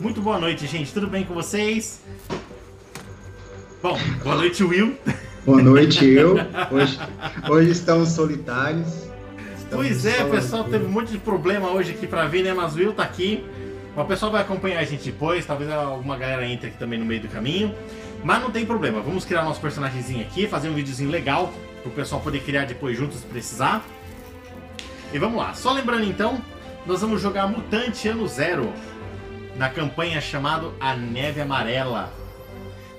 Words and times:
Muito 0.00 0.22
boa 0.22 0.38
noite, 0.38 0.64
gente. 0.68 0.92
Tudo 0.92 1.08
bem 1.08 1.24
com 1.24 1.34
vocês? 1.34 2.00
Bom, 3.82 3.98
boa 4.22 4.36
noite, 4.36 4.62
Will. 4.62 4.96
Boa 5.44 5.60
noite, 5.60 6.06
eu. 6.06 6.36
Hoje, 6.70 6.98
hoje 7.50 7.70
estamos 7.70 8.10
solitários. 8.10 8.86
Estamos 9.58 9.86
pois 9.86 10.06
é, 10.06 10.22
pessoal, 10.24 10.62
teve 10.64 10.84
um 10.84 10.90
monte 10.90 11.10
de 11.10 11.18
problema 11.18 11.70
hoje 11.70 11.90
aqui 11.90 12.06
pra 12.06 12.26
vir, 12.26 12.44
né? 12.44 12.54
Mas 12.54 12.76
o 12.76 12.78
Will 12.78 12.92
tá 12.92 13.02
aqui. 13.02 13.44
O 13.96 14.04
pessoal 14.04 14.30
vai 14.30 14.42
acompanhar 14.42 14.78
a 14.78 14.84
gente 14.84 15.04
depois, 15.04 15.44
talvez 15.44 15.68
alguma 15.68 16.16
galera 16.16 16.46
entre 16.46 16.68
aqui 16.68 16.78
também 16.78 17.00
no 17.00 17.04
meio 17.04 17.22
do 17.22 17.28
caminho. 17.28 17.74
Mas 18.22 18.40
não 18.40 18.52
tem 18.52 18.64
problema, 18.64 19.00
vamos 19.00 19.24
criar 19.24 19.42
nosso 19.42 19.60
personagemzinho 19.60 20.20
aqui, 20.20 20.46
fazer 20.46 20.68
um 20.68 20.74
videozinho 20.74 21.10
legal 21.10 21.52
pro 21.82 21.90
pessoal 21.90 22.20
poder 22.20 22.40
criar 22.40 22.66
depois 22.66 22.96
juntos 22.96 23.18
se 23.18 23.26
precisar. 23.26 23.84
E 25.12 25.18
vamos 25.18 25.38
lá, 25.38 25.54
só 25.54 25.72
lembrando 25.72 26.04
então, 26.04 26.40
nós 26.86 27.00
vamos 27.00 27.20
jogar 27.20 27.48
Mutante 27.48 28.08
Ano 28.08 28.28
Zero 28.28 28.72
na 29.58 29.68
campanha 29.68 30.20
chamada 30.20 30.70
A 30.80 30.94
Neve 30.94 31.40
Amarela. 31.40 32.10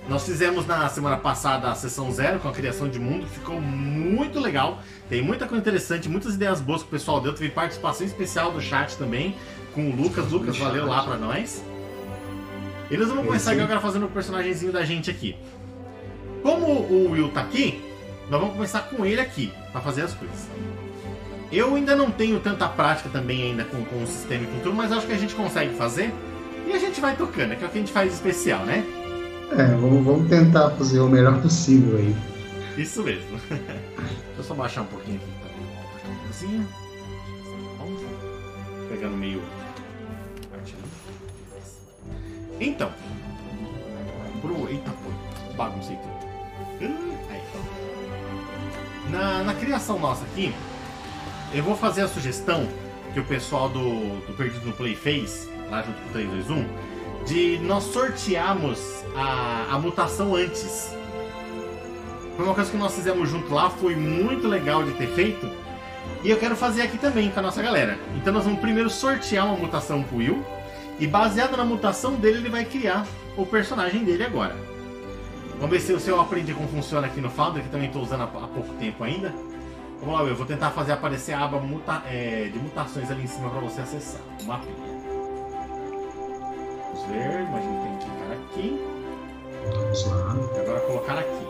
Nós 0.09 0.25
fizemos 0.25 0.67
na 0.67 0.89
semana 0.89 1.17
passada 1.17 1.69
a 1.69 1.75
sessão 1.75 2.11
zero 2.11 2.39
com 2.39 2.49
a 2.49 2.51
criação 2.51 2.89
de 2.89 2.99
mundo, 2.99 3.25
ficou 3.27 3.61
muito 3.61 4.39
legal. 4.39 4.81
Tem 5.07 5.21
muita 5.21 5.47
coisa 5.47 5.61
interessante, 5.61 6.09
muitas 6.09 6.35
ideias 6.35 6.59
boas 6.59 6.81
que 6.81 6.87
o 6.89 6.91
pessoal 6.91 7.21
deu. 7.21 7.33
Teve 7.33 7.49
participação 7.51 8.05
especial 8.05 8.51
do 8.51 8.59
chat 8.59 8.97
também 8.97 9.35
com 9.73 9.89
o 9.89 9.95
Lucas. 9.95 10.29
Lucas, 10.31 10.57
valeu 10.57 10.85
lá 10.85 11.03
pra 11.03 11.15
nós. 11.15 11.63
E 12.91 12.97
nós 12.97 13.07
vamos 13.07 13.25
começar 13.25 13.53
sim. 13.53 13.61
agora 13.61 13.79
fazendo 13.79 14.07
o 14.07 14.09
personagemzinho 14.09 14.73
da 14.73 14.83
gente 14.83 15.09
aqui. 15.09 15.37
Como 16.41 16.65
o 16.65 17.11
Will 17.11 17.29
tá 17.29 17.41
aqui, 17.41 17.81
nós 18.29 18.39
vamos 18.39 18.55
começar 18.55 18.81
com 18.81 19.05
ele 19.05 19.21
aqui, 19.21 19.53
pra 19.71 19.79
fazer 19.79 20.01
as 20.01 20.13
coisas. 20.13 20.47
Eu 21.51 21.75
ainda 21.75 21.95
não 21.95 22.09
tenho 22.11 22.39
tanta 22.39 22.67
prática 22.67 23.09
também 23.09 23.43
ainda 23.43 23.63
com, 23.63 23.83
com 23.85 24.03
o 24.03 24.07
sistema 24.07 24.44
e 24.44 24.47
com 24.47 24.59
tudo, 24.59 24.75
mas 24.75 24.91
acho 24.91 25.05
que 25.05 25.13
a 25.13 25.17
gente 25.17 25.35
consegue 25.35 25.75
fazer. 25.75 26.11
E 26.70 26.73
a 26.73 26.78
gente 26.78 27.02
vai 27.02 27.16
tocando, 27.16 27.56
que 27.56 27.64
é 27.64 27.67
o 27.67 27.70
que 27.72 27.80
a 27.80 27.81
gente 27.81 27.92
faz 27.92 28.14
especial, 28.14 28.64
né? 28.64 28.86
É, 29.52 29.75
vamos, 29.75 30.06
vamos 30.06 30.30
tentar 30.30 30.70
fazer 30.72 31.00
o 31.00 31.09
melhor 31.09 31.42
possível 31.42 31.98
aí. 31.98 32.16
Isso 32.78 33.02
mesmo. 33.02 33.39
Deixa 33.50 34.38
eu 34.38 34.44
só 34.44 34.53
baixar 34.53 34.84
um 34.84 34.86
pouquinho 34.86 35.17
aqui. 35.17 35.40
Vamos 37.80 38.02
pegando 38.88 39.17
meio. 39.17 39.42
Então. 42.59 42.92
Pro. 44.42 44.70
Eita, 44.70 44.92
pô. 44.92 45.56
Baguncei 45.56 45.97
tudo. 45.97 46.30
Ah, 46.84 47.34
Aí. 47.34 47.42
Na, 49.12 49.44
na 49.44 49.53
criação 49.56 49.97
nossa 49.97 50.23
aqui, 50.25 50.53
eu 51.52 51.64
vou 51.64 51.75
fazer 51.75 52.03
a 52.03 52.08
sugestão 52.08 52.67
que 53.12 53.20
o 53.20 53.25
pessoal 53.25 53.70
do, 53.70 54.20
do 54.28 54.38
Perdido 54.38 54.67
no 54.67 54.73
Play 54.73 54.95
fez, 54.95 55.50
lá 55.70 55.81
junto 55.81 56.00
com 56.02 56.09
o 56.09 56.12
321, 56.12 56.66
de 57.25 57.59
nós 57.59 57.84
sortearmos 57.86 59.03
a, 59.16 59.67
a 59.75 59.80
mutação 59.80 60.36
antes. 60.36 60.94
Foi 62.36 62.45
uma 62.45 62.56
coisa 62.56 62.72
que 62.72 62.78
nós 62.78 62.95
fizemos 62.95 63.30
junto 63.30 63.53
lá, 63.53 63.70
foi 63.70 63.95
muito 63.95 64.47
legal 64.47 64.84
de 64.84 64.92
ter 64.94 65.08
feito. 65.08 65.50
E 66.23 66.30
eu 66.30 66.38
quero 66.38 66.56
fazer 66.56 66.81
aqui 66.81 66.97
também 66.97 67.30
com 67.30 67.40
a 67.40 67.44
nossa 67.44 67.62
galera. 67.62 67.97
Então 68.16 68.34
nós 68.34 68.44
vamos 68.44 68.59
primeiro 68.59 68.90
sortear 68.90 69.45
uma 69.45 69.56
mutação 69.58 70.03
pro 70.03 70.17
Will. 70.17 70.44
E 71.00 71.08
baseado 71.08 71.56
na 71.56 71.64
mutação 71.64 72.16
dele, 72.16 72.40
ele 72.40 72.50
vai 72.50 72.66
criar 72.66 73.06
o 73.38 73.45
personagem 73.45 74.03
dele 74.03 74.23
agora. 74.25 74.56
Vamos 75.56 75.70
ver 75.70 75.80
se 75.81 75.94
o 75.94 76.00
seu 76.00 76.20
aprendi 76.20 76.53
como 76.53 76.67
funciona 76.67 77.08
aqui 77.08 77.22
no 77.22 77.30
Foundry, 77.30 77.64
que 77.64 77.70
também 77.70 77.88
estou 77.88 78.02
usando 78.02 78.22
há 78.22 78.25
há 78.25 78.47
pouco 78.47 78.73
tempo 78.75 79.03
ainda. 79.03 79.34
Vamos 80.02 80.20
lá. 80.20 80.25
Eu 80.28 80.36
vou 80.36 80.45
tentar 80.45 80.72
fazer 80.72 80.92
aparecer 80.94 81.34
a 81.34 81.44
aba 81.45 81.59
muta- 81.59 82.03
é, 82.06 82.50
de 82.52 82.59
mutações 82.59 83.09
ali 83.12 83.23
em 83.23 83.28
cima 83.28 83.50
para 83.50 83.59
você 83.62 83.81
acessar. 83.81 84.22
O 84.42 84.45
mapinha. 84.45 84.88
Vamos 87.00 87.05
ver. 87.08 87.42
Imagina 87.42 87.80
que 87.80 87.88
tem 87.88 87.97
que 87.97 88.05
clicar 88.05 88.31
aqui. 88.31 88.68
Vamos 89.73 90.06
lá. 90.06 90.35
E 90.56 90.59
agora 90.59 90.79
colocar 90.81 91.18
aqui. 91.19 91.47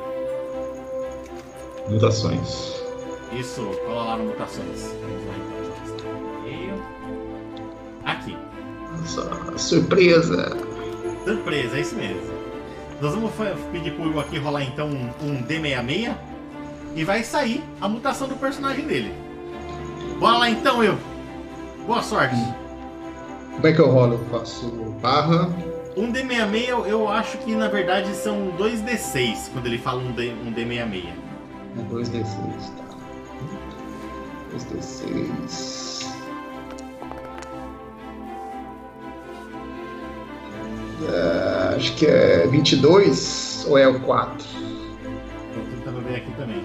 Mutações. 1.90 2.84
Isso, 3.32 3.62
cola 3.86 4.04
lá 4.04 4.18
no 4.18 4.26
Mutações. 4.26 4.94
Vamos 5.02 5.26
lá 5.26 5.34
então, 5.38 5.60
Aqui. 8.06 8.38
Nossa, 8.92 9.58
surpresa! 9.58 10.58
Surpresa, 11.26 11.78
é 11.78 11.82
isso 11.82 11.96
mesmo. 11.96 12.40
Nós 13.02 13.14
vamos 13.14 13.32
pedir 13.72 13.96
pro 13.96 14.10
Will 14.10 14.20
aqui 14.20 14.38
rolar 14.38 14.64
então 14.64 14.88
um, 14.90 15.10
um 15.22 15.44
D66 15.44 16.16
e 16.96 17.04
vai 17.04 17.24
sair 17.24 17.64
a 17.80 17.88
mutação 17.88 18.28
do 18.28 18.36
personagem 18.36 18.86
dele. 18.86 19.14
Bora 20.20 20.40
lá 20.40 20.50
então, 20.50 20.80
Will. 20.80 20.98
Boa 21.86 22.02
sorte. 22.02 22.36
Como 23.60 23.68
é 23.68 23.74
que 23.74 23.82
eu 23.82 23.92
rolo? 23.92 24.14
Eu 24.14 24.40
faço 24.40 24.70
barra. 25.02 25.50
Um 25.98 26.14
D66 26.14 26.70
eu, 26.70 26.86
eu 26.86 27.10
acho 27.10 27.38
que 27.40 27.54
na 27.54 27.68
verdade 27.68 28.16
são 28.16 28.52
dois 28.58 28.82
D6 28.82 29.52
quando 29.52 29.66
ele 29.66 29.78
fala 29.78 30.02
um, 30.02 30.14
D, 30.14 30.32
um 30.32 30.54
D66. 30.54 31.10
É 31.78 31.94
2D6, 31.94 32.26
tá. 32.78 32.86
2D6. 34.56 36.08
É, 41.12 41.76
acho 41.76 41.96
que 41.98 42.06
é 42.06 42.48
22 42.48 43.66
ou 43.68 43.78
é 43.78 43.86
o 43.90 44.00
4? 44.00 44.48
Tô 45.54 45.60
tentando 45.76 46.02
ver 46.08 46.16
aqui 46.16 46.32
também. 46.38 46.64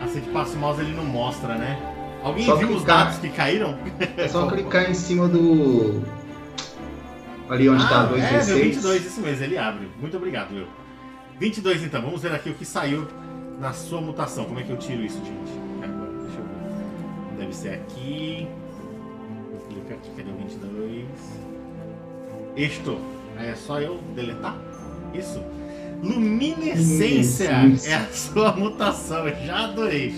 Assim 0.00 0.22
que 0.22 0.30
passa 0.30 0.56
o 0.56 0.58
mouse 0.58 0.80
ele 0.80 0.94
não 0.94 1.04
mostra, 1.04 1.56
né? 1.56 1.93
Alguém 2.24 2.46
Só 2.46 2.56
viu 2.56 2.68
os 2.70 2.76
clicar. 2.78 3.04
dados 3.04 3.18
que 3.18 3.28
caíram? 3.28 3.76
É 4.16 4.26
só 4.26 4.46
clicar 4.48 4.90
em 4.90 4.94
cima 4.94 5.28
do. 5.28 6.02
Ali 7.48 7.68
onde 7.68 7.86
tá 7.86 8.00
Ah, 8.00 8.08
2D6. 8.08 8.32
é, 8.32 8.44
deu 8.46 8.56
22, 8.56 9.04
isso 9.06 9.20
mesmo, 9.20 9.44
ele 9.44 9.58
abre. 9.58 9.88
Muito 10.00 10.16
obrigado, 10.16 10.52
Will. 10.54 10.66
22 11.38 11.82
então, 11.84 12.00
vamos 12.00 12.22
ver 12.22 12.32
aqui 12.32 12.48
o 12.48 12.54
que 12.54 12.64
saiu 12.64 13.06
na 13.60 13.72
sua 13.74 14.00
mutação. 14.00 14.44
Como 14.46 14.58
é 14.58 14.62
que 14.62 14.70
eu 14.70 14.78
tiro 14.78 15.02
isso, 15.02 15.18
gente? 15.18 15.52
Agora, 15.82 16.10
deixa 16.22 16.38
eu 16.38 16.44
ver. 16.44 17.36
Deve 17.40 17.54
ser 17.54 17.68
aqui. 17.74 18.48
Vou 19.50 19.60
clicar 19.68 19.98
aqui, 19.98 20.10
cadê 20.16 20.30
o 20.30 20.36
22? 20.36 21.06
Isto. 22.56 22.98
É 23.38 23.54
só 23.54 23.80
eu 23.80 23.98
deletar? 24.14 24.56
Isso. 25.12 25.42
Luminescência 26.02 27.50
Luminescência. 27.50 27.90
é 27.90 27.94
a 27.96 28.06
sua 28.12 28.52
mutação, 28.56 29.26
eu 29.28 29.44
já 29.46 29.64
adorei. 29.64 30.14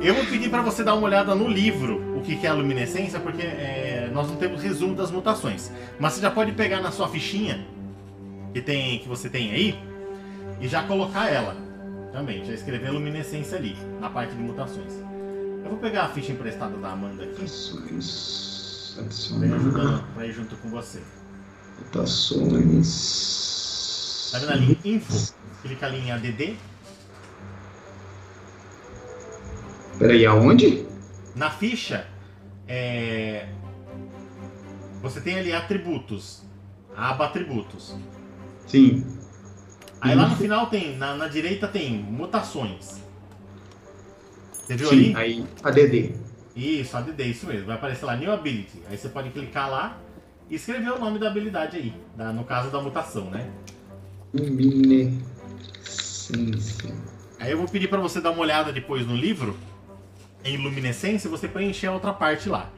Eu 0.00 0.14
vou 0.14 0.24
pedir 0.26 0.50
para 0.50 0.62
você 0.62 0.84
dar 0.84 0.94
uma 0.94 1.04
olhada 1.06 1.34
no 1.34 1.48
livro 1.48 2.16
o 2.16 2.22
que 2.22 2.46
é 2.46 2.50
a 2.50 2.54
luminescência, 2.54 3.18
porque 3.18 3.42
é, 3.42 4.10
nós 4.12 4.28
não 4.28 4.36
temos 4.36 4.62
resumo 4.62 4.94
das 4.94 5.10
mutações. 5.10 5.70
Mas 5.98 6.12
você 6.14 6.20
já 6.20 6.30
pode 6.30 6.52
pegar 6.52 6.80
na 6.80 6.90
sua 6.90 7.08
fichinha 7.08 7.66
que, 8.52 8.60
tem, 8.60 8.98
que 8.98 9.08
você 9.08 9.28
tem 9.28 9.50
aí 9.52 9.78
e 10.60 10.68
já 10.68 10.82
colocar 10.82 11.28
ela 11.28 11.56
também. 12.12 12.44
Já 12.44 12.52
escrever 12.52 12.90
luminescência 12.90 13.58
ali, 13.58 13.76
na 14.00 14.08
parte 14.10 14.34
de 14.34 14.42
mutações. 14.42 14.92
Eu 15.62 15.70
vou 15.70 15.78
pegar 15.78 16.04
a 16.04 16.08
ficha 16.08 16.32
emprestada 16.32 16.76
da 16.76 16.90
Amanda 16.92 17.24
aqui 17.24 17.40
Mutações. 17.40 18.96
Adicionar. 18.98 20.04
pra 20.14 20.26
ir 20.26 20.32
junto 20.32 20.56
com 20.56 20.70
você. 20.70 21.02
Mutações. 21.78 23.06
Tá 24.32 24.38
vendo 24.38 24.52
ali? 24.52 24.78
Info. 24.84 25.34
Clica 25.62 25.86
ali 25.86 25.98
em 25.98 26.12
ADD. 26.12 26.56
Peraí, 29.98 30.24
aonde? 30.26 30.86
Na 31.34 31.50
ficha, 31.50 32.06
é, 32.68 33.46
você 35.02 35.20
tem 35.20 35.38
ali 35.38 35.52
atributos. 35.52 36.42
A 36.96 37.10
aba 37.10 37.26
atributos. 37.26 37.94
Sim. 38.66 39.04
Aí 40.00 40.14
lá 40.14 40.28
no 40.28 40.36
final 40.36 40.66
tem, 40.68 40.96
na, 40.96 41.14
na 41.14 41.28
direita 41.28 41.68
tem 41.68 41.92
mutações. 41.92 43.02
Você 44.52 44.76
viu 44.76 44.88
Sim, 44.88 45.14
ali? 45.14 45.16
aí 45.16 45.44
ADD. 45.62 46.14
Isso, 46.54 46.96
ADD, 46.96 47.22
isso 47.24 47.46
mesmo. 47.46 47.66
Vai 47.66 47.76
aparecer 47.76 48.04
lá 48.06 48.16
New 48.16 48.32
Ability. 48.32 48.82
Aí 48.88 48.96
você 48.96 49.08
pode 49.08 49.30
clicar 49.30 49.70
lá 49.70 49.98
e 50.50 50.54
escrever 50.56 50.90
o 50.92 50.98
nome 50.98 51.18
da 51.18 51.28
habilidade 51.28 51.76
aí. 51.76 51.92
da- 52.16 52.32
no 52.32 52.44
caso 52.44 52.70
da 52.70 52.80
mutação, 52.80 53.30
né? 53.30 53.50
Luminescência. 54.32 56.94
Aí 57.38 57.52
eu 57.52 57.58
vou 57.58 57.68
pedir 57.68 57.88
pra 57.88 58.00
você 58.00 58.20
dar 58.20 58.30
uma 58.30 58.40
olhada 58.40 58.72
depois 58.72 59.06
no 59.06 59.14
livro, 59.14 59.54
em 60.46 60.56
luminescência, 60.56 61.28
você 61.28 61.48
preencher 61.48 61.88
a 61.88 61.92
outra 61.92 62.12
parte 62.12 62.48
lá. 62.48 62.70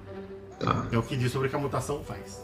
Tá, 0.59 0.87
é 0.91 0.99
o 0.99 1.03
que 1.03 1.17
diz 1.17 1.31
sobre 1.31 1.47
o 1.47 1.51
que 1.51 1.57
a 1.57 1.59
mutação 1.59 2.03
faz. 2.03 2.43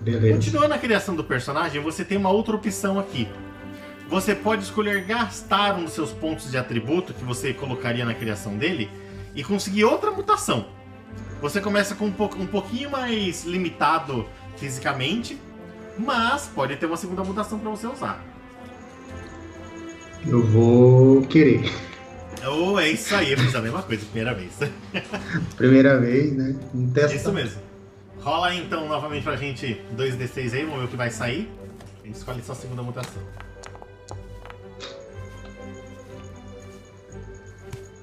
beleza. 0.00 0.34
Continuando 0.34 0.74
a 0.74 0.78
criação 0.78 1.14
do 1.14 1.22
personagem, 1.22 1.80
você 1.80 2.04
tem 2.04 2.18
uma 2.18 2.30
outra 2.30 2.56
opção 2.56 2.98
aqui. 2.98 3.28
Você 4.08 4.34
pode 4.34 4.62
escolher 4.62 5.04
gastar 5.04 5.76
um 5.76 5.84
dos 5.84 5.92
seus 5.92 6.12
pontos 6.12 6.50
de 6.50 6.56
atributo 6.56 7.12
que 7.12 7.24
você 7.24 7.52
colocaria 7.52 8.04
na 8.04 8.14
criação 8.14 8.56
dele 8.56 8.88
e 9.34 9.42
conseguir 9.42 9.84
outra 9.84 10.10
mutação. 10.10 10.66
Você 11.40 11.60
começa 11.60 11.94
com 11.94 12.06
um, 12.06 12.12
pouco, 12.12 12.40
um 12.40 12.46
pouquinho 12.46 12.90
mais 12.90 13.44
limitado 13.44 14.26
fisicamente, 14.56 15.38
mas 15.98 16.50
pode 16.54 16.76
ter 16.76 16.86
uma 16.86 16.96
segunda 16.96 17.22
mutação 17.22 17.58
para 17.58 17.70
você 17.70 17.86
usar. 17.86 18.24
Eu 20.26 20.42
vou 20.44 21.22
querer. 21.22 21.70
Oh, 22.44 22.78
é 22.78 22.90
isso 22.90 23.14
aí, 23.14 23.32
eu 23.32 23.38
fiz 23.38 23.54
a 23.54 23.62
mesma 23.62 23.82
coisa, 23.82 24.04
primeira 24.06 24.34
vez. 24.34 24.52
Primeira 25.56 25.98
vez, 25.98 26.32
né? 26.32 26.54
Vamos 26.72 26.92
testar. 26.92 27.14
Isso 27.14 27.32
mesmo. 27.32 27.60
Rola 28.20 28.54
então 28.54 28.88
novamente 28.88 29.22
pra 29.22 29.36
gente 29.36 29.80
2d6 29.96 30.52
aí, 30.52 30.64
vamos 30.64 30.80
ver 30.80 30.84
o 30.84 30.88
que 30.88 30.96
vai 30.96 31.10
sair. 31.10 31.50
A 32.02 32.06
gente 32.06 32.16
escolhe 32.16 32.42
só 32.42 32.52
a 32.52 32.56
segunda 32.56 32.82
mutação. 32.82 33.22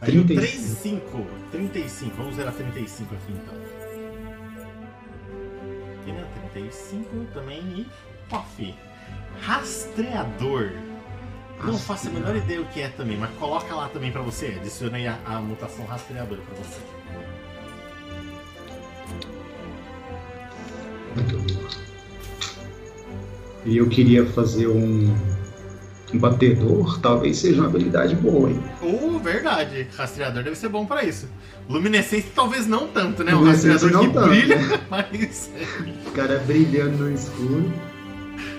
Aí 0.01 0.19
o 0.19 0.25
35. 0.25 1.25
35. 1.51 2.15
Vamos 2.17 2.35
ver 2.35 2.47
a 2.47 2.51
35 2.51 3.15
aqui 3.15 3.31
então. 3.31 3.55
Aqui 6.01 6.11
na 6.11 6.25
35 6.51 7.25
também 7.33 7.61
e 7.61 7.87
off. 8.33 8.75
Rastreador. 9.41 10.71
Não 11.63 11.77
faço 11.77 12.09
a 12.09 12.11
menor 12.11 12.35
ideia 12.35 12.61
o 12.61 12.65
que 12.65 12.81
é 12.81 12.89
também, 12.89 13.17
mas 13.17 13.29
coloca 13.37 13.73
lá 13.73 13.87
também 13.89 14.11
pra 14.11 14.21
você. 14.21 14.57
Adiciona 14.59 14.97
aí 14.97 15.07
a, 15.07 15.17
a 15.25 15.39
mutação 15.39 15.85
rastreador 15.85 16.37
pra 16.39 16.55
você. 16.55 16.79
E 23.65 23.77
eu 23.77 23.87
queria 23.87 24.25
fazer 24.25 24.67
um, 24.67 25.15
um 26.13 26.19
batedor, 26.19 26.99
talvez 26.99 27.37
seja 27.37 27.61
uma 27.61 27.69
habilidade 27.69 28.15
boa, 28.15 28.49
hein? 28.49 28.61
Uh, 28.81 29.19
verdade. 29.19 29.87
Rastreador 29.95 30.43
deve 30.43 30.57
ser 30.57 30.67
bom 30.67 30.85
pra 30.85 31.03
isso. 31.03 31.29
Luminescência 31.69 32.29
talvez 32.35 32.67
não 32.67 32.87
tanto, 32.87 33.23
né? 33.23 33.33
Um 33.33 33.45
rastreador 33.45 33.91
não 33.91 34.07
que 34.07 34.13
tanto, 34.13 34.27
brilha, 34.27 34.57
né? 34.57 34.79
mas 34.89 35.49
O 36.05 36.11
cara 36.11 36.39
brilhando 36.39 37.05
no 37.05 37.13
escuro. 37.13 37.71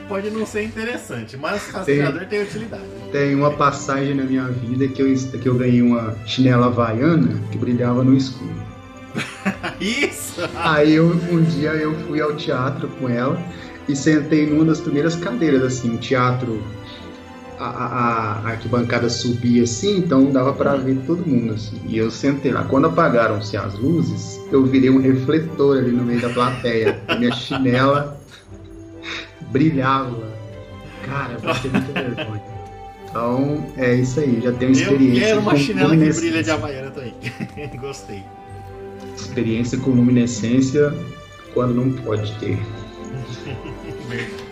Pode 0.09 0.31
não 0.31 0.47
ser 0.47 0.62
interessante. 0.65 1.37
Mas 1.37 1.69
rastreador 1.71 2.27
tem 2.27 2.43
utilidade. 2.43 2.83
Tem 3.12 3.35
uma 3.35 3.51
passagem 3.53 4.15
na 4.15 4.25
minha 4.25 4.45
vida 4.45 4.87
que 4.89 5.01
eu, 5.03 5.15
que 5.41 5.49
eu 5.49 5.55
ganhei 5.55 5.83
uma 5.83 6.15
chinela 6.27 6.67
havaiana 6.67 7.41
que 7.51 7.59
brilhava 7.59 8.03
no 8.05 8.17
escuro. 8.17 8.55
Isso! 9.81 10.41
Aí 10.56 10.95
eu- 10.95 11.06
um 11.31 11.43
dia 11.43 11.71
eu 11.71 11.95
fui 12.06 12.21
ao 12.21 12.35
teatro 12.35 12.89
com 12.99 13.09
ela 13.09 13.41
e 13.89 13.95
sentei 13.95 14.47
numa 14.47 14.65
das 14.65 14.81
primeiras 14.81 15.15
cadeiras, 15.15 15.62
assim, 15.62 15.95
o 15.95 15.99
teatro, 15.99 16.62
a, 17.59 17.65
a, 17.67 18.33
a 18.41 18.49
arquibancada 18.49 19.09
subia 19.09 19.62
assim, 19.62 19.99
então 19.99 20.31
dava 20.33 20.53
pra 20.53 20.75
ver 20.75 20.97
todo 21.07 21.25
mundo, 21.27 21.55
assim. 21.55 21.81
E 21.87 21.97
eu 21.99 22.11
sentei 22.11 22.50
lá. 22.50 22.65
Quando 22.65 22.87
apagaram-se 22.87 23.57
as 23.57 23.79
luzes, 23.79 24.41
eu 24.50 24.65
virei 24.65 24.91
um 24.91 25.00
refletor 25.00 25.79
ali 25.79 25.93
no 25.93 26.03
meio 26.03 26.21
da 26.21 26.31
plateia. 26.31 26.99
Minha 27.19 27.33
chinela 27.33 28.19
brilhava. 29.55 30.33
Cara, 31.06 31.39
vai 31.39 31.61
ter 31.61 31.71
muita 31.71 31.93
vergonha. 31.93 32.43
Então, 33.09 33.67
é 33.77 33.95
isso 33.95 34.19
aí, 34.19 34.41
já 34.43 34.53
tenho 34.53 34.73
Eu 34.73 34.73
experiência 34.73 35.27
quero 35.27 35.41
uma 35.41 35.56
chinela 35.56 35.97
que 35.97 36.12
brilha 36.12 36.43
de 36.43 36.51
Havaiana 36.51 36.91
também. 36.91 37.15
Gostei. 37.79 38.25
Experiência 39.15 39.79
com 39.79 39.91
luminescência 39.91 40.93
quando 41.55 41.75
não 41.75 41.93
pode 42.03 42.37
ter. 42.39 42.59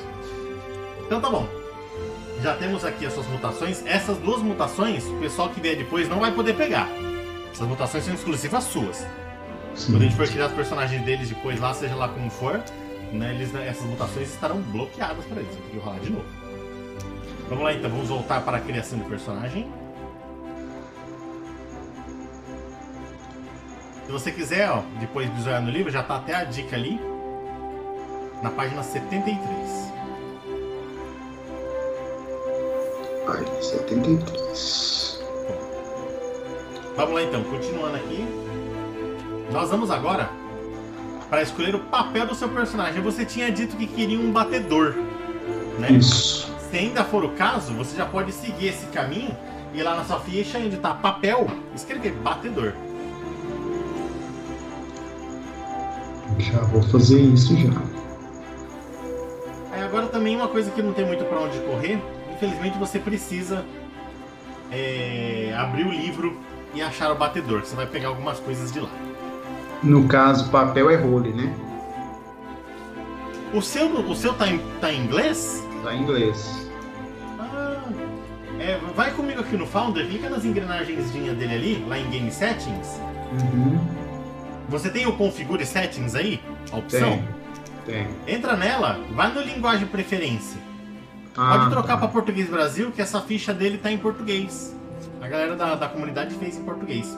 Então 1.05 1.20
tá 1.20 1.28
bom. 1.28 1.46
Já 2.43 2.55
temos 2.55 2.87
aqui 2.87 3.05
as 3.05 3.12
suas 3.12 3.26
mutações. 3.26 3.84
Essas 3.84 4.16
duas 4.16 4.40
mutações, 4.40 5.05
o 5.05 5.16
pessoal 5.16 5.50
que 5.50 5.60
vier 5.60 5.76
depois 5.76 6.08
não 6.08 6.20
vai 6.20 6.32
poder 6.32 6.55
pegar. 6.55 6.88
Essas 7.52 7.69
mutações 7.69 8.05
são 8.05 8.14
exclusivas 8.14 8.64
suas. 8.64 9.06
Sim. 9.75 9.93
Quando 9.93 10.02
a 10.02 10.05
gente 10.06 10.16
for 10.16 10.26
criar 10.26 10.46
os 10.46 10.55
personagens 10.55 11.05
deles 11.05 11.28
depois 11.28 11.60
lá, 11.60 11.75
seja 11.75 11.94
lá 11.94 12.08
como 12.08 12.31
for, 12.31 12.62
né, 13.12 13.34
eles, 13.34 13.54
essas 13.54 13.84
mutações 13.84 14.28
estarão 14.28 14.60
bloqueadas 14.60 15.24
para 15.26 15.40
eles. 15.40 15.54
Vou 15.54 15.64
ter 15.64 15.70
que 15.70 15.78
rolar 15.78 16.00
de 16.00 16.10
novo. 16.10 16.24
Vamos 17.48 17.64
lá 17.64 17.72
então, 17.74 17.90
vamos 17.90 18.08
voltar 18.08 18.40
para 18.42 18.56
a 18.56 18.60
criação 18.60 18.98
do 18.98 19.04
personagem. 19.04 19.70
Se 24.06 24.12
você 24.12 24.32
quiser, 24.32 24.70
ó, 24.70 24.82
depois 24.98 25.28
visualizar 25.30 25.62
no 25.62 25.70
livro, 25.70 25.90
já 25.90 26.02
tá 26.02 26.16
até 26.16 26.34
a 26.34 26.44
dica 26.44 26.76
ali. 26.76 26.98
Na 28.42 28.50
página 28.50 28.82
73. 28.82 29.38
Ai, 33.28 33.62
73. 33.62 35.22
Vamos 36.96 37.14
lá 37.14 37.22
então, 37.22 37.44
continuando 37.44 37.96
aqui. 37.96 38.26
Nós 39.52 39.70
vamos 39.70 39.90
agora 39.90 40.41
para 41.32 41.40
escolher 41.40 41.75
o 41.75 41.79
papel 41.79 42.26
do 42.26 42.34
seu 42.34 42.46
personagem. 42.46 43.00
Você 43.00 43.25
tinha 43.25 43.50
dito 43.50 43.75
que 43.75 43.87
queria 43.87 44.20
um 44.20 44.31
batedor, 44.31 44.94
né? 45.79 45.90
Isso. 45.90 46.55
Se 46.70 46.76
ainda 46.76 47.02
for 47.05 47.25
o 47.25 47.31
caso, 47.31 47.73
você 47.73 47.96
já 47.96 48.05
pode 48.05 48.32
seguir 48.32 48.67
esse 48.67 48.84
caminho 48.88 49.34
e 49.73 49.79
ir 49.79 49.82
lá 49.82 49.96
na 49.96 50.05
sua 50.05 50.20
ficha 50.20 50.58
onde 50.58 50.76
tá 50.76 50.93
papel, 50.93 51.46
escrever 51.75 52.12
batedor. 52.17 52.75
Já 56.38 56.61
vou 56.64 56.82
fazer 56.82 57.23
isso 57.23 57.56
já. 57.56 57.81
Aí 59.73 59.82
agora 59.84 60.08
também 60.08 60.37
uma 60.37 60.49
coisa 60.49 60.70
que 60.70 60.82
não 60.82 60.93
tem 60.93 61.06
muito 61.06 61.25
para 61.25 61.40
onde 61.40 61.58
correr, 61.61 61.99
infelizmente 62.31 62.76
você 62.76 62.99
precisa 62.99 63.64
é, 64.70 65.55
abrir 65.56 65.87
o 65.87 65.90
livro 65.90 66.38
e 66.75 66.82
achar 66.82 67.11
o 67.11 67.14
batedor, 67.14 67.61
você 67.61 67.75
vai 67.75 67.87
pegar 67.87 68.08
algumas 68.08 68.38
coisas 68.38 68.70
de 68.70 68.81
lá. 68.81 68.90
No 69.82 70.06
caso, 70.06 70.49
papel 70.50 70.90
é 70.90 70.96
role, 70.96 71.32
né? 71.32 71.52
O 73.52 73.61
seu, 73.61 73.88
o 73.88 74.14
seu 74.14 74.32
tá, 74.34 74.46
em, 74.49 74.58
tá 74.81 74.93
em 74.93 75.05
inglês? 75.05 75.62
Tá 75.82 75.94
em 75.94 76.02
inglês. 76.02 76.70
Ah, 77.38 77.82
é, 78.61 78.79
vai 78.94 79.11
comigo 79.11 79.40
aqui 79.40 79.56
no 79.56 79.67
Founder, 79.67 80.06
clica 80.06 80.31
nas 80.31 80.44
engrenagens 80.44 81.11
dele 81.11 81.55
ali, 81.55 81.84
lá 81.88 81.99
em 81.99 82.08
Game 82.11 82.31
Settings. 82.31 83.00
Uhum. 83.32 83.79
Você 84.69 84.88
tem 84.88 85.06
o 85.06 85.17
Configure 85.17 85.67
Settings 85.67 86.14
aí? 86.14 86.40
A 86.73 86.79
opção? 86.79 87.23
Tem. 87.84 88.06
Tem. 88.26 88.37
Entra 88.37 88.56
nela, 88.56 89.00
vai 89.12 89.32
no 89.34 89.40
Linguagem 89.40 89.87
Preferência. 89.87 90.61
Ah, 91.37 91.58
Pode 91.58 91.70
trocar 91.70 91.94
tá. 91.94 91.99
para 91.99 92.08
Português 92.08 92.49
Brasil, 92.49 92.93
que 92.93 93.02
essa 93.02 93.20
ficha 93.20 93.52
dele 93.52 93.79
tá 93.79 93.90
em 93.90 93.99
português. 93.99 94.76
A 95.20 95.29
galera 95.29 95.56
da, 95.56 95.75
da 95.75 95.88
comunidade 95.88 96.34
fez 96.37 96.56
em 96.56 96.62
português. 96.62 97.17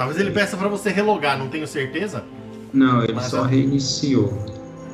Talvez 0.00 0.18
ele 0.18 0.30
peça 0.30 0.56
para 0.56 0.66
você 0.66 0.88
relogar, 0.88 1.38
não 1.38 1.48
tenho 1.48 1.66
certeza. 1.66 2.24
Não, 2.72 3.02
ele 3.04 3.12
Mas 3.12 3.26
só 3.26 3.42
a- 3.44 3.46
reiniciou. 3.46 4.32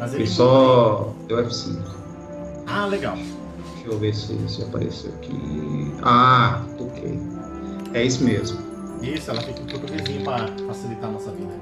Mas 0.00 0.12
ele 0.12 0.24
Ele 0.24 0.28
só 0.30 1.14
deu 1.28 1.38
F5. 1.46 1.78
Ah, 2.66 2.86
legal. 2.86 3.14
Deixa 3.14 3.86
eu 3.86 3.98
ver 4.00 4.12
se, 4.12 4.36
se 4.48 4.62
apareceu 4.64 5.12
aqui. 5.14 5.92
Ah, 6.02 6.60
ok. 6.80 7.20
É 7.94 8.02
isso 8.02 8.24
mesmo. 8.24 8.58
Isso, 9.00 9.30
ela 9.30 9.40
fica 9.42 9.60
em 9.60 9.66
portuguesinho 9.66 10.25
para 10.25 10.48
facilitar 10.66 11.08
a 11.08 11.12
nossa 11.12 11.30
vida. 11.30 11.52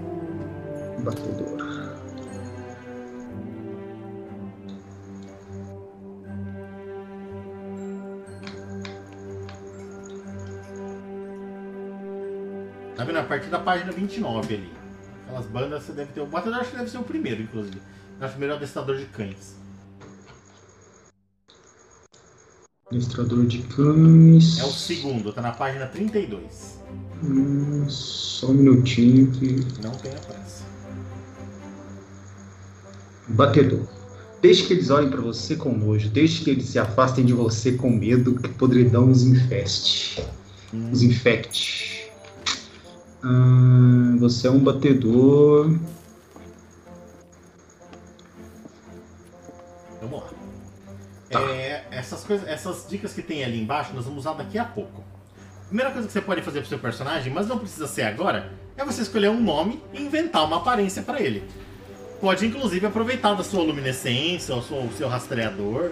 Batedor. 1.01 1.54
Tá 13.05 13.07
vendo? 13.07 13.19
A 13.19 13.25
partir 13.25 13.49
da 13.51 13.59
página 13.59 13.93
29 13.93 14.55
ali. 14.55 14.73
Aquelas 15.25 15.47
bandas 15.47 15.83
você 15.83 15.93
deve 15.93 16.13
ter. 16.13 16.21
O 16.23 16.27
batedor 16.27 16.61
acho 16.61 16.71
que 16.71 16.77
deve 16.77 16.91
ser 16.91 16.99
o 16.99 17.03
primeiro, 17.03 17.43
inclusive. 17.43 17.77
Acho 17.77 18.19
que 18.19 18.25
o 18.25 18.29
primeiro 18.31 18.53
é 18.53 18.55
o 18.55 18.57
adestrador 18.57 18.97
de 18.97 19.05
cães. 19.07 19.57
Administrador 22.87 23.47
de 23.47 23.59
cães. 23.63 24.59
É 24.59 24.65
o 24.65 24.71
segundo, 24.71 25.33
tá 25.33 25.43
na 25.43 25.53
página 25.53 25.87
32. 25.87 26.81
Hum, 27.23 27.87
só 27.89 28.47
um 28.49 28.55
minutinho 28.55 29.31
que. 29.33 29.57
Não 29.83 29.93
tenha 29.93 30.17
pressa. 30.17 30.65
Batedor. 33.29 33.87
Deixe 34.41 34.67
que 34.67 34.75
eles 34.75 34.91
olhem 34.91 35.11
para 35.11 35.21
você 35.21 35.57
com 35.57 35.77
nojo. 35.77 36.09
Deixe 36.09 36.45
que 36.45 36.51
eles 36.51 36.67
se 36.67 36.79
afastem 36.79 37.25
de 37.25 37.33
você 37.35 37.73
com 37.73 37.91
medo 37.91 38.35
que 38.35 38.49
podridão 38.49 39.11
os 39.11 39.23
infeste. 39.25 40.23
Hum, 40.73 40.91
Os 40.91 41.03
infecte. 41.03 42.04
Ah, 43.25 44.17
você 44.19 44.47
é 44.49 44.51
um 44.51 44.59
batedor. 44.59 45.79
Vamos 50.01 50.21
lá. 50.21 50.29
Tá. 51.31 51.41
É, 51.41 51.87
essas, 51.91 52.23
coisas, 52.25 52.47
essas 52.47 52.87
dicas 52.89 53.13
que 53.15 53.23
tem 53.23 53.43
ali 53.43 53.61
embaixo 53.61 53.95
nós 53.95 54.05
vamos 54.05 54.21
usar 54.21 54.35
daqui 54.35 54.59
a 54.59 54.65
pouco. 54.65 55.03
Primeira 55.69 55.91
coisa 55.91 56.07
que 56.07 56.13
você 56.13 56.21
pode 56.21 56.43
fazer 56.43 56.61
pro 56.61 56.69
seu 56.69 56.79
personagem, 56.79 57.33
mas 57.33 57.49
não 57.49 57.59
precisa 57.59 57.87
ser 57.87 58.03
agora, 58.03 58.53
é 58.77 58.85
você 58.85 59.03
escolher 59.03 59.31
um 59.31 59.43
nome 59.43 59.83
e 59.93 60.03
inventar 60.03 60.45
uma 60.45 60.59
aparência 60.59 61.03
para 61.03 61.21
ele. 61.21 61.43
Pode 62.21 62.47
inclusive 62.47 62.87
aproveitar 62.87 63.35
da 63.35 63.43
sua 63.43 63.63
luminescência, 63.63 64.55
ou 64.55 64.61
o 64.61 64.93
seu 64.93 65.09
rastreador, 65.09 65.91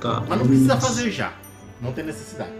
Tá. 0.00 0.24
mas 0.26 0.38
não 0.38 0.46
precisa 0.46 0.80
fazer 0.80 1.10
já. 1.10 1.32
Não 1.80 1.92
tem 1.92 2.04
necessidade. 2.04 2.50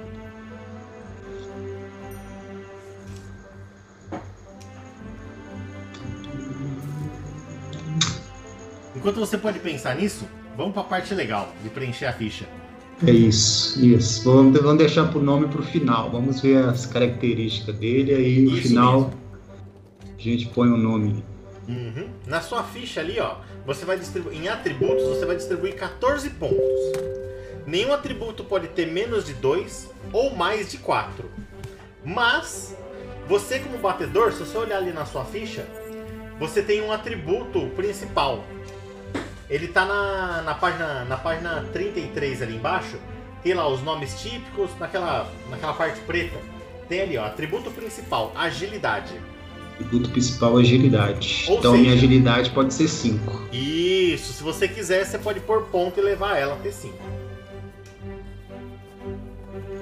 Enquanto 8.99 9.21
você 9.21 9.39
pode 9.39 9.61
pensar 9.61 9.95
nisso, 9.95 10.27
vamos 10.57 10.73
para 10.73 10.83
a 10.83 10.85
parte 10.85 11.15
legal 11.15 11.55
de 11.63 11.69
preencher 11.69 12.07
a 12.07 12.13
ficha. 12.13 12.47
É 13.07 13.13
isso, 13.13 13.81
isso. 13.85 14.25
Vamos, 14.25 14.61
vamos 14.61 14.79
deixar 14.79 15.07
pro 15.07 15.23
nome 15.23 15.47
pro 15.47 15.63
final. 15.63 16.11
Vamos 16.11 16.41
ver 16.41 16.65
as 16.65 16.85
características 16.85 17.77
dele 17.77 18.13
aí 18.13 18.41
no 18.41 18.57
final 18.57 19.01
mesmo. 19.03 19.15
a 20.19 20.21
gente 20.21 20.47
põe 20.47 20.69
o 20.69 20.77
nome. 20.77 21.23
Uhum. 21.69 22.09
Na 22.27 22.41
sua 22.41 22.65
ficha 22.65 23.01
ali, 23.01 23.21
ó, 23.21 23.37
você 23.65 23.85
vai 23.85 23.97
distribuir. 23.97 24.37
Em 24.37 24.49
atributos, 24.49 25.05
você 25.05 25.25
vai 25.25 25.37
distribuir 25.37 25.77
14 25.77 26.31
pontos. 26.31 26.59
Nenhum 27.65 27.93
atributo 27.93 28.43
pode 28.43 28.67
ter 28.67 28.87
menos 28.87 29.27
de 29.27 29.35
2 29.35 29.91
ou 30.13 30.35
mais 30.35 30.73
de 30.73 30.79
4. 30.79 31.31
Mas, 32.05 32.77
você 33.29 33.61
como 33.61 33.79
batedor, 33.79 34.33
se 34.33 34.41
você 34.41 34.59
olhar 34.59 34.79
ali 34.79 34.93
na 34.93 35.07
sua 35.07 35.25
ficha, 35.25 35.65
você 36.41 36.63
tem 36.63 36.83
um 36.83 36.91
atributo 36.91 37.69
principal. 37.77 38.43
Ele 39.51 39.69
tá 39.69 39.85
na, 39.85 40.43
na, 40.43 40.55
página, 40.55 41.05
na 41.05 41.17
página 41.17 41.65
33 41.73 42.43
ali 42.43 42.57
embaixo. 42.57 42.97
Tem 43.43 43.55
lá 43.55 43.67
os 43.69 43.83
nomes 43.83 44.21
típicos, 44.21 44.71
naquela, 44.79 45.31
naquela 45.51 45.73
parte 45.73 46.01
preta. 46.01 46.37
Tem 46.89 47.01
ali, 47.01 47.17
ó, 47.17 47.25
atributo 47.25 47.71
principal, 47.71 48.33
agilidade. 48.35 49.15
Atributo 49.75 50.11
principal, 50.11 50.57
agilidade. 50.59 51.45
Ou 51.49 51.59
então 51.59 51.71
seja- 51.73 51.83
minha 51.83 51.95
agilidade 51.95 52.51
pode 52.51 52.75
ser 52.75 52.89
5. 52.89 53.49
Isso, 53.53 54.33
se 54.33 54.43
você 54.43 54.67
quiser, 54.69 55.05
você 55.07 55.19
pode 55.19 55.41
pôr 55.41 55.63
ponto 55.67 55.99
e 55.99 56.03
levar 56.03 56.37
ela 56.37 56.55
até 56.55 56.71
5. 56.71 56.95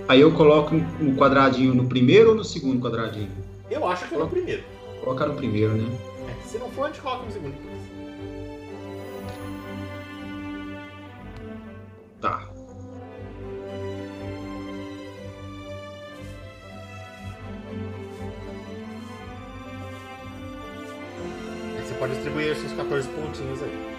Aí 0.08 0.20
eu 0.20 0.32
coloco 0.32 0.74
um 0.74 1.16
quadradinho 1.16 1.74
no 1.74 1.86
primeiro 1.88 2.30
ou 2.30 2.34
no 2.36 2.44
segundo 2.44 2.80
quadradinho? 2.80 3.30
Eu 3.68 3.86
acho 3.88 4.06
que 4.06 4.14
é 4.14 4.18
no 4.18 4.28
primeiro. 4.28 4.62
Colocar 5.02 5.26
no 5.26 5.34
primeiro, 5.34 5.74
né? 5.74 5.88
É, 6.28 6.46
se 6.48 6.58
não 6.58 6.70
for, 6.70 6.84
a 6.84 6.88
gente 6.88 7.00
coloca 7.00 7.24
no 7.24 7.32
segundo. 7.32 7.54
Tá. 12.26 12.42
Aí 21.76 21.82
você 21.84 21.94
pode 21.94 22.14
distribuir 22.14 22.48
esses 22.48 22.72
14 22.72 23.08
pontinhos 23.10 23.62
aí. 23.62 23.96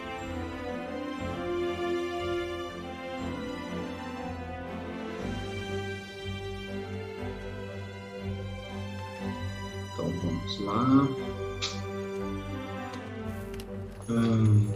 Então 9.93 10.09
vamos 10.21 10.59
lá. 10.65 11.07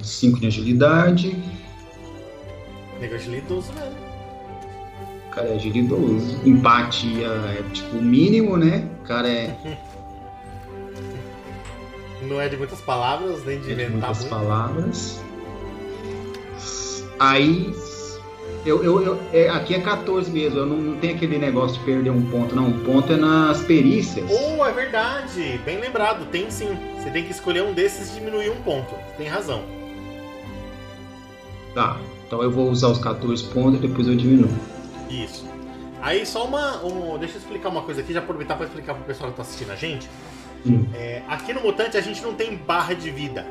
5 0.01 0.39
de 0.39 0.47
agilidade. 0.47 1.50
Agilidoso 3.21 3.71
mesmo. 3.73 4.11
O 5.27 5.29
cara 5.31 5.47
é 5.47 5.55
agilidoso. 5.55 6.39
Empatia 6.45 7.27
é 7.27 7.63
tipo 7.73 7.97
o 7.97 8.01
mínimo, 8.01 8.57
né? 8.57 8.87
O 9.01 9.03
cara 9.07 9.29
é, 9.29 9.55
Não 12.23 12.39
é 12.39 12.47
de 12.49 12.57
muitas 12.57 12.79
palavras, 12.81 13.43
nem 13.45 13.59
de 13.59 13.71
é 13.71 13.75
de 13.75 13.81
inventar 13.83 13.91
muitas 14.09 14.19
muito. 14.19 14.29
palavras. 14.29 15.21
Aí. 17.19 17.73
Eu, 18.63 18.83
eu, 18.83 19.01
eu- 19.03 19.19
é, 19.33 19.49
aqui 19.49 19.73
é 19.73 19.79
14 19.79 20.29
mesmo, 20.29 20.59
eu 20.59 20.65
não, 20.67 20.77
não 20.77 20.97
tenho 20.97 21.15
aquele 21.15 21.39
negócio 21.39 21.79
de 21.79 21.83
perder 21.85 22.11
um 22.11 22.29
ponto, 22.29 22.55
não. 22.55 22.67
Um 22.67 22.83
ponto 22.83 23.11
é 23.11 23.15
nas 23.17 23.61
perícias. 23.63 24.29
Oh, 24.29 24.63
é 24.63 24.71
verdade! 24.71 25.59
Bem 25.65 25.79
lembrado, 25.79 26.27
tem 26.29 26.51
sim. 26.51 26.77
Você 26.99 27.09
tem 27.09 27.23
que 27.23 27.31
escolher 27.31 27.63
um 27.63 27.73
desses 27.73 28.11
e 28.11 28.19
diminuir 28.19 28.51
um 28.51 28.61
ponto. 28.61 28.93
Tem 29.17 29.27
razão. 29.27 29.63
Tá, 31.73 31.97
então 32.31 32.41
eu 32.41 32.49
vou 32.49 32.69
usar 32.69 32.87
os 32.87 32.97
14 32.97 33.43
pontos 33.49 33.83
e 33.83 33.87
depois 33.89 34.07
eu 34.07 34.15
diminuo. 34.15 34.49
Isso. 35.09 35.45
Aí 36.01 36.25
só 36.25 36.45
uma. 36.45 36.81
Um, 36.81 37.17
deixa 37.19 37.35
eu 37.35 37.39
explicar 37.41 37.67
uma 37.67 37.81
coisa 37.81 37.99
aqui, 37.99 38.13
já 38.13 38.19
aproveitar 38.19 38.55
para 38.55 38.67
explicar 38.67 38.93
pro 38.93 39.03
pessoal 39.03 39.31
que 39.31 39.35
tá 39.35 39.41
assistindo 39.41 39.69
a 39.69 39.75
gente. 39.75 40.09
Hum. 40.65 40.85
É, 40.93 41.23
aqui 41.27 41.51
no 41.51 41.59
Mutante 41.59 41.97
a 41.97 42.01
gente 42.01 42.21
não 42.21 42.33
tem 42.33 42.55
barra 42.55 42.93
de 42.93 43.11
vida. 43.11 43.45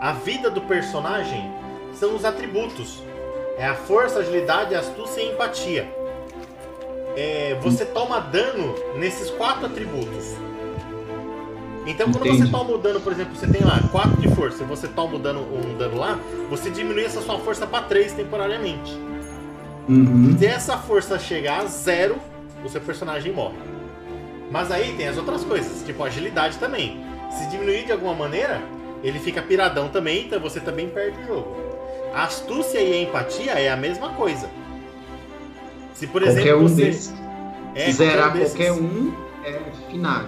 A 0.00 0.12
vida 0.12 0.50
do 0.50 0.62
personagem 0.62 1.52
são 1.92 2.16
os 2.16 2.24
atributos. 2.24 3.02
É 3.58 3.66
a 3.66 3.74
força, 3.74 4.20
agilidade, 4.20 4.74
astúcia 4.74 5.20
e 5.20 5.32
empatia. 5.32 5.86
É, 7.14 7.58
você 7.60 7.84
toma 7.84 8.20
dano 8.20 8.74
nesses 8.96 9.28
quatro 9.28 9.66
atributos. 9.66 10.34
Então 11.86 12.10
quando 12.10 12.24
você 12.24 12.30
Entendi. 12.36 12.50
toma 12.50 12.70
o 12.72 12.78
dano, 12.78 13.00
por 13.00 13.12
exemplo, 13.12 13.36
você 13.36 13.46
tem 13.46 13.62
lá 13.62 13.78
4 13.92 14.20
de 14.20 14.28
força 14.34 14.62
e 14.62 14.66
você 14.66 14.88
toma 14.88 15.16
o 15.16 15.18
dano, 15.18 15.40
um 15.42 15.76
dano 15.76 15.98
lá, 15.98 16.18
você 16.48 16.70
diminui 16.70 17.04
essa 17.04 17.20
sua 17.20 17.38
força 17.38 17.66
para 17.66 17.84
3 17.84 18.12
temporariamente. 18.12 18.92
Uhum. 19.88 20.34
Se 20.38 20.46
essa 20.46 20.78
força 20.78 21.18
chegar 21.18 21.60
a 21.60 21.66
zero, 21.66 22.16
o 22.64 22.68
seu 22.70 22.80
personagem 22.80 23.32
morre. 23.32 23.56
Mas 24.50 24.70
aí 24.70 24.94
tem 24.96 25.08
as 25.08 25.18
outras 25.18 25.44
coisas, 25.44 25.82
tipo 25.84 26.02
agilidade 26.02 26.56
também. 26.58 27.04
Se 27.30 27.48
diminuir 27.50 27.84
de 27.84 27.92
alguma 27.92 28.14
maneira, 28.14 28.62
ele 29.02 29.18
fica 29.18 29.42
piradão 29.42 29.88
também, 29.88 30.24
então 30.26 30.40
você 30.40 30.60
também 30.60 30.88
perde 30.88 31.18
o 31.24 31.26
jogo. 31.26 31.56
A 32.14 32.24
astúcia 32.24 32.78
e 32.78 32.92
a 32.94 33.02
empatia 33.02 33.52
é 33.52 33.68
a 33.70 33.76
mesma 33.76 34.10
coisa. 34.10 34.48
Se 35.92 36.06
por 36.06 36.22
Qualquer 36.22 36.40
exemplo 36.40 36.60
um 36.64 36.68
você 36.68 36.84
desses. 36.86 37.14
é, 37.74 37.92
Zerar 37.92 38.32
desses- 38.32 38.54
qualquer 38.54 38.72
um 38.72 39.12
é 39.44 39.60
final. 39.90 40.22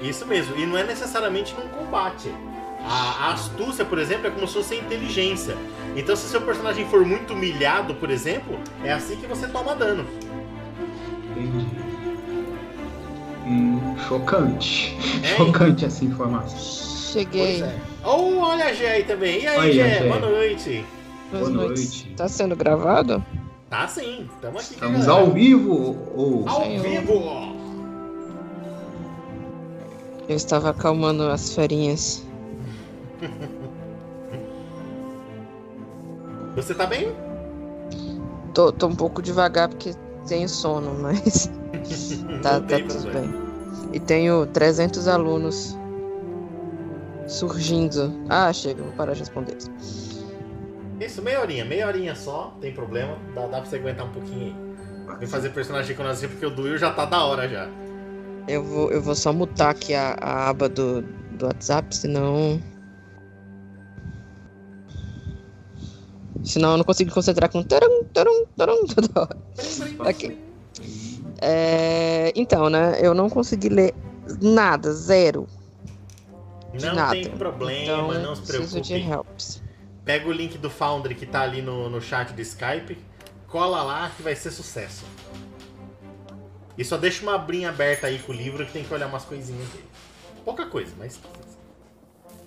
Isso 0.00 0.26
mesmo, 0.26 0.56
e 0.56 0.66
não 0.66 0.76
é 0.76 0.84
necessariamente 0.84 1.54
num 1.54 1.68
combate. 1.68 2.30
A, 2.88 3.26
a 3.28 3.32
astúcia, 3.32 3.84
por 3.84 3.98
exemplo, 3.98 4.26
é 4.28 4.30
como 4.30 4.46
se 4.46 4.54
fosse 4.54 4.74
a 4.74 4.78
inteligência. 4.78 5.56
Então, 5.96 6.14
se 6.14 6.28
seu 6.28 6.40
personagem 6.42 6.86
for 6.88 7.04
muito 7.04 7.32
humilhado, 7.32 7.94
por 7.94 8.10
exemplo, 8.10 8.58
é 8.84 8.92
assim 8.92 9.16
que 9.16 9.26
você 9.26 9.48
toma 9.48 9.74
dano. 9.74 10.06
Entendi. 11.30 11.66
Hum, 13.46 13.96
chocante. 14.08 14.96
É, 15.22 15.36
Chocante 15.36 15.84
essa 15.84 16.04
informação. 16.04 16.58
Cheguei. 16.58 17.60
Pois 17.60 17.72
é. 17.72 17.76
Oh, 18.04 18.38
olha 18.40 18.66
a 18.66 18.72
Gé 18.72 18.90
aí 18.90 19.04
também. 19.04 19.42
E 19.42 19.46
aí, 19.46 19.56
Olha, 19.58 19.72
Gé? 19.72 19.88
Gé. 20.00 20.08
Boa 20.08 20.20
noite. 20.20 20.84
Boa 21.32 21.48
noite. 21.50 22.12
Tá 22.16 22.28
sendo 22.28 22.54
gravado? 22.56 23.24
Tá 23.70 23.88
sim, 23.88 24.28
estamos 24.34 24.62
aqui. 24.64 24.74
Estamos 24.74 25.06
galera. 25.06 25.26
ao 25.26 25.32
vivo 25.32 25.96
ou 26.14 26.48
Ao 26.48 26.62
Senhor. 26.62 26.82
vivo! 26.84 27.55
Eu 30.28 30.36
estava 30.36 30.70
acalmando 30.70 31.22
as 31.24 31.54
ferinhas. 31.54 32.26
Você 36.56 36.74
tá 36.74 36.86
bem? 36.86 37.14
Tô, 38.52 38.72
tô 38.72 38.86
um 38.86 38.96
pouco 38.96 39.22
devagar 39.22 39.68
porque 39.68 39.92
tenho 40.26 40.48
sono, 40.48 40.94
mas 41.00 41.50
tá, 42.42 42.60
tá 42.60 42.78
tudo 42.78 43.12
bem. 43.12 43.30
E 43.92 44.00
tenho 44.00 44.46
300 44.46 45.06
alunos 45.06 45.76
surgindo. 47.28 48.12
Ah, 48.28 48.52
chega, 48.52 48.82
vou 48.82 48.92
parar 48.92 49.12
de 49.12 49.20
responder. 49.20 49.56
Isso, 50.98 51.22
meia 51.22 51.40
horinha, 51.40 51.64
meia 51.64 51.86
horinha 51.86 52.14
só, 52.14 52.56
tem 52.60 52.72
problema. 52.72 53.16
Dá, 53.34 53.42
dá 53.42 53.60
pra 53.60 53.66
você 53.66 53.76
aguentar 53.76 54.06
um 54.06 54.12
pouquinho 54.12 54.46
aí. 54.46 55.18
Vem 55.18 55.28
fazer 55.28 55.50
personagem 55.50 55.94
com 55.94 56.02
nós 56.02 56.20
porque 56.20 56.46
o 56.46 56.50
do 56.50 56.62
Will 56.62 56.78
já 56.78 56.92
tá 56.92 57.04
da 57.04 57.22
hora 57.24 57.48
já. 57.48 57.68
Eu 58.48 58.62
vou, 58.62 58.90
eu 58.92 59.02
vou 59.02 59.14
só 59.14 59.32
mutar 59.32 59.70
aqui 59.70 59.94
a, 59.94 60.16
a 60.20 60.48
aba 60.48 60.68
do, 60.68 61.02
do 61.32 61.46
WhatsApp, 61.46 61.94
senão. 61.94 62.60
Senão 66.44 66.72
eu 66.72 66.76
não 66.76 66.84
consigo 66.84 67.12
concentrar 67.12 67.50
com 67.50 67.62
tarum, 67.62 68.04
tarum, 68.12 68.44
tarum 68.56 68.86
toda 68.94 69.20
hora. 69.20 69.38
Ok. 69.98 70.38
É, 71.40 72.32
então, 72.36 72.70
né? 72.70 72.98
Eu 73.00 73.14
não 73.14 73.28
consegui 73.28 73.68
ler 73.68 73.94
nada, 74.40 74.92
zero. 74.92 75.46
Não 76.80 76.94
nada. 76.94 77.12
tem 77.12 77.30
problema, 77.30 77.82
então, 77.82 78.22
não 78.22 78.36
se 78.36 78.42
preciso 78.42 78.80
de 78.80 78.94
preocupe. 78.94 79.12
helps. 79.12 79.62
Pega 80.04 80.28
o 80.28 80.32
link 80.32 80.56
do 80.58 80.70
Foundry 80.70 81.14
que 81.14 81.26
tá 81.26 81.42
ali 81.42 81.62
no, 81.62 81.90
no 81.90 82.00
chat 82.00 82.32
do 82.32 82.40
Skype, 82.40 82.96
cola 83.48 83.82
lá 83.82 84.10
que 84.16 84.22
vai 84.22 84.36
ser 84.36 84.50
sucesso. 84.50 85.04
E 86.78 86.84
só 86.84 86.96
deixa 86.96 87.22
uma 87.22 87.34
abrinha 87.34 87.70
aberta 87.70 88.06
aí 88.06 88.18
com 88.18 88.32
o 88.32 88.34
livro 88.34 88.64
que 88.66 88.72
tem 88.72 88.84
que 88.84 88.92
olhar 88.92 89.06
umas 89.08 89.24
coisinhas 89.24 89.66
dele. 89.68 89.84
Pouca 90.44 90.66
coisa, 90.66 90.92
mas 90.98 91.18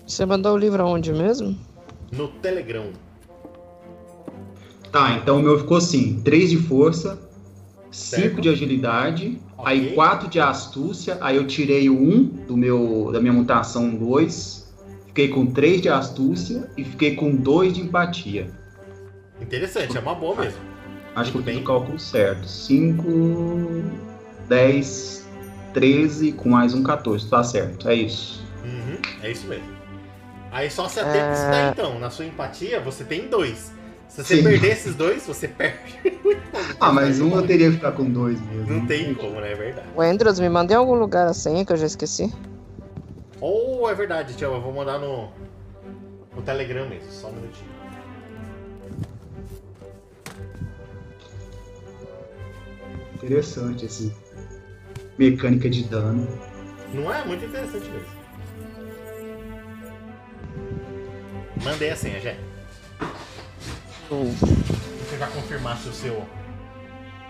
Você 0.06 0.24
mandou 0.24 0.54
o 0.54 0.58
livro 0.58 0.82
aonde 0.82 1.12
mesmo? 1.12 1.56
no 2.12 2.28
Telegram. 2.28 2.90
Tá, 4.90 5.12
então 5.12 5.38
o 5.38 5.42
meu 5.42 5.58
ficou 5.58 5.76
assim: 5.76 6.20
3 6.22 6.50
de 6.50 6.56
força, 6.58 7.16
5 7.90 8.20
Certo. 8.20 8.40
de 8.40 8.48
agilidade, 8.48 9.40
Ok. 9.56 9.64
aí 9.72 9.94
4 9.94 10.28
de 10.28 10.40
astúcia, 10.40 11.18
aí 11.20 11.36
eu 11.36 11.46
tirei 11.46 11.88
o 11.88 11.94
1 11.94 12.24
do 12.48 12.56
meu, 12.56 13.10
da 13.12 13.20
minha 13.20 13.32
mutação 13.32 13.90
2, 13.94 14.72
fiquei 15.08 15.28
com 15.28 15.46
3 15.46 15.82
de 15.82 15.88
astúcia 15.88 16.68
e 16.76 16.82
fiquei 16.84 17.14
com 17.14 17.34
2 17.36 17.74
de 17.74 17.80
empatia. 17.82 18.50
Interessante, 19.40 19.96
é 19.96 20.00
uma 20.00 20.14
boa 20.14 20.34
mesmo. 20.36 20.58
Acho 21.14 21.32
que 21.32 21.38
eu 21.38 21.42
fiz 21.42 21.54
bem. 21.54 21.62
o 21.62 21.66
cálculo 21.66 21.98
certo. 21.98 22.46
5, 22.48 23.02
10, 24.50 25.28
13 25.72 26.32
com 26.32 26.48
mais 26.48 26.74
um 26.74 26.82
14. 26.82 27.30
Tá 27.30 27.44
certo, 27.44 27.88
é 27.88 27.94
isso. 27.94 28.44
Uhum, 28.64 29.00
é 29.22 29.30
isso 29.30 29.46
mesmo. 29.46 29.64
Aí 30.50 30.68
só 30.68 30.88
se 30.88 30.98
atenta 30.98 31.32
isso 31.32 31.46
daí 31.48 31.70
então. 31.70 32.00
Na 32.00 32.10
sua 32.10 32.24
empatia, 32.24 32.80
você 32.80 33.04
tem 33.04 33.28
dois. 33.28 33.72
Se 34.08 34.24
você 34.24 34.38
Sim. 34.38 34.42
perder 34.42 34.72
esses 34.72 34.96
dois, 34.96 35.24
você 35.24 35.46
perde. 35.46 36.00
Ah, 36.80 36.92
mas 36.92 37.20
um 37.20 37.34
eu 37.36 37.46
teria 37.46 37.68
que 37.68 37.76
ficar 37.76 37.92
com 37.92 38.10
2 38.10 38.40
mesmo. 38.40 38.72
Não 38.72 38.86
tem 38.86 39.14
como, 39.14 39.38
né? 39.40 39.52
É 39.52 39.54
verdade. 39.54 39.88
O 39.94 40.00
Andrews, 40.00 40.40
me 40.40 40.48
mandei 40.48 40.74
em 40.74 40.78
algum 40.78 40.94
lugar 40.94 41.26
a 41.26 41.34
senha 41.34 41.64
que 41.64 41.72
eu 41.72 41.76
já 41.76 41.86
esqueci. 41.86 42.32
Ou 43.38 43.82
oh, 43.82 43.88
é 43.88 43.94
verdade, 43.94 44.34
tio, 44.34 44.52
eu 44.52 44.60
vou 44.60 44.72
mandar 44.72 44.98
no, 44.98 45.28
no 46.34 46.42
Telegram 46.42 46.88
mesmo, 46.88 47.10
só 47.10 47.28
um 47.28 47.32
minutinho. 47.32 47.70
Interessante 53.14 53.84
esse 53.84 54.10
mecânica 55.20 55.68
de 55.68 55.84
dano. 55.84 56.26
Não 56.94 57.12
é? 57.12 57.22
Muito 57.26 57.44
interessante 57.44 57.86
mesmo. 57.90 58.20
Mandei 61.62 61.90
a 61.90 61.96
senha, 61.96 62.18
Jé. 62.18 62.38
Uh. 64.10 64.32
Você 64.32 65.18
já 65.18 65.26
confirmar 65.26 65.76
se 65.76 65.90
o 65.90 65.92
seu, 65.92 66.24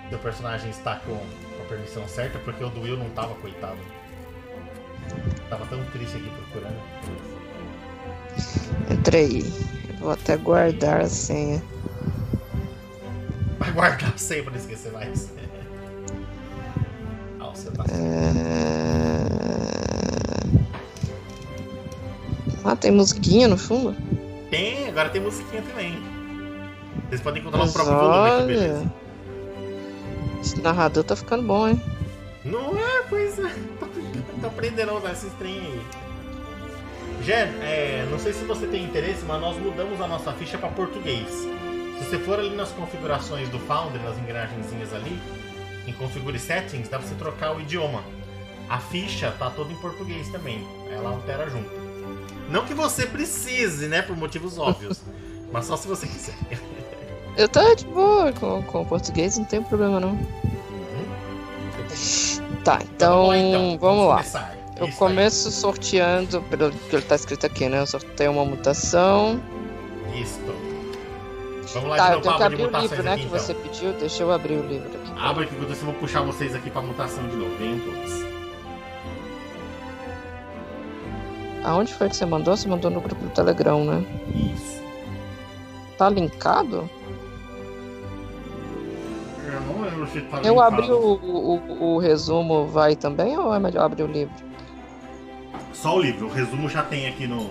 seu 0.09 0.19
personagem 0.21 0.71
está 0.71 1.01
com, 1.01 1.17
com 1.17 1.63
a 1.63 1.67
permissão 1.69 2.07
certa, 2.07 2.39
porque 2.39 2.63
o 2.63 2.71
do 2.71 2.83
Will 2.83 2.97
não 2.97 3.11
tava, 3.11 3.35
coitado. 3.35 3.79
Tava 5.49 5.67
tão 5.67 5.85
triste 5.87 6.17
aqui 6.17 6.31
procurando. 6.31 6.81
Entrei. 8.89 9.43
Vou 9.99 10.13
até 10.13 10.37
guardar 10.37 11.01
a 11.01 11.09
senha. 11.09 11.61
Vai 13.59 13.73
guardar 13.73 14.15
a 14.15 14.19
senha 14.19 14.45
pra 14.45 14.53
não 14.53 14.61
esquecer 14.61 14.93
mais. 14.93 15.40
Ah, 22.65 22.77
tem 22.77 22.91
musiquinha 22.91 23.49
no 23.49 23.57
fundo? 23.57 23.95
Tem, 24.51 24.89
agora 24.89 25.09
tem 25.11 25.21
musiquinha 25.21 25.63
também. 25.63 26.03
Vocês 27.09 27.21
podem 27.21 27.43
controlar 27.43 27.65
Mas 27.65 27.71
o 27.71 27.75
próprio 27.75 27.99
volume, 27.99 28.29
que 28.29 28.35
olha. 28.35 28.47
beleza. 28.47 28.93
Esse 30.41 30.61
narrador 30.61 31.05
tá 31.05 31.17
ficando 31.17 31.43
bom, 31.43 31.69
hein? 31.69 31.83
Não 32.45 32.79
é, 32.79 33.03
pois 33.09 33.39
é. 33.39 33.53
Tô 34.41 34.47
aprendendo 34.47 34.91
a 34.91 34.95
usar 34.95 35.13
esses 35.13 35.33
trem 35.35 35.59
aí. 35.59 35.81
Jé, 37.23 37.43
é, 37.63 38.09
não 38.11 38.19
sei 38.19 38.33
se 38.33 38.45
você 38.45 38.67
tem 38.67 38.85
interesse, 38.85 39.25
mas 39.27 39.41
nós 39.41 39.57
mudamos 39.59 40.01
a 40.01 40.09
nossa 40.09 40.33
ficha 40.33 40.57
para 40.57 40.71
português. 40.71 41.29
Se 41.29 42.05
você 42.07 42.19
for 42.19 42.39
ali 42.39 42.57
nas 42.57 42.71
configurações 42.71 43.49
do 43.51 43.59
Foundry, 43.59 43.99
nas 44.03 44.17
engrenagenzinhas 44.19 44.95
ali, 44.95 45.19
em 45.87 45.93
Configure 45.93 46.39
Settings, 46.39 46.89
dá 46.89 46.99
pra 46.99 47.07
você 47.07 47.15
trocar 47.15 47.57
o 47.57 47.61
idioma. 47.61 48.03
A 48.69 48.79
ficha 48.79 49.35
tá 49.39 49.51
toda 49.51 49.73
em 49.73 49.77
português 49.77 50.29
também. 50.29 50.67
Ela 50.91 51.11
altera 51.11 51.49
junto. 51.51 51.71
Não 52.49 52.65
que 52.65 52.75
você 52.75 53.07
precise, 53.07 53.87
né, 53.89 54.03
por 54.03 54.17
motivos 54.17 54.59
óbvios. 54.59 55.01
mas 55.53 55.67
só 55.67 55.77
se 55.77 55.89
você 55.89 56.07
quiser. 56.07 56.35
Eu 57.37 57.49
tô 57.49 57.75
de 57.75 57.85
boa 57.87 58.33
com, 58.33 58.63
com 58.63 58.83
o 58.83 58.87
português, 58.87 59.39
não 59.39 59.45
tem 59.45 59.63
problema 59.63 60.01
não. 60.01 60.19
Tá, 62.65 62.79
então, 62.83 63.27
Vamos 63.29 63.29
lá, 63.29 63.39
então. 63.39 63.79
vamos 63.79 64.07
lá. 64.07 64.17
começar. 64.17 64.57
Eu 64.81 64.89
Isso 64.89 64.99
começo 64.99 65.51
sorteando, 65.51 66.41
pelo 66.45 66.71
que 66.71 66.97
ele 66.97 67.05
tá 67.05 67.15
escrito 67.15 67.45
aqui, 67.45 67.69
né? 67.69 67.81
Eu 67.81 67.87
sorteio 67.87 68.33
uma 68.33 68.45
mutação. 68.47 69.39
aí. 70.13 70.60
Vamos 71.75 71.91
lá 71.91 71.97
Tá, 71.97 72.05
de 72.07 72.11
eu 72.11 72.17
novo 72.17 72.23
tenho 72.23 72.37
que 72.37 72.43
abrir 72.43 72.63
o 72.63 72.81
livro, 72.81 73.03
né? 73.03 73.13
aqui, 73.13 73.21
Que 73.23 73.27
então. 73.29 73.39
você 73.39 73.55
pediu. 73.55 73.93
Deixa 73.95 74.23
eu 74.23 74.33
abrir 74.33 74.55
o 74.55 74.67
livro 74.67 74.89
aqui. 74.89 75.13
Abra 75.19 75.45
isso 75.45 75.55
eu 75.55 75.77
vou 75.87 75.95
puxar 75.95 76.23
vocês 76.23 76.55
aqui 76.55 76.71
pra 76.71 76.83
mutação 76.83 77.27
de 77.29 77.37
novo. 77.37 77.55
Venham 77.59 77.79
todos. 77.81 78.31
Aonde 81.65 81.93
foi 81.95 82.09
que 82.09 82.17
você 82.17 82.25
mandou? 82.27 82.57
Você 82.57 82.67
mandou 82.69 82.91
no 82.91 83.01
grupo 83.01 83.23
do 83.23 83.31
Telegram, 83.31 83.85
né? 83.85 84.05
Isso. 84.35 84.81
Tá 85.99 86.09
linkado? 86.09 86.89
Eu 89.47 89.61
não 89.61 89.83
lembro 89.83 90.07
se 90.09 90.21
tá 90.23 90.39
Eu 90.39 90.55
linkado. 90.55 90.75
abri 90.75 90.91
o, 90.91 90.99
o, 90.99 91.95
o 91.95 91.99
resumo, 91.99 92.67
vai 92.67 92.97
também? 92.97 93.37
Ou 93.37 93.55
é 93.55 93.59
melhor 93.59 93.85
abrir 93.85 94.05
o 94.05 94.07
livro? 94.07 94.35
Só 95.75 95.97
o 95.97 96.01
livro, 96.01 96.27
o 96.27 96.31
resumo 96.31 96.69
já 96.69 96.83
tem 96.83 97.07
aqui 97.09 97.27
no. 97.27 97.51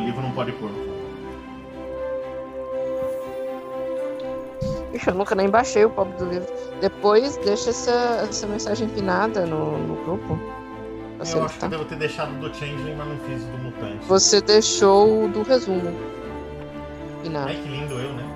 O 0.00 0.02
livro 0.02 0.22
não 0.22 0.32
pode 0.32 0.52
pôr. 0.52 0.70
Ixi, 4.94 5.08
eu 5.08 5.14
nunca 5.14 5.34
nem 5.34 5.48
baixei 5.48 5.84
o 5.84 5.90
pobre 5.90 6.16
do 6.16 6.24
livro. 6.24 6.48
Depois 6.80 7.36
deixa 7.38 7.68
essa, 7.68 8.26
essa 8.28 8.46
mensagem 8.46 8.88
pinada 8.88 9.44
no, 9.44 9.76
no 9.78 10.04
grupo. 10.04 10.38
Eu 11.18 11.44
acho 11.44 11.58
que 11.58 11.64
eu 11.66 11.68
devo 11.68 11.84
ter 11.84 11.96
deixado 11.96 12.32
do 12.40 12.54
Changeling, 12.54 12.96
mas 12.96 13.08
não 13.08 13.18
fiz 13.18 13.42
o 13.42 13.46
do 13.48 13.58
Mutante. 13.58 14.06
Você 14.06 14.40
deixou 14.40 15.24
o 15.24 15.28
do 15.28 15.42
resumo. 15.42 15.92
Pinado. 17.22 17.48
Ai, 17.48 17.56
que 17.56 17.68
lindo 17.68 17.94
eu, 18.00 18.12
né? 18.14 18.26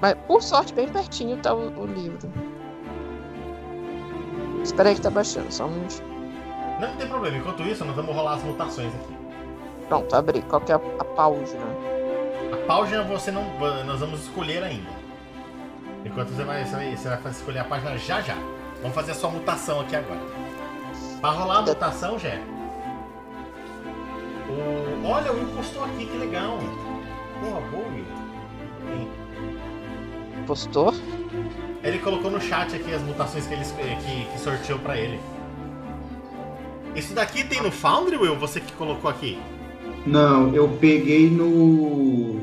Mas 0.00 0.14
por 0.28 0.40
sorte, 0.42 0.72
bem 0.72 0.88
pertinho 0.88 1.36
tá 1.38 1.52
o, 1.52 1.76
o 1.76 1.86
livro. 1.86 2.32
Espera 4.62 4.90
aí 4.90 4.94
que 4.94 5.00
tá 5.00 5.10
baixando, 5.10 5.52
só 5.52 5.66
um 5.66 5.70
minutinho. 5.70 6.08
Não, 6.80 6.88
não 6.88 6.96
tem 6.96 7.08
problema. 7.08 7.36
Enquanto 7.36 7.64
isso, 7.64 7.84
nós 7.84 7.96
vamos 7.96 8.14
rolar 8.14 8.34
as 8.34 8.44
mutações 8.44 8.94
aqui. 8.94 9.21
Pronto, 9.92 10.16
abri. 10.16 10.40
Qual 10.40 10.58
que 10.62 10.72
é 10.72 10.74
a, 10.74 10.78
a 10.78 11.04
página? 11.04 11.66
A 12.50 12.56
página 12.66 13.04
você 13.04 13.30
não. 13.30 13.44
Nós 13.84 14.00
vamos 14.00 14.22
escolher 14.22 14.62
ainda. 14.62 14.88
Enquanto 16.02 16.30
você 16.30 16.44
vai, 16.44 16.64
você 16.64 16.74
vai, 17.08 17.18
vai 17.18 17.32
escolher 17.32 17.58
a 17.58 17.64
página 17.64 17.98
já 17.98 18.22
já. 18.22 18.34
Vamos 18.80 18.94
fazer 18.94 19.12
a 19.12 19.14
sua 19.14 19.28
mutação 19.28 19.80
aqui 19.80 19.94
agora. 19.94 20.22
Pra 21.20 21.30
rolar 21.32 21.58
a 21.58 21.62
mutação, 21.62 22.18
Jé. 22.18 22.40
O... 24.48 25.06
Olha, 25.06 25.30
o 25.30 25.36
Will 25.36 25.54
postou 25.54 25.84
aqui, 25.84 26.06
que 26.06 26.16
legal. 26.16 26.56
Porra, 27.38 27.60
boa, 27.60 27.84
Will. 27.88 28.06
Sim. 28.86 29.10
Postou? 30.46 30.94
Ele 31.84 31.98
colocou 31.98 32.30
no 32.30 32.40
chat 32.40 32.74
aqui 32.74 32.94
as 32.94 33.02
mutações 33.02 33.46
que 33.46 33.52
ele 33.52 33.64
que, 33.66 34.24
que 34.32 34.38
sorteou 34.38 34.78
pra 34.78 34.96
ele. 34.96 35.20
Isso 36.94 37.12
daqui 37.12 37.44
tem 37.44 37.60
no 37.60 37.70
Foundry, 37.70 38.16
Will? 38.16 38.38
Você 38.38 38.58
que 38.58 38.72
colocou 38.72 39.10
aqui? 39.10 39.38
Não, 40.06 40.54
eu 40.54 40.68
peguei 40.80 41.30
no. 41.30 42.40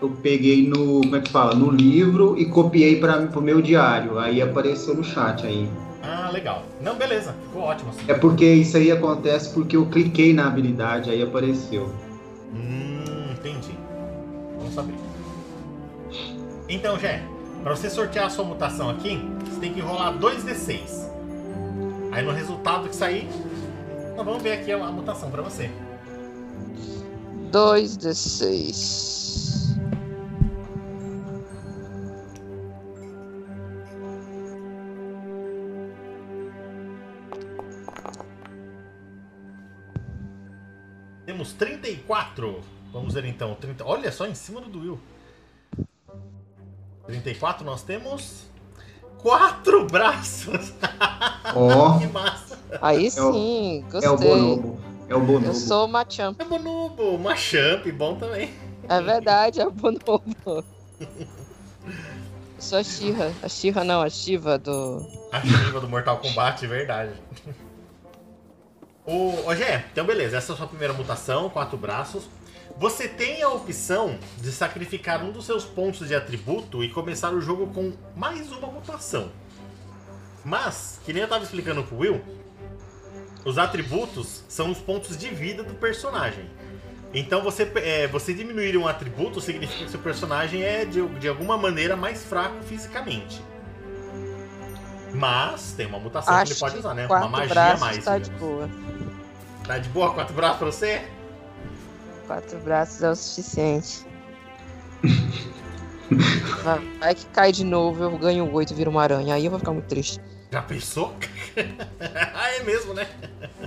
Eu 0.00 0.10
peguei 0.22 0.68
no. 0.68 1.00
Como 1.00 1.16
é 1.16 1.20
que 1.20 1.30
fala? 1.30 1.54
No 1.54 1.70
livro 1.70 2.38
e 2.38 2.46
copiei 2.46 3.00
para 3.00 3.20
o 3.20 3.40
meu 3.40 3.60
diário. 3.62 4.18
Aí 4.18 4.40
apareceu 4.42 4.94
no 4.94 5.02
chat 5.02 5.46
aí. 5.46 5.68
Ah, 6.02 6.30
legal. 6.30 6.62
Não, 6.80 6.94
beleza. 6.96 7.34
Ficou 7.44 7.62
ótimo 7.62 7.90
assim. 7.90 8.02
É 8.08 8.14
porque 8.14 8.44
isso 8.44 8.76
aí 8.76 8.90
acontece 8.90 9.52
porque 9.52 9.76
eu 9.76 9.86
cliquei 9.86 10.32
na 10.32 10.46
habilidade, 10.46 11.10
aí 11.10 11.22
apareceu. 11.22 11.92
Hum, 12.54 13.32
entendi. 13.32 13.76
Vamos 14.58 14.74
saber. 14.74 14.94
Então, 16.68 16.98
Jé, 16.98 17.22
pra 17.62 17.74
você 17.74 17.88
sortear 17.88 18.26
a 18.26 18.30
sua 18.30 18.44
mutação 18.44 18.90
aqui, 18.90 19.20
você 19.44 19.60
tem 19.60 19.72
que 19.72 19.80
rolar 19.80 20.12
2d6. 20.18 21.08
Aí 22.12 22.24
no 22.24 22.32
resultado 22.32 22.88
que 22.88 22.96
sair, 22.96 23.28
nós 24.16 24.24
vamos 24.24 24.42
ver 24.42 24.52
aqui 24.52 24.72
a, 24.72 24.78
mutação 24.78 25.30
pra 25.30 25.42
você. 25.42 25.70
2d6. 27.50 29.18
Temos 41.26 41.52
34. 41.52 42.60
Vamos 42.92 43.14
ver 43.14 43.24
então. 43.26 43.54
30... 43.54 43.84
Olha 43.84 44.10
só, 44.10 44.26
em 44.26 44.34
cima 44.34 44.60
do 44.60 44.80
Will. 44.80 44.98
34 47.06 47.64
nós 47.64 47.82
temos. 47.82 48.46
Quatro 49.18 49.86
braços! 49.86 50.72
Ó, 51.54 51.98
que 51.98 52.06
massa! 52.06 52.56
Aí 52.80 53.08
o- 53.08 53.10
sim, 53.10 53.84
é 53.94 54.08
o 54.08 54.12
gostei. 54.12 54.28
bonobo. 54.28 54.80
É 55.08 55.14
o 55.14 55.20
bonobo. 55.20 55.46
Eu 55.46 55.54
sou 55.54 55.86
uma 55.86 56.04
champ. 56.08 56.38
É 56.38 56.44
bonubo, 56.44 57.14
uma 57.14 57.34
champ, 57.34 57.86
bom 57.92 58.16
também. 58.16 58.52
É 58.88 59.00
verdade, 59.00 59.60
é 59.60 59.66
o 59.66 59.70
bonobo. 59.70 60.22
Eu 60.48 60.64
sou 62.58 62.78
a 62.78 62.82
Xirra. 62.82 63.32
A 63.42 63.48
Xirra 63.48 63.84
não, 63.84 64.02
a 64.02 64.10
Shiva 64.10 64.58
do. 64.58 65.06
A 65.32 65.40
Shiva 65.40 65.80
do 65.80 65.88
Mortal 65.88 66.18
Kombat, 66.18 66.66
verdade. 66.66 67.12
Ô, 69.06 69.46
ô 69.46 69.54
Gé, 69.54 69.86
então 69.90 70.04
beleza, 70.04 70.36
essa 70.36 70.52
é 70.52 70.54
a 70.54 70.56
sua 70.58 70.66
primeira 70.66 70.92
mutação, 70.92 71.48
quatro 71.48 71.78
braços. 71.78 72.28
Você 72.76 73.08
tem 73.08 73.42
a 73.42 73.48
opção 73.48 74.18
de 74.36 74.52
sacrificar 74.52 75.24
um 75.24 75.32
dos 75.32 75.46
seus 75.46 75.64
pontos 75.64 76.06
de 76.06 76.14
atributo 76.14 76.84
e 76.84 76.90
começar 76.90 77.32
o 77.32 77.40
jogo 77.40 77.68
com 77.68 77.92
mais 78.14 78.52
uma 78.52 78.68
mutação. 78.68 79.30
Mas, 80.44 81.00
que 81.04 81.12
nem 81.12 81.22
eu 81.22 81.28
tava 81.28 81.42
explicando 81.42 81.82
pro 81.82 81.96
Will, 81.96 82.20
os 83.48 83.56
atributos 83.56 84.44
são 84.46 84.70
os 84.70 84.76
pontos 84.76 85.16
de 85.16 85.30
vida 85.30 85.62
do 85.62 85.72
personagem. 85.72 86.44
Então 87.14 87.42
você, 87.42 87.62
é, 87.76 88.06
você 88.06 88.34
diminuir 88.34 88.76
um 88.76 88.86
atributo 88.86 89.40
significa 89.40 89.86
que 89.86 89.90
seu 89.90 90.00
personagem 90.00 90.62
é 90.62 90.84
de, 90.84 91.00
de 91.18 91.26
alguma 91.26 91.56
maneira 91.56 91.96
mais 91.96 92.22
fraco 92.22 92.62
fisicamente. 92.62 93.42
Mas 95.14 95.72
tem 95.72 95.86
uma 95.86 95.98
mutação 95.98 96.34
que 96.34 96.40
Acho 96.42 96.52
ele 96.52 96.60
pode 96.60 96.74
que 96.74 96.80
usar, 96.80 96.92
né? 96.92 97.06
Uma 97.06 97.28
magia 97.28 97.76
mais. 97.78 98.04
tá 98.04 98.18
de 98.18 98.30
boa. 98.32 98.68
Tá 99.66 99.78
de 99.78 99.88
boa? 99.88 100.12
Quatro 100.12 100.34
braços 100.34 100.58
pra 100.58 100.66
você? 100.66 101.02
Quatro 102.26 102.58
braços 102.58 103.02
é 103.02 103.10
o 103.10 103.16
suficiente. 103.16 104.06
Vai, 106.62 106.80
vai 107.00 107.14
que 107.14 107.24
cai 107.26 107.52
de 107.52 107.64
novo, 107.64 108.04
eu 108.04 108.18
ganho 108.18 108.52
8 108.52 108.72
e 108.72 108.76
viro 108.76 108.90
uma 108.90 109.02
aranha. 109.02 109.34
Aí 109.34 109.46
eu 109.46 109.50
vou 109.50 109.58
ficar 109.58 109.72
muito 109.72 109.86
triste. 109.86 110.20
Já 110.50 110.62
pensou? 110.62 111.14
ah, 112.00 112.50
é 112.58 112.62
mesmo, 112.62 112.94
né? 112.94 113.06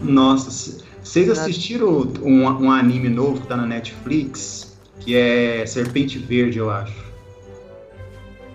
Nossa, 0.01 0.83
vocês 1.03 1.29
assistiram 1.29 2.11
um, 2.23 2.43
um 2.43 2.71
anime 2.71 3.09
novo 3.09 3.41
que 3.41 3.47
tá 3.47 3.55
na 3.55 3.65
Netflix? 3.65 4.77
Que 4.99 5.15
é 5.15 5.65
Serpente 5.65 6.17
Verde, 6.17 6.57
eu 6.57 6.69
acho. 6.69 7.11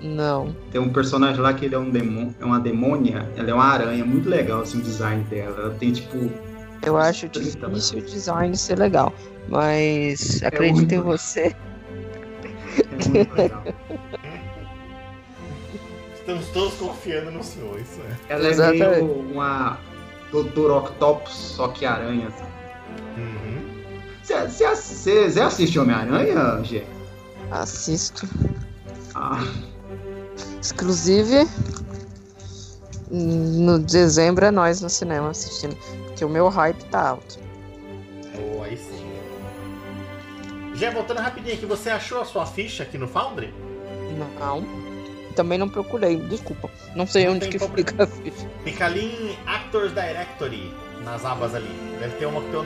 Não. 0.03 0.55
Tem 0.71 0.81
um 0.81 0.93
personagem 0.93 1.41
lá 1.41 1.55
que 1.55 1.65
ele 1.65 1.75
é, 1.75 1.79
um 1.79 1.91
demônio, 1.91 2.35
é 2.41 2.45
uma 2.45 2.61
demônia, 2.61 3.29
ela 3.37 3.51
é 3.51 3.55
uma 3.55 3.65
aranha, 3.65 4.05
muito 4.05 4.29
legal 4.29 4.61
assim, 4.61 4.79
o 4.79 4.83
design 4.83 5.25
dela. 5.25 5.57
Ela 5.61 5.75
tem 5.75 5.93
tipo. 5.93 6.31
Eu 6.85 6.97
acho 6.97 7.29
difícil 7.29 7.99
o 7.99 8.03
design 8.03 8.57
ser 8.57 8.79
legal, 8.79 9.13
mas 9.49 10.43
é 10.43 10.49
acredito 10.49 10.93
em 10.93 11.01
você. 11.01 11.57
É 12.79 13.09
muito 13.09 13.35
legal. 13.35 13.65
Estamos 16.27 16.49
todos 16.49 16.75
confiando 16.75 17.31
no 17.31 17.41
senhor, 17.41 17.79
isso 17.79 18.01
é. 18.01 18.35
Ela 18.35 18.49
Exatamente. 18.49 18.83
é 18.83 19.01
meio 19.01 19.21
uma 19.31 19.79
Doutor 20.33 20.73
Octopus, 20.73 21.33
só 21.33 21.69
que 21.69 21.87
aranha. 21.87 22.31
Uhum. 23.17 23.85
Você 24.25 25.41
assiste 25.41 25.79
Homem-Aranha, 25.79 26.65
Gê? 26.65 26.83
Assisto. 27.53 28.29
Ah, 29.15 29.41
Exclusive, 30.61 31.49
no 33.09 33.79
dezembro 33.79 34.47
é 34.47 34.51
nós 34.51 34.81
no 34.81 34.91
cinema 34.91 35.31
assistindo. 35.31 35.77
Porque 36.07 36.25
o 36.25 36.29
meu 36.29 36.49
hype 36.49 36.83
tá 36.87 37.11
alto. 37.11 37.39
Oh, 38.35 38.65
aí 38.65 38.77
sim. 38.77 39.07
Já 40.75 40.91
voltando 40.91 41.21
rapidinho 41.21 41.55
aqui, 41.55 41.67
você 41.67 41.89
achou 41.89 42.21
a 42.21 42.25
sua 42.25 42.45
ficha 42.45 42.83
aqui 42.83 42.99
no 42.99 43.07
Foundry? 43.07 43.55
Não. 44.19 44.86
Também 45.37 45.59
não 45.59 45.69
procurei, 45.69 46.17
desculpa. 46.17 46.71
Não 46.95 47.07
sei 47.07 47.27
Não 47.27 47.35
onde 47.35 47.49
que 47.49 47.59
problema. 47.59 47.89
fica 47.89 48.05
a 48.05 48.07
ficha. 48.07 48.51
Fica 48.65 48.87
ali 48.87 49.05
em 49.05 49.37
Actors 49.47 49.93
Directory, 49.93 50.73
nas 51.05 51.25
abas 51.27 51.55
ali. 51.55 51.69
Deve 52.01 52.17
ter 52.17 52.25
uma 52.27 52.41
com 52.41 52.51
teu 52.51 52.63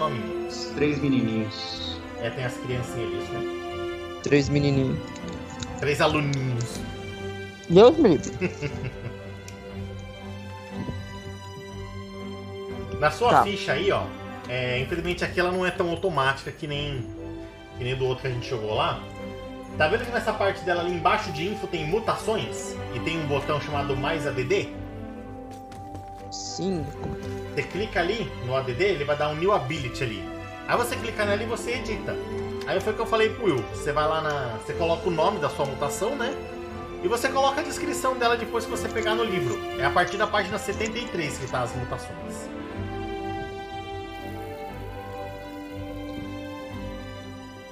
os 0.49 0.67
três 0.77 0.99
menininhos. 1.01 2.01
É, 2.23 2.31
tem 2.31 2.45
as 2.45 2.55
criancinhas 2.59 3.29
ali, 3.29 3.45
né? 3.45 4.21
Três 4.23 4.49
menininhos. 4.49 4.99
Três 5.81 6.01
aluninhos. 6.01 6.81
Deus 7.69 7.97
me 7.99 8.11
livre. 8.11 8.51
Na 13.01 13.11
sua 13.11 13.31
Tá. 13.31 13.43
ficha 13.45 13.73
aí, 13.73 13.91
ó, 13.91 14.05
é, 14.49 14.79
infelizmente 14.81 15.25
aqui 15.25 15.41
ela 15.41 15.51
não 15.51 15.65
é 15.67 15.71
tão 15.71 15.89
automática 15.91 16.53
que 16.53 16.67
nem, 16.67 17.05
que 17.79 17.85
nem 17.85 17.97
do 17.97 18.05
outro 18.05 18.23
que 18.23 18.29
a 18.29 18.31
gente 18.31 18.49
jogou 18.49 18.75
lá. 18.75 19.03
Tá 19.81 19.89
vendo 19.89 20.05
que 20.05 20.11
nessa 20.11 20.35
parte 20.35 20.61
dela 20.61 20.83
ali 20.83 20.93
embaixo 20.93 21.33
de 21.33 21.49
info 21.49 21.67
tem 21.67 21.87
mutações? 21.87 22.77
E 22.95 23.01
tem 23.01 23.19
um 23.19 23.27
botão 23.27 23.59
chamado 23.59 23.97
mais 23.97 24.27
ADD? 24.27 24.69
Cinco. 26.31 27.09
Você 27.55 27.63
clica 27.63 27.99
ali 27.99 28.31
no 28.45 28.55
ADD, 28.55 28.83
ele 28.83 29.05
vai 29.05 29.17
dar 29.17 29.31
um 29.31 29.37
New 29.37 29.51
Ability 29.55 30.05
ali. 30.05 30.23
Aí 30.69 30.77
você 30.77 30.97
clica 30.97 31.25
nela 31.25 31.43
e 31.43 31.47
você 31.47 31.77
edita. 31.77 32.15
Aí 32.67 32.79
foi 32.79 32.93
o 32.93 32.97
que 32.97 33.01
eu 33.01 33.07
falei 33.07 33.31
pro 33.31 33.47
Will. 33.47 33.65
Você 33.73 33.91
vai 33.91 34.07
lá 34.07 34.21
na. 34.21 34.59
Você 34.59 34.75
coloca 34.75 35.09
o 35.09 35.11
nome 35.11 35.39
da 35.39 35.49
sua 35.49 35.65
mutação, 35.65 36.15
né? 36.15 36.31
E 37.03 37.09
você 37.09 37.31
coloca 37.31 37.63
a 37.63 37.65
descrição 37.65 38.19
dela 38.19 38.37
depois 38.37 38.67
que 38.67 38.71
você 38.71 38.87
pegar 38.87 39.15
no 39.15 39.25
livro. 39.25 39.59
É 39.79 39.87
a 39.87 39.91
partir 39.91 40.19
da 40.19 40.27
página 40.27 40.59
73 40.59 41.39
que 41.39 41.47
tá 41.47 41.63
as 41.63 41.75
mutações. 41.75 42.60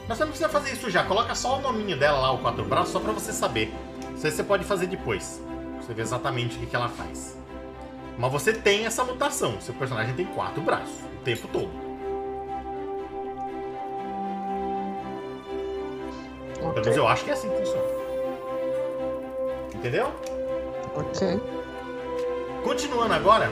Mas 0.09 0.17
você 0.17 0.25
não 0.25 0.31
precisa 0.31 0.49
fazer 0.49 0.73
isso 0.73 0.89
já, 0.91 1.05
coloca 1.05 1.35
só 1.35 1.59
o 1.59 1.61
nominho 1.61 1.97
dela 1.99 2.19
lá, 2.19 2.33
o 2.33 2.39
quatro 2.39 2.65
braços, 2.65 2.93
só 2.93 2.99
pra 2.99 3.13
você 3.13 3.31
saber. 3.31 3.73
Isso 4.17 4.27
aí 4.27 4.33
você 4.33 4.43
pode 4.43 4.65
fazer 4.65 4.87
depois. 4.87 5.43
Você 5.83 5.93
vê 5.93 6.01
exatamente 6.01 6.57
o 6.57 6.61
que, 6.61 6.67
que 6.67 6.75
ela 6.75 6.89
faz. 6.89 7.37
Mas 8.17 8.33
você 8.33 8.53
tem 8.53 8.87
essa 8.87 9.05
mutação. 9.05 9.61
Seu 9.61 9.75
personagem 9.75 10.15
tem 10.15 10.25
quatro 10.27 10.63
braços 10.63 10.99
o 11.21 11.23
tempo 11.23 11.47
todo. 11.49 11.71
Pelo 16.59 16.75
menos 16.75 16.97
eu 16.97 17.07
acho 17.07 17.25
que 17.25 17.31
é 17.31 17.35
assim 17.35 17.51
que 17.51 17.57
funciona. 17.59 17.83
Entendeu? 19.75 20.13
Ok. 20.97 21.41
Continuando 22.65 23.15
agora, 23.15 23.51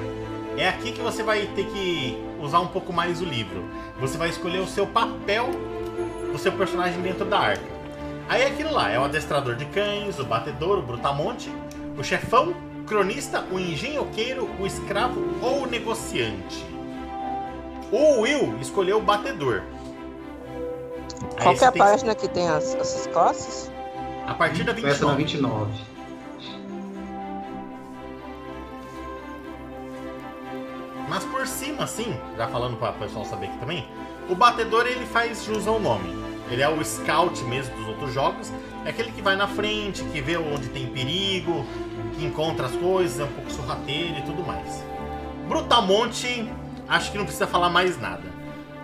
é 0.56 0.68
aqui 0.68 0.90
que 0.90 1.00
você 1.00 1.22
vai 1.22 1.46
ter 1.54 1.66
que 1.66 2.18
usar 2.40 2.60
um 2.60 2.68
pouco 2.68 2.92
mais 2.92 3.20
o 3.20 3.24
livro. 3.24 3.62
Você 4.00 4.16
vai 4.16 4.30
escolher 4.30 4.58
o 4.58 4.66
seu 4.66 4.86
papel 4.86 5.50
do 6.36 6.42
seu 6.42 6.52
personagem 6.52 7.00
dentro 7.00 7.24
da 7.24 7.38
arca. 7.38 7.64
Aí 8.28 8.42
é 8.42 8.46
aquilo 8.48 8.72
lá, 8.72 8.90
é 8.90 8.98
o 8.98 9.04
adestrador 9.04 9.54
de 9.56 9.64
cães, 9.66 10.18
o 10.18 10.24
batedor, 10.24 10.78
o 10.78 10.82
brutamonte, 10.82 11.50
o 11.96 12.04
chefão, 12.04 12.54
o 12.80 12.84
cronista, 12.84 13.44
o 13.50 13.58
engenhoqueiro, 13.58 14.48
o 14.60 14.66
escravo 14.66 15.18
ou 15.40 15.62
o 15.62 15.66
negociante. 15.66 16.64
O 17.90 18.20
Will 18.20 18.58
escolheu 18.60 18.98
o 18.98 19.02
batedor. 19.02 19.62
Aí 21.38 21.42
Qual 21.42 21.54
que 21.54 21.64
é 21.64 21.68
a 21.68 21.72
página 21.72 22.14
que 22.14 22.28
tem 22.28 22.48
as, 22.48 22.74
essas 22.74 23.06
classes? 23.06 23.70
A 24.26 24.34
partir 24.34 24.64
da 24.64 24.74
Começa 24.74 25.06
na 25.06 25.14
29. 25.14 25.72
29. 25.72 25.96
Mas 31.08 31.24
por 31.24 31.46
cima, 31.46 31.84
assim, 31.84 32.18
já 32.36 32.48
falando 32.48 32.76
para 32.76 32.90
o 32.90 32.94
pessoal 32.94 33.24
saber 33.24 33.46
aqui 33.46 33.58
também, 33.58 33.88
o 34.28 34.34
batedor 34.34 34.86
ele 34.86 35.06
faz 35.06 35.44
jus 35.44 35.66
ao 35.66 35.78
nome. 35.80 36.16
Ele 36.50 36.62
é 36.62 36.68
o 36.68 36.84
scout 36.84 37.42
mesmo 37.44 37.74
dos 37.76 37.88
outros 37.88 38.12
jogos. 38.12 38.52
É 38.84 38.90
aquele 38.90 39.10
que 39.10 39.20
vai 39.20 39.36
na 39.36 39.48
frente, 39.48 40.04
que 40.04 40.20
vê 40.20 40.36
onde 40.36 40.68
tem 40.68 40.86
perigo, 40.86 41.64
que 42.16 42.24
encontra 42.24 42.66
as 42.66 42.76
coisas, 42.76 43.20
é 43.20 43.24
um 43.24 43.32
pouco 43.32 43.50
sorrateiro 43.50 44.18
e 44.18 44.22
tudo 44.22 44.44
mais. 44.44 44.84
Brutamonte, 45.48 46.48
acho 46.88 47.10
que 47.10 47.18
não 47.18 47.24
precisa 47.24 47.46
falar 47.46 47.68
mais 47.68 48.00
nada. 48.00 48.36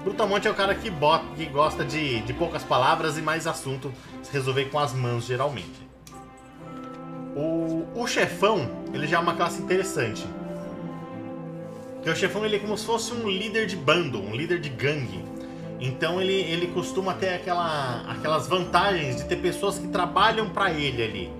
Brutamonte 0.02 0.48
é 0.48 0.50
o 0.50 0.54
cara 0.54 0.74
que, 0.74 0.90
bota, 0.90 1.24
que 1.36 1.46
gosta 1.46 1.84
de, 1.84 2.20
de 2.22 2.32
poucas 2.32 2.64
palavras 2.64 3.16
e 3.16 3.22
mais 3.22 3.46
assunto, 3.46 3.92
se 4.22 4.32
resolver 4.32 4.64
com 4.66 4.78
as 4.78 4.92
mãos 4.92 5.24
geralmente. 5.24 5.88
O, 7.36 7.86
o 7.94 8.06
chefão, 8.06 8.68
ele 8.92 9.06
já 9.06 9.18
é 9.18 9.20
uma 9.20 9.34
classe 9.34 9.62
interessante. 9.62 10.26
Porque 11.94 12.10
o 12.10 12.16
chefão 12.16 12.44
ele 12.44 12.56
é 12.56 12.58
como 12.58 12.76
se 12.76 12.84
fosse 12.84 13.12
um 13.12 13.28
líder 13.28 13.66
de 13.66 13.76
bando, 13.76 14.20
um 14.20 14.34
líder 14.34 14.60
de 14.60 14.68
gangue. 14.68 15.24
Então 15.84 16.20
ele, 16.20 16.32
ele 16.32 16.68
costuma 16.68 17.12
ter 17.12 17.30
aquela, 17.30 18.04
aquelas 18.08 18.46
vantagens 18.46 19.16
de 19.16 19.24
ter 19.24 19.36
pessoas 19.36 19.78
que 19.78 19.88
trabalham 19.88 20.48
pra 20.48 20.70
ele 20.72 21.02
ali. 21.02 21.30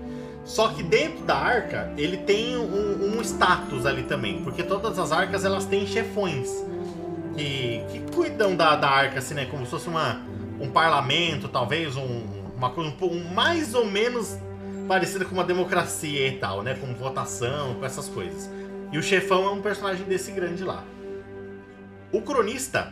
Só 0.43 0.67
que 0.67 0.83
dentro 0.83 1.23
da 1.23 1.37
arca 1.37 1.93
ele 1.97 2.17
tem 2.17 2.57
um, 2.57 3.17
um 3.17 3.21
status 3.21 3.85
ali 3.85 4.03
também, 4.03 4.43
porque 4.43 4.61
todas 4.61 4.99
as 4.99 5.13
arcas 5.13 5.45
elas 5.45 5.63
têm 5.63 5.87
chefões 5.87 6.49
que, 7.37 7.81
que 7.89 8.11
cuidam 8.13 8.53
da, 8.53 8.75
da 8.75 8.89
arca, 8.89 9.19
assim, 9.19 9.33
né? 9.33 9.45
Como 9.45 9.63
se 9.63 9.71
fosse 9.71 9.87
uma, 9.87 10.19
um 10.59 10.69
parlamento, 10.69 11.47
talvez, 11.47 11.95
um, 11.95 12.23
uma 12.57 12.69
coisa 12.69 12.89
um, 12.89 12.93
pouco- 12.93 13.15
mais 13.15 13.73
ou 13.73 13.85
menos 13.85 14.37
parecida 14.89 15.23
com 15.23 15.33
uma 15.33 15.45
democracia 15.45 16.27
e 16.27 16.33
tal, 16.33 16.61
né? 16.61 16.73
Com 16.73 16.93
votação, 16.93 17.75
com 17.75 17.85
essas 17.85 18.09
coisas. 18.09 18.49
E 18.91 18.97
o 18.97 19.01
chefão 19.01 19.45
é 19.45 19.51
um 19.51 19.61
personagem 19.61 20.05
desse 20.05 20.31
grande 20.31 20.65
lá. 20.65 20.83
O 22.11 22.21
cronista, 22.21 22.91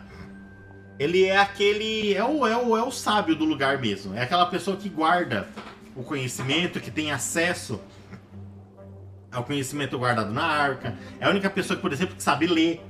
ele 1.01 1.25
é 1.25 1.35
aquele. 1.35 2.13
É 2.13 2.23
o, 2.23 2.45
é, 2.45 2.55
o, 2.55 2.77
é 2.77 2.83
o 2.83 2.91
sábio 2.91 3.35
do 3.35 3.43
lugar 3.43 3.79
mesmo. 3.79 4.13
É 4.13 4.21
aquela 4.21 4.45
pessoa 4.45 4.77
que 4.77 4.87
guarda 4.87 5.47
o 5.95 6.03
conhecimento, 6.03 6.79
que 6.79 6.91
tem 6.91 7.11
acesso 7.11 7.81
ao 9.31 9.43
conhecimento 9.43 9.97
guardado 9.97 10.31
na 10.31 10.43
arca. 10.43 10.95
É 11.19 11.25
a 11.25 11.29
única 11.31 11.49
pessoa 11.49 11.75
que, 11.75 11.81
por 11.81 11.91
exemplo, 11.91 12.15
que 12.15 12.21
sabe 12.21 12.45
ler. 12.45 12.85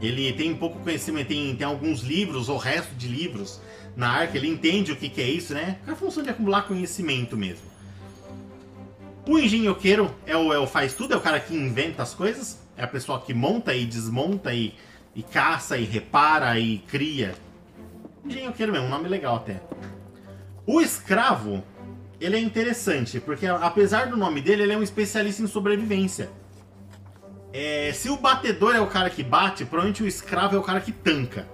Ele 0.00 0.32
tem 0.34 0.54
pouco 0.54 0.78
conhecimento, 0.78 1.26
tem, 1.26 1.56
tem 1.56 1.66
alguns 1.66 2.02
livros, 2.02 2.48
ou 2.48 2.58
resto 2.58 2.94
de 2.94 3.08
livros 3.08 3.60
na 3.96 4.08
arca, 4.08 4.36
ele 4.36 4.46
entende 4.46 4.92
o 4.92 4.96
que, 4.96 5.08
que 5.08 5.20
é 5.20 5.28
isso, 5.28 5.52
né? 5.52 5.78
É 5.84 5.90
a 5.90 5.96
função 5.96 6.22
de 6.22 6.30
acumular 6.30 6.62
conhecimento 6.62 7.36
mesmo. 7.36 7.66
O 9.26 9.36
engenhoqueiro 9.36 10.14
é 10.24 10.36
o, 10.36 10.52
é 10.52 10.58
o 10.60 10.66
faz 10.66 10.94
tudo, 10.94 11.14
é 11.14 11.16
o 11.16 11.20
cara 11.20 11.40
que 11.40 11.56
inventa 11.56 12.04
as 12.04 12.14
coisas, 12.14 12.60
é 12.76 12.84
a 12.84 12.86
pessoa 12.86 13.20
que 13.20 13.34
monta 13.34 13.74
e 13.74 13.84
desmonta 13.84 14.54
e, 14.54 14.74
e 15.16 15.22
caça 15.22 15.76
e 15.78 15.84
repara 15.84 16.56
e 16.60 16.78
cria. 16.78 17.34
Engenhoqueiro 18.24 18.70
mesmo, 18.70 18.86
um 18.86 18.90
nome 18.90 19.08
legal 19.08 19.36
até. 19.36 19.60
O 20.66 20.80
escravo, 20.80 21.64
ele 22.20 22.36
é 22.36 22.40
interessante, 22.40 23.18
porque 23.18 23.46
apesar 23.46 24.08
do 24.08 24.16
nome 24.16 24.40
dele, 24.40 24.62
ele 24.64 24.72
é 24.74 24.76
um 24.76 24.82
especialista 24.82 25.42
em 25.42 25.46
sobrevivência. 25.46 26.28
É, 27.52 27.90
se 27.94 28.10
o 28.10 28.16
batedor 28.18 28.76
é 28.76 28.80
o 28.80 28.86
cara 28.86 29.08
que 29.08 29.22
bate, 29.22 29.64
provavelmente 29.64 30.02
o 30.02 30.06
escravo 30.06 30.54
é 30.54 30.58
o 30.58 30.62
cara 30.62 30.80
que 30.80 30.92
tanca. 30.92 31.48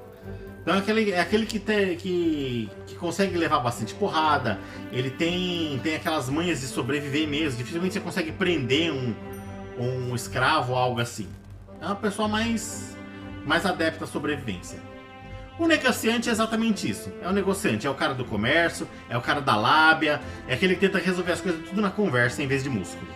Então 0.62 0.74
é 0.74 0.78
aquele, 0.78 1.10
é 1.10 1.20
aquele 1.20 1.44
que, 1.46 1.58
te- 1.58 1.96
que, 1.96 2.70
que 2.86 2.94
consegue 2.94 3.36
levar 3.36 3.60
bastante 3.60 3.94
porrada, 3.94 4.58
ele 4.92 5.10
tem, 5.10 5.78
tem 5.82 5.96
aquelas 5.96 6.28
manhas 6.28 6.60
de 6.60 6.66
sobreviver 6.66 7.28
mesmo, 7.28 7.58
dificilmente 7.58 7.94
você 7.94 8.00
consegue 8.00 8.32
prender 8.32 8.92
um, 8.92 9.14
um 9.78 10.14
escravo 10.14 10.72
ou 10.72 10.78
algo 10.78 11.00
assim. 11.00 11.28
É 11.80 11.86
uma 11.86 11.96
pessoa 11.96 12.28
mais, 12.28 12.96
mais 13.46 13.64
adepta 13.66 14.04
à 14.04 14.06
sobrevivência. 14.06 14.78
O 15.58 15.66
negociante 15.66 16.28
é 16.28 16.32
exatamente 16.32 16.88
isso. 16.88 17.12
É 17.22 17.28
o 17.28 17.32
negociante, 17.32 17.86
é 17.86 17.90
o 17.90 17.94
cara 17.94 18.14
do 18.14 18.24
comércio, 18.24 18.88
é 19.08 19.16
o 19.16 19.20
cara 19.20 19.40
da 19.40 19.54
lábia, 19.54 20.20
é 20.48 20.54
aquele 20.54 20.74
que 20.74 20.80
tenta 20.80 20.98
resolver 20.98 21.32
as 21.32 21.40
coisas 21.40 21.68
tudo 21.68 21.80
na 21.80 21.90
conversa 21.90 22.42
em 22.42 22.46
vez 22.46 22.62
de 22.62 22.70
músculo. 22.70 23.06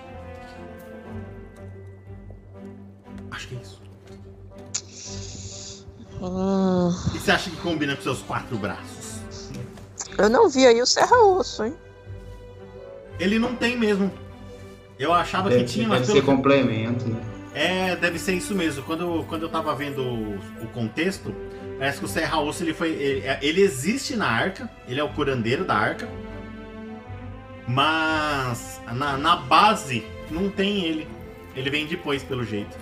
Acho 3.30 3.48
que 3.48 3.56
é 3.56 3.58
isso. 3.60 3.82
Hum, 6.20 6.88
O 6.88 7.10
que 7.12 7.18
você 7.18 7.30
acha 7.30 7.50
que 7.50 7.56
combina 7.56 7.94
com 7.96 8.02
seus 8.02 8.22
quatro 8.22 8.56
braços? 8.56 9.06
eu 10.18 10.30
não 10.30 10.48
vi 10.48 10.66
aí 10.66 10.80
o 10.80 10.86
Serra 10.86 11.14
Osso, 11.18 11.64
hein? 11.64 11.76
Ele 13.20 13.38
não 13.38 13.54
tem 13.54 13.76
mesmo. 13.78 14.10
Eu 14.98 15.12
achava 15.12 15.50
Deve, 15.50 15.64
que 15.64 15.70
tinha, 15.72 15.88
deve 15.88 15.98
mas 15.98 16.06
ser 16.06 16.12
pelo... 16.14 16.24
complemento, 16.26 17.06
né? 17.06 17.20
É, 17.56 17.96
deve 17.96 18.18
ser 18.18 18.34
isso 18.34 18.54
mesmo. 18.54 18.82
Quando, 18.84 19.00
eu- 19.02 19.24
quando 19.24 19.42
eu 19.44 19.48
tava 19.48 19.74
vendo 19.74 20.02
o, 20.02 20.36
o 20.62 20.68
contexto, 20.74 21.34
parece 21.78 21.98
que 21.98 22.04
o 22.04 22.08
Serra 22.08 22.38
Osso 22.40 22.62
ele 22.62 22.74
foi. 22.74 22.90
Ele, 22.90 23.24
ele 23.40 23.62
existe 23.62 24.14
na 24.14 24.28
arca, 24.28 24.70
ele 24.86 25.00
é 25.00 25.04
o 25.04 25.08
curandeiro 25.14 25.64
da 25.64 25.74
arca. 25.74 26.06
Mas 27.66 28.80
na, 28.92 29.16
na 29.16 29.36
base 29.36 30.04
não 30.30 30.50
tem 30.50 30.84
ele. 30.84 31.08
Ele 31.54 31.70
vem 31.70 31.86
depois, 31.86 32.22
pelo 32.22 32.44
jeito. 32.44 32.76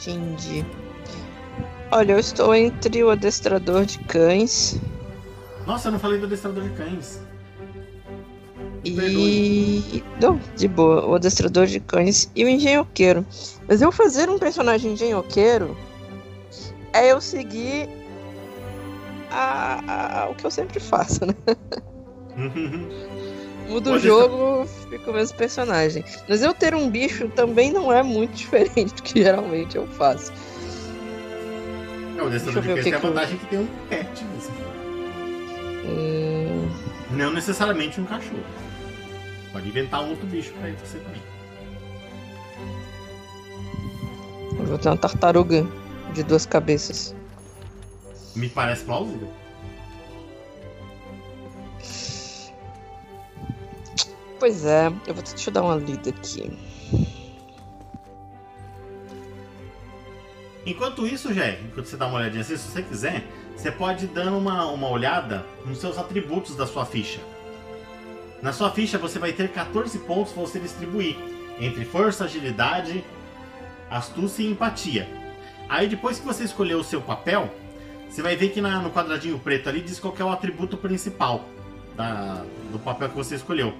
Entendi. 0.00 0.64
Olha, 1.90 2.12
eu 2.12 2.18
estou 2.18 2.54
entre 2.54 3.02
o 3.04 3.10
adestrador 3.10 3.84
de 3.86 3.98
cães 4.00 4.80
Nossa, 5.66 5.88
eu 5.88 5.92
não 5.92 5.98
falei 6.00 6.18
do 6.18 6.26
adestrador 6.26 6.64
de 6.64 6.70
cães. 6.70 7.25
E. 8.88 10.04
Não, 10.20 10.40
de 10.56 10.68
boa. 10.68 11.06
O 11.06 11.14
adestrador 11.14 11.66
de 11.66 11.80
cães 11.80 12.30
e 12.34 12.44
o 12.44 12.48
engenhoqueiro. 12.48 13.24
Mas 13.68 13.82
eu 13.82 13.90
fazer 13.92 14.28
um 14.30 14.38
personagem 14.38 14.92
engenhoqueiro 14.92 15.76
é 16.92 17.12
eu 17.12 17.20
seguir 17.20 17.88
a- 19.30 20.22
a- 20.22 20.28
o 20.30 20.34
que 20.34 20.44
eu 20.46 20.50
sempre 20.50 20.78
faço, 20.80 21.20
né? 21.26 21.34
Muda 23.68 23.92
o 23.94 23.98
jogo, 23.98 24.64
fica 24.88 25.10
o 25.10 25.14
mesmo 25.14 25.36
personagem. 25.36 26.04
Mas 26.28 26.40
eu 26.40 26.54
ter 26.54 26.72
um 26.74 26.88
bicho 26.88 27.28
também 27.30 27.72
não 27.72 27.92
é 27.92 28.00
muito 28.02 28.34
diferente 28.36 28.94
do 28.94 29.02
que 29.02 29.22
geralmente 29.22 29.76
eu 29.76 29.86
faço. 29.88 30.32
É, 32.16 32.22
o 32.22 32.30
Deixa 32.30 32.46
eu 32.50 32.62
ver 32.62 32.72
o 32.72 32.76
que 32.76 32.82
tem 32.84 32.94
a 32.94 33.00
que 33.00 33.04
eu- 33.06 33.10
vantagem 33.12 33.36
que 33.36 33.46
tem 33.46 33.58
um 33.58 33.66
pet 33.88 34.24
mesmo. 34.24 34.54
Hum, 35.84 36.68
Não 37.10 37.32
necessariamente 37.32 38.00
um 38.00 38.04
cachorro. 38.04 38.42
Pode 39.56 39.70
inventar 39.70 40.02
um 40.04 40.10
outro 40.10 40.26
bicho 40.26 40.52
pra 40.52 40.70
você 40.72 40.98
também. 40.98 41.22
eu 44.58 44.66
vou 44.66 44.76
ter 44.76 44.90
uma 44.90 44.98
tartaruga 44.98 45.66
de 46.12 46.22
duas 46.22 46.44
cabeças. 46.44 47.14
Me 48.34 48.50
parece 48.50 48.84
plausível. 48.84 49.32
Pois 54.38 54.66
é, 54.66 54.88
eu 55.06 55.14
vou 55.14 55.22
deixa 55.22 55.48
eu 55.48 55.54
dar 55.54 55.62
uma 55.62 55.76
lida 55.76 56.10
aqui. 56.10 56.52
Enquanto 60.66 61.06
isso, 61.06 61.32
Jé, 61.32 61.60
enquanto 61.64 61.86
você 61.86 61.96
dá 61.96 62.08
uma 62.08 62.18
olhadinha 62.18 62.42
assim, 62.42 62.58
se 62.58 62.68
você 62.68 62.82
quiser, 62.82 63.26
você 63.56 63.72
pode 63.72 64.04
ir 64.04 64.08
dando 64.08 64.36
uma, 64.36 64.66
uma 64.66 64.90
olhada 64.90 65.46
nos 65.64 65.78
seus 65.78 65.96
atributos 65.96 66.54
da 66.56 66.66
sua 66.66 66.84
ficha. 66.84 67.20
Na 68.42 68.52
sua 68.52 68.70
ficha 68.70 68.98
você 68.98 69.18
vai 69.18 69.32
ter 69.32 69.48
14 69.50 69.98
pontos 70.00 70.32
pra 70.32 70.42
você 70.42 70.58
distribuir 70.60 71.16
entre 71.58 71.84
força, 71.84 72.24
agilidade, 72.24 73.02
astúcia 73.90 74.42
e 74.42 74.50
empatia. 74.50 75.08
Aí 75.68 75.88
depois 75.88 76.18
que 76.18 76.26
você 76.26 76.44
escolher 76.44 76.74
o 76.74 76.84
seu 76.84 77.00
papel, 77.00 77.50
você 78.08 78.22
vai 78.22 78.36
ver 78.36 78.50
que 78.50 78.60
na- 78.60 78.80
no 78.80 78.90
quadradinho 78.90 79.38
preto 79.38 79.68
ali 79.68 79.80
diz 79.80 79.98
qual 79.98 80.14
é 80.18 80.24
o 80.24 80.30
atributo 80.30 80.76
principal 80.76 81.44
da- 81.96 82.44
do 82.70 82.78
papel 82.78 83.08
que 83.08 83.16
você 83.16 83.34
escolheu. 83.36 83.72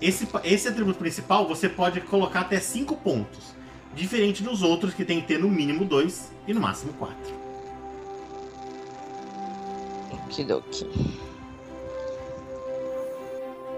Esse, 0.00 0.28
esse 0.44 0.68
atributo 0.68 0.98
principal 0.98 1.46
você 1.48 1.68
pode 1.68 2.00
colocar 2.02 2.40
até 2.40 2.60
5 2.60 2.96
pontos. 2.96 3.54
Diferente 3.94 4.42
dos 4.42 4.62
outros 4.62 4.92
que 4.92 5.04
tem 5.04 5.20
que 5.22 5.26
ter 5.26 5.38
no 5.38 5.48
mínimo 5.48 5.84
2 5.84 6.30
e 6.46 6.52
no 6.52 6.60
máximo 6.60 6.92
4. 6.94 7.16
Okidoki. 10.12 10.86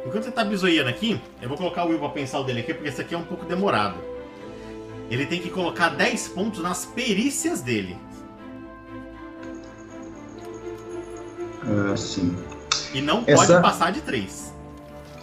Enquanto 0.08 0.24
você 0.24 0.30
tá 0.30 0.42
bisoiando 0.42 0.88
aqui, 0.88 1.20
eu 1.42 1.50
vou 1.50 1.58
colocar 1.58 1.84
o 1.84 1.88
Will 1.90 1.98
pra 1.98 2.08
pensar 2.08 2.40
o 2.40 2.44
dele 2.44 2.60
aqui, 2.60 2.72
porque 2.72 2.88
esse 2.88 2.98
aqui 2.98 3.14
é 3.14 3.18
um 3.18 3.24
pouco 3.24 3.44
demorado. 3.44 3.96
Ele 5.10 5.26
tem 5.26 5.38
que 5.38 5.50
colocar 5.50 5.90
10 5.90 6.28
pontos 6.28 6.62
nas 6.62 6.86
perícias 6.86 7.60
dele. 7.60 7.94
Ah, 11.62 11.94
sim. 11.94 12.34
E 12.94 13.02
não 13.02 13.22
Essa- 13.26 13.46
pode 13.46 13.62
passar 13.62 13.92
de 13.92 14.00
3. 14.00 14.54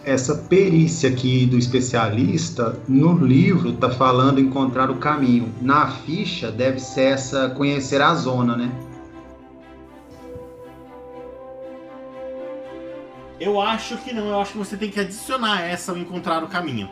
Essa 0.03 0.35
perícia 0.35 1.09
aqui 1.09 1.47
do 1.47 1.57
especialista, 1.57 2.77
no 2.87 3.17
livro 3.17 3.73
tá 3.73 3.89
falando 3.89 4.39
encontrar 4.39 4.91
o 4.91 4.97
caminho. 4.97 5.51
Na 5.59 5.87
ficha 5.89 6.51
deve 6.51 6.79
ser 6.79 7.13
essa 7.13 7.49
conhecer 7.49 8.03
a 8.03 8.13
zona, 8.13 8.55
né? 8.55 8.71
Eu 13.39 13.59
acho 13.59 13.97
que 13.97 14.13
não, 14.13 14.27
eu 14.27 14.39
acho 14.39 14.53
que 14.53 14.57
você 14.57 14.77
tem 14.77 14.89
que 14.89 14.99
adicionar 14.99 15.61
essa 15.61 15.91
ao 15.91 15.97
encontrar 15.97 16.43
o 16.43 16.47
caminho. 16.47 16.89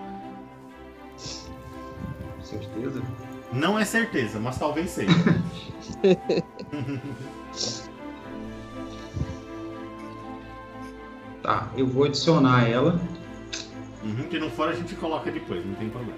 Certeza? 2.41 3.01
Não 3.51 3.77
é 3.79 3.85
certeza, 3.85 4.39
mas 4.39 4.57
talvez 4.57 4.89
seja. 4.89 5.11
Tá, 11.43 11.69
eu 11.75 11.85
vou 11.85 12.05
adicionar 12.05 12.69
ela. 12.69 12.97
Uhum, 14.01 14.23
que 14.29 14.39
não 14.39 14.49
for 14.49 14.69
a 14.69 14.73
gente 14.73 14.95
coloca 14.95 15.29
depois, 15.29 15.63
não 15.65 15.75
tem 15.75 15.89
problema. 15.89 16.17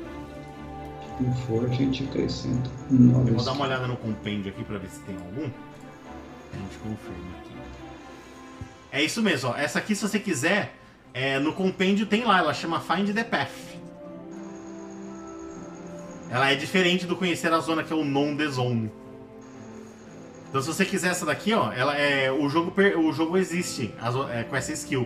Se 1.17 1.23
não 1.23 1.33
for, 1.33 1.65
a 1.65 1.69
gente 1.69 2.03
acrescenta. 2.03 2.69
Eu 2.91 3.33
vou 3.33 3.43
dar 3.43 3.53
uma 3.53 3.65
olhada 3.65 3.87
no 3.87 3.97
compêndio 3.97 4.51
aqui 4.51 4.63
pra 4.63 4.77
ver 4.77 4.87
se 4.87 4.99
tem 4.99 5.15
algum. 5.15 5.49
A 6.53 6.57
gente 6.57 6.77
confirma 6.77 7.37
aqui. 7.39 7.55
É 8.95 9.03
isso 9.03 9.21
mesmo, 9.21 9.49
ó. 9.49 9.57
Essa 9.57 9.79
aqui, 9.79 9.93
se 9.93 10.01
você 10.07 10.17
quiser, 10.17 10.73
é, 11.13 11.37
no 11.37 11.51
compêndio 11.51 12.05
tem 12.05 12.23
lá, 12.23 12.39
ela 12.39 12.53
chama 12.53 12.79
Find 12.79 13.13
the 13.13 13.25
Path. 13.25 13.49
Ela 16.31 16.49
é 16.51 16.55
diferente 16.55 17.05
do 17.05 17.13
Conhecer 17.17 17.51
a 17.51 17.59
Zona, 17.59 17.83
que 17.83 17.91
é 17.91 17.95
o 17.95 18.05
Non 18.05 18.37
the 18.37 18.47
Zone. 18.47 18.89
Então, 20.49 20.61
se 20.61 20.67
você 20.67 20.85
quiser 20.85 21.09
essa 21.11 21.25
daqui, 21.25 21.53
ó, 21.53 21.73
ela 21.73 21.93
é, 21.97 22.31
o, 22.31 22.47
jogo, 22.47 22.71
per- 22.71 22.97
o 22.97 23.11
jogo 23.11 23.37
existe 23.37 23.93
é, 24.31 24.43
com 24.43 24.55
essa 24.55 24.71
skill. 24.71 25.05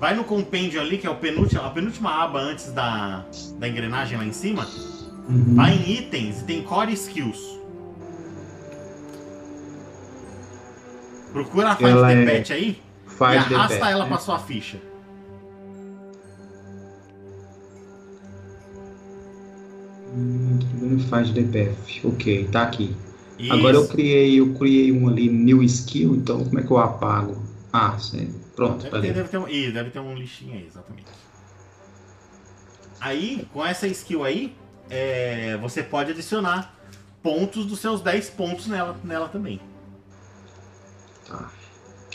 Vai 0.00 0.16
no 0.16 0.24
compêndio 0.24 0.80
ali, 0.80 0.98
que 0.98 1.06
é 1.06 1.10
o 1.10 1.12
a 1.14 1.70
penúltima 1.70 2.10
aba 2.10 2.40
antes 2.40 2.72
da, 2.72 3.24
da 3.60 3.68
engrenagem 3.68 4.18
lá 4.18 4.24
em 4.24 4.32
cima. 4.32 4.66
Uhum. 5.28 5.54
Vai 5.54 5.72
em 5.72 5.98
itens 5.98 6.40
e 6.40 6.44
tem 6.44 6.62
core 6.64 6.92
skills. 6.94 7.60
Procura 11.32 11.70
a 11.70 11.76
Find 11.76 11.88
Ela 11.90 12.08
the 12.08 12.22
é- 12.22 12.26
Pet 12.26 12.52
aí 12.52 12.82
Faz 13.16 13.50
e 13.50 13.54
arrasta 13.54 13.78
the 13.78 13.90
ela 13.90 14.06
pra 14.06 14.18
sua 14.18 14.38
ficha. 14.38 14.78
Hum, 20.14 20.98
Faz 21.08 21.30
path. 21.30 22.04
Ok, 22.04 22.48
tá 22.50 22.62
aqui. 22.62 22.94
Isso. 23.38 23.52
Agora 23.52 23.76
eu 23.76 23.88
criei, 23.88 24.38
eu 24.38 24.54
criei 24.54 24.92
um 24.92 25.08
ali, 25.08 25.28
new 25.28 25.62
skill, 25.64 26.14
então 26.14 26.44
como 26.44 26.58
é 26.60 26.62
que 26.62 26.70
eu 26.70 26.78
apago? 26.78 27.42
Ah, 27.72 27.98
sim. 27.98 28.32
Pronto, 28.54 28.88
tá 28.88 28.90
Deve 28.90 28.90
ter, 28.90 28.96
ali. 28.96 29.12
deve, 29.12 29.28
ter 29.28 29.38
um, 29.38 29.48
ih, 29.48 29.72
deve 29.72 29.90
ter 29.90 29.98
um 29.98 30.14
lixinho 30.14 30.54
aí, 30.54 30.66
exatamente. 30.66 31.10
Aí, 33.00 33.48
com 33.52 33.64
essa 33.66 33.88
skill 33.88 34.22
aí, 34.22 34.56
é, 34.88 35.56
você 35.56 35.82
pode 35.82 36.12
adicionar 36.12 36.74
pontos 37.22 37.66
dos 37.66 37.80
seus 37.80 38.00
10 38.00 38.30
pontos 38.30 38.66
nela, 38.68 38.96
nela 39.02 39.28
também. 39.28 39.60
Tá. 41.26 41.50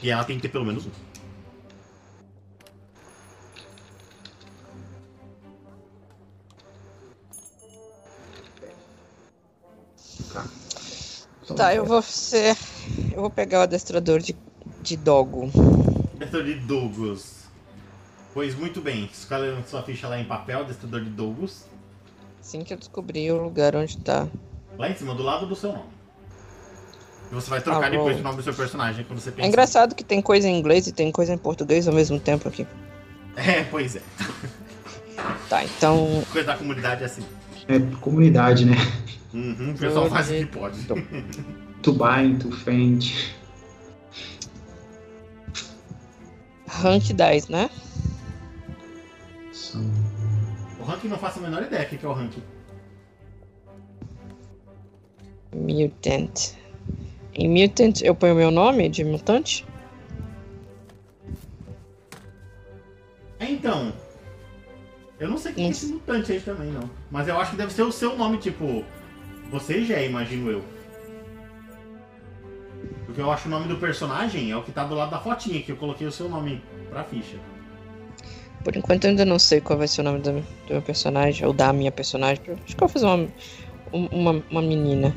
E 0.01 0.09
ela 0.09 0.23
tem 0.23 0.37
que 0.37 0.43
ter 0.43 0.49
pelo 0.49 0.65
menos 0.65 0.85
um. 0.85 0.91
Tá, 10.31 10.45
Só 11.43 11.53
Tá, 11.53 11.75
eu 11.75 11.85
vou 11.85 12.01
ser. 12.01 12.55
Eu 13.11 13.21
vou 13.21 13.29
pegar 13.29 13.59
o 13.59 13.61
adestrador 13.63 14.19
de, 14.19 14.35
de 14.81 14.95
dogo. 14.95 15.49
Destruidor 16.17 16.43
de 16.43 16.55
Douglas. 16.55 17.39
Pois 18.33 18.55
muito 18.55 18.79
bem, 18.79 19.09
escolhe 19.11 19.61
sua 19.65 19.81
ficha 19.81 20.07
lá 20.07 20.19
em 20.19 20.25
papel, 20.25 20.63
Destruidor 20.63 21.03
de 21.03 21.09
Douglas. 21.09 21.67
Assim 22.39 22.63
que 22.63 22.73
eu 22.73 22.77
descobri 22.77 23.29
o 23.31 23.41
lugar 23.41 23.75
onde 23.75 23.97
tá. 23.97 24.27
Lá 24.77 24.89
em 24.89 24.95
cima, 24.95 25.13
do 25.13 25.23
lado 25.23 25.45
do 25.45 25.55
seu 25.55 25.73
nome. 25.73 25.98
E 27.31 27.35
você 27.35 27.49
vai 27.49 27.61
trocar 27.61 27.85
Ah, 27.87 27.89
depois 27.89 28.19
o 28.19 28.23
nome 28.23 28.37
do 28.37 28.43
seu 28.43 28.53
personagem 28.53 29.05
quando 29.05 29.19
você 29.19 29.29
É 29.29 29.31
pensar. 29.33 29.47
engraçado 29.47 29.95
que 29.95 30.03
tem 30.03 30.21
coisa 30.21 30.47
em 30.47 30.57
inglês 30.57 30.87
e 30.87 30.91
tem 30.91 31.11
coisa 31.11 31.33
em 31.33 31.37
português 31.37 31.87
ao 31.87 31.93
mesmo 31.93 32.19
tempo 32.19 32.47
aqui. 32.47 32.65
É, 33.35 33.63
pois 33.65 33.95
é. 33.95 34.01
Tá, 35.47 35.63
então. 35.63 36.23
Coisa 36.31 36.47
da 36.47 36.57
comunidade 36.57 37.03
é 37.03 37.05
assim. 37.05 37.23
É 37.67 37.79
comunidade, 38.01 38.65
né? 38.65 38.75
Uhum, 39.33 39.73
o 39.75 39.77
pessoal 39.77 40.09
faz 40.09 40.29
o 40.29 40.33
que 40.33 40.45
pode. 40.45 40.79
Então. 40.81 40.97
To 41.81 41.93
bind, 41.93 42.41
to 42.41 42.51
fend. 42.51 43.33
Rank 46.67 47.13
10, 47.13 47.47
né? 47.47 47.69
São... 49.53 49.81
O 50.79 50.83
ranking 50.83 51.07
não 51.07 51.17
faço 51.17 51.39
a 51.39 51.41
menor 51.43 51.63
ideia 51.63 51.83
o 51.83 51.89
que 51.89 51.97
que 51.97 52.05
é 52.05 52.09
o 52.09 52.11
ranking. 52.13 52.43
Mutant. 55.55 56.53
Em 57.39 57.47
Mutant 57.47 58.01
eu 58.03 58.13
ponho 58.13 58.35
meu 58.35 58.51
nome 58.51 58.89
de 58.89 59.03
mutante? 59.05 59.65
Então, 63.39 63.93
eu 65.17 65.29
não 65.29 65.37
sei 65.37 65.53
o 65.53 65.55
que 65.55 65.61
é 65.61 65.69
esse 65.69 65.85
mutante 65.87 66.33
aí 66.33 66.41
também, 66.41 66.67
não. 66.69 66.89
Mas 67.09 67.27
eu 67.29 67.39
acho 67.39 67.51
que 67.51 67.57
deve 67.57 67.71
ser 67.71 67.83
o 67.83 67.91
seu 67.93 68.17
nome, 68.17 68.37
tipo, 68.39 68.83
você 69.49 69.85
já, 69.85 70.01
imagino 70.01 70.51
eu. 70.51 70.63
Porque 73.05 73.21
eu 73.21 73.31
acho 73.31 73.47
o 73.47 73.51
nome 73.51 73.67
do 73.69 73.77
personagem 73.77 74.51
é 74.51 74.55
o 74.57 74.61
que 74.61 74.71
tá 74.73 74.83
do 74.83 74.95
lado 74.95 75.11
da 75.11 75.19
fotinha, 75.19 75.61
que 75.61 75.71
eu 75.71 75.77
coloquei 75.77 76.05
o 76.05 76.11
seu 76.11 76.27
nome 76.27 76.61
pra 76.89 77.05
ficha. 77.05 77.37
Por 78.65 78.75
enquanto 78.75 79.05
eu 79.05 79.11
ainda 79.11 79.23
não 79.23 79.39
sei 79.39 79.61
qual 79.61 79.79
vai 79.79 79.87
ser 79.87 80.01
o 80.01 80.03
nome 80.03 80.19
do, 80.19 80.33
do 80.33 80.43
meu 80.73 80.81
personagem, 80.81 81.47
ou 81.47 81.53
da 81.53 81.71
minha 81.71 81.91
personagem. 81.91 82.43
Acho 82.65 82.75
que 82.75 82.83
eu 82.83 82.87
vou 82.87 82.89
fazer 82.89 83.05
uma, 83.05 83.27
um- 83.93 84.07
uma, 84.07 84.43
uma 84.51 84.61
menina. 84.61 85.15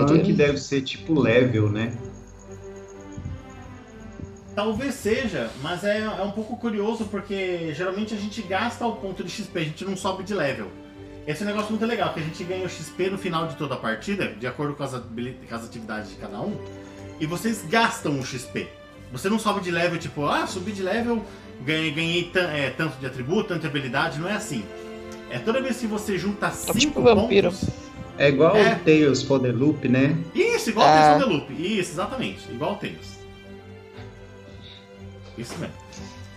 Rank 0.00 0.32
deve 0.32 0.58
ser 0.58 0.82
tipo 0.82 1.18
level, 1.18 1.70
né? 1.70 1.96
Talvez 4.54 4.94
seja, 4.94 5.50
mas 5.62 5.84
é, 5.84 6.00
é 6.00 6.22
um 6.22 6.30
pouco 6.30 6.56
curioso 6.56 7.04
porque 7.04 7.74
geralmente 7.74 8.14
a 8.14 8.16
gente 8.16 8.40
gasta 8.40 8.86
o 8.86 8.96
ponto 8.96 9.22
de 9.22 9.30
XP, 9.30 9.58
a 9.58 9.64
gente 9.64 9.84
não 9.84 9.96
sobe 9.96 10.24
de 10.24 10.32
level. 10.32 10.68
Esse 11.26 11.42
é 11.42 11.44
um 11.44 11.48
negócio 11.48 11.70
muito 11.70 11.84
legal, 11.84 12.14
que 12.14 12.20
a 12.20 12.22
gente 12.22 12.42
ganha 12.44 12.64
o 12.64 12.68
XP 12.68 13.10
no 13.10 13.18
final 13.18 13.48
de 13.48 13.56
toda 13.56 13.74
a 13.74 13.76
partida, 13.76 14.28
de 14.28 14.46
acordo 14.46 14.74
com 14.74 14.82
as, 14.82 14.92
com 14.92 15.54
as 15.54 15.64
atividades 15.64 16.10
de 16.10 16.16
cada 16.16 16.40
um, 16.40 16.56
e 17.20 17.26
vocês 17.26 17.64
gastam 17.68 18.18
o 18.18 18.24
XP. 18.24 18.68
Você 19.12 19.28
não 19.28 19.38
sobe 19.38 19.60
de 19.60 19.70
level, 19.70 19.98
tipo, 19.98 20.24
ah, 20.24 20.46
subi 20.46 20.72
de 20.72 20.82
level, 20.82 21.22
ganhei, 21.62 21.90
ganhei 21.90 22.30
é, 22.34 22.70
tanto 22.70 22.98
de 22.98 23.06
atributo, 23.06 23.48
tanto 23.48 23.60
de 23.60 23.66
habilidade, 23.66 24.18
não 24.18 24.28
é 24.28 24.34
assim. 24.34 24.64
É 25.30 25.38
toda 25.38 25.60
vez 25.60 25.78
que 25.78 25.86
você 25.86 26.16
junta 26.16 26.50
5 26.50 26.78
tipo 26.78 27.02
vampiro. 27.02 27.52
É 28.18 28.28
igual 28.28 28.56
É. 28.56 28.72
o 28.74 28.78
Tales 28.80 29.22
for 29.22 29.38
the 29.40 29.52
Loop, 29.52 29.88
né? 29.88 30.16
Isso, 30.34 30.70
igual 30.70 30.86
É. 30.86 30.90
o 30.90 30.94
Tales 30.94 31.22
of 31.22 31.24
the 31.24 31.34
Loop. 31.54 31.62
Isso, 31.78 31.90
exatamente. 31.92 32.50
Igual 32.50 32.72
o 32.72 32.76
Tales. 32.76 33.16
Isso 35.36 35.54
mesmo. 35.58 35.74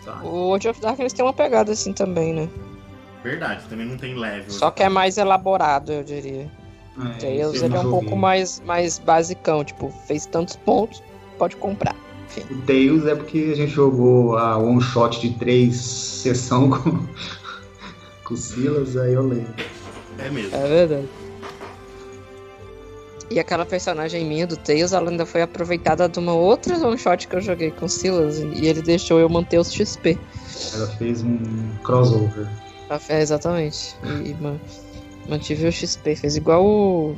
Tá. 0.03 0.19
O 0.23 0.27
World 0.49 0.67
of 0.67 0.81
Darkness 0.81 1.13
tem 1.13 1.23
uma 1.23 1.33
pegada 1.33 1.71
assim 1.71 1.93
também, 1.93 2.33
né? 2.33 2.49
Verdade, 3.23 3.63
também 3.69 3.85
não 3.85 3.97
tem 3.97 4.15
level. 4.17 4.49
Só 4.49 4.71
que 4.71 4.81
é 4.83 4.89
mais 4.89 5.17
elaborado, 5.17 5.91
eu 5.91 6.03
diria. 6.03 6.49
É, 6.99 7.17
Tails 7.19 7.55
esse 7.55 7.63
eu 7.63 7.69
ele 7.69 7.75
é 7.75 7.79
um 7.79 7.83
pouco 7.89 8.05
joguei. 8.05 8.17
mais, 8.19 8.61
mais 8.65 8.99
basicão, 8.99 9.63
tipo, 9.63 9.89
fez 10.07 10.25
tantos 10.25 10.55
pontos, 10.57 11.01
pode 11.37 11.55
comprar. 11.55 11.95
Enfim. 12.27 12.41
O 12.51 12.61
Tails 12.61 13.05
é 13.05 13.15
porque 13.15 13.49
a 13.53 13.55
gente 13.55 13.71
jogou 13.71 14.37
a 14.37 14.57
one 14.57 14.81
shot 14.81 15.19
de 15.21 15.31
três 15.37 15.75
sessão 15.77 16.69
com, 16.69 16.91
com 18.25 18.33
o 18.33 18.37
Silas, 18.37 18.97
aí 18.97 19.13
eu 19.13 19.27
lembro. 19.27 19.53
É 20.17 20.29
mesmo. 20.29 20.55
É 20.55 20.67
verdade. 20.67 21.07
E 23.31 23.39
aquela 23.39 23.65
personagem 23.65 24.25
minha 24.25 24.47
do 24.47 24.57
Tails, 24.57 24.91
ela 24.91 25.09
ainda 25.11 25.25
foi 25.25 25.41
aproveitada 25.43 26.09
de 26.09 26.17
uma 26.17 26.33
outra 26.33 26.75
one 26.77 26.97
shot 26.97 27.27
que 27.27 27.35
eu 27.35 27.41
joguei 27.41 27.69
com 27.69 27.85
o 27.85 27.89
Silas, 27.89 28.39
e 28.39 28.65
ele 28.65 28.81
deixou 28.81 29.19
eu 29.19 29.29
manter 29.29 29.59
os 29.59 29.71
XP. 29.71 30.17
Ela 30.73 30.87
fez 30.97 31.21
um 31.21 31.37
crossover. 31.83 32.47
É, 33.07 33.21
exatamente. 33.21 33.95
E 34.03 34.33
man- 34.41 34.59
mantive 35.27 35.67
o 35.67 35.71
XP. 35.71 36.15
Fez 36.15 36.35
igual 36.35 36.65
o... 36.65 37.15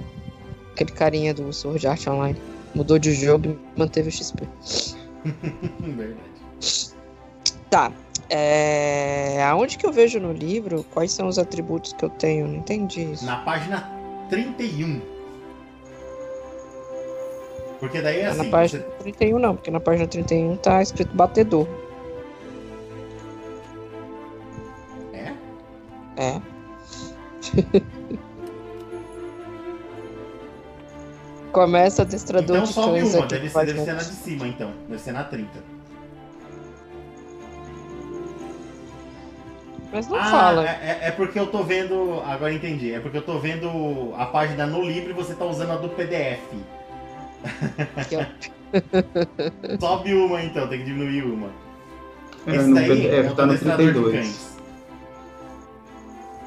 aquele 0.74 0.92
carinha 0.92 1.34
do 1.34 1.52
Sword 1.54 1.88
Art 1.88 2.06
Online. 2.08 2.38
Mudou 2.76 3.00
de 3.00 3.14
jogo 3.14 3.58
e 3.76 3.80
manteve 3.80 4.10
o 4.10 4.12
XP. 4.12 4.48
Verdade. 5.80 6.16
Tá. 7.70 7.92
É... 8.30 9.42
Aonde 9.46 9.78
que 9.78 9.86
eu 9.86 9.94
vejo 9.94 10.20
no 10.20 10.34
livro 10.34 10.86
quais 10.92 11.12
são 11.14 11.28
os 11.30 11.40
atributos 11.40 11.94
que 11.94 12.04
eu 12.04 12.10
tenho? 12.10 12.48
Não 12.48 12.56
entendi 12.58 13.14
isso. 13.14 13.26
Na 13.26 13.38
página 13.38 13.90
31. 14.30 15.02
Porque 17.82 18.00
daí 18.00 18.20
é 18.20 18.28
assim. 18.28 18.44
na 18.44 18.52
página 18.52 18.84
você- 18.84 18.90
31 19.00 19.40
não, 19.40 19.56
porque 19.56 19.72
na 19.72 19.80
página 19.80 20.08
31 20.08 20.56
tá 20.56 20.84
escrito 20.84 21.14
batedor. 21.16 21.68
É? 25.12 25.34
É. 26.16 26.40
Começa 31.52 32.04
adestrador 32.04 32.56
Então 32.58 32.68
de 32.68 32.74
cães 32.74 33.14
uma, 33.14 33.26
aqui 33.26 33.34
deve 33.34 33.50
ser, 33.50 33.66
deve 33.66 33.80
ser 33.82 33.94
na 33.94 34.04
de 34.04 34.06
cima 34.06 34.48
então. 34.48 34.72
Deve 34.88 35.02
ser 35.02 35.12
na 35.12 35.24
30. 35.24 35.50
Mas 39.92 40.08
não 40.08 40.18
ah, 40.18 40.26
fala. 40.26 40.70
É, 40.70 41.00
é- 41.02 41.08
é 41.08 41.12
porque 41.12 41.38
eu 41.38 41.48
tô 41.48 41.64
vendo. 41.64 42.22
Agora 42.26 42.54
entendi. 42.54 42.94
É 42.94 43.00
porque 43.00 43.18
eu 43.18 43.26
tô 43.26 43.40
vendo 43.40 44.14
a 44.16 44.28
página 44.28 44.68
no 44.68 44.82
livro 44.82 45.10
e 45.10 45.14
você 45.14 45.34
tá 45.34 45.44
usando 45.46 45.72
a 45.72 45.76
do 45.78 45.90
PDF. 45.90 46.54
Aqui, 47.96 48.16
ó. 48.16 48.26
Sobe 49.80 50.14
uma 50.14 50.42
então, 50.42 50.68
tem 50.68 50.80
que 50.80 50.86
diminuir 50.86 51.24
uma. 51.24 51.50
É, 52.48 52.56
Esse 52.56 52.74
daí 52.74 53.08
é 53.08 53.22
PDF 53.22 53.32
o 53.32 53.36
tá 53.36 53.46
no 53.46 53.52
adestrador 53.52 53.86
de 53.86 53.94
32. 53.94 54.14
cães. 54.16 54.58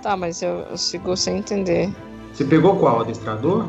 Tá, 0.03 0.17
mas 0.17 0.43
eu, 0.43 0.61
eu 0.71 0.77
sigo 0.77 1.17
sem 1.17 1.39
entender. 1.39 1.91
Você 2.33 2.45
pegou 2.45 2.77
qual? 2.77 3.01
Adestrador? 3.01 3.69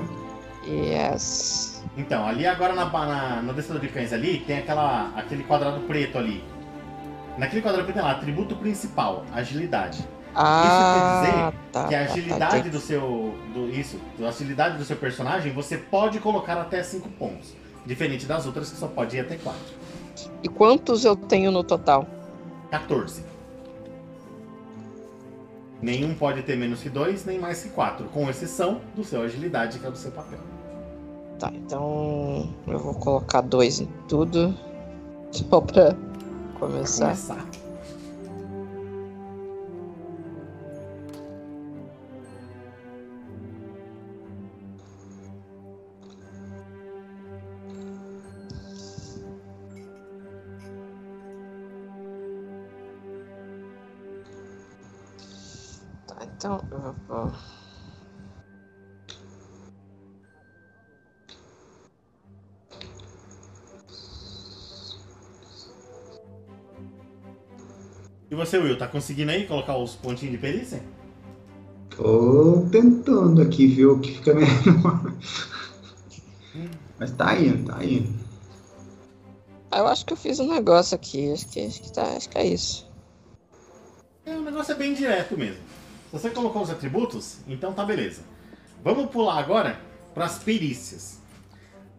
Yes. 0.65 1.83
Então, 1.95 2.27
ali 2.27 2.45
agora 2.45 2.73
na, 2.73 2.85
na, 2.85 3.41
no 3.41 3.51
adestrador 3.51 3.85
de 3.85 3.93
cães 3.93 4.11
ali, 4.11 4.39
tem 4.39 4.57
aquela, 4.57 5.11
aquele 5.15 5.43
quadrado 5.43 5.81
preto 5.81 6.17
ali. 6.17 6.43
Naquele 7.37 7.61
quadrado 7.61 7.85
preto 7.85 7.95
tem 7.95 8.03
lá, 8.03 8.11
atributo 8.11 8.55
principal, 8.55 9.23
agilidade. 9.31 10.05
Ah, 10.35 11.53
tá. 11.71 11.87
que 11.87 11.95
a 11.95 11.99
tá, 11.99 12.05
tá, 12.07 12.11
agilidade 12.13 12.61
tem- 12.63 12.71
do 12.71 12.79
seu. 12.79 13.33
Do, 13.53 13.69
isso, 13.69 13.97
a 14.21 14.27
agilidade 14.27 14.77
do 14.77 14.83
seu 14.85 14.97
personagem, 14.97 15.53
você 15.53 15.77
pode 15.77 16.19
colocar 16.19 16.59
até 16.59 16.83
5 16.83 17.07
pontos. 17.09 17.53
Diferente 17.85 18.25
das 18.25 18.45
outras 18.45 18.69
que 18.71 18.77
só 18.77 18.87
pode 18.87 19.15
ir 19.15 19.21
até 19.21 19.35
4. 19.37 19.59
E 20.43 20.47
quantos 20.49 21.05
eu 21.05 21.15
tenho 21.15 21.51
no 21.51 21.63
total? 21.63 22.05
14. 22.71 23.23
Nenhum 25.81 26.15
pode 26.15 26.41
ter 26.41 26.55
menos 26.55 26.81
que 26.81 26.89
2, 26.89 27.25
nem 27.25 27.37
mais 27.39 27.61
que 27.63 27.69
4. 27.69 28.05
Com 28.07 28.29
exceção 28.29 28.81
do 28.95 29.03
seu 29.03 29.21
agilidade, 29.21 29.77
que 29.79 29.85
é 29.85 29.91
do 29.91 29.97
seu 29.97 30.11
papel. 30.11 30.39
Tá, 31.37 31.51
então 31.53 32.49
eu 32.65 32.79
vou 32.79 32.93
colocar 32.95 33.41
dois 33.41 33.79
em 33.79 33.87
tudo. 34.07 34.55
Só 35.31 35.59
pra 35.61 35.93
Pra 35.93 35.97
começar. 36.59 37.15
Então 56.35 56.61
eu 56.71 56.79
vou 56.79 56.93
pôr. 57.07 57.31
E 68.29 68.35
você, 68.35 68.57
Will, 68.57 68.77
tá 68.77 68.87
conseguindo 68.87 69.31
aí 69.31 69.47
colocar 69.47 69.77
os 69.77 69.95
pontinhos 69.95 70.33
de 70.33 70.37
perícia? 70.37 70.83
Tô 71.89 72.67
tentando 72.69 73.41
aqui 73.41 73.67
ver 73.67 73.85
o 73.85 73.99
que 73.99 74.11
fica 74.11 74.33
menor. 74.33 75.13
Mas 76.99 77.11
tá 77.11 77.37
indo, 77.39 77.71
tá 77.71 77.83
indo. 77.83 78.13
Ah, 79.71 79.79
eu 79.79 79.87
acho 79.87 80.05
que 80.05 80.13
eu 80.13 80.17
fiz 80.17 80.39
um 80.39 80.53
negócio 80.53 80.95
aqui. 80.95 81.31
Acho 81.31 81.47
que, 81.47 81.65
acho 81.65 81.81
que, 81.81 81.93
tá, 81.93 82.03
acho 82.15 82.29
que 82.29 82.37
é 82.37 82.45
isso. 82.45 82.89
É, 84.25 84.35
o 84.35 84.41
negócio 84.41 84.73
é 84.73 84.75
bem 84.75 84.93
direto 84.93 85.37
mesmo. 85.37 85.61
Se 86.05 86.11
você 86.11 86.29
colocou 86.29 86.61
os 86.61 86.69
atributos, 86.69 87.37
então 87.47 87.73
tá 87.73 87.83
beleza. 87.83 88.21
Vamos 88.83 89.09
pular 89.09 89.39
agora 89.39 89.79
para 90.13 90.25
as 90.25 90.37
perícias. 90.39 91.19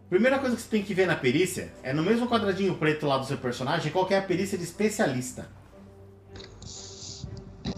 Primeira 0.09 0.39
coisa 0.39 0.55
que 0.55 0.61
você 0.61 0.69
tem 0.69 0.83
que 0.83 0.93
ver 0.93 1.05
na 1.05 1.15
perícia 1.15 1.71
é 1.83 1.91
no 1.93 2.01
mesmo 2.01 2.27
quadradinho 2.27 2.75
preto 2.75 3.05
lá 3.05 3.17
do 3.17 3.25
seu 3.25 3.37
personagem, 3.37 3.91
qual 3.91 4.07
é 4.09 4.17
a 4.17 4.21
perícia 4.21 4.57
de 4.57 4.63
especialista. 4.63 5.49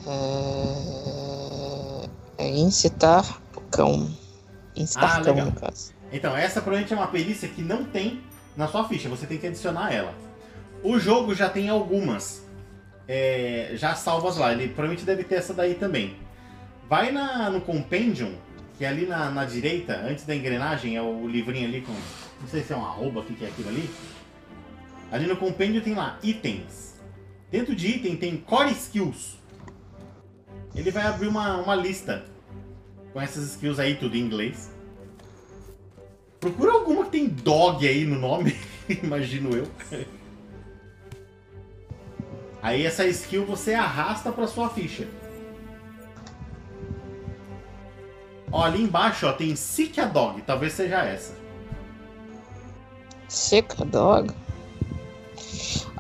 É, 0.06 2.10
é 2.46 2.50
incitar 2.58 3.42
o 3.56 3.62
cão. 3.62 4.10
Incitar 4.76 5.20
Ah, 5.20 5.24
cão, 5.24 5.34
legal. 5.34 5.52
no 5.52 5.60
caso. 5.60 5.92
Então, 6.12 6.36
essa 6.38 6.62
provavelmente 6.62 6.94
é 6.94 6.96
uma 6.96 7.08
perícia 7.08 7.50
que 7.50 7.62
não 7.62 7.84
tem 7.84 8.22
na 8.56 8.68
sua 8.68 8.88
ficha, 8.88 9.10
você 9.10 9.26
tem 9.26 9.38
que 9.38 9.48
adicionar 9.48 9.92
ela. 9.94 10.14
O 10.84 10.98
jogo 11.00 11.34
já 11.36 11.50
tem 11.50 11.70
algumas. 11.70 12.44
É, 13.10 13.72
já 13.74 13.95
salvas 13.95 14.38
lá. 14.38 14.53
Ele 14.53 14.68
provavelmente 14.68 15.03
deve 15.03 15.24
ter 15.24 15.36
essa 15.36 15.51
daí 15.51 15.74
também. 15.74 16.16
Vai 16.88 17.12
na, 17.12 17.49
no 17.49 17.60
Compendium, 17.60 18.36
que 18.78 18.86
é 18.86 18.88
ali 18.88 19.07
na, 19.07 19.32
na 19.32 19.45
direita, 19.45 19.95
antes 19.97 20.26
da 20.26 20.36
engrenagem, 20.36 20.95
é 20.95 21.01
o 21.01 21.28
livrinho 21.28 21.68
ali 21.68 21.82
com. 21.82 21.91
Não 22.39 22.47
sei 22.47 22.64
se 22.64 22.72
é 22.72 22.76
uma 22.76 22.88
arroba, 22.88 23.22
o 23.22 23.24
que 23.24 23.43
é 23.43 23.47
aquilo 23.47 23.70
ali. 23.70 23.89
Ali 25.12 25.26
no 25.26 25.36
Compendium 25.36 25.82
tem 25.82 25.95
lá 25.95 26.20
itens. 26.22 26.99
Dentro 27.51 27.76
de 27.76 27.88
item 27.88 28.16
tem 28.16 28.38
Core 28.38 28.72
Skills. 28.72 29.39
Ele 30.76 30.91
vai 30.91 31.03
abrir 31.03 31.28
uma, 31.28 31.57
uma 31.57 31.76
lista 31.76 32.24
com 33.12 33.20
essas 33.20 33.43
skills 33.51 33.80
aí, 33.80 33.95
tudo 33.95 34.16
em 34.16 34.20
inglês. 34.20 34.72
Procura 36.39 36.74
alguma 36.74 37.05
que 37.05 37.12
tem 37.12 37.28
dog 37.28 37.86
aí 37.86 38.05
no 38.05 38.18
nome, 38.20 38.55
imagino 39.03 39.49
eu. 39.57 39.68
Aí 42.62 42.86
essa 42.86 43.05
skill 43.07 43.45
você 43.45 43.74
arrasta 43.74 44.32
para 44.32 44.47
sua 44.47 44.70
ficha. 44.70 45.07
Ó, 48.51 48.64
ali 48.64 48.82
embaixo 48.84 49.28
ó, 49.28 49.32
tem 49.34 49.55
Seek 49.55 49.99
a 49.99 50.05
Dog, 50.05 50.41
talvez 50.41 50.74
seja 50.74 51.03
essa. 51.03 51.34
Seek 53.28 53.82
a 53.82 53.86
Dog? 53.86 54.34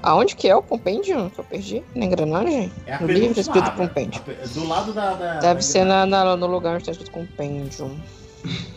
Aonde 0.01 0.35
que 0.35 0.47
é 0.47 0.55
o 0.55 0.61
compêndio 0.63 1.29
que 1.29 1.39
eu 1.39 1.43
perdi? 1.43 1.83
Na 1.93 2.05
engrenagem? 2.05 2.71
É 2.85 2.93
a 2.95 3.01
no 3.01 3.07
livro 3.07 3.39
escrito 3.39 3.71
compêndio. 3.73 4.21
A 4.43 4.47
Do 4.47 4.67
lado 4.67 4.93
da. 4.93 5.13
da 5.13 5.33
Deve 5.39 5.55
da 5.55 5.61
ser 5.61 5.83
na, 5.85 6.05
na- 6.05 6.35
no 6.37 6.47
lugar 6.47 6.73
onde 6.73 6.83
está 6.83 6.91
escrito 6.93 7.11
compêndio. 7.11 7.99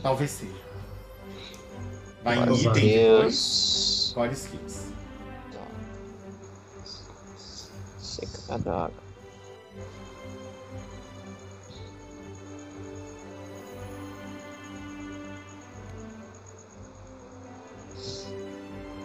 Talvez 0.02 0.30
seja. 0.32 0.52
Vai 2.24 2.38
em 2.38 2.42
item 2.54 2.72
depois. 2.72 4.12
Core 4.14 4.32
Skills. 4.32 4.81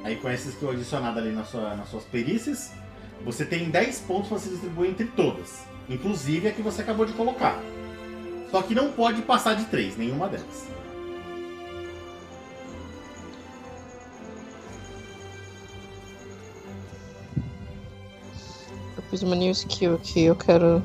Aí 0.03 0.15
com 0.15 0.29
essa 0.29 0.47
skill 0.49 0.71
adicionada 0.71 1.19
ali 1.19 1.33
na 1.33 1.43
sua, 1.43 1.75
nas 1.75 1.89
suas 1.89 2.05
perícias, 2.05 2.71
você 3.25 3.43
tem 3.43 3.69
10 3.69 3.99
pontos 4.01 4.29
para 4.29 4.39
se 4.39 4.49
distribuir 4.49 4.91
entre 4.91 5.05
todas. 5.07 5.65
Inclusive 5.89 6.47
a 6.47 6.51
que 6.53 6.61
você 6.61 6.81
acabou 6.81 7.05
de 7.05 7.13
colocar. 7.13 7.59
Só 8.49 8.61
que 8.61 8.73
não 8.73 8.91
pode 8.93 9.21
passar 9.21 9.55
de 9.55 9.65
3, 9.65 9.97
nenhuma 9.97 10.29
delas. 10.29 10.76
fiz 19.09 19.23
uma 19.23 19.35
new 19.35 19.51
skill 19.51 19.97
que 19.99 20.23
eu 20.25 20.35
quero 20.35 20.81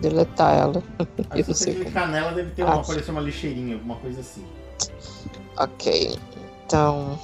deletar 0.00 0.54
ela. 0.56 0.82
Aí 1.30 1.40
eu 1.40 1.44
se 1.44 1.54
você 1.54 1.74
clicar 1.74 2.08
nela, 2.10 2.32
deve 2.32 2.50
ter 2.50 2.62
uma, 2.62 2.74
ah, 2.74 2.80
aparecer 2.80 3.10
uma 3.10 3.20
lixeirinha, 3.20 3.74
alguma 3.74 3.96
coisa 3.96 4.20
assim. 4.20 4.44
Ok, 5.56 6.18
então. 6.64 7.18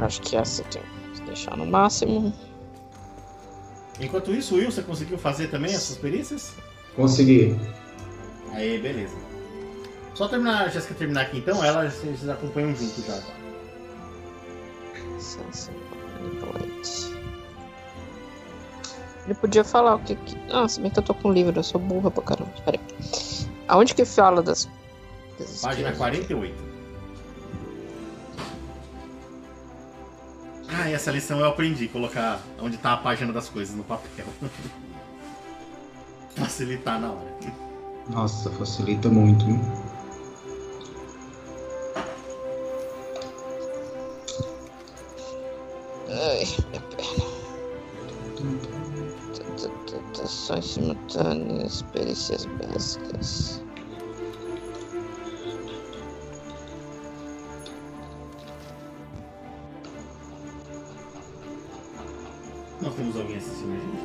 Acho 0.00 0.20
que 0.22 0.36
essa 0.36 0.62
tem 0.64 0.82
que 1.14 1.20
deixar 1.22 1.56
no 1.56 1.66
máximo. 1.66 2.32
Enquanto 4.00 4.32
isso, 4.32 4.56
Will, 4.56 4.70
você 4.70 4.82
conseguiu 4.82 5.16
fazer 5.18 5.48
também 5.48 5.72
essas 5.72 5.96
perícias? 5.96 6.54
Consegui. 6.96 7.56
Aí, 8.52 8.78
beleza. 8.80 9.16
Só 10.14 10.28
terminar, 10.28 10.64
a 10.64 10.68
Jéssica 10.68 10.94
terminar 10.94 11.22
aqui 11.22 11.38
então, 11.38 11.64
ela 11.64 11.88
vocês 11.88 12.28
acompanham 12.28 12.74
junto 12.74 13.02
já. 13.02 13.20
158. 15.18 17.13
Ele 19.24 19.34
podia 19.34 19.64
falar 19.64 19.94
o 19.96 19.98
que 20.00 20.14
que. 20.16 20.36
Ah, 20.52 20.68
se 20.68 20.80
bem 20.80 20.90
que 20.90 20.98
eu 20.98 21.02
tô 21.02 21.14
com 21.14 21.32
livro, 21.32 21.58
eu 21.58 21.62
sou 21.62 21.80
burra 21.80 22.10
pra 22.10 22.22
caramba. 22.22 22.52
Peraí. 22.64 22.80
Aonde 23.68 23.94
que 23.94 24.04
fala 24.04 24.42
das. 24.42 24.68
das 25.38 25.62
Página 25.62 25.90
skills? 25.90 25.98
48. 25.98 26.74
Ah, 30.68 30.90
e 30.90 30.92
essa 30.92 31.10
lição 31.10 31.38
eu 31.38 31.46
aprendi, 31.46 31.88
colocar 31.88 32.40
onde 32.60 32.76
tá 32.76 32.92
a 32.94 32.96
página 32.96 33.32
das 33.32 33.48
coisas 33.48 33.74
no 33.74 33.84
papel. 33.84 34.26
Facilitar 36.36 37.00
na 37.00 37.12
hora. 37.12 37.34
Nossa, 38.08 38.50
facilita 38.50 39.08
muito. 39.08 39.44
hein? 39.48 39.60
Ai, 46.08 46.44
minha 46.70 46.80
perna. 46.82 47.24
Tentações 50.14 50.64
simultâneas, 50.64 51.82
perícias 51.92 52.46
básicas. 52.46 53.60
Nós 62.80 62.94
temos 62.94 63.16
alguém 63.16 63.36
assistindo 63.38 63.72
a 63.72 63.76
gente? 63.76 63.96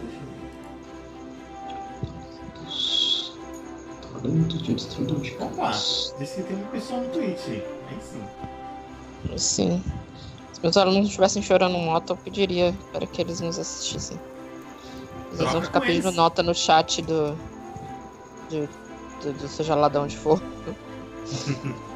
Deixa 2.65 3.31
eu 3.31 3.35
ver. 3.35 4.21
Tá 4.23 4.27
muito 4.27 4.57
destruído. 4.57 5.43
Opa, 5.43 5.71
disse 5.71 6.35
que 6.37 6.43
tem 6.43 6.57
uma 6.57 6.67
pessoa 6.71 7.01
no 7.01 7.09
Twitch. 7.09 7.47
Aí 7.87 7.97
sim. 8.01 8.23
Sim. 9.37 9.83
Se 10.53 10.61
meus 10.63 10.75
alunos 10.75 11.07
estivessem 11.07 11.43
chorando 11.43 11.77
moto, 11.77 12.13
eu 12.13 12.17
pediria 12.17 12.75
para 12.91 13.05
que 13.05 13.21
eles 13.21 13.41
nos 13.41 13.59
assistissem. 13.59 14.19
Eles 15.37 15.49
Troca 15.49 15.51
vão 15.51 15.61
ficar 15.61 15.81
pedindo 15.81 16.07
eles. 16.07 16.15
nota 16.15 16.43
no 16.43 16.53
chat 16.53 17.01
do. 17.01 17.35
do, 18.49 18.69
do, 19.23 19.33
do 19.33 19.47
seja 19.47 19.75
lá 19.75 19.87
de 19.89 19.97
onde 19.97 20.17
for. 20.17 20.41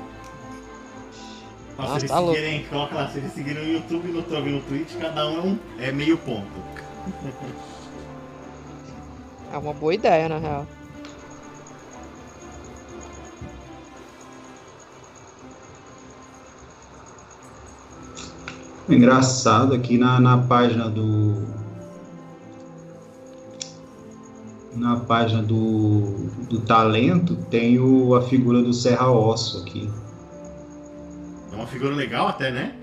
Nossa, 1.77 1.93
Ah, 1.95 1.99
se 1.99 2.05
eles 2.05 2.11
tá 2.11 2.19
louco. 2.19 2.35
seguirem, 2.35 2.65
coloca 2.67 2.95
lá, 2.95 3.09
se 3.09 3.17
eles 3.17 3.33
seguirem 3.33 3.65
no 3.65 3.73
YouTube, 3.73 4.07
no 4.11 4.21
Twitch 4.23 4.45
e 4.47 4.51
no 4.51 4.61
Twitch, 4.61 4.95
cada 4.99 5.27
um 5.27 5.37
é, 5.37 5.41
um 5.41 5.59
é 5.79 5.91
meio 5.91 6.17
ponto. 6.19 6.63
É 9.51 9.57
uma 9.57 9.73
boa 9.73 9.93
ideia, 9.93 10.29
na 10.29 10.37
real. 10.37 10.67
Engraçado 18.89 19.73
aqui 19.73 19.97
na, 19.97 20.19
na 20.19 20.37
página 20.37 20.89
do. 20.89 21.62
Na 24.75 24.99
página 25.01 25.43
do, 25.43 26.27
do 26.49 26.61
talento 26.61 27.35
tem 27.49 27.79
o, 27.79 28.15
a 28.15 28.23
figura 28.23 28.61
do 28.61 28.73
Serra 28.73 29.11
Osso 29.11 29.59
aqui. 29.59 29.89
É 31.51 31.55
uma 31.55 31.67
figura 31.67 31.93
legal 31.93 32.27
até, 32.27 32.51
né? 32.51 32.75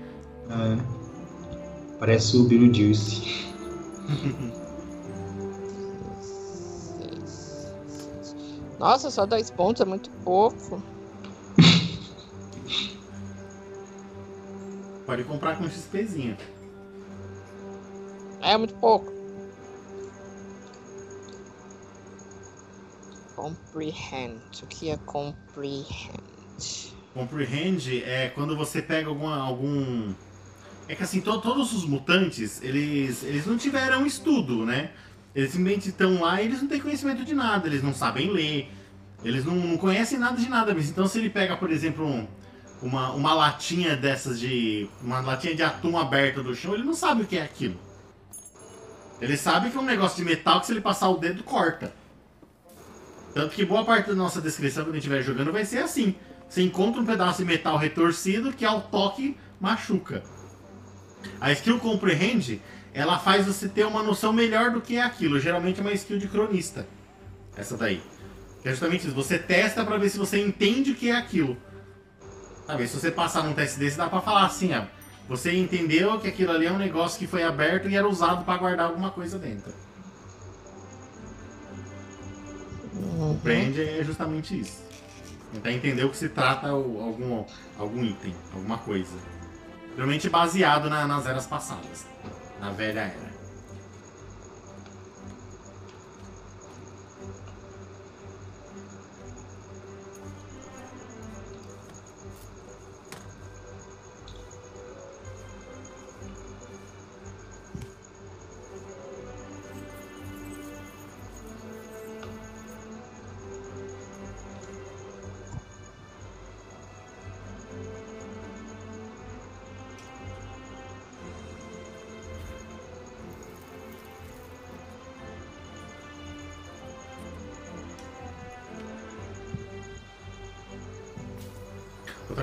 É. 0.49 0.77
Parece 1.99 2.37
o 2.37 2.45
Beetlejuice. 2.45 3.51
Nossa, 8.79 9.11
só 9.11 9.25
10 9.27 9.51
pontos 9.51 9.81
é 9.81 9.85
muito 9.85 10.09
pouco. 10.23 10.81
Pode 15.05 15.23
comprar 15.25 15.57
com 15.57 15.69
XPzinho. 15.69 16.35
É 18.41 18.57
muito 18.57 18.73
pouco. 18.75 19.20
Comprehend. 23.41 24.39
O 24.61 24.67
que 24.67 24.89
é 24.91 24.97
comprehend? 24.97 26.11
Comprehend 27.13 28.03
é 28.03 28.29
quando 28.29 28.55
você 28.55 28.83
pega 28.83 29.09
alguma, 29.09 29.35
algum. 29.41 30.13
É 30.87 30.93
que 30.93 31.01
assim, 31.01 31.21
to- 31.21 31.41
todos 31.41 31.73
os 31.73 31.83
mutantes, 31.85 32.61
eles, 32.61 33.23
eles 33.23 33.47
não 33.47 33.57
tiveram 33.57 34.05
estudo, 34.05 34.63
né? 34.63 34.91
Eles 35.33 35.51
simplesmente 35.53 35.89
estão 35.89 36.21
lá 36.21 36.39
e 36.39 36.45
eles 36.45 36.61
não 36.61 36.67
têm 36.67 36.79
conhecimento 36.79 37.25
de 37.25 37.33
nada, 37.33 37.65
eles 37.67 37.81
não 37.81 37.93
sabem 37.95 38.29
ler, 38.29 38.69
eles 39.23 39.43
não, 39.43 39.55
não 39.55 39.77
conhecem 39.77 40.19
nada 40.19 40.37
de 40.37 40.47
nada 40.47 40.71
mesmo. 40.73 40.91
Então 40.91 41.07
se 41.07 41.17
ele 41.17 41.29
pega, 41.29 41.57
por 41.57 41.71
exemplo, 41.71 42.05
um- 42.05 42.27
uma, 42.79 43.11
uma 43.13 43.33
latinha 43.33 43.95
dessas 43.97 44.39
de. 44.39 44.87
uma 45.01 45.19
latinha 45.19 45.55
de 45.55 45.63
atum 45.63 45.97
aberta 45.97 46.43
do 46.43 46.53
chão, 46.53 46.75
ele 46.75 46.83
não 46.83 46.93
sabe 46.93 47.23
o 47.23 47.25
que 47.25 47.37
é 47.37 47.43
aquilo. 47.43 47.79
Ele 49.19 49.35
sabe 49.35 49.71
que 49.71 49.77
é 49.77 49.79
um 49.79 49.85
negócio 49.85 50.17
de 50.17 50.23
metal 50.29 50.59
que 50.59 50.67
se 50.67 50.73
ele 50.73 50.81
passar 50.81 51.09
o 51.09 51.17
dedo, 51.17 51.43
corta. 51.43 51.91
Tanto 53.33 53.55
que 53.55 53.65
boa 53.65 53.85
parte 53.85 54.07
da 54.07 54.15
nossa 54.15 54.41
descrição 54.41 54.83
quando 54.83 54.95
a 54.95 54.99
gente 54.99 55.07
estiver 55.07 55.23
jogando 55.23 55.51
vai 55.51 55.65
ser 55.65 55.79
assim. 55.79 56.15
Você 56.49 56.61
encontra 56.61 57.01
um 57.01 57.05
pedaço 57.05 57.39
de 57.39 57.45
metal 57.45 57.77
retorcido 57.77 58.51
que 58.51 58.65
ao 58.65 58.81
toque 58.81 59.37
machuca. 59.59 60.23
A 61.39 61.51
skill 61.51 61.79
Comprehend, 61.79 62.61
ela 62.93 63.17
faz 63.17 63.45
você 63.45 63.69
ter 63.69 63.85
uma 63.85 64.03
noção 64.03 64.33
melhor 64.33 64.71
do 64.71 64.81
que 64.81 64.97
é 64.97 65.01
aquilo. 65.01 65.39
Geralmente 65.39 65.79
é 65.79 65.81
uma 65.81 65.93
skill 65.93 66.17
de 66.17 66.27
cronista. 66.27 66.85
Essa 67.55 67.77
daí. 67.77 68.01
É 68.65 68.71
justamente 68.71 69.07
isso. 69.07 69.15
Você 69.15 69.39
testa 69.39 69.85
pra 69.85 69.97
ver 69.97 70.09
se 70.09 70.17
você 70.17 70.43
entende 70.43 70.91
o 70.91 70.95
que 70.95 71.09
é 71.09 71.15
aquilo. 71.15 71.57
Sabe, 72.67 72.87
se 72.87 72.99
você 72.99 73.11
passar 73.11 73.43
num 73.43 73.53
teste 73.53 73.79
desse, 73.79 73.97
dá 73.97 74.07
pra 74.07 74.21
falar 74.21 74.45
assim, 74.45 74.73
ó. 74.73 74.83
você 75.27 75.53
entendeu 75.53 76.19
que 76.19 76.27
aquilo 76.27 76.51
ali 76.51 76.65
é 76.65 76.71
um 76.71 76.77
negócio 76.77 77.17
que 77.19 77.27
foi 77.27 77.43
aberto 77.43 77.89
e 77.89 77.95
era 77.95 78.07
usado 78.07 78.43
para 78.43 78.57
guardar 78.57 78.87
alguma 78.87 79.11
coisa 79.11 79.39
dentro. 79.39 79.73
Compreende 83.27 83.81
é 83.81 84.03
justamente 84.03 84.59
isso. 84.59 84.81
Tentar 85.53 85.71
entender 85.71 86.03
o 86.05 86.09
que 86.09 86.17
se 86.17 86.29
trata 86.29 86.69
algum, 86.69 87.43
algum 87.77 88.03
item, 88.03 88.33
alguma 88.53 88.77
coisa. 88.77 89.13
Geralmente 89.95 90.29
baseado 90.29 90.89
na- 90.89 91.05
nas 91.07 91.25
eras 91.25 91.45
passadas, 91.45 92.05
na 92.59 92.71
velha 92.71 93.01
era. 93.01 93.30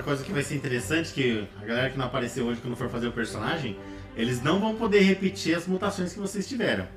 Coisa 0.09 0.25
que 0.25 0.33
vai 0.33 0.43
ser 0.43 0.55
interessante, 0.55 1.13
que 1.13 1.47
a 1.61 1.67
galera 1.67 1.91
que 1.91 1.99
não 1.99 2.07
apareceu 2.07 2.47
hoje 2.47 2.63
quando 2.63 2.75
for 2.75 2.89
fazer 2.89 3.09
o 3.09 3.13
personagem, 3.13 3.79
eles 4.17 4.43
não 4.43 4.59
vão 4.59 4.75
poder 4.75 5.01
repetir 5.01 5.55
as 5.55 5.67
mutações 5.67 6.15
que 6.15 6.19
vocês 6.19 6.49
tiveram. 6.49 6.89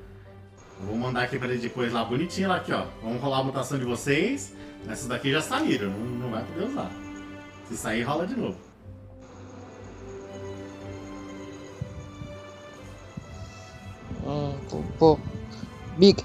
Eu 0.80 0.86
vou 0.86 0.96
mandar 0.96 1.24
aqui 1.24 1.38
pra 1.38 1.48
eles 1.48 1.60
depois 1.60 1.92
lá 1.92 2.02
bonitinho, 2.06 2.48
lá 2.48 2.56
aqui 2.56 2.72
ó. 2.72 2.86
Vamos 3.02 3.20
rolar 3.20 3.40
a 3.40 3.44
mutação 3.44 3.78
de 3.78 3.84
vocês. 3.84 4.56
Essas 4.88 5.08
daqui 5.08 5.30
já 5.30 5.42
saíram, 5.42 5.90
não, 5.90 6.06
não 6.06 6.30
vai 6.30 6.42
poder 6.42 6.64
usar. 6.64 6.90
Se 7.68 7.76
sair, 7.76 8.02
rola 8.02 8.26
de 8.26 8.34
novo. 8.34 8.56
Hum, 14.24 14.56
vou 14.70 14.82
pôr. 14.98 15.20
Big. 15.98 16.24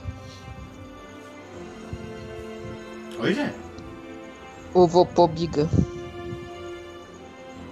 Oi, 3.20 3.34
Jé? 3.34 3.54
Ou 4.74 4.88
vou 4.88 5.06
pôr 5.06 5.28
biga. 5.28 5.68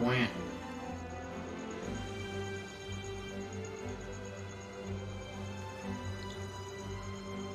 Ponha. 0.06 0.30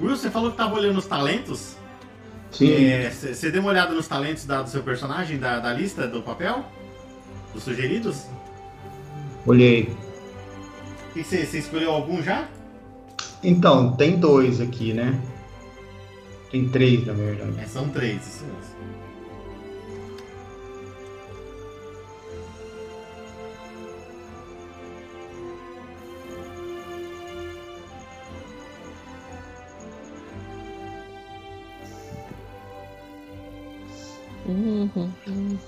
Will, 0.00 0.16
você 0.16 0.30
falou 0.30 0.50
que 0.50 0.56
tava 0.56 0.74
olhando 0.74 0.98
os 0.98 1.06
talentos? 1.06 1.76
Sim. 2.50 3.08
Você 3.10 3.50
deu 3.50 3.60
uma 3.60 3.70
olhada 3.70 3.92
nos 3.94 4.08
talentos 4.08 4.44
da- 4.44 4.62
do 4.62 4.70
seu 4.70 4.82
personagem, 4.82 5.38
da, 5.38 5.60
da 5.60 5.72
lista 5.72 6.08
do 6.08 6.22
papel? 6.22 6.64
Dos 7.52 7.62
sugeridos? 7.62 8.24
Olhei. 9.46 9.94
Você 11.14 11.58
escolheu 11.58 11.90
algum 11.92 12.22
já? 12.22 12.48
Então, 13.42 13.92
tem 13.96 14.18
dois 14.18 14.60
aqui, 14.60 14.92
né? 14.92 15.20
Tem 16.50 16.68
três, 16.68 17.06
na 17.06 17.12
verdade. 17.12 17.60
É, 17.60 17.66
são 17.66 17.88
três, 17.88 18.26
isso 18.26 18.44
mesmo. 18.44 18.79
Uhum, 34.50 34.90
uhum. 34.96 35.58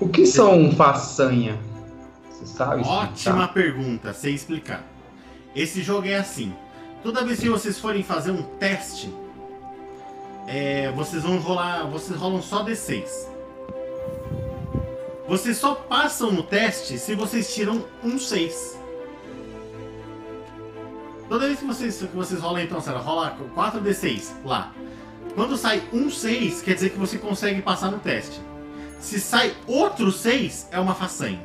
O 0.00 0.08
que 0.08 0.26
são 0.26 0.72
façanha? 0.72 1.58
Você 2.28 2.46
sabe? 2.46 2.82
Ótima 2.82 3.44
explicar? 3.44 3.52
pergunta, 3.54 4.12
sei 4.12 4.34
explicar. 4.34 4.84
Esse 5.54 5.82
jogo 5.82 6.08
é 6.08 6.16
assim. 6.16 6.52
Toda 7.02 7.24
vez 7.24 7.38
que 7.38 7.48
vocês 7.48 7.78
forem 7.78 8.02
fazer 8.02 8.32
um 8.32 8.42
teste, 8.42 9.08
é, 10.48 10.90
vocês 10.92 11.22
vão 11.22 11.38
rolar. 11.38 11.86
Vocês 11.86 12.18
rolam 12.18 12.42
só 12.42 12.64
D6. 12.64 13.04
Vocês 15.28 15.56
só 15.56 15.74
passam 15.74 16.30
no 16.30 16.42
teste 16.42 16.98
se 16.98 17.14
vocês 17.14 17.54
tiram 17.54 17.84
um 18.02 18.18
6. 18.18 18.78
Toda 21.28 21.46
vez 21.46 21.58
que 21.58 21.66
vocês, 21.66 21.98
que 21.98 22.16
vocês 22.16 22.40
rolam, 22.40 22.62
então, 22.62 22.80
sei 22.80 22.92
lá, 22.92 23.00
rola 23.00 23.36
4D6 23.56 24.44
lá. 24.44 24.72
Quando 25.36 25.56
sai 25.56 25.82
um 25.92 26.10
6, 26.10 26.62
quer 26.62 26.74
dizer 26.74 26.90
que 26.90 26.98
você 26.98 27.18
consegue 27.18 27.62
passar 27.62 27.90
no 27.90 27.98
teste. 27.98 28.40
Se 28.98 29.20
sai 29.20 29.54
outro 29.66 30.10
6, 30.10 30.68
é 30.72 30.80
uma 30.80 30.94
façanha. 30.94 31.40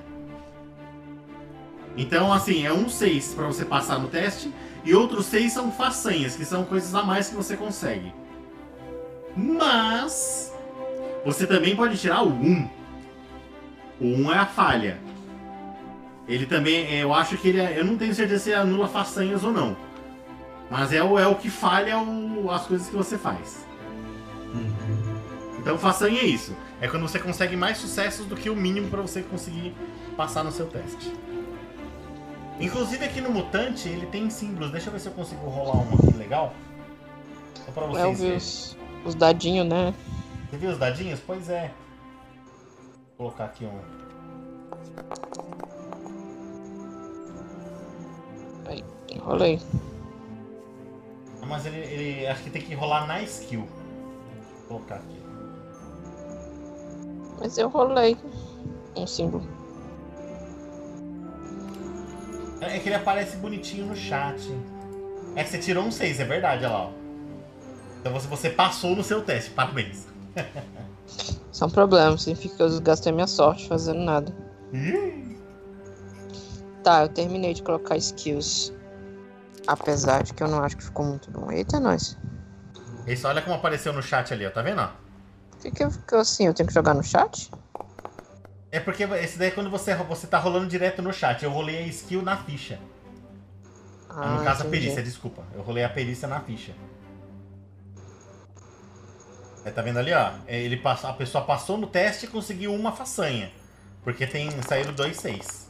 Então, 1.97 2.31
assim, 2.31 2.65
é 2.65 2.71
um 2.71 2.87
6 2.87 3.33
para 3.35 3.45
você 3.47 3.65
passar 3.65 3.99
no 3.99 4.07
teste, 4.07 4.51
e 4.85 4.95
outros 4.95 5.25
6 5.27 5.51
são 5.51 5.71
façanhas, 5.71 6.35
que 6.37 6.45
são 6.45 6.63
coisas 6.63 6.95
a 6.95 7.03
mais 7.03 7.27
que 7.27 7.35
você 7.35 7.55
consegue. 7.57 8.13
Mas 9.35 10.53
você 11.25 11.45
também 11.45 11.75
pode 11.75 11.97
tirar 11.97 12.23
o 12.23 12.29
1. 12.29 12.69
O 13.99 14.05
1 14.05 14.31
é 14.31 14.37
a 14.37 14.45
falha. 14.45 14.97
Ele 16.27 16.45
também, 16.45 16.89
eu 16.93 17.13
acho 17.13 17.37
que 17.37 17.49
ele 17.49 17.59
é, 17.59 17.77
eu 17.77 17.83
não 17.83 17.97
tenho 17.97 18.15
certeza 18.15 18.41
se 18.45 18.53
anula 18.53 18.87
façanhas 18.87 19.43
ou 19.43 19.51
não. 19.51 19.75
Mas 20.69 20.93
é 20.93 21.03
o, 21.03 21.19
é 21.19 21.27
o 21.27 21.35
que 21.35 21.49
falha 21.49 21.99
o- 21.99 22.49
as 22.49 22.65
coisas 22.65 22.87
que 22.87 22.95
você 22.95 23.17
faz. 23.17 23.67
Então 25.62 25.78
façanha 25.78 26.20
é 26.20 26.26
isso. 26.26 26.55
É 26.82 26.88
quando 26.88 27.03
você 27.03 27.20
consegue 27.20 27.55
mais 27.55 27.78
sucessos 27.78 28.26
do 28.26 28.36
que 28.36 28.49
o 28.49 28.55
mínimo 28.55 28.89
para 28.89 29.01
você 29.01 29.22
conseguir 29.22 29.74
passar 30.18 30.43
no 30.43 30.51
seu 30.51 30.66
teste. 30.68 31.14
Inclusive 32.59 33.05
aqui 33.05 33.22
no 33.22 33.30
Mutante 33.32 33.88
ele 33.88 34.07
tem 34.07 34.30
símbolos. 34.30 34.72
Deixa 34.72 34.89
eu 34.89 34.93
ver 34.93 34.99
se 34.99 35.07
eu 35.07 35.14
consigo 35.14 35.47
rolar 35.47 35.78
uma 35.84 35.95
aqui 35.95 36.18
legal. 36.18 36.53
Só 37.66 37.72
pra 37.72 37.84
É, 37.84 37.88
eu 37.88 37.91
vocês 37.91 38.18
vi 38.18 38.24
verem. 38.24 38.38
os, 38.38 38.78
os 39.05 39.16
dadinhos, 39.16 39.68
né? 39.68 39.93
Você 40.49 40.57
viu 40.57 40.72
os 40.72 40.78
dadinhos? 40.80 41.20
Pois 41.26 41.47
é. 41.49 41.72
Vou 43.18 43.30
colocar 43.30 43.45
aqui 43.45 43.66
um. 43.66 43.80
Aí, 48.68 48.84
enrolei. 49.12 49.59
Ah, 51.41 51.45
Mas 51.45 51.66
ele, 51.66 51.78
ele- 51.78 52.28
acho 52.28 52.43
que 52.43 52.49
tem 52.49 52.62
que 52.62 52.74
rolar 52.74 53.05
na 53.07 53.22
skill. 53.24 53.68
Vou 54.68 54.80
colocar 54.80 54.95
aqui. 54.95 55.20
Mas 57.41 57.57
eu 57.57 57.67
rolei 57.67 58.15
um 58.95 59.07
símbolo. 59.07 59.43
É 62.61 62.77
que 62.77 62.87
ele 62.87 62.95
aparece 62.95 63.37
bonitinho 63.37 63.87
no 63.87 63.95
chat. 63.95 64.39
É 65.35 65.43
que 65.43 65.49
você 65.49 65.57
tirou 65.57 65.83
um 65.83 65.91
6, 65.91 66.19
é 66.19 66.25
verdade, 66.25 66.63
olha 66.65 66.73
lá. 66.73 66.85
ó. 66.85 66.91
Então 67.99 68.13
você, 68.13 68.27
você 68.27 68.49
passou 68.51 68.95
no 68.95 69.03
seu 69.03 69.23
teste, 69.23 69.49
parabéns. 69.51 70.05
São 71.51 71.69
problemas, 71.69 72.21
significa 72.21 72.55
que 72.55 72.63
eu 72.63 72.81
gastei 72.81 73.11
minha 73.11 73.27
sorte 73.27 73.67
fazendo 73.67 73.99
nada. 74.01 74.33
Tá, 76.83 77.03
eu 77.03 77.09
terminei 77.09 77.53
de 77.53 77.63
colocar 77.63 77.97
skills. 77.97 78.71
Apesar 79.67 80.23
de 80.23 80.33
que 80.33 80.43
eu 80.43 80.47
não 80.47 80.63
acho 80.63 80.77
que 80.77 80.83
ficou 80.83 81.05
muito 81.05 81.29
bom. 81.31 81.51
Eita, 81.51 81.79
nós. 81.79 82.17
Isso, 83.07 83.27
olha 83.27 83.41
como 83.41 83.55
apareceu 83.55 83.93
no 83.93 84.01
chat 84.01 84.33
ali, 84.33 84.45
ó. 84.45 84.51
Tá 84.51 84.61
vendo? 84.61 84.81
ó? 84.81 84.89
Por 85.62 85.72
que, 85.72 85.72
que 85.86 85.91
ficou 85.91 86.20
assim? 86.20 86.47
Eu 86.47 86.53
tenho 86.53 86.68
que 86.68 86.74
jogar 86.74 86.93
no 86.95 87.03
chat? 87.03 87.51
É 88.72 88.80
porque 88.80 89.03
esse 89.03 89.38
daí 89.38 89.49
é 89.49 89.51
quando 89.51 89.70
você, 89.70 89.93
você 89.95 90.26
tá 90.26 90.39
rolando 90.39 90.66
direto 90.68 91.01
no 91.01 91.14
chat. 91.14 91.43
Eu 91.43 91.51
rolei 91.51 91.78
a 91.84 91.88
skill 91.88 92.24
na 92.24 92.36
ficha. 92.38 92.80
Ah, 94.09 94.38
no 94.38 94.43
caso, 94.43 94.64
a 94.64 94.66
entendi. 94.68 94.86
perícia, 94.86 95.03
desculpa. 95.03 95.43
Eu 95.53 95.62
rolei 95.62 95.84
a 95.84 95.89
perícia 95.89 96.28
na 96.28 96.39
ficha. 96.39 96.74
É, 99.64 99.70
tá 99.70 99.84
vendo 99.84 99.99
ali, 99.99 100.12
ó? 100.12 100.32
É, 100.47 100.59
Ele 100.59 100.78
passou, 100.78 101.09
a 101.09 101.14
pessoa 101.14 101.43
passou 101.45 101.78
no 101.78 101.86
teste 101.86 102.26
e 102.26 102.30
conseguiu 102.30 102.74
uma 102.74 102.91
façanha. 102.91 103.51
Porque 104.03 104.26
tem 104.26 104.49
saíram 104.64 104.93
dois 104.93 105.18
seis. 105.18 105.70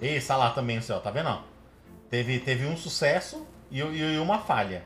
Esse 0.00 0.32
lá 0.32 0.50
também, 0.52 0.78
o 0.78 0.82
céu, 0.82 1.00
tá 1.00 1.10
vendo? 1.10 1.28
ó? 1.28 1.42
Teve, 2.08 2.38
teve 2.38 2.64
um 2.66 2.76
sucesso 2.76 3.46
e, 3.70 3.80
e- 3.82 4.14
e 4.14 4.18
uma 4.18 4.38
falha. 4.38 4.82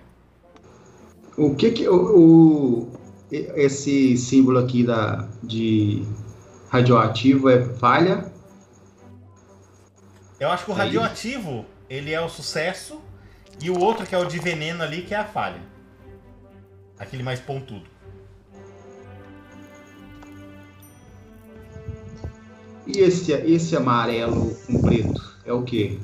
O 1.37 1.55
que 1.55 1.71
que 1.71 1.89
o, 1.89 2.19
o- 2.19 2.93
esse 3.31 4.17
símbolo 4.17 4.59
aqui 4.59 4.85
da 4.85 5.29
de 5.43 6.05
radioativo 6.69 7.49
é 7.49 7.65
falha? 7.77 8.31
Eu 10.39 10.51
acho 10.51 10.65
que 10.65 10.71
o 10.71 10.75
É 10.75 10.79
radioativo, 10.79 11.65
ele 11.89 12.13
é 12.13 12.21
o 12.21 12.29
sucesso, 12.29 13.01
e 13.61 13.71
o 13.71 13.79
outro 13.79 14.07
que 14.07 14.15
é 14.15 14.19
o 14.19 14.25
de 14.27 14.39
veneno 14.39 14.83
ali, 14.83 15.03
que 15.03 15.15
é 15.15 15.19
a 15.19 15.25
falha. 15.25 15.63
Aquele 16.99 17.23
mais 17.23 17.41
pontudo. 17.41 17.87
E 22.87 22.99
esse, 22.99 23.33
esse 23.33 23.77
amarelo 23.77 24.55
com 24.67 24.81
preto 24.83 25.39
é 25.45 25.53
o 25.53 25.63
quê? 25.63 25.99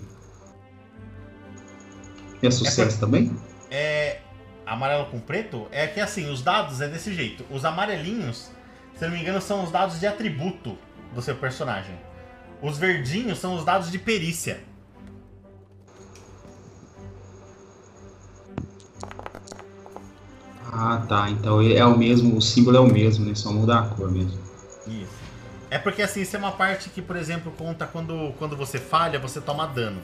É 2.43 2.51
sucesso 2.51 2.97
É 2.97 3.01
também? 3.01 3.33
É. 3.71 4.21
Amarelo 4.69 5.07
com 5.07 5.19
preto? 5.19 5.67
É 5.71 5.87
que 5.87 5.99
assim, 6.01 6.31
os 6.31 6.43
dados 6.43 6.81
é 6.81 6.89
desse 6.89 7.15
jeito. 7.15 7.45
Os 7.51 7.65
amarelinhos, 7.65 8.51
se 8.95 9.05
não 9.05 9.13
me 9.13 9.21
engano, 9.21 9.41
são 9.41 9.65
os 9.65 9.71
dados 9.71 9.99
de 9.99 10.07
atributo 10.07 10.77
do 11.15 11.23
seu 11.23 11.35
personagem. 11.35 11.95
Os 12.61 12.77
verdinhos 12.77 13.39
são 13.39 13.55
os 13.55 13.65
dados 13.65 13.91
de 13.91 13.99
perícia. 13.99 14.61
Ah, 20.71 21.05
tá. 21.09 21.31
Então 21.31 21.61
é 21.63 21.85
o 21.85 21.97
mesmo, 21.97 22.37
o 22.37 22.43
símbolo 22.43 22.77
é 22.77 22.81
o 22.81 22.87
mesmo, 22.87 23.25
né? 23.25 23.35
Só 23.35 23.53
muda 23.53 23.79
a 23.79 23.83
cor 23.89 24.11
mesmo. 24.11 24.39
Isso. 24.87 25.19
É 25.71 25.79
porque 25.79 26.03
assim, 26.03 26.23
isso 26.23 26.37
é 26.37 26.39
uma 26.39 26.53
parte 26.53 26.89
que, 26.91 27.03
por 27.03 27.17
exemplo, 27.17 27.53
conta 27.53 27.87
quando, 27.87 28.33
quando 28.39 28.57
você 28.57 28.79
falha, 28.79 29.19
você 29.19 29.41
toma 29.41 29.67
dano. 29.67 30.01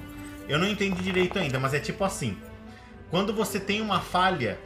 Eu 0.48 0.58
não 0.58 0.66
entendi 0.66 1.02
direito 1.02 1.38
ainda, 1.38 1.58
mas 1.58 1.74
é 1.74 1.80
tipo 1.80 2.02
assim. 2.02 2.36
Quando 3.14 3.32
você 3.32 3.60
tem 3.60 3.80
uma 3.80 4.00
falha 4.00 4.58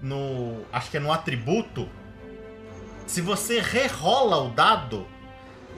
no. 0.00 0.62
Acho 0.72 0.90
que 0.90 0.96
é 0.96 1.00
no 1.00 1.12
atributo. 1.12 1.86
Se 3.06 3.20
você 3.20 3.60
rerola 3.60 4.38
o 4.38 4.48
dado, 4.48 5.06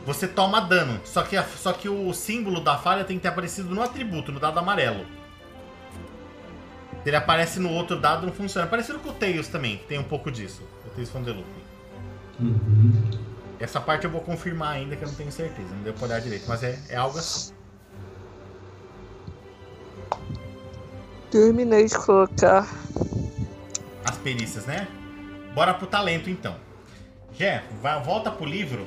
você 0.07 0.29
toma 0.29 0.61
dano. 0.61 1.01
Só 1.05 1.25
que, 1.25 1.37
a- 1.37 1.43
só 1.43 1.73
que 1.73 1.89
o 1.89 2.15
símbolo 2.15 2.61
da 2.61 2.79
falha 2.79 3.03
tem 3.03 3.17
que 3.17 3.23
ter 3.23 3.31
aparecido 3.31 3.75
no 3.75 3.83
atributo, 3.83 4.31
no 4.31 4.39
dado 4.39 4.61
amarelo. 4.61 5.05
Se 7.03 7.09
ele 7.11 7.17
aparece 7.17 7.59
no 7.59 7.71
outro 7.73 7.99
dado, 7.99 8.25
não 8.27 8.33
funciona. 8.33 8.69
Parecido 8.69 9.01
com 9.01 9.09
o 9.09 9.13
Tails 9.13 9.49
também, 9.49 9.79
que 9.79 9.85
tem 9.87 9.99
um 9.99 10.05
pouco 10.05 10.31
disso. 10.31 10.63
O 10.87 10.91
Tails 10.91 11.11
from 11.11 11.25
the 11.25 11.33
Loop. 11.33 11.49
Uhum. 12.39 13.11
Essa 13.59 13.81
parte 13.81 14.05
eu 14.05 14.11
vou 14.13 14.21
confirmar 14.21 14.75
ainda 14.75 14.95
que 14.95 15.03
eu 15.03 15.09
não 15.09 15.17
tenho 15.17 15.33
certeza, 15.33 15.75
não 15.75 15.83
deu 15.83 15.93
pra 15.95 16.05
olhar 16.07 16.21
direito, 16.21 16.45
mas 16.47 16.63
é, 16.63 16.79
é 16.91 16.95
algo 16.97 17.19
assim. 17.19 17.53
Terminei 21.35 21.87
de 21.87 21.99
colocar. 21.99 22.65
As 24.05 24.17
perícias, 24.19 24.67
né? 24.67 24.87
Bora 25.53 25.75
pro 25.75 25.85
talento 25.85 26.31
então. 26.31 26.55
Jé, 27.37 27.65
volta 28.05 28.31
pro 28.31 28.45
livro, 28.47 28.87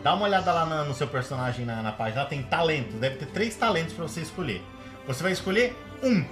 dá 0.00 0.14
uma 0.14 0.26
olhada 0.26 0.52
lá 0.52 0.64
na- 0.64 0.84
no 0.84 0.94
seu 0.94 1.08
personagem 1.08 1.66
na, 1.66 1.82
na 1.82 1.90
página, 1.90 2.22
lá 2.22 2.28
tem 2.28 2.44
talento, 2.44 2.92
deve 2.98 3.16
ter 3.16 3.26
três 3.26 3.56
talentos 3.56 3.92
pra 3.92 4.04
você 4.06 4.20
escolher. 4.20 4.62
Você 5.08 5.20
vai 5.20 5.32
escolher 5.32 5.76
um 6.00 6.24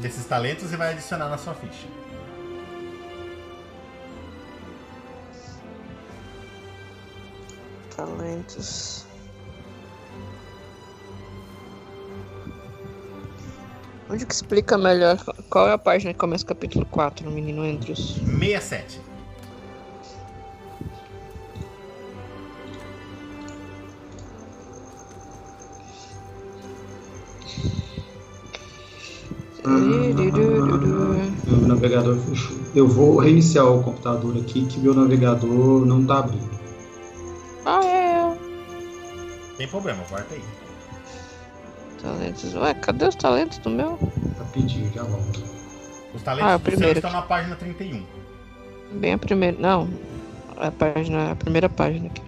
desses 0.00 0.24
talentos 0.24 0.72
e 0.72 0.76
vai 0.76 0.92
adicionar 0.92 1.28
na 1.28 1.36
sua 1.36 1.52
ficha. 1.52 1.86
Talentos. 7.94 9.04
Onde 14.12 14.26
que 14.26 14.34
explica 14.34 14.76
melhor 14.76 15.16
qual 15.48 15.68
é 15.68 15.72
a 15.72 15.78
página 15.78 16.12
que 16.12 16.18
começa 16.18 16.44
o 16.44 16.46
capítulo 16.46 16.84
4, 16.84 17.24
no 17.24 17.34
Menino 17.34 17.64
Entre 17.64 17.92
os. 17.92 18.16
67. 18.16 19.00
Meu 31.46 31.66
navegador 31.66 32.18
fechou. 32.18 32.58
Eu 32.74 32.86
vou 32.86 33.16
reiniciar 33.18 33.66
o 33.66 33.82
computador 33.82 34.36
aqui 34.36 34.66
que 34.66 34.78
meu 34.78 34.92
navegador 34.92 35.86
não 35.86 36.04
tá 36.04 36.18
abrindo. 36.18 36.50
Ah, 37.64 37.82
é. 37.82 38.36
Tem 39.56 39.66
problema, 39.66 40.04
corta 40.04 40.34
aí. 40.34 40.42
Talentos. 42.02 42.54
Ué, 42.54 42.74
cadê 42.74 43.06
os 43.06 43.14
talentos 43.14 43.58
do 43.58 43.70
meu? 43.70 43.98
Rapidinho, 44.38 44.92
já 44.92 45.02
volto. 45.04 45.42
Os 46.14 46.22
talentos 46.22 46.50
Ah, 46.50 46.56
o 46.56 46.58
do 46.58 46.62
seu 46.64 46.72
primeiro 46.72 46.98
estão 46.98 47.10
aqui. 47.10 47.20
na 47.20 47.26
página 47.26 47.56
31. 47.56 48.04
Bem 48.94 49.12
a 49.14 49.18
primeira. 49.18 49.56
Não. 49.58 49.88
A 50.56 50.70
página. 50.70 51.30
A 51.32 51.36
primeira 51.36 51.68
página 51.68 52.06
aqui. 52.08 52.22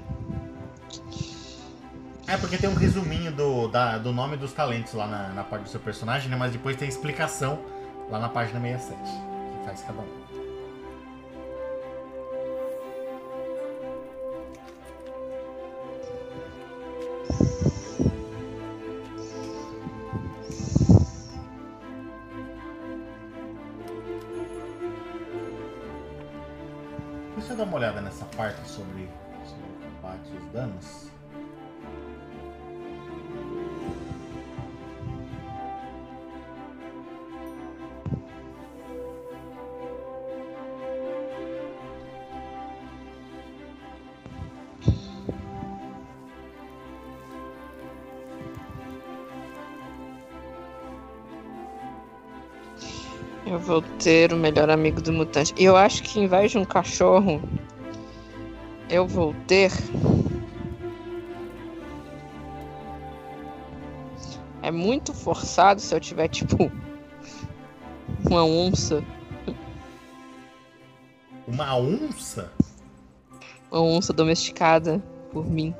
É 2.26 2.36
porque 2.38 2.56
tem 2.56 2.70
um 2.70 2.74
resuminho 2.74 3.30
do, 3.32 3.68
da- 3.68 3.98
do 3.98 4.10
nome 4.12 4.36
dos 4.38 4.52
talentos 4.52 4.94
lá 4.94 5.06
na, 5.06 5.28
na 5.30 5.44
parte 5.44 5.64
do 5.64 5.68
seu 5.68 5.80
personagem, 5.80 6.30
né? 6.30 6.36
Mas 6.36 6.52
depois 6.52 6.74
tem 6.76 6.86
a 6.86 6.88
explicação 6.88 7.58
lá 8.10 8.18
na 8.18 8.28
página 8.30 8.58
67. 8.60 8.98
Que 9.02 9.64
faz 9.66 9.82
cada 9.82 10.00
um. 10.00 10.23
Parte 28.36 28.68
sobre, 28.68 29.08
sobre 29.44 29.64
o 29.64 29.96
combate 29.96 30.30
e 30.32 30.36
os 30.36 30.52
danos. 30.52 31.14
Eu 53.46 53.58
vou 53.58 53.82
ter 54.02 54.32
o 54.32 54.36
melhor 54.36 54.68
amigo 54.68 55.00
do 55.00 55.12
mutante. 55.12 55.54
Eu 55.56 55.76
acho 55.76 56.02
que 56.02 56.18
em 56.18 56.26
vez 56.26 56.50
de 56.50 56.58
um 56.58 56.64
cachorro, 56.64 57.40
eu 58.94 59.06
vou 59.06 59.34
ter. 59.46 59.72
É 64.62 64.70
muito 64.70 65.12
forçado 65.12 65.80
se 65.80 65.94
eu 65.94 66.00
tiver, 66.00 66.28
tipo, 66.28 66.70
uma 68.24 68.44
onça. 68.44 69.04
Uma 71.46 71.76
onça? 71.76 72.52
Uma 73.70 73.82
onça 73.82 74.12
domesticada 74.12 75.02
por 75.32 75.44
mim. 75.44 75.74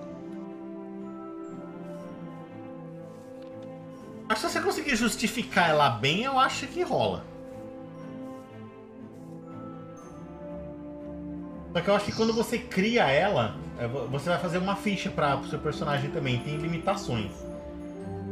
Acho 4.29 4.41
que 4.41 4.49
se 4.49 4.53
você 4.53 4.61
conseguir 4.61 4.97
justificar 4.97 5.71
ela 5.71 5.89
bem, 5.91 6.25
eu 6.25 6.39
acho 6.39 6.67
que 6.67 6.83
rola. 6.83 7.25
Só 11.75 11.81
que 11.81 11.91
eu 11.91 11.95
acho 11.97 12.05
que 12.07 12.13
quando 12.13 12.33
você 12.33 12.57
cria 12.57 13.11
ela, 13.11 13.57
é, 13.79 13.87
vo- 13.89 14.07
você 14.07 14.31
vai 14.31 14.39
fazer 14.39 14.59
uma 14.59 14.77
ficha 14.77 15.11
para 15.11 15.37
o 15.37 15.47
seu 15.49 15.59
personagem 15.59 16.09
também. 16.11 16.39
Tem 16.39 16.57
limitações. 16.57 17.33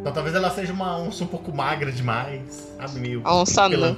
Então 0.00 0.12
talvez 0.12 0.34
ela 0.36 0.48
seja 0.50 0.72
uma 0.72 0.96
onça 0.96 1.24
um 1.24 1.26
pouco 1.26 1.52
magra 1.52 1.90
demais, 1.90 2.72
sabe? 2.76 3.00
Meio 3.00 3.20
A 3.24 3.34
onça. 3.34 3.96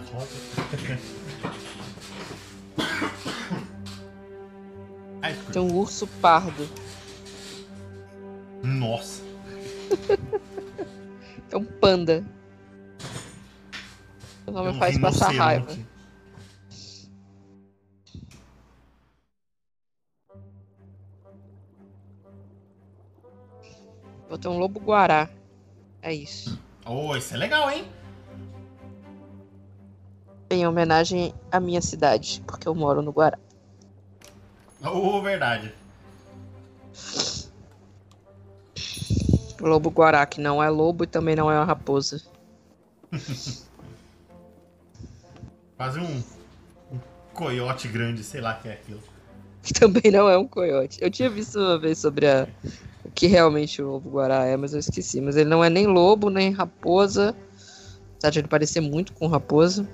Ai, 5.23 5.35
Tem 5.53 5.61
um 5.63 5.75
urso 5.75 6.07
pardo. 6.07 6.67
Nossa. 8.63 9.23
É 11.53 11.57
um 11.57 11.65
panda. 11.65 12.25
O 14.45 14.51
nome 14.51 14.71
faz 14.79 14.99
passar 14.99 15.31
raiva. 15.39 15.67
Ter 24.39 24.49
um 24.49 24.59
lobo 24.59 24.81
guará. 24.81 25.29
É 26.03 26.13
isso. 26.13 26.59
Oh, 26.87 27.17
isso 27.17 27.35
é 27.35 27.37
legal, 27.37 27.71
hein? 27.71 27.85
Em 30.51 30.67
homenagem 30.67 31.35
à 31.51 31.59
minha 31.59 31.81
cidade, 31.81 32.43
porque 32.47 32.69
eu 32.69 32.75
moro 32.75 33.01
no 33.01 33.11
Guará. 33.11 33.39
Oh, 34.85 35.21
verdade. 35.23 35.73
Lobo 39.61 39.91
guará, 39.91 40.27
que 40.27 40.41
não 40.41 40.63
é 40.63 40.69
lobo 40.69 41.05
e 41.05 41.07
também 41.07 41.35
não 41.35 41.51
é 41.51 41.55
uma 41.59 41.65
raposa. 41.65 42.23
Quase 45.77 45.99
um, 45.99 46.23
um 46.93 46.99
coiote 47.33 47.89
grande, 47.89 48.23
sei 48.23 48.41
lá 48.43 48.55
que 48.55 48.69
é 48.69 48.73
aquilo. 48.75 49.03
Também 49.81 50.13
não 50.13 50.29
é 50.29 50.37
um 50.37 50.47
coiote. 50.47 50.99
Eu 51.01 51.11
tinha 51.11 51.31
visto 51.31 51.59
uma 51.59 51.79
vez 51.79 51.99
sobre 51.99 52.27
a- 52.29 52.47
o 53.05 53.11
que 53.11 53.27
realmente 53.27 53.83
o 53.83 53.87
lobo 53.93 54.11
guará 54.11 54.45
é, 54.47 54.57
mas 54.57 54.73
eu 54.73 54.81
esqueci. 54.81 55.21
Mas 55.21 55.37
ele 55.37 55.49
não 55.51 55.63
é 55.63 55.69
nem 55.71 55.87
lobo, 55.87 56.31
nem 56.31 56.51
raposa. 56.53 57.35
Apesar 58.17 58.31
de 58.31 58.39
ele 58.41 58.49
parecer 58.49 58.81
muito 58.81 59.13
com 59.13 59.27
raposa. 59.27 59.87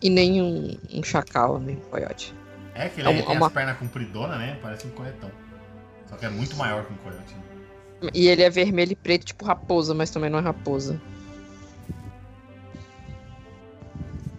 E 0.00 0.08
nem 0.10 0.40
um, 0.42 0.76
um 0.94 1.02
chacal, 1.02 1.58
nem 1.58 1.76
um 1.76 1.80
coiote. 1.80 2.34
É 2.74 2.88
que 2.88 3.00
ele 3.00 3.08
É 3.08 3.18
é, 3.18 3.22
tem 3.22 3.36
uma- 3.36 3.46
as 3.46 3.52
pernas 3.52 3.78
compridonas, 3.78 4.38
né? 4.38 4.58
Parece 4.62 4.86
um 4.86 4.90
coetão. 4.90 5.30
Só 6.08 6.16
que 6.16 6.26
é 6.26 6.28
muito 6.28 6.56
maior 6.56 6.84
que 6.84 6.92
um 6.92 6.96
coiote. 6.96 7.34
né? 7.34 8.10
E 8.14 8.28
ele 8.28 8.42
é 8.42 8.50
vermelho 8.50 8.92
e 8.92 8.96
preto, 8.96 9.24
tipo 9.24 9.44
raposa, 9.44 9.94
mas 9.94 10.10
também 10.10 10.28
não 10.30 10.38
é 10.38 10.42
raposa. 10.42 11.00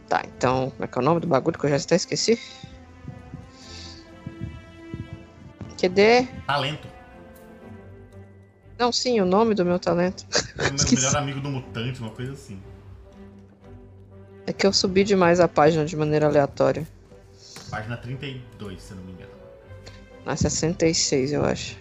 Tá, 0.08 0.22
então, 0.26 0.70
como 0.72 0.84
é 0.84 0.88
que 0.88 0.98
é 0.98 1.02
o 1.02 1.04
nome 1.04 1.20
do 1.20 1.28
bagulho 1.28 1.58
que 1.58 1.66
eu 1.66 1.70
já 1.70 1.76
até 1.76 1.96
esqueci? 1.96 2.40
QD? 5.78 6.28
Talento. 6.46 6.88
Não, 8.78 8.92
sim, 8.92 9.20
o 9.20 9.26
nome 9.26 9.56
do 9.56 9.66
meu 9.66 9.80
talento. 9.80 10.26
É 10.58 10.68
o 10.68 10.74
meu 10.74 10.86
melhor 10.92 11.16
amigo 11.16 11.40
do 11.40 11.50
mutante, 11.50 12.00
uma 12.00 12.12
coisa 12.12 12.34
assim. 12.34 12.60
É 14.46 14.54
que 14.54 14.66
eu 14.66 14.72
subi 14.72 15.04
demais 15.04 15.40
a 15.40 15.48
página 15.48 15.86
de 15.86 15.96
maneira 15.96 16.28
aleatória. 16.28 16.88
Página 17.70 17.98
32, 17.98 18.82
se 18.82 18.92
eu 18.92 18.98
não 18.98 19.04
me 19.04 19.12
engano. 19.14 19.32
Na 20.26 20.36
66, 20.36 21.34
eu 21.34 21.44
acho. 21.44 21.78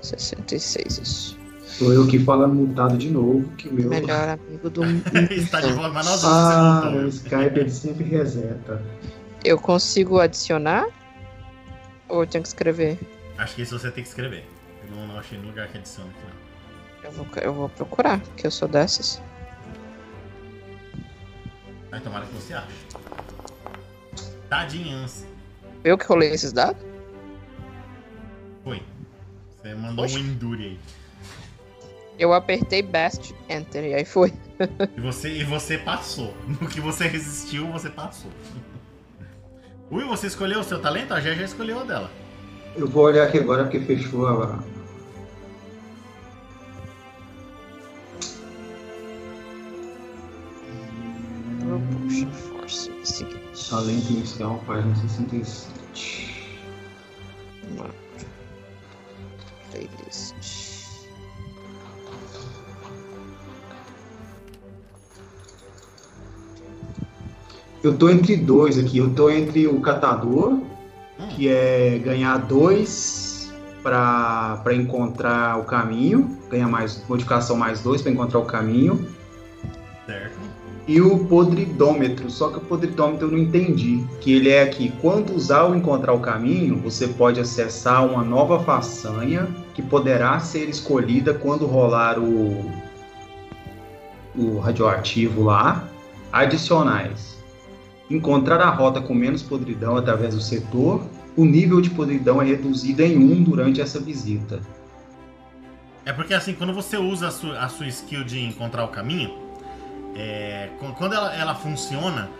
66, 0.00 0.98
isso. 0.98 1.38
Sou 1.64 1.92
eu 1.92 2.06
que 2.08 2.18
falo 2.18 2.48
mutado 2.48 2.96
de 2.96 3.10
novo, 3.10 3.48
que 3.56 3.68
o 3.68 3.72
meu. 3.72 3.90
Melhor 3.90 4.28
amigo 4.28 4.70
do 4.70 4.82
Está 5.30 5.60
de 5.60 5.72
volta, 5.72 5.90
mas 5.90 6.06
nós 6.06 6.24
Ah, 6.24 6.80
vamos 6.84 7.04
o 7.04 7.08
Skype 7.08 7.58
ele 7.58 7.70
sempre 7.70 8.04
reseta. 8.04 8.82
Eu 9.44 9.58
consigo 9.58 10.18
adicionar? 10.18 10.86
Ou 12.08 12.22
eu 12.22 12.26
tenho 12.26 12.42
que 12.42 12.48
escrever? 12.48 12.98
Acho 13.36 13.54
que 13.54 13.62
isso 13.62 13.78
você 13.78 13.90
tem 13.90 14.02
que 14.02 14.08
escrever. 14.08 14.44
Eu 14.84 14.96
não, 14.96 15.06
não 15.06 15.18
achei 15.18 15.38
no 15.38 15.46
lugar 15.48 15.68
que 15.68 15.78
adiciona 15.78 16.10
aqui, 16.10 16.20
não. 16.24 16.48
Eu 17.04 17.12
vou, 17.12 17.26
eu 17.42 17.54
vou 17.54 17.68
procurar, 17.68 18.20
porque 18.20 18.46
eu 18.46 18.50
sou 18.50 18.66
dessas. 18.66 19.22
Vai 21.90 22.00
tomara 22.00 22.26
que 22.26 22.34
você 22.34 22.54
ache. 22.54 22.66
Tadinhas. 24.48 25.26
Eu 25.84 25.96
que 25.96 26.06
rolei 26.06 26.30
esses 26.30 26.52
dados? 26.52 26.82
Foi. 28.64 28.82
Você 29.62 29.74
mandou 29.74 30.04
Oxe. 30.04 30.16
um 30.16 30.18
endure 30.18 30.64
aí. 30.64 30.80
Eu 32.18 32.32
apertei 32.32 32.82
Best 32.82 33.32
Enter 33.48 33.84
e 33.84 33.94
aí 33.94 34.04
foi. 34.04 34.32
E 34.96 35.00
você, 35.00 35.30
e 35.30 35.44
você 35.44 35.78
passou. 35.78 36.34
No 36.60 36.68
que 36.68 36.80
você 36.80 37.06
resistiu, 37.06 37.70
você 37.70 37.88
passou. 37.88 38.30
Ui, 39.90 40.04
você 40.04 40.26
escolheu 40.26 40.60
o 40.60 40.64
seu 40.64 40.80
talento? 40.80 41.14
A 41.14 41.20
Gé 41.20 41.34
já 41.34 41.44
escolheu 41.44 41.80
a 41.80 41.84
dela. 41.84 42.10
Eu 42.76 42.86
vou 42.86 43.04
olhar 43.04 43.26
aqui 43.26 43.38
agora 43.38 43.64
porque 43.64 43.80
fechou 43.80 44.26
a. 44.26 44.62
Propulsion 51.60 52.30
Force 52.30 52.90
Investigate. 52.90 53.70
Talento 53.70 54.10
inicial, 54.12 54.62
página 54.66 54.94
67. 54.96 56.60
Mapa. 57.76 57.94
Playlist. 59.70 60.57
Eu 67.82 67.96
tô 67.96 68.08
entre 68.08 68.36
dois 68.36 68.78
aqui. 68.78 68.98
Eu 68.98 69.10
tô 69.14 69.30
entre 69.30 69.66
o 69.66 69.80
catador, 69.80 70.58
Hum, 71.20 71.28
que 71.28 71.48
é 71.48 71.98
ganhar 71.98 72.38
dois 72.38 73.52
para 73.82 74.62
encontrar 74.74 75.58
o 75.58 75.64
caminho, 75.64 76.38
ganhar 76.50 76.68
mais 76.68 77.02
modificação 77.08 77.56
mais 77.56 77.80
dois 77.82 78.02
para 78.02 78.12
encontrar 78.12 78.38
o 78.40 78.44
caminho, 78.44 79.08
certo. 80.06 80.38
e 80.86 81.00
o 81.00 81.24
podridômetro. 81.26 82.30
Só 82.30 82.50
que 82.50 82.58
o 82.58 82.60
podridômetro 82.60 83.26
eu 83.28 83.32
não 83.32 83.38
entendi. 83.38 84.04
Que 84.20 84.34
ele 84.34 84.50
é 84.50 84.62
aqui, 84.62 84.92
quando 85.00 85.34
usar 85.34 85.64
o 85.64 85.74
encontrar 85.74 86.12
o 86.12 86.20
caminho, 86.20 86.76
você 86.80 87.08
pode 87.08 87.40
acessar 87.40 88.04
uma 88.06 88.22
nova 88.24 88.60
façanha 88.62 89.48
que 89.74 89.82
poderá 89.82 90.38
ser 90.40 90.68
escolhida 90.68 91.32
quando 91.34 91.66
rolar 91.66 92.18
o 92.18 92.70
o 94.36 94.58
radioativo 94.58 95.42
lá. 95.44 95.88
Adicionais. 96.32 97.37
Encontrar 98.10 98.60
a 98.60 98.70
rota 98.70 99.00
com 99.00 99.14
menos 99.14 99.42
podridão 99.42 99.96
através 99.96 100.34
do 100.34 100.40
setor. 100.40 101.02
O 101.36 101.44
nível 101.44 101.80
de 101.80 101.90
podridão 101.90 102.40
é 102.40 102.44
reduzido 102.46 103.02
em 103.02 103.16
1 103.16 103.42
durante 103.44 103.80
essa 103.80 104.00
visita. 104.00 104.60
É 106.04 106.12
porque 106.12 106.32
assim, 106.32 106.54
quando 106.54 106.72
você 106.72 106.96
usa 106.96 107.28
a 107.28 107.30
sua, 107.30 107.58
a 107.60 107.68
sua 107.68 107.86
skill 107.86 108.24
de 108.24 108.40
encontrar 108.40 108.84
o 108.84 108.88
caminho, 108.88 109.30
é, 110.16 110.70
qu- 110.80 110.94
quando 110.94 111.12
ela, 111.14 111.34
ela 111.34 111.54
funciona, 111.54 112.30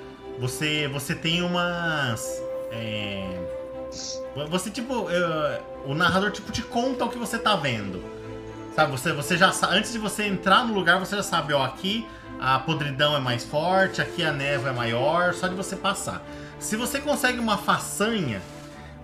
você, 0.41 0.89
você 0.89 1.15
tem 1.15 1.43
umas. 1.43 2.43
é, 2.73 3.39
você 4.51 4.71
tipo. 4.71 5.09
é, 5.11 5.61
o 5.85 5.95
narrador 5.95 6.31
tipo 6.33 6.51
te 6.51 6.63
conta 6.63 7.05
o 7.05 7.09
que 7.11 7.19
você 7.19 7.39
tá 7.39 7.57
vendo. 7.57 8.03
Sabe, 8.79 8.93
você, 8.93 9.13
você 9.13 9.37
já 9.37 9.53
Antes 9.71 9.91
de 9.91 9.99
você 9.99 10.23
entrar 10.23 10.65
no 10.65 10.73
lugar, 10.73 11.01
você 11.01 11.17
já 11.17 11.23
sabe, 11.25 11.53
ó, 11.53 11.65
aqui 11.65 12.07
a 12.39 12.61
podridão 12.61 13.17
é 13.17 13.19
mais 13.19 13.43
forte, 13.43 14.01
aqui 14.01 14.23
a 14.23 14.33
névoa 14.33 14.71
é 14.71 14.73
maior, 14.73 15.35
só 15.35 15.49
de 15.49 15.57
você 15.57 15.75
passar. 15.75 16.25
Se 16.61 16.77
você 16.77 17.01
consegue 17.01 17.41
uma 17.41 17.57
façanha, 17.59 18.41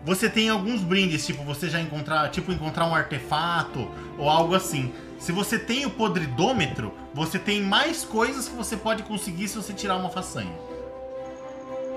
você 0.04 0.30
tem 0.30 0.48
alguns 0.48 0.80
brindes, 0.80 1.26
tipo, 1.26 1.42
você 1.42 1.68
já 1.68 1.80
encontrar, 1.80 2.30
tipo, 2.30 2.52
encontrar 2.52 2.86
um 2.86 2.94
artefato 2.94 3.90
ou 4.16 4.30
algo 4.30 4.54
assim. 4.54 4.94
Se 5.18 5.32
você 5.32 5.58
tem 5.58 5.84
o 5.84 5.90
podridômetro, 5.90 6.94
você 7.12 7.36
tem 7.36 7.60
mais 7.60 8.04
coisas 8.04 8.48
que 8.48 8.54
você 8.54 8.76
pode 8.76 9.02
conseguir 9.02 9.48
se 9.48 9.56
você 9.56 9.72
tirar 9.72 9.96
uma 9.96 10.08
façanha. 10.08 10.54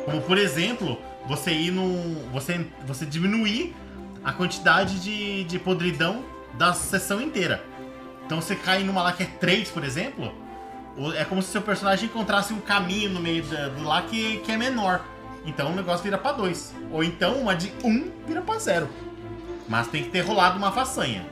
Como 0.03 0.19
por 0.21 0.39
exemplo, 0.39 0.97
você 1.27 1.51
ir 1.51 1.69
no. 1.69 2.27
Você, 2.31 2.65
você 2.87 3.05
diminuir 3.05 3.75
a 4.23 4.33
quantidade 4.33 4.99
de, 4.99 5.43
de 5.43 5.59
podridão 5.59 6.36
da 6.57 6.73
sessão 6.73 7.21
inteira. 7.21 7.63
Então 8.25 8.41
você 8.41 8.55
cai 8.55 8.83
numa 8.83 9.01
lá 9.03 9.13
que 9.13 9.23
é 9.23 9.25
3, 9.25 9.69
por 9.69 9.83
exemplo. 9.83 10.33
É 11.15 11.23
como 11.23 11.41
se 11.41 11.49
seu 11.51 11.61
personagem 11.61 12.05
encontrasse 12.05 12.53
um 12.53 12.59
caminho 12.59 13.09
no 13.11 13.19
meio 13.19 13.43
da- 13.43 13.67
do 13.69 13.83
lá 13.83 14.01
que, 14.01 14.37
que 14.39 14.51
é 14.51 14.57
menor. 14.57 15.01
Então 15.45 15.71
o 15.71 15.75
negócio 15.75 16.03
vira 16.03 16.17
pra 16.17 16.31
2. 16.31 16.73
Ou 16.91 17.03
então 17.03 17.35
uma 17.39 17.55
de 17.55 17.71
1 17.83 17.87
um 17.87 18.11
vira 18.27 18.41
pra 18.41 18.57
0. 18.57 18.89
Mas 19.69 19.87
tem 19.87 20.03
que 20.03 20.09
ter 20.09 20.21
rolado 20.21 20.57
uma 20.57 20.71
façanha. 20.71 21.25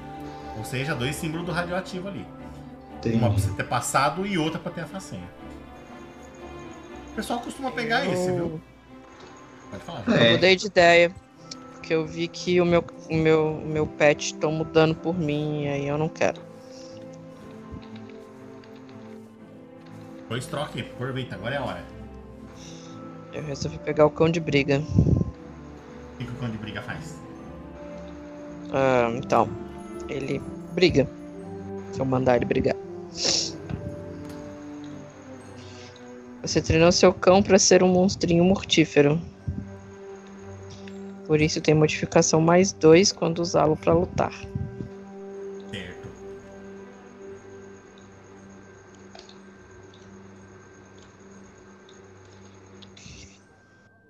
Ou 0.57 0.63
seja, 0.63 0.93
dois 0.95 1.15
símbolos 1.15 1.45
do 1.45 1.51
radioativo 1.51 2.07
ali. 2.07 2.25
Tem. 3.01 3.13
Uma 3.15 3.29
pra 3.29 3.39
você 3.39 3.49
ter 3.51 3.63
passado 3.65 4.25
e 4.25 4.37
outra 4.37 4.59
pra 4.59 4.71
ter 4.71 4.81
a 4.81 4.85
façanha. 4.85 5.27
O 7.11 7.15
pessoal 7.15 7.39
costuma 7.39 7.71
pegar 7.71 8.05
esse, 8.05 8.31
viu? 8.31 8.61
Pode 9.71 9.83
falar. 9.83 10.03
É. 10.17 10.27
Eu 10.29 10.31
mudei 10.33 10.55
de 10.55 10.67
ideia. 10.67 11.11
Porque 11.85 11.93
eu 11.93 12.03
vi 12.03 12.27
que 12.27 12.59
o 12.59 12.65
meu, 12.65 12.83
o 13.11 13.15
meu, 13.15 13.57
o 13.57 13.67
meu 13.67 13.85
pet 13.85 14.33
estão 14.33 14.51
mudando 14.51 14.95
por 14.95 15.15
mim 15.15 15.65
e 15.65 15.67
aí 15.67 15.87
eu 15.87 15.99
não 15.99 16.09
quero. 16.09 16.41
Pois 20.27 20.47
troque, 20.47 20.81
aproveita, 20.81 21.35
agora 21.35 21.53
é 21.53 21.57
a 21.59 21.63
hora. 21.63 21.83
Eu 23.31 23.43
resolvi 23.43 23.77
pegar 23.77 24.03
o 24.07 24.09
cão 24.09 24.31
de 24.31 24.39
briga. 24.39 24.79
O 24.79 26.17
que, 26.17 26.25
que 26.25 26.31
o 26.31 26.35
cão 26.37 26.49
de 26.49 26.57
briga 26.57 26.81
faz? 26.81 27.21
Ah, 28.73 29.11
então, 29.15 29.47
ele 30.09 30.41
briga. 30.73 31.07
Se 31.91 31.99
eu 31.99 32.05
mandar 32.05 32.37
ele 32.37 32.45
brigar. 32.45 32.75
Você 36.41 36.63
treinou 36.63 36.91
seu 36.91 37.13
cão 37.13 37.43
para 37.43 37.59
ser 37.59 37.83
um 37.83 37.89
monstrinho 37.89 38.43
mortífero. 38.43 39.21
Por 41.25 41.41
isso 41.41 41.59
tem 41.59 41.73
modificação 41.73 42.39
mais 42.39 42.71
2 42.71 43.11
quando 43.11 43.39
usá-lo 43.39 43.75
para 43.75 43.93
lutar. 43.93 44.33
Certo. 45.71 46.07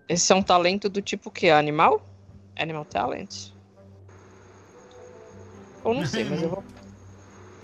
Esse 0.10 0.34
é 0.34 0.36
um 0.36 0.44
talento 0.44 0.90
do 0.90 1.02
tipo 1.02 1.32
que? 1.32 1.50
Animal? 1.50 2.06
Animal 2.58 2.86
Talent? 2.86 3.52
Ou 5.84 5.94
não 5.94 6.06
sei, 6.06 6.24
mas 6.26 6.42
eu 6.42 6.50
vou. 6.50 6.64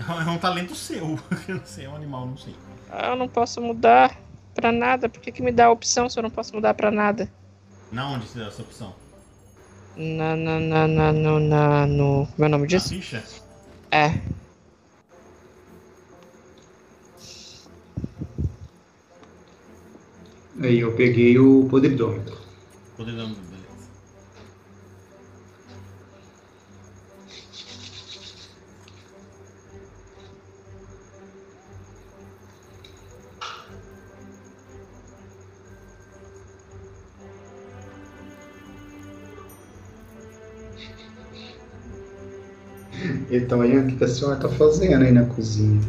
É 0.02 0.30
um 0.32 0.38
talento 0.39 0.74
seu. 0.74 1.20
Eu 1.47 1.56
não 1.58 1.66
sei, 1.66 1.86
é 1.86 1.89
um 1.89 1.95
animal, 1.95 2.26
não 2.26 2.36
sei. 2.36 2.56
Ah, 2.89 3.10
eu 3.10 3.16
não 3.16 3.28
posso 3.28 3.62
mudar 3.62 4.18
pra 4.56 4.72
nada. 4.72 5.08
Por 5.08 5.22
que, 5.22 5.32
que 5.32 5.43
me 5.43 5.52
dá 5.52 5.68
a 5.68 5.72
opção 5.72 6.10
se 6.10 6.18
eu 6.18 6.24
não 6.24 6.30
posso 6.32 6.56
mudar 6.56 6.74
pra 6.74 6.89
nada? 6.89 7.32
Na 7.91 8.10
onde 8.10 8.28
você 8.28 8.39
deu 8.39 8.47
essa 8.47 8.64
opção? 8.64 8.95
Na, 9.98 10.36
na, 10.36 10.60
na, 10.60 10.88
na, 10.88 11.12
no, 11.12 11.39
na, 11.39 11.86
no. 11.86 12.28
Meu 12.38 12.50
nome 12.50 12.64
Na 12.64 12.68
disso? 12.68 12.89
ficha? 12.89 13.24
É. 13.92 14.08
Aí 20.62 20.80
eu 20.80 20.96
peguei 20.96 21.38
o 21.39 21.66
podridômetro. 21.70 22.38
Poder 22.98 23.16
Então 43.30 43.62
aí 43.62 43.78
o 43.78 43.88
que 43.88 44.04
a 44.04 44.08
senhora 44.08 44.36
tá 44.38 44.49
fazendo 44.49 45.04
aí 45.04 45.12
na 45.12 45.26
cozinha? 45.26 45.82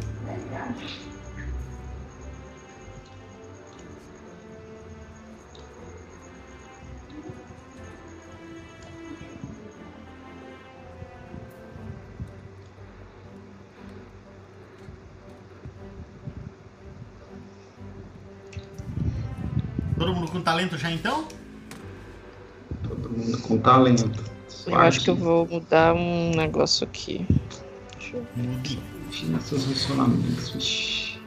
Todo 19.98 20.14
mundo 20.14 20.30
com 20.30 20.40
talento 20.40 20.78
já 20.78 20.90
então? 20.90 21.28
Todo 22.82 23.10
mundo 23.10 23.38
com 23.38 23.58
talento. 23.58 24.31
Eu 24.66 24.78
acho 24.78 25.00
que 25.00 25.10
eu 25.10 25.16
vou 25.16 25.46
mudar 25.46 25.94
um 25.94 26.30
negócio 26.30 26.84
aqui. 26.84 27.26
Deixa 27.98 28.16
eu... 28.16 28.26
Mude. 28.36 28.78
Seus 29.42 29.64
relacionamentos. 29.64 31.18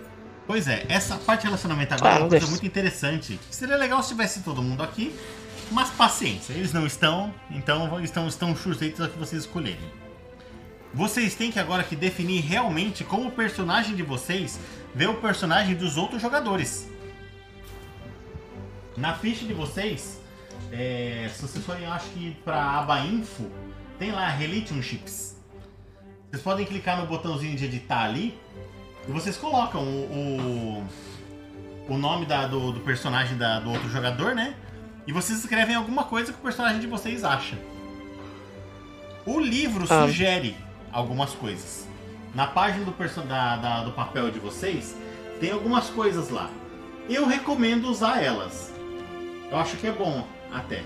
Pois 0.47 0.67
é, 0.67 0.85
essa 0.89 1.15
parte 1.17 1.41
de 1.41 1.47
relacionamento 1.47 1.93
agora 1.93 2.09
Ah, 2.09 2.15
é 2.17 2.19
uma 2.19 2.29
coisa 2.29 2.39
deixa. 2.45 2.51
muito 2.51 2.65
interessante. 2.65 3.39
Seria 3.49 3.77
legal 3.77 4.01
se 4.03 4.09
tivesse 4.09 4.41
todo 4.41 4.61
mundo 4.61 4.81
aqui, 4.83 5.15
mas 5.71 5.89
paciência, 5.89 6.53
eles 6.53 6.71
não 6.71 6.85
estão, 6.85 7.33
então 7.51 7.99
estão, 8.03 8.27
estão 8.27 8.55
sujeitos 8.55 9.01
a 9.01 9.07
que 9.07 9.17
vocês 9.17 9.43
escolherem. 9.43 9.79
Vocês 10.93 11.35
têm 11.35 11.51
que 11.51 11.59
agora 11.59 11.83
que 11.83 11.95
definir 11.95 12.41
realmente 12.41 13.03
como 13.03 13.27
o 13.27 13.31
personagem 13.31 13.95
de 13.95 14.03
vocês 14.03 14.59
vê 14.93 15.07
o 15.07 15.15
personagem 15.15 15.75
dos 15.75 15.97
outros 15.97 16.21
jogadores. 16.21 16.87
Na 18.95 19.13
ficha 19.13 19.45
de 19.45 19.53
vocês, 19.53 20.21
é, 20.77 21.29
se 21.33 21.41
vocês 21.41 21.65
forem, 21.65 21.85
acho 21.85 22.07
que 22.09 22.31
pra 22.43 22.79
aba 22.79 22.99
info, 23.01 23.49
tem 23.97 24.11
lá 24.11 24.27
Relationships. 24.29 25.35
Vocês 26.29 26.41
podem 26.43 26.65
clicar 26.65 26.99
no 26.99 27.07
botãozinho 27.07 27.55
de 27.55 27.65
editar 27.65 28.03
ali 28.03 28.37
e 29.07 29.11
vocês 29.11 29.37
colocam 29.37 29.81
o, 29.83 30.83
o, 31.87 31.93
o 31.93 31.97
nome 31.97 32.25
da- 32.25 32.47
do, 32.47 32.71
do 32.73 32.79
personagem 32.81 33.37
da- 33.37 33.59
do 33.59 33.71
outro 33.71 33.89
jogador, 33.89 34.35
né? 34.35 34.55
E 35.07 35.13
vocês 35.13 35.39
escrevem 35.39 35.75
alguma 35.75 36.03
coisa 36.03 36.33
que 36.33 36.39
o 36.39 36.41
personagem 36.41 36.79
de 36.79 36.87
vocês 36.87 37.23
acha. 37.23 37.55
O 39.25 39.39
livro 39.39 39.85
Ah. 39.89 40.05
sugere 40.05 40.55
algumas 40.91 41.31
coisas. 41.31 41.87
Na 42.33 42.47
página 42.47 42.83
do, 42.85 42.91
da- 43.27 43.55
da- 43.57 43.83
do 43.83 43.91
papel 43.91 44.29
de 44.29 44.39
vocês, 44.39 44.95
tem 45.39 45.51
algumas 45.51 45.89
coisas 45.89 46.29
lá. 46.29 46.49
Eu 47.09 47.25
recomendo 47.27 47.85
usar 47.87 48.21
elas. 48.21 48.73
Eu 49.49 49.57
acho 49.57 49.77
que 49.77 49.87
é 49.87 49.91
bom, 49.91 50.27
até. 50.51 50.83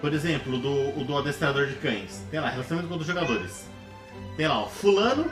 Por 0.00 0.12
exemplo, 0.12 0.58
do, 0.58 1.00
o 1.00 1.04
do 1.04 1.16
adestrador 1.16 1.66
de 1.66 1.74
cães. 1.74 2.22
Tem 2.30 2.40
lá, 2.40 2.50
relacionamento 2.50 2.88
com 2.88 2.94
outros 2.94 3.06
jogadores. 3.06 3.66
Tem 4.36 4.46
lá, 4.46 4.60
ó, 4.60 4.66
fulano, 4.66 5.24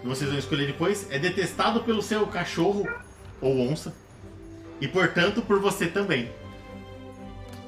que 0.00 0.06
vocês 0.06 0.28
vão 0.28 0.38
escolher 0.38 0.66
depois, 0.66 1.10
é 1.10 1.18
detestado 1.18 1.82
pelo 1.82 2.02
seu 2.02 2.26
cachorro 2.26 2.86
ou 3.40 3.60
onça. 3.60 3.94
E 4.80 4.86
portanto 4.86 5.40
por 5.42 5.60
você 5.60 5.86
também. 5.86 6.30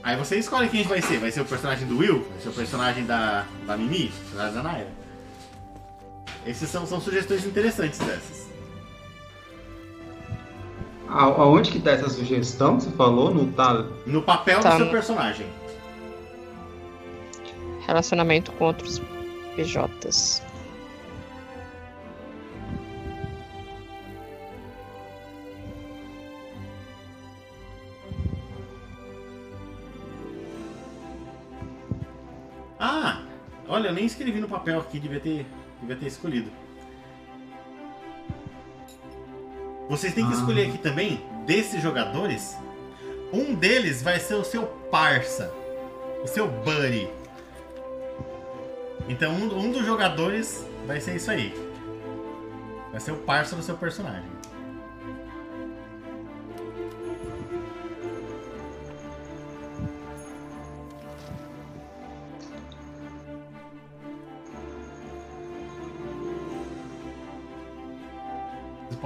Aí 0.03 0.17
você 0.17 0.39
escolhe 0.39 0.69
quem 0.69 0.85
vai 0.85 1.03
ser. 1.03 1.19
Vai 1.19 1.33
ser 1.33 1.41
o 1.41 1.45
personagem 1.45 1.87
do 1.89 1.99
Will? 1.99 2.25
Vai 2.31 2.41
ser 2.41 2.49
o 2.49 2.53
personagem 2.53 3.07
da, 3.07 3.45
da 3.67 3.77
Mimi? 3.77 4.07
O 4.07 4.21
personagem 4.21 4.55
da 4.55 4.63
Naira? 4.63 4.93
Esses 6.47 6.69
são, 6.71 6.87
são 6.87 7.01
sugestões 7.01 7.45
interessantes 7.45 7.99
dessas. 7.99 8.46
A- 11.09 11.25
Aonde 11.25 11.71
que 11.71 11.81
tá 11.81 11.93
essa 11.93 12.09
sugestão 12.09 12.77
que 12.77 12.85
você 12.85 12.91
falou? 12.91 13.33
No 13.33 13.47
tal. 13.53 13.85
No 14.07 14.23
papel 14.23 14.61
Tá 14.61 14.71
do 14.73 14.77
seu 14.79 14.91
personagem. 14.91 15.47
Relacionamento 17.87 18.51
com 18.53 18.65
outros 18.65 19.01
PJs. 19.55 20.43
Ah! 32.79 33.23
Olha, 33.69 33.89
eu 33.89 33.93
nem 33.95 34.05
escrevi 34.07 34.41
no 34.41 34.49
papel 34.49 34.79
aqui, 34.79 34.99
devia 35.01 35.21
ter, 35.21 35.47
devia 35.81 35.97
ter 35.97 36.07
escolhido. 36.07 36.51
Vocês 39.89 40.13
têm 40.15 40.27
que 40.27 40.33
Ah. 40.33 40.37
escolher 40.37 40.69
aqui 40.69 40.79
também, 40.79 41.21
desses 41.47 41.81
jogadores, 41.83 42.57
um 43.33 43.55
deles 43.55 44.03
vai 44.03 44.19
ser 44.19 44.35
o 44.35 44.45
seu 44.45 44.65
parça, 44.91 45.53
o 46.23 46.27
seu 46.27 46.49
buddy. 46.49 47.09
Então 49.09 49.33
um, 49.33 49.59
um 49.59 49.71
dos 49.71 49.85
jogadores 49.87 50.65
vai 50.87 51.01
ser 51.01 51.17
isso 51.17 51.31
aí. 51.31 51.55
Vai 52.91 53.01
ser 53.01 53.13
o 53.13 53.17
parça 53.19 53.55
do 53.55 53.63
seu 53.63 53.77
personagem. 53.77 54.25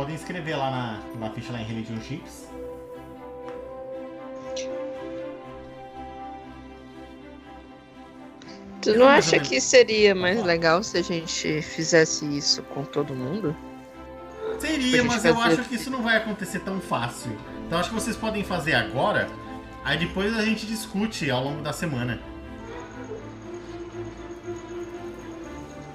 Podem 0.00 0.14
escrever 0.14 0.56
lá 0.56 0.70
na, 0.70 1.18
na 1.18 1.30
ficha 1.30 1.52
lá 1.52 1.60
em 1.60 1.64
Relationships. 1.64 2.48
Tu 8.80 8.94
não 8.96 9.06
acha 9.06 9.38
que 9.38 9.60
seria 9.60 10.14
mais 10.14 10.42
legal 10.42 10.82
se 10.82 10.96
a 10.96 11.02
gente 11.02 11.60
fizesse 11.60 12.24
isso 12.34 12.62
com 12.62 12.82
todo 12.82 13.14
mundo? 13.14 13.54
Seria, 14.58 15.02
gente 15.02 15.06
mas 15.06 15.22
eu 15.22 15.38
acho 15.38 15.64
que 15.64 15.74
isso 15.74 15.90
não 15.90 16.02
vai 16.02 16.16
acontecer 16.16 16.60
tão 16.60 16.80
fácil. 16.80 17.36
Então 17.66 17.78
acho 17.78 17.90
que 17.90 17.94
vocês 17.94 18.16
podem 18.16 18.42
fazer 18.42 18.72
agora, 18.72 19.28
aí 19.84 19.98
depois 19.98 20.34
a 20.34 20.42
gente 20.42 20.64
discute 20.64 21.30
ao 21.30 21.44
longo 21.44 21.60
da 21.60 21.74
semana. 21.74 22.18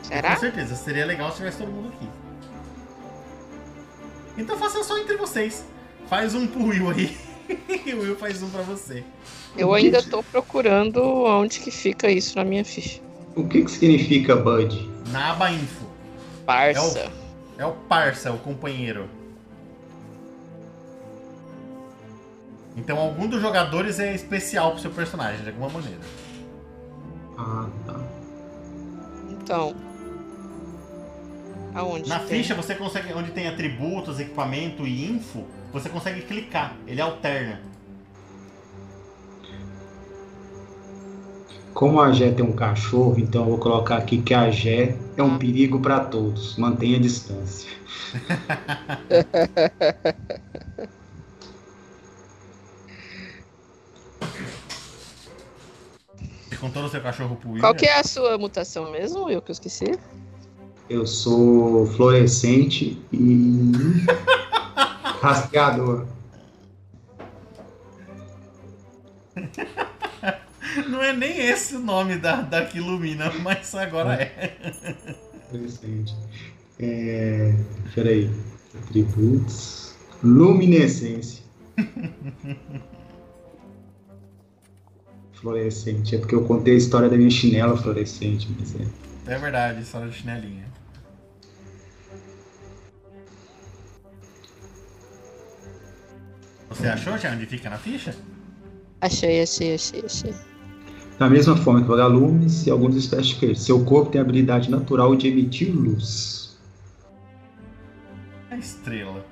Será? 0.03 0.35
Com 0.35 0.41
certeza, 0.41 0.75
seria 0.75 1.07
legal 1.07 1.31
se 1.31 1.37
tivesse 1.37 1.57
todo 1.57 1.71
mundo 1.71 1.87
aqui. 1.87 2.24
Então 4.37 4.57
faça 4.57 4.83
só 4.83 4.97
entre 4.97 5.17
vocês. 5.17 5.65
Faz 6.07 6.35
um 6.35 6.45
pro 6.47 6.65
Will 6.65 6.89
aí. 6.89 7.17
e 7.85 7.93
o 7.93 8.01
Will 8.01 8.15
faz 8.15 8.41
um 8.43 8.49
pra 8.49 8.61
você. 8.61 9.03
Eu 9.57 9.73
ainda 9.73 10.03
tô 10.03 10.21
procurando 10.21 11.01
onde 11.01 11.59
que 11.59 11.71
fica 11.71 12.09
isso 12.09 12.35
na 12.37 12.43
minha 12.43 12.65
ficha. 12.65 13.01
O 13.35 13.47
que 13.47 13.63
que 13.63 13.71
significa 13.71 14.35
Bud? 14.35 14.89
Na 15.11 15.31
aba 15.31 15.51
info. 15.51 15.85
Parça. 16.45 17.11
É 17.57 17.65
o 17.65 17.71
parça, 17.71 18.31
o 18.31 18.37
companheiro. 18.37 19.09
Então 22.75 22.97
algum 22.97 23.27
dos 23.27 23.41
jogadores 23.41 23.99
é 23.99 24.13
especial 24.13 24.71
pro 24.71 24.81
seu 24.81 24.91
personagem, 24.91 25.41
de 25.43 25.49
alguma 25.49 25.69
maneira. 25.69 26.01
Ah, 27.37 27.67
tá. 27.85 27.99
Então. 29.29 29.75
Aonde? 31.75 32.07
Na 32.07 32.19
tem? 32.19 32.41
ficha 32.41 32.55
você 32.55 32.73
consegue, 32.73 33.13
onde 33.13 33.31
tem 33.31 33.47
atributos, 33.47 34.19
equipamento 34.19 34.87
e 34.87 35.11
info, 35.11 35.43
você 35.73 35.89
consegue 35.89 36.21
clicar, 36.21 36.75
ele 36.87 37.01
alterna. 37.01 37.59
Como 41.73 41.99
a 41.99 42.09
Gé 42.13 42.31
tem 42.31 42.45
um 42.45 42.53
cachorro, 42.53 43.15
então 43.19 43.43
eu 43.43 43.49
vou 43.49 43.57
colocar 43.57 43.97
aqui 43.97 44.21
que 44.21 44.33
a 44.33 44.49
Gé 44.49 44.95
é 45.17 45.21
um 45.21 45.35
Ah. 45.35 45.37
perigo 45.37 45.81
para 45.81 45.99
todos. 45.99 46.55
Mantenha 46.55 46.97
a 46.97 47.01
distância. 47.01 47.69
Você 56.49 56.55
contou 56.57 56.83
no 56.83 56.89
seu 56.89 57.01
cachorro 57.01 57.35
pro. 57.35 57.59
Qual 57.59 57.75
que 57.75 57.85
é 57.85 57.99
a 57.99 58.03
sua 58.03 58.37
mutação 58.37 58.89
mesmo, 58.91 59.29
eu 59.29 59.41
que 59.41 59.51
eu 59.51 59.53
esqueci? 59.53 59.99
Eu 60.89 61.07
sou 61.07 61.87
fluorescente 61.87 63.01
e 63.11 63.71
rastreador. 65.21 66.05
Não 70.87 71.01
é 71.01 71.11
nem 71.13 71.39
esse 71.39 71.75
o 71.75 71.79
nome 71.79 72.17
da, 72.17 72.41
da 72.41 72.65
que 72.65 72.77
ilumina, 72.77 73.31
mas 73.41 73.73
agora 73.73 74.13
é. 74.13 74.55
Fluorescente. 75.49 76.15
É... 76.79 77.53
Peraí. 77.93 78.29
Atributos. 78.77 79.95
Luminescência. 80.23 81.43
Fluorescente. 85.33 86.15
É 86.15 86.19
porque 86.19 86.35
eu 86.35 86.43
contei 86.45 86.75
a 86.75 86.77
história 86.77 87.09
da 87.09 87.17
minha 87.17 87.31
chinela 87.31 87.75
fluorescente. 87.75 88.47
Mas 88.59 88.75
é. 88.75 88.85
É 89.33 89.39
verdade, 89.39 89.81
história 89.81 90.07
de 90.07 90.15
chinelinha. 90.15 90.64
Você 96.69 96.87
achou 96.87 97.17
já 97.17 97.31
onde 97.31 97.45
fica 97.45 97.69
na 97.69 97.77
ficha? 97.77 98.15
Achei, 99.01 99.41
achei, 99.41 99.75
achei, 99.75 100.03
achei. 100.05 100.33
Da 101.17 101.29
mesma 101.29 101.55
forma 101.55 101.81
que 101.81 101.87
vagalumes 101.87 102.67
e 102.67 102.71
alguns 102.71 102.95
espécies 102.95 103.39
de 103.39 103.55
Seu 103.55 103.83
corpo 103.85 104.11
tem 104.11 104.19
a 104.19 104.23
habilidade 104.23 104.69
natural 104.69 105.15
de 105.15 105.27
emitir 105.27 105.73
luz. 105.73 106.57
A 108.51 108.57
estrela. 108.57 109.25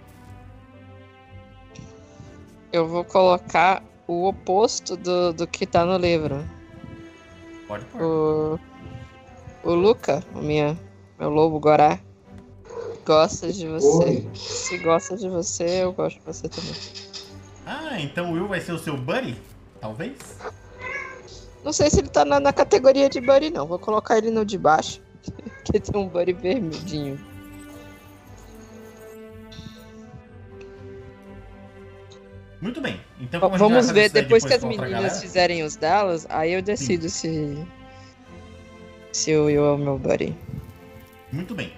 Eu 2.72 2.88
vou 2.88 3.04
colocar 3.04 3.84
o 4.08 4.28
oposto 4.28 4.96
do, 4.96 5.34
do 5.34 5.46
que 5.46 5.66
tá 5.66 5.86
no 5.86 5.98
livro. 5.98 6.44
Pode 7.68 7.86
pôr. 7.86 8.02
O, 8.02 8.60
o 9.64 9.74
Luca, 9.74 10.24
o 10.34 10.40
minha, 10.40 10.78
meu 11.20 11.30
lobo 11.30 11.60
Gorá, 11.60 12.00
gosta 13.06 13.52
de 13.52 13.68
você. 13.68 14.06
Oi. 14.06 14.30
Se 14.34 14.78
gosta 14.78 15.18
de 15.18 15.28
você, 15.30 15.84
eu 15.84 15.94
gosto 15.94 16.20
de 16.20 16.26
você 16.26 16.48
também. 16.48 17.03
Ah, 17.66 18.00
então 18.00 18.32
o 18.32 18.34
Will 18.34 18.48
vai 18.48 18.60
ser 18.60 18.74
o 18.74 18.80
seu 18.80 18.98
buddy? 18.98 19.38
Talvez? 19.80 20.18
Não 21.64 21.72
sei 21.72 21.90
se 21.90 22.00
ele 22.00 22.10
tá 22.10 22.26
na, 22.26 22.40
na 22.40 22.52
categoria 22.52 23.10
de 23.10 23.22
buddy, 23.22 23.50
não. 23.50 23.66
Vou 23.66 23.80
colocar 23.80 24.18
ele 24.18 24.30
no 24.30 24.46
de 24.46 24.58
baixo. 24.58 25.02
que 25.64 25.80
tem 25.80 26.02
um 26.02 26.08
buddy 26.08 26.34
vermelhinho. 26.34 27.20
Muito 32.62 32.80
bem. 32.80 33.00
Então, 33.20 33.42
como 33.42 33.58
Vamos 33.58 33.92
ver, 33.92 34.06
isso 34.06 34.18
aí 34.18 34.24
depois 34.24 34.46
que 34.46 34.54
as 34.54 34.64
meninas 34.64 35.22
fizerem 35.22 35.64
os 35.64 35.76
delas, 35.76 36.26
aí 36.30 36.54
eu 36.54 36.62
decido 36.62 37.10
se. 37.10 37.58
Se 39.12 39.36
o 39.36 39.46
Will 39.46 39.66
é 39.66 39.72
o 39.72 39.78
meu 39.78 39.98
buddy. 39.98 40.36
Muito 41.32 41.54
bem. 41.54 41.74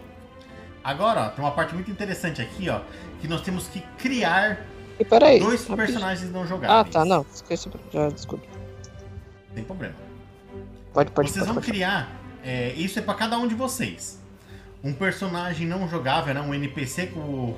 Agora, 0.84 1.22
ó, 1.22 1.30
tem 1.30 1.44
uma 1.44 1.52
parte 1.52 1.74
muito 1.74 1.90
interessante 1.90 2.40
aqui, 2.42 2.70
ó. 2.70 2.82
Que 3.20 3.28
nós 3.28 3.42
temos 3.42 3.68
que 3.68 3.82
criar 3.98 4.64
E 5.00 5.04
peraí. 5.06 5.40
dois 5.40 5.62
rapidinho. 5.68 5.78
personagens 5.78 6.32
não 6.32 6.48
jogáveis. 6.48 6.72
Ah, 6.72 6.84
tá, 6.92 7.06
não. 7.06 7.26
Esqueci. 7.34 7.70
Já, 7.92 8.10
desculpa. 8.10 8.46
Sem 9.54 9.64
problema. 9.64 9.96
Pode, 10.94 11.12
pode, 11.12 11.30
vocês 11.30 11.40
pode, 11.46 11.54
vão 11.54 11.56
pode. 11.56 11.68
criar. 11.72 12.10
é, 12.44 12.74
isso 12.74 12.98
é 13.00 13.02
pra 13.02 13.14
cada 13.14 13.38
um 13.38 13.48
de 13.48 13.56
vocês. 13.56 14.20
Um 14.84 14.94
personagem 14.94 15.68
não 15.68 15.88
jogável, 15.90 16.34
né? 16.34 16.42
Um 16.42 16.54
NPC 16.54 17.08
que 17.08 17.18
o, 17.20 17.56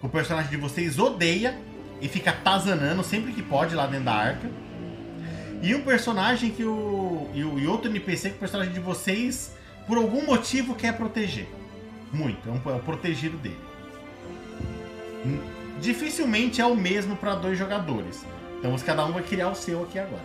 que 0.00 0.06
o 0.06 0.08
personagem 0.08 0.50
de 0.50 0.56
vocês 0.56 0.98
odeia 0.98 1.58
e 2.00 2.06
fica 2.08 2.32
tazanando 2.32 3.02
sempre 3.02 3.32
que 3.32 3.42
pode 3.42 3.74
lá 3.74 3.86
dentro 3.86 4.04
da 4.06 4.12
arca. 4.14 4.48
E 5.62 5.74
um 5.74 5.82
personagem 5.82 6.50
que 6.50 6.62
o. 6.64 7.28
E, 7.34 7.42
o- 7.44 7.58
e 7.58 7.66
outro 7.66 7.90
NPC 7.90 8.30
que 8.30 8.36
o 8.36 8.38
personagem 8.38 8.72
de 8.72 8.80
vocês, 8.80 9.54
por 9.86 9.96
algum 9.98 10.24
motivo, 10.24 10.74
quer 10.74 10.96
proteger. 10.96 11.48
Muito. 12.12 12.48
É, 12.48 12.52
um, 12.52 12.60
é 12.72 12.76
o 12.76 12.80
protegido 12.80 13.36
dele. 13.38 13.58
Hum, 15.26 15.38
Dificilmente 15.80 16.60
é 16.60 16.66
o 16.66 16.76
mesmo 16.76 17.16
para 17.16 17.34
dois 17.34 17.58
jogadores. 17.58 18.24
Então 18.58 18.76
cada 18.78 19.04
um 19.06 19.12
vai 19.12 19.22
criar 19.22 19.48
o 19.48 19.54
seu 19.54 19.82
aqui 19.82 19.98
agora. 19.98 20.22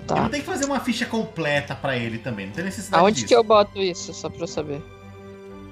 Eu 0.00 0.04
Tá. 0.06 0.14
não 0.22 0.28
tenho 0.28 0.44
que 0.44 0.48
fazer 0.48 0.64
uma 0.66 0.78
ficha 0.78 1.04
completa 1.04 1.74
pra 1.74 1.96
ele 1.96 2.18
também, 2.18 2.46
não 2.46 2.52
tem 2.52 2.64
necessidade 2.64 3.02
Aonde 3.02 3.14
disso. 3.16 3.26
que 3.26 3.34
eu 3.34 3.42
boto 3.42 3.82
isso, 3.82 4.14
só 4.14 4.28
pra 4.30 4.42
eu 4.42 4.46
saber? 4.46 4.80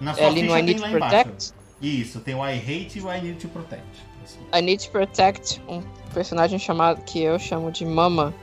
Na 0.00 0.10
É 0.10 0.14
sua 0.14 0.26
ali 0.26 0.42
no 0.42 0.58
I 0.58 0.62
Need 0.62 0.80
to 0.80 0.88
embaixo. 0.88 1.16
Protect? 1.24 1.54
Isso, 1.80 2.20
tem 2.20 2.34
o 2.34 2.44
I 2.44 2.58
Hate 2.58 2.98
e 2.98 3.02
o 3.02 3.12
I 3.12 3.20
Need 3.20 3.38
to 3.38 3.48
Protect. 3.48 3.84
Assim. 4.24 4.38
I 4.52 4.60
Need 4.60 4.86
to 4.86 4.90
Protect 4.90 5.62
um 5.68 5.80
personagem 6.12 6.58
chamado 6.58 7.00
que 7.02 7.22
eu 7.22 7.38
chamo 7.38 7.70
de 7.70 7.86
Mama, 7.86 8.34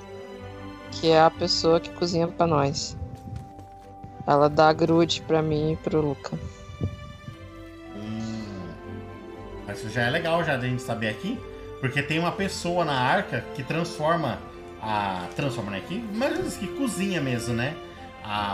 que 0.92 1.10
é 1.10 1.20
a 1.20 1.30
pessoa 1.30 1.78
que 1.82 1.90
cozinha 1.90 2.28
pra 2.30 2.48
nós. 2.48 2.96
Ela 4.26 4.48
dá 4.50 4.72
grude 4.72 5.22
pra 5.24 5.42
mim 5.42 5.74
e 5.74 5.76
pro 5.76 6.00
Luca. 6.00 6.40
Mas 9.72 9.80
Isso 9.80 9.90
já 9.90 10.04
é 10.04 10.10
legal 10.10 10.44
já 10.44 10.58
da 10.58 10.68
gente 10.68 10.82
saber 10.82 11.08
aqui, 11.08 11.40
porque 11.80 12.04
tem 12.04 12.20
uma 12.20 12.32
pessoa 12.32 12.84
na 12.84 12.94
arca 12.94 13.46
que 13.56 13.64
transforma 13.64 14.38
a. 14.82 15.28
Transforma, 15.36 15.72
né? 15.72 15.82
Que, 15.88 16.04
mas 16.14 16.58
que 16.58 16.68
cozinha 16.68 17.22
mesmo, 17.22 17.54
né? 17.54 17.74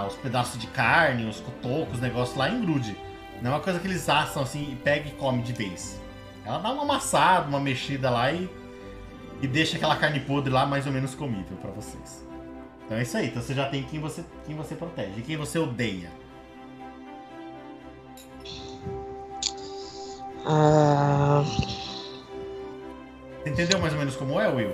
Os 0.08 0.16
pedaços 0.16 0.60
de 0.60 0.68
carne, 0.68 1.28
os 1.28 1.40
cotocos, 1.40 1.96
os 1.96 2.02
negócios 2.02 2.38
lá 2.38 2.50
em 2.50 2.62
grude. 2.62 2.96
Não 3.42 3.52
é 3.52 3.54
uma 3.56 3.60
coisa 3.60 3.80
que 3.80 3.88
eles 3.88 4.08
assam 4.08 4.44
assim 4.44 4.72
e 4.72 4.76
pega 4.76 5.10
e 5.10 5.12
come 5.12 5.42
de 5.42 5.54
vez. 5.54 6.00
Ela 6.46 6.60
dá 6.60 6.72
uma 6.72 6.84
amassada, 6.84 7.48
uma 7.48 7.60
mexida 7.60 8.10
lá 8.10 8.32
e, 8.32 8.50
e 9.42 9.48
deixa 9.48 9.76
aquela 9.76 9.96
carne 9.96 10.20
podre 10.22 10.52
lá 10.52 10.66
mais 10.66 10.86
ou 10.86 10.94
menos 10.94 11.14
comível 11.14 11.58
pra 11.58 11.72
vocês. 11.72 12.26
Então 12.86 12.98
é 12.98 13.02
isso 13.02 13.18
aí. 13.18 13.28
Então 13.28 13.42
você 13.42 13.54
já 13.54 13.68
tem 13.68 13.84
quem 13.84 14.00
você, 14.00 14.24
quem 14.46 14.56
você 14.56 14.76
protege 14.76 15.22
quem 15.22 15.36
você 15.36 15.60
odeia. 15.60 16.10
Ah, 20.46 21.44
Você 23.44 23.50
entendeu 23.50 23.80
mais 23.80 23.94
ou 23.94 24.00
menos 24.00 24.16
como 24.16 24.40
é, 24.40 24.48
Will? 24.48 24.72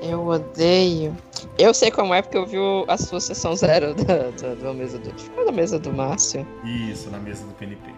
eu 0.00 0.24
odeio. 0.26 1.16
Eu 1.58 1.74
sei 1.74 1.90
como 1.90 2.14
é 2.14 2.22
porque 2.22 2.36
eu 2.38 2.46
vi 2.46 2.56
a 2.86 2.96
sua 2.96 3.20
sessão 3.20 3.54
zero 3.56 3.94
da, 4.04 4.30
da, 4.30 4.54
da 4.54 4.72
mesa 4.72 4.98
do. 4.98 5.10
foi 5.34 5.44
da 5.44 5.52
mesa 5.52 5.78
do 5.78 5.92
Márcio. 5.92 6.46
Isso, 6.64 7.10
na 7.10 7.18
mesa 7.18 7.44
do 7.44 7.52
PNP. 7.54 7.90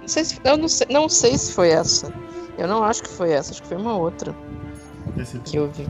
Não 0.00 0.08
sei 0.08 0.24
se, 0.24 0.38
eu 0.44 0.56
não 0.56 0.68
sei, 0.68 0.86
não 0.90 1.08
sei 1.08 1.36
se 1.38 1.52
foi 1.52 1.70
essa. 1.70 2.12
Eu 2.58 2.68
não 2.68 2.84
acho 2.84 3.02
que 3.02 3.08
foi 3.08 3.32
essa, 3.32 3.52
acho 3.52 3.62
que 3.62 3.68
foi 3.68 3.76
uma 3.76 3.96
outra 3.96 4.34
Aconteceu 5.02 5.40
que 5.44 5.56
eu 5.56 5.70
vi. 5.70 5.86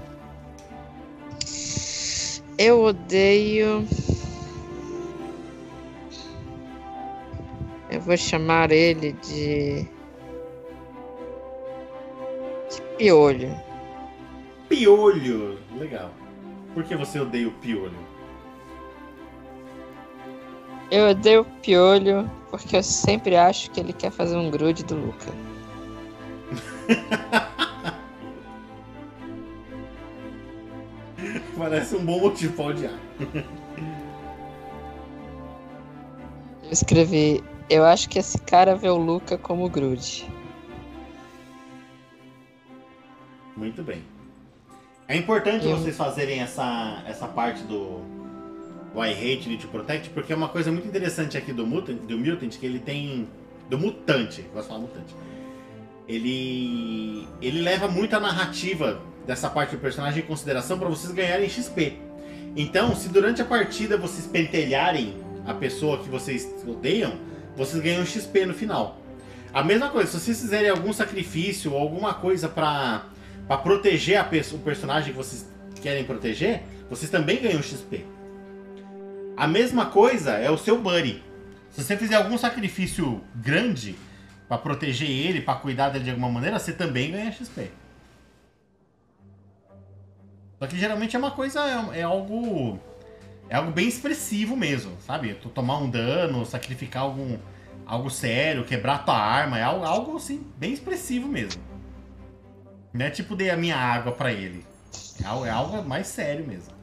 Eu 2.58 2.82
odeio. 2.84 3.86
Eu 7.90 8.00
vou 8.00 8.16
chamar 8.16 8.72
ele 8.72 9.12
de. 9.12 9.82
de 12.70 12.82
piolho. 12.96 13.54
Piolho! 14.68 15.58
Legal. 15.78 16.10
Por 16.74 16.82
que 16.84 16.96
você 16.96 17.20
odeia 17.20 17.48
o 17.48 17.52
piolho? 17.52 18.06
Eu 20.90 21.10
odeio 21.10 21.40
o 21.42 21.44
piolho 21.62 22.30
porque 22.50 22.76
eu 22.76 22.82
sempre 22.82 23.36
acho 23.36 23.70
que 23.70 23.80
ele 23.80 23.92
quer 23.92 24.10
fazer 24.10 24.36
um 24.36 24.50
grude 24.50 24.84
do 24.84 24.94
Luca. 24.94 25.30
Parece 31.56 31.96
um 31.96 32.04
bom 32.04 32.20
motivo 32.20 32.52
pra 32.54 32.66
odiar. 32.66 32.98
Eu 36.62 36.70
escrevi. 36.70 37.42
Eu 37.68 37.84
acho 37.84 38.08
que 38.08 38.18
esse 38.18 38.38
cara 38.38 38.76
vê 38.76 38.88
o 38.88 38.96
Luca 38.96 39.36
como 39.36 39.68
grude. 39.68 40.28
Muito 43.56 43.82
bem. 43.82 44.02
É 45.08 45.16
importante 45.16 45.66
Eu- 45.66 45.76
vocês 45.76 45.96
fazerem 45.96 46.40
essa, 46.40 47.02
essa 47.06 47.26
parte 47.26 47.62
do, 47.64 48.00
I 48.94 49.12
Hate 49.12 49.48
Need 49.48 49.58
to 49.62 49.68
Protect, 49.68 50.10
porque 50.10 50.32
é 50.32 50.36
uma 50.36 50.48
coisa 50.48 50.70
muito 50.70 50.86
interessante 50.86 51.36
aqui 51.36 51.52
do 51.52 51.66
Mutant, 51.66 51.96
do 52.02 52.18
Mutant 52.18 52.56
que 52.56 52.66
ele 52.66 52.78
tem. 52.78 53.28
Do 53.68 53.78
Mutante, 53.78 54.42
gosto 54.54 54.62
de 54.62 54.68
falar 54.68 54.80
Mutante. 54.80 55.14
Ele. 56.08 57.26
Ele 57.42 57.60
leva 57.62 57.88
muito 57.88 58.14
a 58.14 58.20
narrativa 58.20 59.00
dessa 59.26 59.50
parte 59.50 59.74
do 59.74 59.80
personagem 59.80 60.22
em 60.22 60.26
consideração 60.26 60.78
para 60.78 60.88
vocês 60.88 61.12
ganharem 61.12 61.48
XP. 61.48 61.94
Então, 62.56 62.94
se 62.94 63.08
durante 63.08 63.42
a 63.42 63.44
partida 63.44 63.96
vocês 63.98 64.24
pentelharem 64.26 65.14
a 65.44 65.52
pessoa 65.52 65.98
que 65.98 66.08
vocês 66.08 66.48
odeiam, 66.66 67.18
vocês 67.56 67.82
ganham 67.82 68.04
XP 68.04 68.46
no 68.46 68.54
final. 68.54 69.00
A 69.52 69.62
mesma 69.62 69.88
coisa, 69.88 70.10
se 70.10 70.20
vocês 70.20 70.40
fizerem 70.40 70.68
algum 70.68 70.92
sacrifício 70.92 71.72
ou 71.72 71.80
alguma 71.80 72.14
coisa 72.14 72.48
pra 72.48 73.06
para 73.46 73.58
proteger 73.58 74.20
o 74.54 74.58
personagem 74.58 75.12
que 75.12 75.16
vocês 75.16 75.46
querem 75.80 76.04
proteger, 76.04 76.62
vocês 76.90 77.10
também 77.10 77.40
ganham 77.40 77.62
XP. 77.62 78.04
A 79.36 79.46
mesma 79.46 79.86
coisa 79.86 80.32
é 80.32 80.50
o 80.50 80.58
seu 80.58 80.80
buddy. 80.80 81.22
Se 81.70 81.82
você 81.82 81.96
fizer 81.96 82.16
algum 82.16 82.36
sacrifício 82.36 83.22
grande 83.34 83.94
pra 84.48 84.58
proteger 84.58 85.08
ele, 85.08 85.42
pra 85.42 85.54
cuidar 85.54 85.90
dele 85.90 86.04
de 86.04 86.10
alguma 86.10 86.30
maneira, 86.30 86.58
você 86.58 86.72
também 86.72 87.12
ganha 87.12 87.30
XP. 87.30 87.70
Só 90.58 90.66
que 90.66 90.78
geralmente 90.78 91.14
é 91.14 91.18
uma 91.18 91.30
coisa, 91.30 91.60
é, 91.92 92.00
é 92.00 92.02
algo 92.02 92.80
é 93.48 93.56
algo 93.56 93.70
bem 93.70 93.88
expressivo 93.88 94.56
mesmo, 94.56 94.96
sabe? 95.00 95.34
Tu 95.34 95.48
tomar 95.48 95.78
um 95.78 95.88
dano, 95.88 96.44
sacrificar 96.44 97.02
algum 97.02 97.38
algo 97.86 98.10
sério, 98.10 98.64
quebrar 98.64 99.04
tua 99.04 99.16
arma, 99.16 99.58
é 99.58 99.62
algo, 99.62 99.84
algo 99.84 100.16
assim 100.16 100.44
bem 100.56 100.72
expressivo 100.72 101.28
mesmo. 101.28 101.62
Não 102.92 103.06
é 103.06 103.10
tipo 103.10 103.36
dei 103.36 103.50
a 103.50 103.56
minha 103.56 103.76
água 103.76 104.10
pra 104.10 104.32
ele. 104.32 104.64
É 105.22 105.26
algo, 105.26 105.46
é 105.46 105.50
algo 105.50 105.82
mais 105.88 106.08
sério 106.08 106.46
mesmo. 106.46 106.74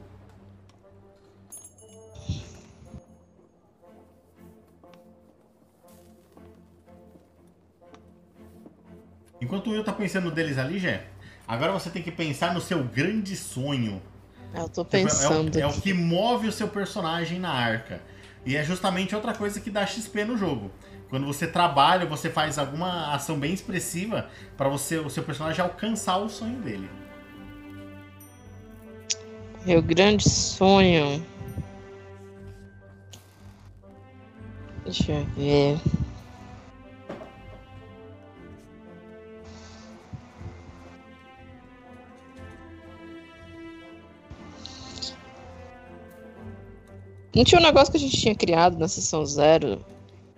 Enquanto 9.40 9.70
Will 9.70 9.84
tá 9.84 9.92
pensando 9.92 10.30
deles 10.30 10.56
ali, 10.56 10.78
Jé, 10.78 11.04
agora 11.46 11.70
você 11.72 11.90
tem 11.90 12.02
que 12.02 12.10
pensar 12.10 12.54
no 12.54 12.62
seu 12.62 12.82
grande 12.82 13.36
sonho. 13.36 14.00
Eu 14.54 14.68
tô 14.68 14.84
Tipo, 14.84 14.96
é 14.96 15.00
o- 15.00 15.04
pensando. 15.06 15.58
É, 15.58 15.66
o, 15.66 15.70
aqui. 15.70 15.80
que 15.80 15.92
move 15.94 16.48
o 16.48 16.52
seu 16.52 16.68
personagem 16.68 17.38
na 17.40 17.50
arca. 17.50 18.00
E 18.46 18.56
é 18.56 18.62
justamente 18.64 19.14
outra 19.14 19.32
coisa 19.34 19.58
que 19.60 19.70
dá 19.70 19.86
XP 19.86 20.24
no 20.24 20.36
jogo. 20.36 20.70
Quando 21.10 21.26
você 21.26 21.46
trabalha, 21.46 22.06
você 22.06 22.28
faz 22.30 22.58
alguma 22.58 23.12
ação 23.14 23.38
bem 23.38 23.52
expressiva 23.52 24.28
para 24.56 24.68
você 24.68 24.98
o 24.98 25.08
seu 25.08 25.22
personagem 25.22 25.62
alcançar 25.62 26.16
o 26.18 26.28
sonho 26.28 26.56
dele. 26.60 26.88
Meu 29.64 29.80
grande 29.82 30.28
sonho. 30.28 31.24
Deixa 34.84 35.12
eu 35.12 35.24
ver. 35.36 35.80
Não 47.34 47.44
tinha 47.44 47.60
um 47.60 47.64
negócio 47.64 47.90
que 47.90 47.96
a 47.96 48.00
gente 48.00 48.16
tinha 48.16 48.34
criado 48.34 48.78
na 48.78 48.86
sessão 48.86 49.26
zero, 49.26 49.84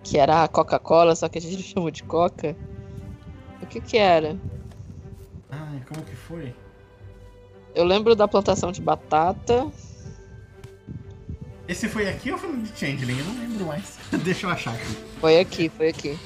que 0.03 0.17
era 0.17 0.43
a 0.43 0.47
Coca-Cola, 0.47 1.15
só 1.15 1.29
que 1.29 1.37
a 1.37 1.41
gente 1.41 1.61
chamou 1.73 1.91
de 1.91 2.03
Coca. 2.03 2.55
O 3.61 3.65
que 3.67 3.79
que 3.79 3.97
era? 3.97 4.37
Ai, 5.49 5.81
como 5.87 6.01
que 6.03 6.15
foi? 6.15 6.53
Eu 7.75 7.83
lembro 7.83 8.15
da 8.15 8.27
plantação 8.27 8.71
de 8.71 8.81
batata. 8.81 9.67
Esse 11.67 11.87
foi 11.87 12.07
aqui 12.09 12.31
ou 12.31 12.37
foi 12.37 12.51
no 12.51 12.63
de 12.63 12.69
Changeling? 12.69 13.19
Eu 13.19 13.25
não 13.25 13.39
lembro 13.39 13.65
mais. 13.67 13.97
Deixa 14.23 14.47
eu 14.47 14.49
achar 14.49 14.73
aqui. 14.73 14.97
Foi 15.19 15.39
aqui, 15.39 15.69
foi 15.69 15.89
aqui. 15.89 16.17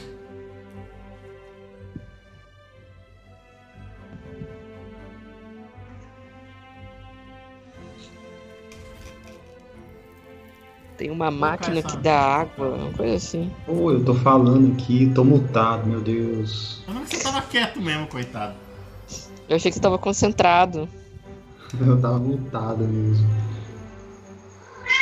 Tem 11.02 11.10
uma 11.10 11.32
máquina 11.32 11.82
que 11.82 11.98
dá 11.98 12.16
água, 12.16 12.76
uma 12.76 12.94
coisa 12.94 13.16
assim. 13.16 13.52
Pô, 13.66 13.92
eu 13.92 14.06
tô 14.06 14.14
falando 14.14 14.72
aqui, 14.74 15.12
tô 15.16 15.24
mutado, 15.24 15.88
meu 15.88 16.00
Deus. 16.00 16.84
Eu 16.88 16.94
não 16.94 17.04
que 17.04 17.16
você 17.16 17.24
tava 17.24 17.42
quieto 17.42 17.82
mesmo, 17.82 18.06
coitado. 18.06 18.54
Eu 19.50 19.56
achei 19.56 19.72
que 19.72 19.78
você 19.78 19.82
tava 19.82 19.98
concentrado. 19.98 20.88
Eu 21.82 22.00
tava 22.00 22.20
mutado 22.20 22.84
mesmo. 22.84 23.28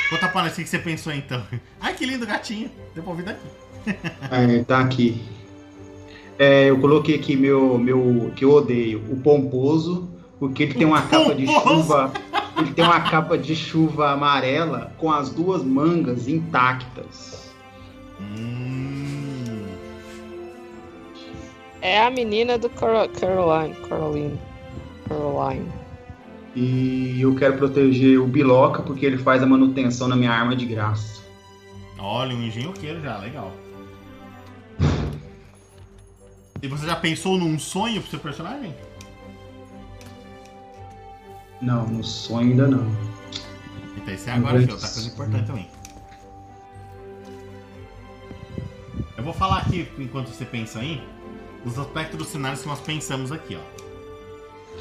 Conta 0.10 0.30
pra 0.30 0.44
nós 0.44 0.54
o 0.54 0.56
que 0.56 0.64
que 0.64 0.70
você 0.70 0.80
pensou 0.80 1.12
então. 1.12 1.44
Ai, 1.82 1.94
que 1.94 2.06
lindo 2.06 2.26
gatinho. 2.26 2.72
Deu 2.96 3.04
pra 3.04 3.12
ouvir 3.12 3.26
daqui. 3.26 3.48
É, 4.32 4.64
tá 4.64 4.80
aqui. 4.80 5.22
É, 6.38 6.70
eu 6.70 6.80
coloquei 6.80 7.16
aqui 7.16 7.36
meu, 7.36 7.78
meu 7.78 8.32
que 8.38 8.46
eu 8.46 8.52
odeio, 8.52 9.04
o 9.12 9.18
pomposo, 9.18 10.08
porque 10.40 10.64
ele 10.64 10.74
tem 10.74 10.88
uma 10.88 11.02
capa 11.02 11.36
de 11.36 11.46
chuva, 11.48 12.14
ele 12.58 12.72
tem 12.72 12.86
uma 12.86 13.02
capa 13.02 13.38
de 13.38 13.56
chuva 13.56 14.12
amarela 14.12 14.94
com 14.98 15.12
as 15.12 15.30
duas 15.30 15.64
mangas 15.64 16.28
intactas. 16.28 17.52
Hum. 18.22 19.66
É 21.82 22.02
a 22.02 22.10
menina 22.10 22.58
do 22.58 22.70
Caro- 22.70 23.10
Caroline. 23.10 23.76
Caroline. 23.88 24.40
Caroline. 25.08 25.72
E 26.56 27.22
eu 27.22 27.36
quero 27.36 27.58
proteger 27.58 28.20
o 28.20 28.28
Biloca 28.28 28.82
porque 28.82 29.06
ele 29.06 29.18
faz 29.18 29.42
a 29.44 29.46
manutenção 29.46 30.08
na 30.08 30.16
minha 30.16 30.32
arma 30.32 30.56
de 30.56 30.66
graça. 30.66 31.22
Olha, 31.98 32.36
um 32.36 32.42
engenhoqueiro 32.44 33.02
já, 33.02 33.18
legal. 33.18 33.52
E 36.62 36.68
você 36.68 36.86
já 36.86 36.96
pensou 36.96 37.38
num 37.38 37.58
sonho 37.58 38.02
pro 38.02 38.10
seu 38.10 38.20
personagem? 38.20 38.74
Não, 41.62 41.88
no 41.88 42.04
sonho 42.04 42.52
ainda 42.52 42.68
não. 42.68 42.96
Então 43.98 44.14
esse 44.14 44.30
é 44.30 44.34
agora 44.34 44.60
aqui, 44.60 44.72
outra 44.72 44.88
coisa 44.88 45.08
importante 45.08 45.48
também. 45.48 45.70
Eu 49.18 49.24
vou 49.24 49.34
falar 49.34 49.58
aqui, 49.58 49.88
enquanto 49.98 50.30
você 50.30 50.46
pensa 50.46 50.80
aí, 50.80 51.04
os 51.66 51.78
aspectos 51.78 52.18
dos 52.18 52.30
cenários 52.30 52.62
que 52.62 52.68
nós 52.68 52.80
pensamos 52.80 53.32
aqui, 53.32 53.58
ó. 53.58 53.80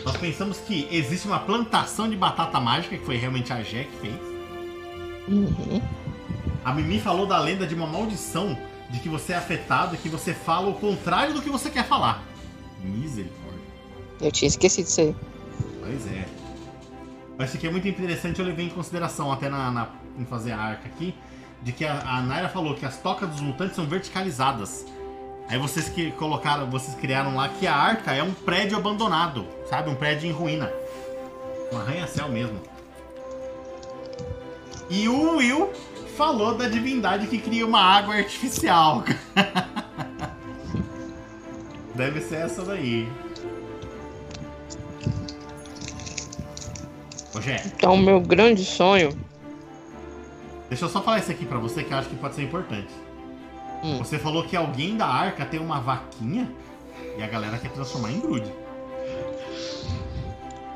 Nós 0.04 0.16
pensamos 0.16 0.58
que 0.58 0.88
existe 0.92 1.26
uma 1.26 1.40
plantação 1.40 2.08
de 2.08 2.16
batata 2.16 2.60
mágica, 2.60 2.96
que 2.96 3.04
foi 3.04 3.16
realmente 3.16 3.52
a 3.52 3.62
Jé 3.62 3.84
que 3.84 3.96
fez. 3.98 4.14
Uhum. 5.26 5.82
A 6.64 6.72
Mimi 6.72 7.00
falou 7.00 7.26
da 7.26 7.38
lenda 7.40 7.66
de 7.66 7.74
uma 7.74 7.86
maldição 7.86 8.56
de 8.90 9.00
que 9.00 9.08
você 9.08 9.32
é 9.32 9.36
afetado 9.36 9.94
e 9.94 9.98
que 9.98 10.08
você 10.08 10.32
fala 10.32 10.68
o 10.68 10.74
contrário 10.74 11.34
do 11.34 11.42
que 11.42 11.50
você 11.50 11.68
quer 11.68 11.86
falar. 11.86 12.22
Misericórdia. 12.82 13.60
Eu 14.20 14.32
tinha 14.32 14.48
esquecido 14.48 14.86
disso 14.86 15.00
aí. 15.00 15.16
Pois 15.80 16.06
é. 16.06 16.17
Mas 17.38 17.48
isso 17.50 17.56
aqui 17.56 17.68
é 17.68 17.70
muito 17.70 17.86
interessante, 17.88 18.40
eu 18.40 18.44
levei 18.44 18.66
em 18.66 18.70
consideração 18.70 19.32
até 19.32 19.48
na, 19.48 19.70
na- 19.70 19.88
em 20.18 20.24
fazer 20.26 20.50
a 20.52 20.58
arca 20.58 20.88
aqui, 20.88 21.14
de 21.62 21.72
que 21.72 21.84
a, 21.84 22.00
a 22.00 22.20
Naira 22.20 22.48
falou 22.48 22.74
que 22.74 22.84
as 22.84 22.98
tocas 23.00 23.28
dos 23.30 23.40
mutantes 23.40 23.76
são 23.76 23.86
verticalizadas. 23.86 24.84
Aí 25.48 25.56
vocês 25.58 25.88
que 25.88 26.10
colocaram, 26.12 26.68
vocês 26.68 26.94
criaram 26.96 27.36
lá 27.36 27.48
que 27.48 27.66
a 27.66 27.74
arca 27.74 28.12
é 28.12 28.22
um 28.22 28.34
prédio 28.34 28.76
abandonado, 28.76 29.46
sabe? 29.70 29.88
Um 29.88 29.94
prédio 29.94 30.28
em 30.28 30.32
ruína. 30.32 30.70
Um 31.72 31.78
arranha-céu 31.78 32.28
mesmo. 32.28 32.60
E 34.90 35.08
o 35.08 35.36
Will 35.36 35.72
falou 36.16 36.56
da 36.56 36.68
divindade 36.68 37.28
que 37.28 37.38
cria 37.38 37.64
uma 37.64 37.80
água 37.80 38.16
artificial. 38.16 39.04
Deve 41.94 42.20
ser 42.20 42.36
essa 42.36 42.62
daí. 42.64 43.08
Ô, 47.38 47.40
Jé, 47.40 47.62
Então, 47.66 47.96
meu 47.96 48.20
grande 48.20 48.64
sonho. 48.64 49.16
deixa 50.68 50.84
eu 50.84 50.88
só 50.88 51.00
falar 51.00 51.20
isso 51.20 51.30
aqui 51.30 51.46
pra 51.46 51.58
você 51.58 51.84
que 51.84 51.92
eu 51.92 51.96
acho 51.98 52.08
que 52.08 52.16
pode 52.16 52.34
ser 52.34 52.42
importante. 52.42 52.92
Hum. 53.84 53.98
Você 53.98 54.18
falou 54.18 54.42
que 54.44 54.56
alguém 54.56 54.96
da 54.96 55.06
arca 55.06 55.46
tem 55.46 55.60
uma 55.60 55.80
vaquinha 55.80 56.52
e 57.16 57.22
a 57.22 57.28
galera 57.28 57.56
quer 57.58 57.70
transformar 57.70 58.10
em 58.10 58.18
grude. 58.18 58.52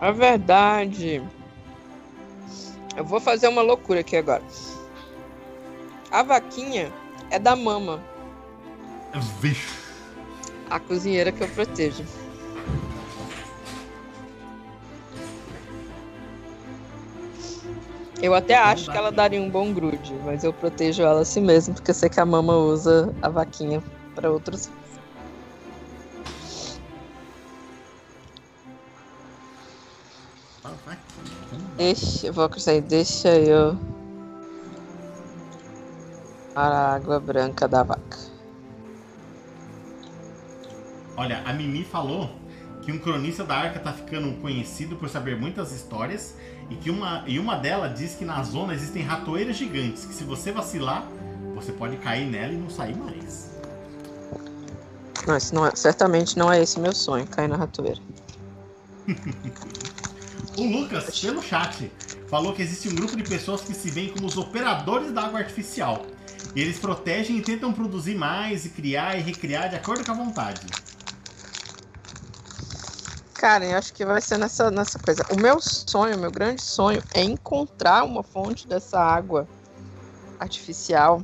É 0.00 0.12
verdade. 0.12 1.20
Eu 2.96 3.04
vou 3.04 3.20
fazer 3.20 3.48
uma 3.48 3.62
loucura 3.62 4.00
aqui 4.00 4.16
agora. 4.16 4.42
A 6.12 6.22
vaquinha 6.22 6.92
é 7.30 7.38
da 7.40 7.56
mama, 7.56 8.00
Vixe. 9.40 9.78
a 10.70 10.78
cozinheira 10.78 11.32
que 11.32 11.42
eu 11.42 11.48
protejo. 11.48 12.04
Eu 18.22 18.34
até 18.36 18.56
acho 18.56 18.88
que 18.88 18.96
ela 18.96 19.10
daria 19.10 19.42
um 19.42 19.50
bom 19.50 19.74
grude, 19.74 20.14
mas 20.24 20.44
eu 20.44 20.52
protejo 20.52 21.02
ela 21.02 21.22
assim 21.22 21.40
mesmo, 21.40 21.74
porque 21.74 21.90
eu 21.90 21.94
sei 21.94 22.08
que 22.08 22.20
a 22.20 22.24
mama 22.24 22.56
usa 22.56 23.12
a 23.20 23.28
vaquinha 23.28 23.82
para 24.14 24.30
outros. 24.30 24.70
Deixa, 31.76 32.28
eu 32.28 32.32
vou 32.32 32.44
acrescentar, 32.44 32.88
deixa 32.88 33.36
eu. 33.36 33.76
Para 36.54 36.76
a 36.76 36.94
água 36.94 37.18
branca 37.18 37.66
da 37.66 37.82
vaca. 37.82 38.18
Olha, 41.16 41.42
a 41.44 41.52
Mimi 41.52 41.82
falou 41.82 42.30
que 42.82 42.92
um 42.92 42.98
cronista 42.98 43.42
da 43.42 43.56
arca 43.56 43.80
tá 43.80 43.92
ficando 43.92 44.40
conhecido 44.40 44.94
por 44.94 45.08
saber 45.08 45.36
muitas 45.36 45.72
histórias 45.72 46.36
e 46.70 46.76
que 46.76 46.90
uma, 46.90 47.24
e 47.26 47.38
uma 47.38 47.56
delas 47.56 47.98
diz 47.98 48.14
que 48.14 48.24
na 48.24 48.42
zona 48.42 48.74
existem 48.74 49.02
ratoeiras 49.02 49.56
gigantes, 49.56 50.04
que 50.04 50.14
se 50.14 50.24
você 50.24 50.52
vacilar, 50.52 51.06
você 51.54 51.72
pode 51.72 51.96
cair 51.98 52.26
nela 52.26 52.52
e 52.52 52.56
não 52.56 52.70
sair 52.70 52.96
mais. 52.96 53.50
Não, 55.26 55.36
isso 55.36 55.54
não 55.54 55.66
é, 55.66 55.74
certamente 55.74 56.36
não 56.38 56.52
é 56.52 56.62
esse 56.62 56.80
meu 56.80 56.94
sonho, 56.94 57.26
cair 57.26 57.48
na 57.48 57.56
ratoeira. 57.56 58.00
O 60.58 60.64
Lucas, 60.64 61.18
pelo 61.18 61.42
chat, 61.42 61.90
falou 62.28 62.52
que 62.52 62.60
existe 62.60 62.86
um 62.88 62.94
grupo 62.94 63.16
de 63.16 63.22
pessoas 63.22 63.62
que 63.62 63.72
se 63.72 63.90
veem 63.90 64.10
como 64.10 64.26
os 64.26 64.36
operadores 64.36 65.10
da 65.10 65.22
água 65.22 65.40
artificial. 65.40 66.04
E 66.54 66.60
eles 66.60 66.78
protegem 66.78 67.38
e 67.38 67.40
tentam 67.40 67.72
produzir 67.72 68.14
mais 68.14 68.66
e 68.66 68.68
criar 68.68 69.18
e 69.18 69.22
recriar 69.22 69.70
de 69.70 69.76
acordo 69.76 70.04
com 70.04 70.12
a 70.12 70.14
vontade. 70.14 70.60
Cara, 73.42 73.64
eu 73.64 73.76
acho 73.76 73.92
que 73.92 74.06
vai 74.06 74.20
ser 74.20 74.38
nessa, 74.38 74.70
nessa 74.70 75.00
coisa. 75.00 75.26
O 75.32 75.36
meu 75.36 75.60
sonho, 75.60 76.16
o 76.16 76.20
meu 76.20 76.30
grande 76.30 76.62
sonho 76.62 77.02
é 77.12 77.24
encontrar 77.24 78.04
uma 78.04 78.22
fonte 78.22 78.68
dessa 78.68 79.00
água 79.00 79.48
artificial. 80.38 81.20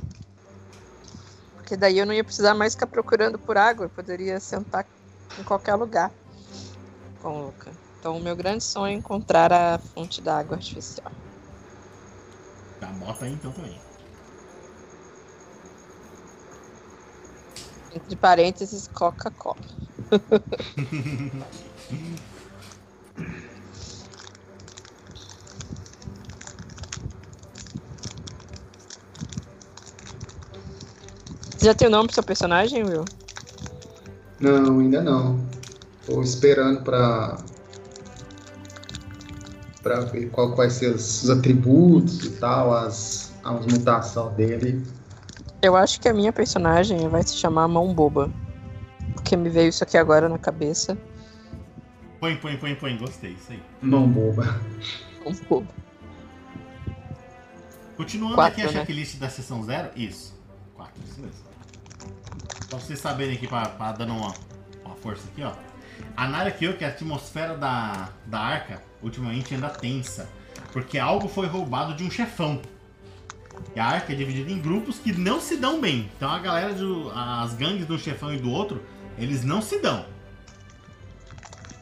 Porque 1.55 1.77
daí 1.77 1.97
eu 1.97 2.05
não 2.05 2.13
ia 2.13 2.21
precisar 2.21 2.53
mais 2.53 2.73
ficar 2.73 2.87
procurando 2.87 3.39
por 3.39 3.57
água, 3.57 3.85
eu 3.85 3.89
poderia 3.89 4.37
sentar 4.41 4.85
em 5.39 5.43
qualquer 5.45 5.75
lugar 5.75 6.11
com 7.21 7.29
o 7.29 7.45
Luca. 7.45 7.71
Então, 7.97 8.17
o 8.17 8.21
meu 8.21 8.35
grande 8.35 8.65
sonho 8.65 8.91
é 8.91 8.97
encontrar 8.97 9.53
a 9.53 9.79
fonte 9.79 10.21
da 10.21 10.39
água 10.39 10.57
artificial. 10.57 11.13
Tá, 12.81 12.87
bota 12.87 13.23
aí 13.23 13.31
então 13.31 13.53
também. 13.53 13.79
Entre 17.93 18.15
parênteses, 18.17 18.89
Coca-Cola. 18.89 19.55
Já 31.61 31.73
tem 31.73 31.87
o 31.87 31.91
nome 31.91 32.07
pro 32.07 32.13
seu 32.15 32.23
personagem, 32.23 32.83
Will? 32.83 33.03
Não, 34.39 34.79
ainda 34.79 35.01
não. 35.01 35.39
Tô 36.05 36.21
esperando 36.21 36.81
pra. 36.83 37.37
Pra 39.83 39.99
ver 40.01 40.29
qual, 40.29 40.53
quais 40.53 40.73
ser 40.73 40.95
os, 40.95 41.23
os 41.23 41.29
atributos 41.29 42.25
e 42.25 42.29
tal, 42.31 42.73
as, 42.73 43.33
as 43.43 43.65
mutações 43.65 44.33
dele. 44.35 44.83
Eu 45.61 45.75
acho 45.75 45.99
que 45.99 46.07
a 46.07 46.13
minha 46.13 46.31
personagem 46.31 47.07
vai 47.09 47.23
se 47.23 47.35
chamar 47.35 47.67
Mão 47.67 47.93
Boba. 47.93 48.31
Porque 49.13 49.35
me 49.35 49.49
veio 49.49 49.69
isso 49.69 49.83
aqui 49.83 49.97
agora 49.97 50.29
na 50.29 50.37
cabeça. 50.37 50.97
Põe, 52.19 52.35
põe, 52.35 52.57
põe, 52.57 52.75
põe. 52.75 52.97
Gostei, 52.97 53.31
isso 53.31 53.51
aí. 53.51 53.61
Mão 53.81 54.07
boba. 54.07 54.61
Mão 55.23 55.33
Boba. 55.49 55.67
Continuando 57.95 58.35
Quatro, 58.35 58.53
aqui 58.53 58.61
a 58.61 58.65
né? 58.71 58.79
checklist 58.79 59.17
da 59.17 59.29
sessão 59.29 59.63
zero. 59.63 59.89
Isso. 59.95 60.33
Quatro, 60.75 61.01
isso 61.05 61.19
mesmo. 61.19 61.49
Pra 62.69 62.79
vocês 62.79 62.99
saberem 62.99 63.35
aqui, 63.35 63.47
pra, 63.47 63.67
pra 63.67 63.91
dando 63.91 64.13
uma, 64.13 64.33
uma 64.85 64.95
força 64.95 65.27
aqui, 65.31 65.43
ó. 65.43 65.53
A 66.15 66.27
Nara 66.27 66.51
que 66.51 66.65
é 66.65 66.85
a 66.85 66.89
atmosfera 66.89 67.57
da, 67.57 68.09
da 68.25 68.39
arca, 68.39 68.81
ultimamente 69.01 69.53
anda 69.55 69.69
tensa. 69.69 70.29
Porque 70.71 70.97
algo 70.97 71.27
foi 71.27 71.47
roubado 71.47 71.93
de 71.93 72.03
um 72.03 72.11
chefão. 72.11 72.61
E 73.75 73.79
a 73.79 73.85
arca 73.85 74.13
é 74.13 74.15
dividida 74.15 74.51
em 74.51 74.59
grupos 74.59 74.99
que 74.99 75.11
não 75.11 75.39
se 75.39 75.57
dão 75.57 75.81
bem. 75.81 76.09
Então 76.15 76.29
a 76.29 76.39
galera, 76.39 76.73
do, 76.73 77.11
as 77.11 77.53
gangues 77.53 77.85
de 77.85 77.93
um 77.93 77.97
chefão 77.97 78.33
e 78.33 78.37
do 78.37 78.49
outro, 78.49 78.81
eles 79.17 79.43
não 79.43 79.61
se 79.61 79.79
dão. 79.79 80.05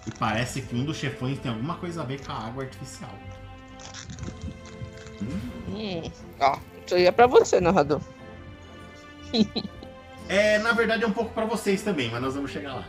E 0.08 0.12
parece 0.18 0.62
que 0.62 0.76
um 0.76 0.86
dos 0.86 0.98
chefões 0.98 1.38
tem 1.40 1.52
alguma 1.52 1.76
coisa 1.76 2.02
a 2.02 2.06
ver 2.06 2.26
com 2.26 2.32
a 2.32 2.36
água 2.36 2.64
artificial. 2.64 3.14
Hum. 5.22 6.02
Ó, 6.40 6.58
isso 6.86 6.96
aí 6.96 7.06
é 7.06 7.12
pra 7.12 7.28
você, 7.28 7.60
narrador. 7.60 8.02
É, 10.30 10.60
na 10.60 10.74
verdade 10.74 11.06
é 11.06 11.08
um 11.08 11.14
pouco 11.14 11.34
pra 11.34 11.46
vocês 11.46 11.82
também, 11.82 12.10
mas 12.12 12.22
nós 12.22 12.36
vamos 12.36 12.52
chegar 12.52 12.74
lá. 12.74 12.84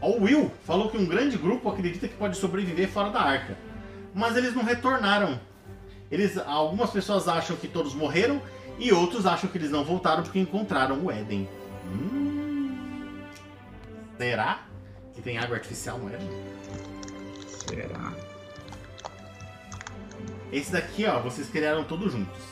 O 0.00 0.22
Will 0.22 0.48
falou 0.64 0.90
que 0.90 0.96
um 0.96 1.06
grande 1.06 1.36
grupo 1.36 1.68
acredita 1.68 2.06
que 2.06 2.14
pode 2.14 2.36
sobreviver 2.36 2.88
fora 2.88 3.10
da 3.10 3.20
arca, 3.20 3.58
mas 4.14 4.36
eles 4.36 4.54
não 4.54 4.62
retornaram. 4.62 5.40
Eles, 6.08 6.38
algumas 6.38 6.90
pessoas 6.90 7.26
acham 7.26 7.56
que 7.56 7.66
todos 7.66 7.94
morreram 7.94 8.40
e 8.78 8.92
outros 8.92 9.26
acham 9.26 9.50
que 9.50 9.58
eles 9.58 9.72
não 9.72 9.84
voltaram 9.84 10.22
porque 10.22 10.38
encontraram 10.38 11.04
o 11.04 11.10
Éden. 11.10 11.48
Hum, 11.86 12.23
será 14.24 14.62
que 15.14 15.20
tem 15.20 15.36
água 15.36 15.56
artificial 15.56 15.98
no 15.98 16.08
Éden? 16.08 16.30
Será? 17.46 18.14
Esse 20.50 20.72
daqui, 20.72 21.04
ó, 21.04 21.20
vocês 21.20 21.48
criaram 21.50 21.84
todos 21.84 22.12
juntos. 22.12 22.42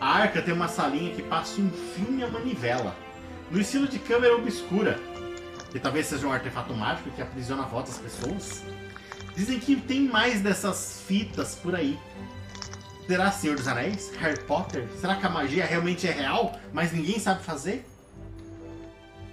A 0.00 0.14
arca 0.14 0.40
tem 0.40 0.54
uma 0.54 0.68
salinha 0.68 1.14
que 1.14 1.22
passa 1.22 1.60
um 1.60 1.70
fio 1.70 2.26
a 2.26 2.30
manivela. 2.30 2.96
No 3.50 3.60
estilo 3.60 3.86
de 3.86 3.98
câmera 3.98 4.34
obscura. 4.34 4.98
Que 5.70 5.78
talvez 5.78 6.06
seja 6.06 6.26
um 6.26 6.32
artefato 6.32 6.72
mágico 6.74 7.10
que 7.10 7.20
aprisiona 7.20 7.64
a 7.64 7.66
volta 7.66 7.90
das 7.90 7.98
pessoas. 7.98 8.64
Dizem 9.36 9.60
que 9.60 9.76
tem 9.76 10.08
mais 10.08 10.40
dessas 10.40 11.02
fitas 11.06 11.54
por 11.54 11.74
aí. 11.74 11.98
Será 13.06 13.30
Senhor 13.30 13.56
dos 13.56 13.68
Anéis? 13.68 14.10
Harry 14.16 14.40
Potter? 14.44 14.88
Será 14.98 15.16
que 15.16 15.26
a 15.26 15.30
magia 15.30 15.66
realmente 15.66 16.06
é 16.08 16.12
real, 16.12 16.58
mas 16.72 16.92
ninguém 16.92 17.18
sabe 17.18 17.42
fazer? 17.42 17.84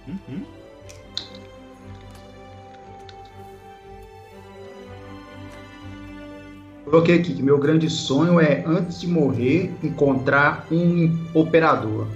Uhum. 0.06 0.59
Coloquei 6.84 7.20
aqui 7.20 7.34
que 7.34 7.42
meu 7.42 7.58
grande 7.58 7.88
sonho 7.88 8.40
é, 8.40 8.64
antes 8.66 9.00
de 9.00 9.06
morrer, 9.06 9.72
encontrar 9.82 10.66
um 10.70 11.18
operador. 11.34 12.06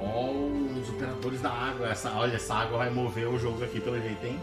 Oh, 0.00 0.78
os 0.78 0.88
operadores 0.90 1.40
da 1.40 1.50
água. 1.50 1.88
Essa, 1.88 2.10
olha, 2.12 2.34
essa 2.34 2.54
água 2.54 2.78
vai 2.78 2.90
mover 2.90 3.28
o 3.28 3.38
jogo 3.38 3.62
aqui 3.62 3.80
pelo 3.80 4.00
jeito, 4.00 4.26
hein? 4.26 4.38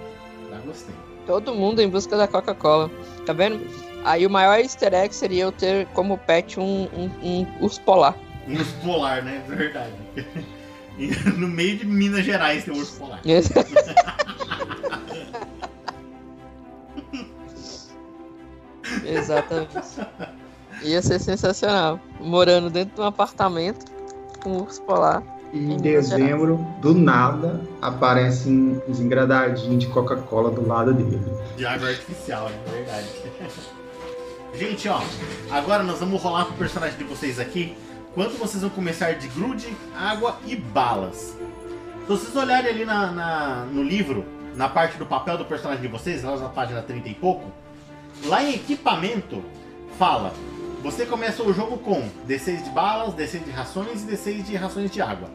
Já 0.49 0.57
gostei. 0.59 0.95
Todo 1.25 1.53
mundo 1.53 1.81
em 1.81 1.89
busca 1.89 2.15
da 2.15 2.27
Coca-Cola. 2.27 2.89
Tá 3.25 3.33
vendo? 3.33 3.59
Aí 4.05 4.25
o 4.25 4.29
maior 4.29 4.57
easter 4.59 4.93
egg 4.93 5.13
seria 5.13 5.43
eu 5.43 5.51
ter 5.51 5.85
como 5.87 6.17
pet 6.17 6.59
um, 6.59 6.87
um, 6.93 7.11
um 7.21 7.47
urso 7.61 7.81
polar. 7.81 8.15
Um 8.47 8.53
urso 8.53 8.73
polar, 8.83 9.23
né? 9.23 9.43
Verdade. 9.47 9.93
No 11.37 11.47
meio 11.47 11.77
de 11.77 11.85
Minas 11.85 12.25
Gerais 12.25 12.63
tem 12.65 12.73
um 12.73 12.77
urso 12.79 12.97
polar. 12.97 13.21
Exatamente. 19.05 19.77
Ia 20.83 21.01
ser 21.01 21.19
sensacional. 21.19 21.99
Morando 22.19 22.69
dentro 22.69 22.95
de 22.95 23.01
um 23.01 23.05
apartamento 23.05 23.85
com 24.43 24.51
um 24.51 24.61
urso 24.61 24.81
polar. 24.83 25.23
E 25.53 25.57
em 25.73 25.77
dezembro, 25.77 26.57
do 26.81 26.93
nada, 26.93 27.61
aparecem 27.81 28.81
uns 28.87 28.99
engradadinhos 28.99 29.79
de 29.83 29.87
Coca-Cola 29.89 30.51
do 30.51 30.67
lado 30.67 30.93
dele. 30.93 31.21
De 31.55 31.65
água 31.65 31.87
artificial, 31.87 32.49
né? 32.49 32.57
Verdade. 32.71 33.07
Gente, 34.53 34.89
ó. 34.89 35.01
Agora 35.51 35.83
nós 35.83 35.99
vamos 35.99 36.21
rolar 36.21 36.45
pro 36.45 36.55
personagem 36.55 36.97
de 36.97 37.03
vocês 37.03 37.39
aqui. 37.39 37.75
Quanto 38.13 38.37
vocês 38.37 38.61
vão 38.61 38.69
começar 38.71 39.13
de 39.13 39.27
grude, 39.27 39.67
água 39.97 40.37
e 40.45 40.55
balas. 40.55 41.35
Se 42.01 42.07
vocês 42.07 42.35
olharem 42.35 42.69
ali 42.71 42.85
na, 42.85 43.11
na- 43.11 43.65
no 43.71 43.83
livro, 43.83 44.25
na 44.55 44.67
parte 44.67 44.97
do 44.97 45.05
papel 45.05 45.37
do 45.37 45.45
personagem 45.45 45.81
de 45.81 45.87
vocês, 45.87 46.23
lá 46.23 46.35
na 46.37 46.49
página 46.49 46.81
30 46.81 47.09
e 47.09 47.13
pouco, 47.13 47.51
lá 48.25 48.43
em 48.43 48.55
equipamento, 48.55 49.43
fala. 49.97 50.33
Você 50.83 51.05
começa 51.05 51.43
o 51.43 51.53
jogo 51.53 51.77
com 51.77 52.07
D6 52.27 52.63
de 52.63 52.69
balas, 52.69 53.13
D6 53.15 53.43
de 53.43 53.51
rações 53.51 54.03
e 54.03 54.05
D6 54.05 54.43
de 54.43 54.55
rações 54.55 54.91
de 54.91 55.01
água. 55.01 55.29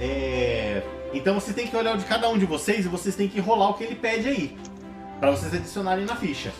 É, 0.00 0.82
Então 1.14 1.34
você 1.34 1.52
tem 1.52 1.66
que 1.66 1.76
olhar 1.76 1.94
o 1.94 1.98
de 1.98 2.04
cada 2.04 2.28
um 2.28 2.36
de 2.36 2.46
vocês 2.46 2.84
e 2.84 2.88
vocês 2.88 3.14
têm 3.14 3.28
que 3.28 3.38
rolar 3.38 3.70
o 3.70 3.74
que 3.74 3.84
ele 3.84 3.94
pede 3.94 4.28
aí. 4.28 4.58
Pra 5.20 5.30
vocês 5.30 5.54
adicionarem 5.54 6.04
na 6.04 6.16
ficha. 6.16 6.52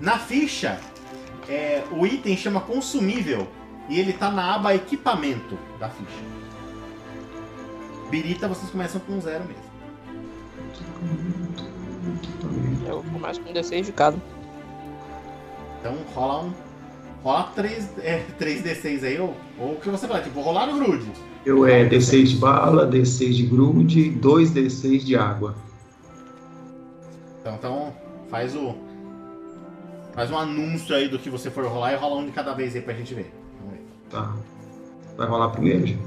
Na 0.00 0.18
ficha, 0.18 0.80
é, 1.48 1.84
o 1.92 2.04
item 2.06 2.36
chama 2.36 2.60
consumível 2.60 3.46
e 3.88 4.00
ele 4.00 4.12
tá 4.12 4.30
na 4.30 4.54
aba 4.54 4.74
equipamento 4.74 5.58
da 5.78 5.88
ficha. 5.88 6.24
Birita 8.10 8.48
vocês 8.48 8.70
começam 8.70 9.00
com 9.00 9.20
zero 9.20 9.44
mesmo. 9.44 9.62
Eu 12.86 13.04
começo 13.12 13.40
com 13.40 13.50
um 13.50 13.52
D6 13.52 13.84
de 13.84 13.92
cada. 13.92 14.16
Então 15.80 15.96
rola 16.14 16.44
um. 16.44 16.52
Rola 17.22 17.44
3, 17.54 17.98
é, 18.02 18.22
3D6 18.38 19.02
aí, 19.02 19.18
ou, 19.18 19.34
ou 19.58 19.72
o 19.72 19.76
que 19.76 19.88
você 19.88 20.06
fala, 20.06 20.20
tipo, 20.20 20.42
rolar 20.42 20.66
no 20.66 20.74
grude. 20.78 21.06
Eu 21.44 21.66
é 21.66 21.88
D6 21.88 22.24
de 22.24 22.36
bala, 22.36 22.86
D6 22.86 23.32
de 23.32 23.46
grude, 23.46 24.10
2 24.10 24.50
D6 24.50 24.98
de 24.98 25.16
água. 25.16 25.54
Então, 27.40 27.54
então 27.54 27.94
faz 28.30 28.54
o. 28.54 28.74
Faz 30.12 30.30
um 30.30 30.38
anúncio 30.38 30.94
aí 30.94 31.08
do 31.08 31.18
que 31.18 31.28
você 31.28 31.50
for 31.50 31.66
rolar 31.66 31.92
e 31.92 31.96
rola 31.96 32.16
um 32.16 32.26
de 32.26 32.32
cada 32.32 32.54
vez 32.54 32.76
aí 32.76 32.82
pra 32.82 32.94
gente 32.94 33.14
ver. 33.14 33.34
Vamos 33.60 33.74
ver. 33.74 33.84
Tá. 34.10 34.34
Vai 35.16 35.26
rolar 35.26 35.48
primeiro? 35.48 35.98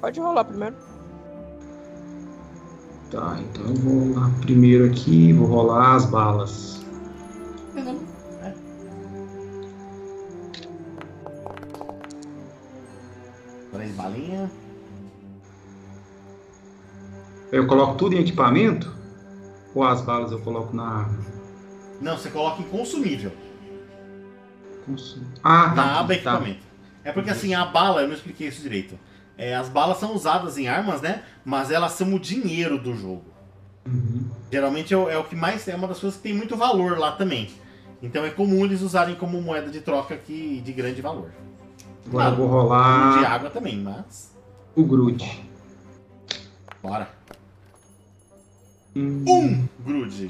Pode 0.00 0.20
rolar 0.20 0.44
primeiro. 0.44 0.76
Tá, 3.14 3.38
então 3.40 3.66
eu 3.66 3.74
vou 3.76 4.12
rolar 4.12 4.28
primeiro 4.40 4.86
aqui, 4.86 5.32
vou 5.32 5.46
rolar 5.46 5.94
as 5.94 6.04
balas. 6.06 6.84
É. 8.42 8.52
Três 13.70 13.92
balinhas. 13.94 14.50
Eu 17.52 17.68
coloco 17.68 17.94
tudo 17.96 18.16
em 18.16 18.18
equipamento? 18.18 18.92
Ou 19.76 19.84
as 19.84 20.00
balas 20.00 20.32
eu 20.32 20.40
coloco 20.40 20.74
na. 20.74 21.08
Não, 22.00 22.18
você 22.18 22.30
coloca 22.30 22.62
em 22.62 22.64
consumível. 22.64 23.30
Consumo? 24.86 25.24
Ah, 25.40 25.68
Na 25.68 25.74
tá, 25.74 26.00
aba 26.00 26.08
tá. 26.08 26.14
equipamento. 26.14 26.64
É 27.04 27.12
porque 27.12 27.30
assim, 27.30 27.54
a 27.54 27.64
bala, 27.64 28.00
eu 28.00 28.08
não 28.08 28.14
expliquei 28.14 28.48
isso 28.48 28.60
direito. 28.60 28.98
É, 29.36 29.54
as 29.54 29.68
balas 29.68 29.98
são 29.98 30.14
usadas 30.14 30.56
em 30.58 30.68
armas, 30.68 31.00
né? 31.00 31.22
Mas 31.44 31.70
elas 31.70 31.92
são 31.92 32.14
o 32.14 32.20
dinheiro 32.20 32.78
do 32.78 32.94
jogo. 32.94 33.24
Uhum. 33.86 34.28
Geralmente 34.50 34.94
é 34.94 34.96
o, 34.96 35.10
é 35.10 35.18
o 35.18 35.24
que 35.24 35.36
mais 35.36 35.66
é 35.68 35.74
uma 35.74 35.88
das 35.88 35.98
coisas 35.98 36.16
que 36.16 36.22
tem 36.22 36.32
muito 36.34 36.56
valor 36.56 36.98
lá 36.98 37.12
também. 37.12 37.50
Então 38.02 38.24
é 38.24 38.30
comum 38.30 38.64
eles 38.64 38.80
usarem 38.82 39.14
como 39.14 39.40
moeda 39.42 39.70
de 39.70 39.80
troca 39.80 40.16
que, 40.16 40.60
de 40.60 40.72
grande 40.72 41.00
valor. 41.02 41.30
Agora 42.06 42.30
eu 42.30 42.36
vou 42.36 42.46
De 42.46 42.52
rolar 42.52 43.32
água 43.32 43.50
também, 43.50 43.78
mas. 43.78 44.32
o 44.76 44.84
grude. 44.84 45.42
Bora. 46.82 47.08
Hum, 48.94 49.24
Um 49.26 49.68
grude. 49.84 50.28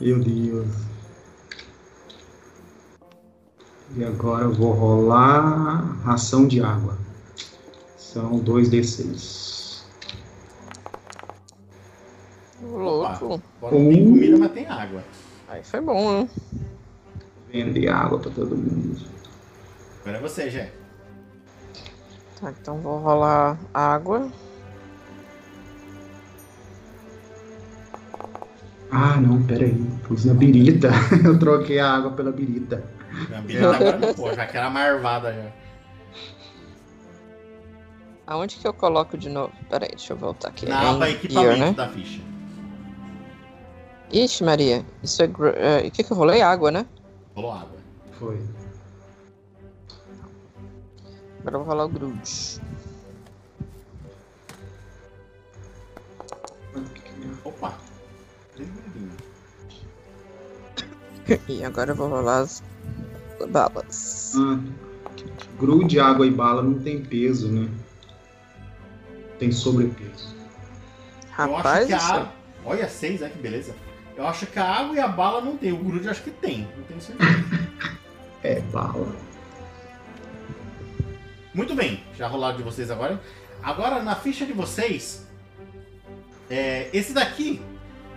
Meu 0.00 0.18
Deus. 0.20 0.68
E 3.90 4.02
agora 4.04 4.44
eu 4.44 4.52
vou 4.52 4.72
rolar 4.72 6.00
ração 6.04 6.46
de 6.48 6.60
água. 6.62 6.98
São 7.96 8.38
2 8.38 8.68
D6. 8.70 9.84
Ô, 12.62 12.78
Louco. 12.78 13.40
Agora 13.58 13.76
não 13.78 13.90
tem 13.90 14.06
Um. 14.06 14.10
comida, 14.12 14.38
mas 14.38 14.52
tem 14.52 14.66
água. 14.66 15.04
Aí 15.48 15.62
foi 15.62 15.80
bom, 15.80 16.20
né? 16.22 16.28
Vender 17.52 17.88
água 17.88 18.18
pra 18.18 18.30
todo 18.30 18.56
mundo. 18.56 19.00
Agora 20.00 20.18
é 20.18 20.20
você, 20.20 20.50
Jé. 20.50 20.72
Tá, 22.40 22.50
então 22.60 22.78
vou 22.80 22.98
rolar 22.98 23.58
água. 23.72 24.28
Ah, 28.90 29.20
não, 29.20 29.42
pera 29.42 29.64
aí. 29.64 29.86
Pus 30.06 30.24
na 30.24 30.34
birita. 30.34 30.90
Eu 31.24 31.38
troquei 31.38 31.78
a 31.78 31.92
água 31.94 32.12
pela 32.12 32.32
birita. 32.32 32.82
Birita 33.42 33.76
agora 33.76 33.98
não 33.98 34.14
pô, 34.14 34.32
já 34.34 34.46
que 34.46 34.56
era 34.56 34.70
marvada 34.70 35.32
já. 35.32 35.52
Aonde 38.26 38.56
que 38.56 38.66
eu 38.66 38.72
coloco 38.72 39.18
de 39.18 39.28
novo? 39.28 39.52
Pera 39.68 39.84
aí, 39.84 39.90
deixa 39.90 40.14
eu 40.14 40.16
voltar 40.16 40.48
aqui. 40.48 40.66
Na 40.66 40.82
É 40.82 40.88
aba 40.88 41.10
equipamento 41.10 41.54
gear, 41.54 41.58
né? 41.68 41.72
da 41.72 41.88
ficha. 41.88 42.22
Ixi, 44.10 44.44
Maria. 44.44 44.84
Isso 45.02 45.22
é. 45.22 45.26
é, 45.26 45.86
O 45.86 45.90
que 45.90 46.02
que 46.02 46.10
eu 46.10 46.16
rolei? 46.16 46.40
Água, 46.40 46.70
né? 46.70 46.86
Rolou 47.34 47.52
água. 47.52 47.78
Foi. 48.12 48.40
Agora 51.40 51.56
eu 51.56 51.64
vou 51.64 51.68
rolar 51.68 51.84
o 51.84 51.88
Grude. 51.88 52.60
Opa. 57.44 57.74
E 61.48 61.64
agora 61.64 61.90
eu 61.92 61.96
vou 61.96 62.08
rolar 62.08 62.38
as 62.40 62.62
balas. 63.48 64.32
Ah, 64.36 64.58
grude, 65.58 66.00
água 66.00 66.26
e 66.26 66.30
bala 66.30 66.62
não 66.62 66.78
tem 66.78 67.02
peso, 67.02 67.48
né? 67.48 67.68
Tem 69.38 69.50
sobrepeso. 69.50 70.34
Eu 71.38 71.54
Rapaz, 71.54 71.90
acho 71.92 72.06
que 72.06 72.18
a. 72.18 72.32
Olha, 72.64 72.88
seis, 72.88 73.22
é 73.22 73.28
que 73.28 73.38
beleza. 73.38 73.74
Eu 74.16 74.26
acho 74.26 74.46
que 74.46 74.58
a 74.58 74.64
água 74.64 74.94
e 74.94 75.00
a 75.00 75.08
bala 75.08 75.40
não 75.40 75.56
tem. 75.56 75.72
O 75.72 75.78
grude 75.78 76.04
eu 76.04 76.10
acho 76.10 76.22
que 76.22 76.30
tem. 76.30 76.68
Não 76.76 76.84
tenho 76.84 77.00
certeza. 77.00 77.64
É, 78.42 78.60
bala. 78.60 79.16
Muito 81.54 81.74
bem, 81.74 82.04
já 82.14 82.28
rolaram 82.28 82.58
de 82.58 82.62
vocês 82.62 82.90
agora. 82.90 83.18
Agora, 83.62 84.02
na 84.02 84.14
ficha 84.14 84.44
de 84.44 84.52
vocês, 84.52 85.26
é, 86.50 86.90
esse 86.92 87.14
daqui 87.14 87.62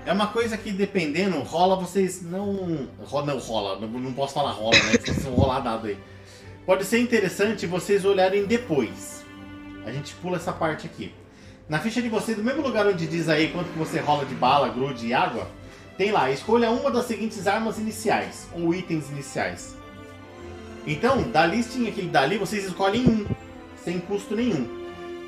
é 0.08 0.14
uma 0.14 0.28
coisa 0.28 0.58
que, 0.58 0.72
dependendo, 0.72 1.38
rola, 1.40 1.76
vocês 1.76 2.22
não. 2.22 2.88
ro- 3.06 3.26
Não 3.26 3.38
rola, 3.38 3.80
não, 3.80 3.88
não 3.88 4.14
posso 4.14 4.34
falar 4.34 4.52
rola, 4.52 4.76
né? 4.78 4.94
Vocês 5.04 5.24
vão 5.24 5.34
rolar 5.34 5.60
dado 5.60 5.88
aí. 5.88 5.98
Pode 6.66 6.84
ser 6.86 7.00
interessante 7.00 7.66
vocês 7.66 8.04
olharem 8.06 8.46
depois. 8.46 9.24
A 9.86 9.92
gente 9.92 10.14
pula 10.16 10.38
essa 10.38 10.52
parte 10.52 10.86
aqui. 10.88 11.14
Na 11.70 11.80
ficha 11.80 12.02
de 12.02 12.10
vocês, 12.10 12.38
no 12.38 12.44
mesmo 12.44 12.62
lugar 12.62 12.88
onde 12.88 13.06
diz 13.08 13.28
aí 13.30 13.50
quanto 13.52 13.70
que 13.72 13.78
você 13.78 14.00
rola 14.00 14.26
de 14.26 14.34
bala, 14.36 14.70
grude 14.70 15.08
e 15.08 15.14
água, 15.14 15.48
tem 15.98 16.12
lá, 16.12 16.30
escolha 16.32 16.70
uma 16.72 16.90
das 16.92 17.06
seguintes 17.06 17.46
armas 17.48 17.78
iniciais, 17.78 18.48
ou 18.54 18.74
itens 18.74 19.10
iniciais. 19.10 19.76
Então, 20.86 21.24
da 21.24 21.46
listinha 21.46 21.92
que 21.92 22.02
dali, 22.04 22.38
vocês 22.38 22.66
escolhem 22.66 23.06
um, 23.06 23.26
sem 23.84 24.00
custo 24.00 24.36
nenhum. 24.36 24.68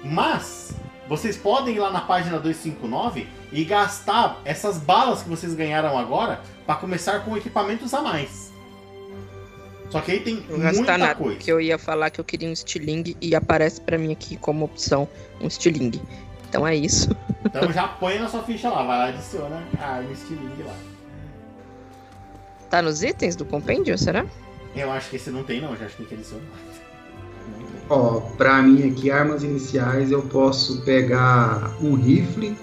Mas, 0.04 0.72
vocês 1.10 1.36
podem 1.36 1.76
ir 1.76 1.80
lá 1.80 1.92
na 1.92 2.02
página 2.02 2.40
259 2.40 3.28
e 3.52 3.66
gastar 3.66 4.40
essas 4.46 4.78
balas 4.78 5.24
que 5.24 5.30
vocês 5.30 5.56
ganharam 5.56 5.98
agora 5.98 6.40
para 6.68 6.76
começar 6.76 7.26
com 7.26 7.36
equipamentos 7.36 7.94
a 7.96 8.02
mais. 8.02 8.54
Só 9.90 10.02
que 10.02 10.12
aí 10.12 10.20
tem 10.20 10.46
Não 10.48 10.60
gastar 10.60 10.78
muita 10.78 10.98
nada, 11.00 11.16
coisa. 11.16 11.36
porque 11.36 11.52
eu 11.52 11.60
ia 11.60 11.80
falar 11.80 12.12
que 12.12 12.22
eu 12.22 12.24
queria 12.24 12.48
um 12.48 12.54
estilingue 12.54 13.18
e 13.20 13.34
aparece 13.36 13.82
pra 13.82 13.98
mim 13.98 14.12
aqui 14.12 14.38
como 14.38 14.64
opção 14.66 15.10
um 15.42 15.48
estilingue. 15.48 16.00
Então 16.48 16.66
é 16.66 16.76
isso. 16.76 17.10
Então 17.42 17.72
já 17.72 17.88
põe 17.88 18.20
na 18.20 18.28
sua 18.28 18.44
ficha 18.44 18.70
lá, 18.70 18.84
vai 18.84 18.98
lá 18.98 19.06
e 19.08 19.14
adiciona 19.14 19.66
a 19.80 19.86
arma 19.92 20.12
estilingue 20.12 20.62
lá. 20.62 20.76
Tá 22.70 22.82
nos 22.82 23.02
itens 23.02 23.34
do 23.36 23.46
compêndio, 23.46 23.98
será? 23.98 24.26
Eu 24.76 24.92
acho 24.92 25.10
que 25.10 25.16
esse 25.16 25.32
não 25.32 25.42
tem 25.44 25.62
não, 25.62 25.76
já 25.76 25.86
acho 25.86 25.96
que 25.96 26.04
tem 26.04 26.08
que 26.08 26.16
adicionar. 26.16 26.44
Ó, 27.90 28.20
pra 28.38 28.62
mim 28.62 28.88
aqui, 28.88 29.10
armas 29.10 29.44
iniciais, 29.44 30.12
eu 30.12 30.22
posso 30.22 30.82
pegar 30.82 31.76
um 31.82 31.96
rifle 31.96 32.56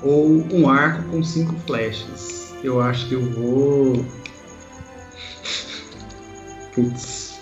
ou 0.00 0.46
um 0.52 0.68
arco 0.68 1.02
com 1.10 1.22
cinco 1.24 1.54
flechas. 1.66 2.54
Eu 2.62 2.80
acho 2.80 3.08
que 3.08 3.14
eu 3.14 3.22
vou. 3.32 4.04
Putz. 6.72 7.40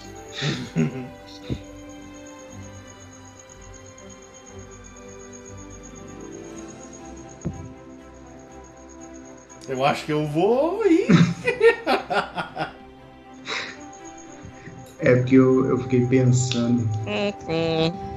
Eu 9.69 9.85
acho 9.85 10.07
que 10.07 10.13
eu 10.13 10.27
vou 10.27 10.83
ir. 10.87 11.09
É 15.01 15.15
porque 15.15 15.37
eu, 15.37 15.65
eu 15.66 15.79
fiquei 15.79 16.07
pensando. 16.07 16.83
Hum, 17.07 17.33
hum. 17.49 18.09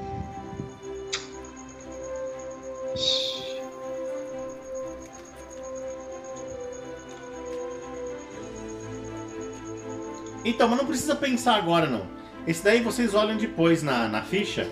Então, 10.44 10.68
mas 10.68 10.80
não 10.80 10.86
precisa 10.86 11.16
pensar 11.16 11.56
agora 11.56 11.88
não. 11.88 12.06
Esse 12.48 12.64
daí 12.64 12.82
vocês 12.82 13.14
olham 13.14 13.38
depois 13.38 13.84
na, 13.84 14.08
na 14.08 14.24
ficha, 14.24 14.68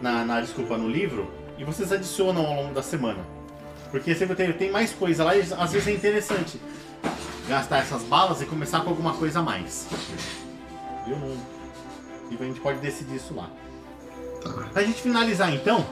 na, 0.00 0.24
na 0.24 0.40
desculpa, 0.40 0.78
no 0.78 0.88
livro, 0.88 1.28
e 1.58 1.64
vocês 1.64 1.90
adicionam 1.90 2.46
ao 2.46 2.54
longo 2.54 2.72
da 2.72 2.82
semana. 2.82 3.26
Porque 3.90 4.14
sempre 4.14 4.36
tem, 4.36 4.52
tem 4.52 4.70
mais 4.70 4.92
coisa 4.92 5.24
lá 5.24 5.36
e 5.36 5.40
às 5.40 5.72
vezes 5.72 5.88
é 5.88 5.92
interessante 5.92 6.60
gastar 7.48 7.78
essas 7.78 8.02
balas 8.04 8.40
e 8.42 8.46
começar 8.46 8.80
com 8.82 8.90
alguma 8.90 9.14
coisa 9.14 9.40
a 9.40 9.42
mais. 9.42 9.88
Viu? 11.08 11.16
Não... 11.16 11.36
E 12.30 12.36
a 12.38 12.44
gente 12.44 12.60
pode 12.60 12.78
decidir 12.78 13.16
isso 13.16 13.34
lá. 13.34 13.50
Pra 14.72 14.82
gente 14.82 15.00
finalizar 15.00 15.52
então, 15.52 15.84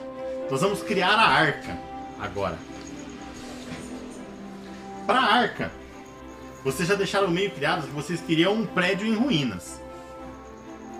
nós 0.50 0.60
vamos 0.60 0.82
criar 0.82 1.14
a 1.14 1.28
arca 1.28 1.78
agora. 2.20 2.58
Pra 5.06 5.20
arca, 5.20 5.72
vocês 6.62 6.88
já 6.88 6.94
deixaram 6.94 7.28
meio 7.28 7.50
criados 7.50 7.86
que 7.86 7.92
vocês 7.92 8.20
queriam 8.20 8.52
um 8.52 8.66
prédio 8.66 9.06
em 9.06 9.14
ruínas. 9.14 9.80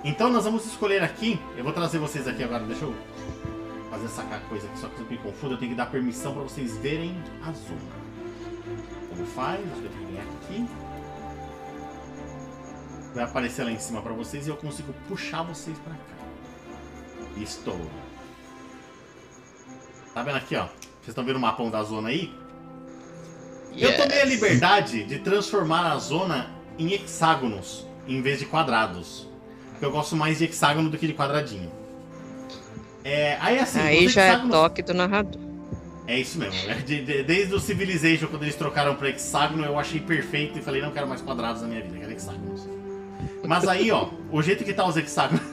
Então 0.02 0.30
nós 0.30 0.44
vamos 0.44 0.64
escolher 0.64 1.02
aqui. 1.02 1.38
Eu 1.56 1.64
vou 1.64 1.72
trazer 1.72 1.98
vocês 1.98 2.26
aqui 2.26 2.42
agora, 2.42 2.64
deixa 2.64 2.84
eu 2.84 2.94
fazer 3.90 4.06
essa 4.06 4.22
coisa 4.48 4.66
aqui, 4.66 4.78
só 4.78 4.88
que 4.88 5.00
eu 5.00 5.06
me 5.06 5.18
confundo, 5.18 5.54
eu 5.54 5.58
tenho 5.58 5.72
que 5.72 5.76
dar 5.76 5.86
permissão 5.86 6.32
para 6.32 6.42
vocês 6.42 6.76
verem 6.78 7.14
a 7.42 7.52
zona. 7.52 8.06
Como 9.10 9.26
faz? 9.26 9.60
Que 9.60 9.84
eu 9.84 9.90
tenho 9.90 10.06
que 10.06 10.12
vir 10.12 10.20
aqui. 10.20 10.85
Vai 13.16 13.24
aparecer 13.24 13.64
lá 13.64 13.70
em 13.72 13.78
cima 13.78 14.02
para 14.02 14.12
vocês 14.12 14.46
e 14.46 14.50
eu 14.50 14.56
consigo 14.56 14.92
puxar 15.08 15.42
vocês 15.42 15.78
para 15.78 15.94
cá. 15.94 16.00
Estou. 17.38 17.80
Tá 20.12 20.22
vendo 20.22 20.36
aqui, 20.36 20.54
ó? 20.54 20.64
Vocês 20.66 21.08
estão 21.08 21.24
vendo 21.24 21.36
o 21.36 21.40
mapão 21.40 21.70
da 21.70 21.82
zona 21.82 22.10
aí? 22.10 22.30
Eu 23.74 23.96
tomei 23.96 24.18
a 24.20 24.24
Yes. 24.24 24.28
liberdade 24.34 25.04
de 25.04 25.18
transformar 25.20 25.92
a 25.92 25.96
zona 25.98 26.50
em 26.78 26.92
hexágonos 26.92 27.86
em 28.06 28.20
vez 28.20 28.38
de 28.38 28.44
quadrados. 28.44 29.26
Porque 29.70 29.86
eu 29.86 29.90
gosto 29.90 30.14
mais 30.14 30.36
de 30.38 30.44
hexágono 30.44 30.90
do 30.90 30.98
que 30.98 31.06
de 31.06 31.14
quadradinho. 31.14 31.72
É, 33.02 33.38
aí 33.40 33.58
assim, 33.58 33.80
Aí 33.80 34.08
já 34.10 34.24
é 34.24 34.28
hexágonos- 34.28 34.54
toque 34.54 34.82
do 34.82 34.92
narrador. 34.92 35.40
É 36.06 36.18
isso 36.20 36.38
mesmo. 36.38 36.52
de- 36.84 37.22
desde 37.22 37.54
o 37.54 37.58
Civilization, 37.60 38.26
quando 38.28 38.42
eles 38.42 38.56
trocaram 38.56 38.94
para 38.94 39.08
hexágono, 39.08 39.64
eu 39.64 39.78
achei 39.78 40.00
perfeito 40.00 40.58
e 40.58 40.62
falei, 40.62 40.82
não 40.82 40.92
quero 40.92 41.08
mais 41.08 41.22
quadrados 41.22 41.62
na 41.62 41.68
minha 41.68 41.80
vida, 41.82 41.98
quero 41.98 42.12
hexágonos. 42.12 42.45
Mas 43.46 43.66
aí, 43.68 43.90
ó, 43.90 44.10
o 44.30 44.42
jeito 44.42 44.64
que 44.64 44.72
tá 44.72 44.86
os 44.86 44.96
hexágonos. 44.98 45.44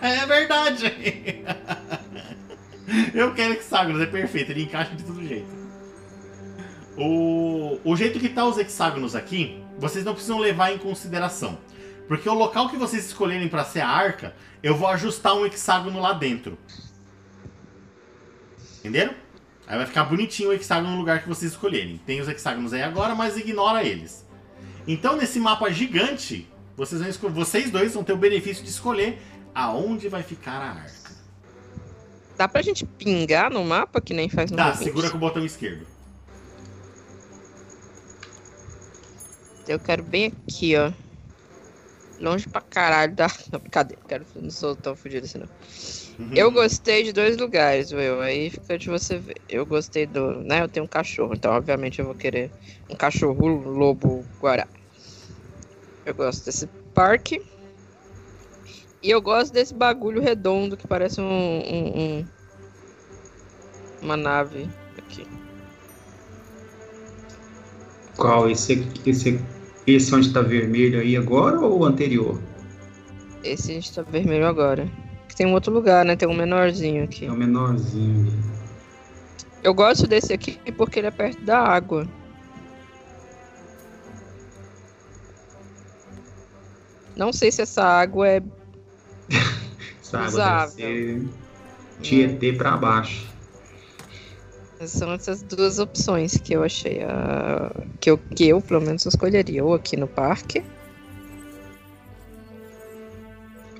é 0.00 0.26
verdade! 0.26 1.44
eu 3.14 3.34
quero 3.34 3.54
hexágonos, 3.54 4.00
é 4.00 4.06
perfeito, 4.06 4.50
ele 4.50 4.62
encaixa 4.62 4.94
de 4.94 5.02
todo 5.02 5.26
jeito. 5.26 5.48
O, 6.96 7.78
o 7.84 7.96
jeito 7.96 8.18
que 8.18 8.28
tá 8.28 8.44
os 8.44 8.56
hexágonos 8.56 9.14
aqui, 9.14 9.62
vocês 9.78 10.04
não 10.04 10.14
precisam 10.14 10.38
levar 10.38 10.72
em 10.72 10.78
consideração. 10.78 11.58
Porque 12.08 12.28
o 12.28 12.34
local 12.34 12.68
que 12.68 12.76
vocês 12.76 13.04
escolherem 13.04 13.48
para 13.48 13.64
ser 13.64 13.80
a 13.80 13.88
arca, 13.88 14.34
eu 14.62 14.74
vou 14.74 14.88
ajustar 14.88 15.34
um 15.34 15.44
hexágono 15.44 16.00
lá 16.00 16.12
dentro. 16.12 16.56
Entenderam? 18.78 19.14
Aí 19.66 19.76
vai 19.76 19.86
ficar 19.86 20.04
bonitinho 20.04 20.50
o 20.50 20.52
hexágono 20.52 20.92
no 20.92 20.98
lugar 20.98 21.22
que 21.22 21.28
vocês 21.28 21.50
escolherem. 21.50 22.00
Tem 22.06 22.20
os 22.20 22.28
hexágonos 22.28 22.72
aí 22.72 22.82
agora, 22.82 23.14
mas 23.14 23.36
ignora 23.36 23.82
eles. 23.82 24.24
Então, 24.86 25.16
nesse 25.16 25.40
mapa 25.40 25.68
gigante, 25.70 26.48
vocês, 26.76 27.16
vão 27.16 27.32
vocês 27.32 27.70
dois 27.70 27.94
vão 27.94 28.04
ter 28.04 28.12
o 28.12 28.16
benefício 28.16 28.62
de 28.62 28.70
escolher 28.70 29.18
aonde 29.54 30.08
vai 30.08 30.22
ficar 30.22 30.60
a 30.60 30.70
arca. 30.70 31.06
Dá 32.36 32.46
pra 32.46 32.60
gente 32.60 32.84
pingar 32.84 33.50
no 33.50 33.64
mapa 33.64 34.00
que 34.00 34.12
nem 34.12 34.28
faz 34.28 34.50
no 34.50 34.56
Tá, 34.58 34.72
Roll20? 34.74 34.82
segura 34.84 35.10
com 35.10 35.16
o 35.16 35.20
botão 35.20 35.44
esquerdo. 35.44 35.86
Eu 39.66 39.78
quero 39.80 40.02
bem 40.02 40.32
aqui, 40.46 40.76
ó. 40.76 40.92
Longe 42.20 42.48
pra 42.48 42.60
caralho 42.60 43.14
da. 43.14 43.26
Não, 43.52 43.58
brincadeira, 43.58 44.00
quero... 44.08 44.24
não 44.36 44.50
sou 44.50 44.74
tão 44.74 44.96
fudido 44.96 45.26
assim, 45.26 45.38
não. 45.38 45.48
Uhum. 46.18 46.32
Eu 46.34 46.50
gostei 46.50 47.02
de 47.02 47.12
dois 47.12 47.36
lugares, 47.36 47.92
Will. 47.92 48.22
Aí 48.22 48.48
fica 48.48 48.78
de 48.78 48.88
você 48.88 49.18
ver. 49.18 49.36
Eu 49.48 49.66
gostei 49.66 50.06
do. 50.06 50.40
Né? 50.42 50.62
Eu 50.62 50.68
tenho 50.68 50.84
um 50.84 50.88
cachorro, 50.88 51.34
então 51.34 51.52
obviamente 51.52 51.98
eu 51.98 52.06
vou 52.06 52.14
querer 52.14 52.50
um 52.88 52.94
cachorro 52.94 53.46
lobo 53.46 54.24
guará. 54.40 54.66
Eu 56.06 56.14
gosto 56.14 56.44
desse 56.44 56.68
parque. 56.94 57.42
E 59.02 59.10
eu 59.10 59.20
gosto 59.20 59.52
desse 59.52 59.74
bagulho 59.74 60.22
redondo 60.22 60.76
que 60.76 60.86
parece 60.86 61.20
um. 61.20 61.24
um- 61.24 62.00
um- 62.00 62.26
uma 64.02 64.16
nave 64.16 64.68
aqui. 64.96 65.26
Qual? 68.16 68.48
Esse, 68.48 68.86
esse, 69.04 69.40
esse 69.86 70.14
onde 70.14 70.32
tá 70.32 70.40
vermelho 70.40 71.00
aí 71.00 71.16
agora 71.16 71.60
ou 71.60 71.80
o 71.80 71.84
anterior? 71.84 72.40
Esse 73.42 73.72
a 73.72 73.74
gente 73.74 73.92
tá 73.92 74.02
vermelho 74.02 74.46
agora. 74.46 74.88
Tem 75.36 75.46
um 75.46 75.52
outro 75.52 75.72
lugar, 75.72 76.04
né? 76.04 76.16
Tem 76.16 76.26
um 76.28 76.34
menorzinho 76.34 77.04
aqui. 77.04 77.26
É 77.26 77.30
o 77.30 77.34
menorzinho. 77.36 78.32
Eu 79.62 79.74
gosto 79.74 80.06
desse 80.06 80.32
aqui 80.32 80.58
porque 80.76 80.98
ele 81.00 81.08
é 81.08 81.10
perto 81.10 81.42
da 81.42 81.58
água. 81.58 82.08
Não 87.16 87.32
sei 87.32 87.50
se 87.50 87.62
essa 87.62 87.82
água 87.82 88.28
é 88.28 88.42
Essa 90.02 90.18
água 90.18 90.28
Usável. 90.28 90.74
deve 90.76 91.20
ser 91.20 91.28
Tietê 92.02 92.52
pra 92.52 92.76
baixo. 92.76 93.26
São 94.86 95.10
essas 95.14 95.42
duas 95.42 95.78
opções 95.78 96.36
que 96.36 96.52
eu 96.52 96.62
achei. 96.62 97.02
ah, 97.02 97.72
que, 97.98 98.10
eu, 98.10 98.18
que 98.18 98.46
eu, 98.46 98.60
pelo 98.60 98.82
menos, 98.82 99.06
escolheria. 99.06 99.64
Ou 99.64 99.72
aqui 99.74 99.96
no 99.96 100.06
parque. 100.06 100.62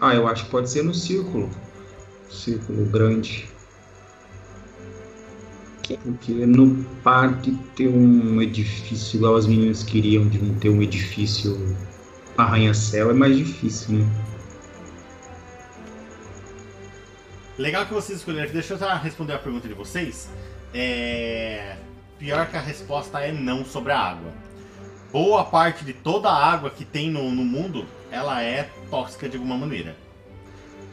Ah, 0.01 0.15
eu 0.15 0.27
acho 0.27 0.45
que 0.47 0.51
pode 0.51 0.71
ser 0.71 0.83
no 0.83 0.95
círculo. 0.95 1.51
Círculo 2.31 2.87
grande. 2.87 3.47
Que- 5.83 5.99
Porque 5.99 6.33
no 6.47 6.83
parque 7.05 7.53
ter 7.77 7.89
um 7.89 8.41
edifício 8.41 9.19
igual 9.19 9.37
as 9.37 9.47
meninas 9.47 9.83
queriam 9.83 10.27
de 10.27 10.39
não 10.43 10.55
ter 10.55 10.71
um 10.71 10.81
edifício 10.83 11.77
arranha-céu 12.45 13.11
é 13.11 13.15
mais 13.15 13.37
difícil, 13.37 13.99
né? 13.99 14.07
Legal 17.59 17.87
que 17.87 17.95
vocês 17.95 18.19
escolheram. 18.19 18.53
Deixa 18.53 18.75
eu 18.75 18.99
responder 18.99 19.33
a 19.33 19.39
pergunta 19.39 19.67
de 19.67 19.75
vocês. 19.75 20.29
É... 20.75 21.77
Pior 22.19 22.47
que 22.47 22.57
a 22.57 22.61
resposta 22.61 23.21
é 23.21 23.33
não 23.33 23.65
sobre 23.65 23.93
a 23.93 23.99
água. 23.99 24.33
Boa 25.13 25.45
parte 25.45 25.85
de 25.85 25.93
toda 25.93 26.29
a 26.29 26.53
água 26.53 26.71
que 26.71 26.85
tem 26.85 27.11
no, 27.11 27.31
no 27.31 27.45
mundo, 27.45 27.87
ela 28.11 28.43
é 28.43 28.69
tóxica 28.91 29.29
de 29.29 29.37
alguma 29.37 29.57
maneira. 29.57 29.97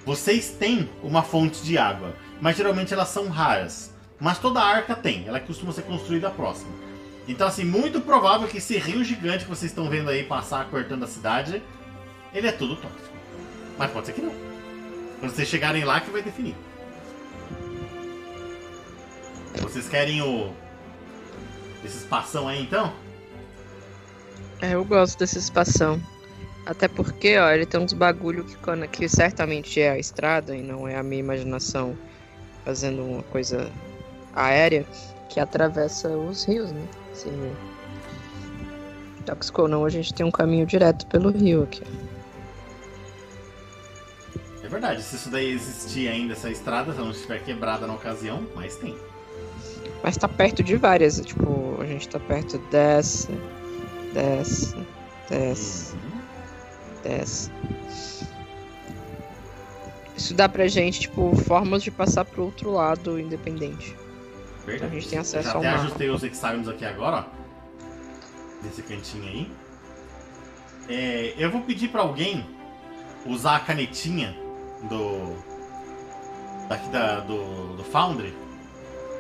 Vocês 0.06 0.52
têm 0.52 0.90
uma 1.02 1.24
fonte 1.24 1.64
de 1.64 1.78
água, 1.78 2.14
mas 2.42 2.58
geralmente 2.58 2.94
elas 2.94 3.10
são 3.10 3.28
raras. 3.28 3.94
Mas 4.20 4.38
toda 4.38 4.62
arca 4.62 4.96
tem, 4.96 5.28
ela 5.28 5.40
costuma 5.40 5.74
ser 5.74 5.84
construída 5.84 6.30
próxima. 6.30 6.72
Então, 7.28 7.48
assim, 7.48 7.64
muito 7.64 8.02
provável 8.02 8.48
que 8.48 8.58
esse 8.58 8.78
rio 8.78 9.04
gigante 9.04 9.46
que 9.46 9.50
vocês 9.50 9.72
estão 9.72 9.90
vendo 9.90 10.10
aí 10.10 10.24
passar 10.24 10.70
cortando 10.70 11.04
a 11.04 11.08
cidade, 11.08 11.62
ele 12.34 12.48
é 12.48 12.52
tudo 12.52 12.76
tóxico. 12.76 13.16
Mas 13.78 13.92
pode 13.92 14.08
ser 14.08 14.14
que 14.14 14.22
não. 14.22 14.34
Quando 15.20 15.32
vocês 15.32 15.48
chegarem 15.48 15.86
lá 15.86 16.02
que 16.02 16.10
vai 16.10 16.22
definir. 16.22 16.56
Vocês 19.62 19.88
querem 19.88 20.22
o. 20.22 20.52
Esse 21.84 21.98
espação 21.98 22.48
aí 22.48 22.62
então? 22.62 22.94
É, 24.62 24.74
eu 24.74 24.84
gosto 24.84 25.20
dessa 25.20 25.38
espação. 25.38 26.02
Até 26.66 26.88
porque, 26.88 27.38
ó, 27.38 27.50
ele 27.52 27.66
tem 27.66 27.80
uns 27.80 27.94
bagulho 27.94 28.46
que, 28.46 28.58
que 28.88 29.10
certamente 29.10 29.82
é 29.82 29.92
a 29.92 30.00
estrada 30.00 30.56
e 30.56 30.62
não 30.62 30.88
é 30.88 30.98
a 30.98 31.04
minha 31.04 31.20
imaginação 31.20 31.98
fazendo 32.64 33.04
uma 33.04 33.24
coisa 33.24 33.70
aérea 34.34 34.86
que 35.30 35.40
atravessa 35.40 36.10
os 36.10 36.46
rios, 36.46 36.72
né? 36.72 36.88
Se 37.14 37.30
tóxico 39.26 39.62
ou 39.64 39.68
não, 39.68 39.86
a 39.86 39.90
gente 39.90 40.14
tem 40.14 40.26
um 40.26 40.32
caminho 40.32 40.66
direto 40.66 41.06
pelo 41.08 41.30
rio 41.32 41.64
aqui. 41.64 41.84
É 44.62 44.68
verdade, 44.68 45.02
se 45.02 45.16
isso 45.16 45.30
daí 45.30 45.52
existir 45.52 46.08
ainda, 46.08 46.34
essa 46.34 46.50
estrada, 46.50 46.92
se 46.92 46.98
ela 46.98 47.06
não 47.08 47.14
estiver 47.14 47.44
quebrada 47.44 47.86
na 47.86 47.94
ocasião, 47.94 48.46
mas 48.56 48.76
tem. 48.76 48.98
Mas 50.02 50.18
tá 50.18 50.28
perto 50.28 50.64
de 50.64 50.76
várias, 50.76 51.20
tipo, 51.22 51.78
a 51.80 51.86
gente 51.86 52.10
tá 52.10 52.20
perto 52.20 52.58
dessa, 52.70 53.32
dessa, 54.14 54.78
dessa, 55.30 55.96
Uhum. 55.96 56.22
dessa. 57.04 57.52
Isso 60.16 60.34
dá 60.34 60.48
pra 60.48 60.68
gente, 60.68 61.02
tipo, 61.02 61.36
formas 61.36 61.84
de 61.84 61.92
passar 61.92 62.26
pro 62.26 62.44
outro 62.44 62.72
lado 62.72 63.20
independente. 63.20 63.96
Verdade. 64.66 64.96
A 64.96 65.00
gente 65.00 65.10
tem 65.10 65.20
acesso 65.20 65.48
já 65.48 65.54
ao 65.54 65.60
até 65.60 65.72
mapa. 65.72 65.84
ajustei 65.84 66.10
os 66.10 66.24
hexágonos 66.24 66.70
aqui 66.70 66.86
agora, 66.86 67.18
ó. 67.18 68.64
Nesse 68.64 68.82
cantinho 68.82 69.26
aí. 69.26 69.52
É, 70.90 71.34
eu 71.38 71.52
vou 71.52 71.62
pedir 71.62 71.90
pra 71.90 72.02
alguém 72.02 72.46
usar 73.26 73.58
a 73.58 73.60
canetinha 73.60 74.36
do. 74.84 75.36
Daqui 76.68 76.88
da, 76.90 77.20
do, 77.20 77.76
do 77.78 77.84
Foundry. 77.84 78.34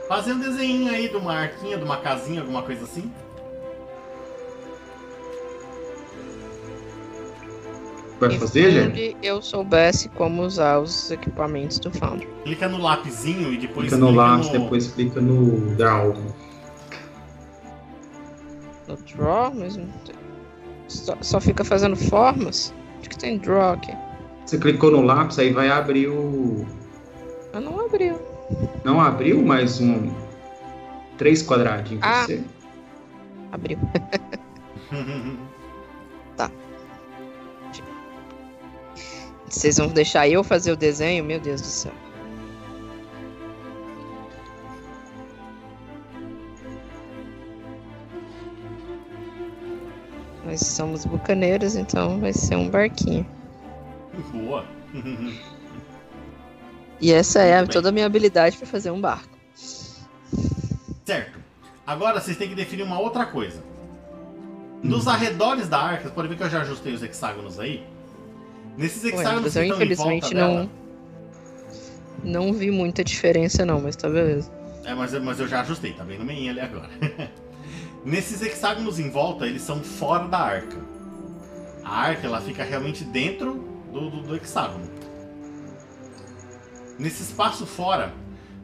Fazer 0.07 0.33
um 0.33 0.39
desenho 0.39 0.91
aí 0.91 1.09
de 1.09 1.15
uma 1.15 1.33
arquinha, 1.33 1.77
de 1.77 1.83
uma 1.83 1.97
casinha, 1.97 2.41
alguma 2.41 2.63
coisa 2.63 2.83
assim. 2.83 3.11
Vai 8.29 8.37
fazer, 8.39 8.71
gente? 8.71 9.17
Eu 9.21 9.41
soubesse 9.41 10.09
como 10.09 10.41
usar 10.43 10.79
os 10.79 11.11
equipamentos 11.11 11.79
do 11.79 11.91
Foundry. 11.91 12.27
Clica 12.43 12.67
no 12.67 12.77
lapisinho 12.77 13.51
e 13.53 13.57
depois 13.57 13.87
Clica 13.89 13.97
no 13.97 14.11
lápis, 14.11 14.47
no- 14.51 14.59
depois 14.59 14.87
clica 14.91 15.19
no 15.21 15.75
draw. 15.75 16.13
No 18.87 18.95
draw 18.97 19.53
mesmo. 19.53 19.87
Só, 20.87 21.15
só 21.21 21.39
fica 21.41 21.63
fazendo 21.63 21.95
formas? 21.95 22.73
Acho 22.99 23.09
que 23.09 23.17
tem 23.17 23.37
draw 23.37 23.73
aqui. 23.73 23.93
Você 24.45 24.57
clicou 24.57 24.91
no 24.91 25.01
lápis, 25.01 25.39
aí 25.39 25.51
vai 25.51 25.69
abrir 25.69 26.07
o. 26.09 26.65
Mas 27.53 27.63
não 27.63 27.79
abriu. 27.85 28.19
Não 28.83 28.99
abriu, 29.01 29.41
mas 29.43 29.79
um. 29.79 30.11
Três 31.17 31.41
quadradinhos 31.45 32.01
pra 32.01 32.09
Ah. 32.21 32.25
você. 32.25 32.43
Abriu. 33.51 33.77
Vocês 39.53 39.77
vão 39.77 39.87
deixar 39.87 40.27
eu 40.27 40.43
fazer 40.43 40.71
o 40.71 40.75
desenho? 40.75 41.23
Meu 41.23 41.39
Deus 41.39 41.61
do 41.61 41.67
céu. 41.67 41.93
Nós 50.45 50.59
somos 50.61 51.05
bucaneiros, 51.05 51.75
então 51.75 52.19
vai 52.19 52.33
ser 52.33 52.55
um 52.55 52.69
barquinho. 52.69 53.25
Boa. 54.31 54.65
E 56.99 57.11
essa 57.11 57.41
é 57.41 57.57
a- 57.57 57.65
toda 57.67 57.89
a 57.89 57.91
minha 57.91 58.05
habilidade 58.05 58.57
para 58.57 58.67
fazer 58.67 58.91
um 58.91 58.99
barco. 58.99 59.37
Certo. 61.05 61.39
Agora 61.85 62.19
vocês 62.19 62.37
têm 62.37 62.49
que 62.49 62.55
definir 62.55 62.83
uma 62.83 62.99
outra 62.99 63.25
coisa. 63.25 63.61
Nos 64.81 65.07
arredores 65.07 65.69
da 65.69 65.79
arca, 65.79 66.09
pode 66.09 66.27
ver 66.27 66.35
que 66.35 66.43
eu 66.43 66.49
já 66.49 66.61
ajustei 66.61 66.93
os 66.93 67.01
hexágonos 67.01 67.59
aí. 67.59 67.85
Nesses 68.77 69.03
hexágonos 69.03 69.55
eu 69.55 69.63
estão 69.63 69.63
em 69.63 69.67
volta 69.69 69.83
infelizmente 69.83 70.33
dela. 70.33 70.63
não. 70.63 70.83
Não 72.47 72.53
vi 72.53 72.71
muita 72.71 73.03
diferença, 73.03 73.65
não, 73.65 73.81
mas 73.81 73.95
tá 73.95 74.09
beleza. 74.09 74.49
É, 74.85 74.93
mas, 74.93 75.13
eu- 75.13 75.21
mas 75.23 75.39
eu 75.39 75.47
já 75.47 75.61
ajustei, 75.61 75.93
tá 75.93 76.03
bem 76.03 76.17
no 76.17 76.25
meio 76.25 76.49
ali 76.49 76.59
agora. 76.59 76.89
Nesses 78.05 78.41
hexágonos 78.41 78.99
em 78.99 79.09
volta, 79.09 79.45
eles 79.45 79.61
são 79.61 79.81
fora 79.81 80.27
da 80.27 80.39
arca. 80.39 80.77
A 81.83 81.99
arca, 81.99 82.27
ela 82.27 82.39
fica 82.41 82.63
realmente 82.63 83.03
dentro 83.03 83.53
do, 83.91 84.09
do, 84.09 84.21
do 84.23 84.35
hexágono. 84.35 84.89
Nesse 86.97 87.23
espaço 87.23 87.65
fora, 87.65 88.13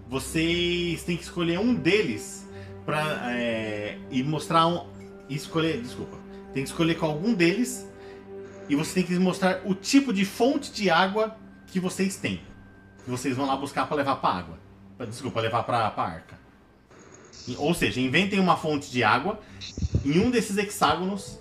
vocês 0.09 1.03
têm 1.03 1.17
que 1.17 1.23
escolher 1.23 1.59
um 1.59 1.73
deles 1.73 2.47
pra, 2.85 3.31
é, 3.31 3.97
e 4.11 4.23
mostrar 4.23 4.67
um. 4.67 4.85
e 5.27 5.35
Escolher. 5.35 5.81
Desculpa. 5.81 6.17
Tem 6.53 6.63
que 6.63 6.69
escolher 6.69 6.95
com 6.95 7.05
algum 7.05 7.33
deles 7.33 7.87
e 8.69 8.75
você 8.75 8.93
tem 8.93 9.03
que 9.03 9.17
mostrar 9.19 9.61
o 9.65 9.73
tipo 9.75 10.13
de 10.13 10.23
fonte 10.23 10.71
de 10.71 10.89
água 10.89 11.35
que 11.67 11.79
vocês 11.79 12.15
têm. 12.15 12.41
Que 13.03 13.09
vocês 13.09 13.35
vão 13.35 13.45
lá 13.47 13.57
buscar 13.57 13.87
para 13.87 13.97
levar 13.97 14.15
para 14.17 14.35
água. 14.37 14.57
Pra- 14.97 15.05
Desculpa, 15.07 15.41
levar 15.41 15.63
pra, 15.63 15.89
pra 15.91 16.03
arca. 16.03 16.39
Ou 17.57 17.73
seja, 17.73 17.99
inventem 17.99 18.39
uma 18.39 18.55
fonte 18.55 18.91
de 18.91 19.03
água 19.03 19.39
em 20.05 20.19
um 20.19 20.29
desses 20.29 20.55
hexágonos 20.57 21.39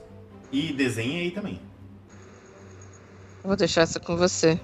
e 0.51 0.73
desenhem 0.73 1.21
aí 1.21 1.31
também. 1.31 1.61
Vou 3.45 3.55
deixar 3.57 3.83
essa 3.83 4.01
com 4.01 4.17
você. 4.17 4.59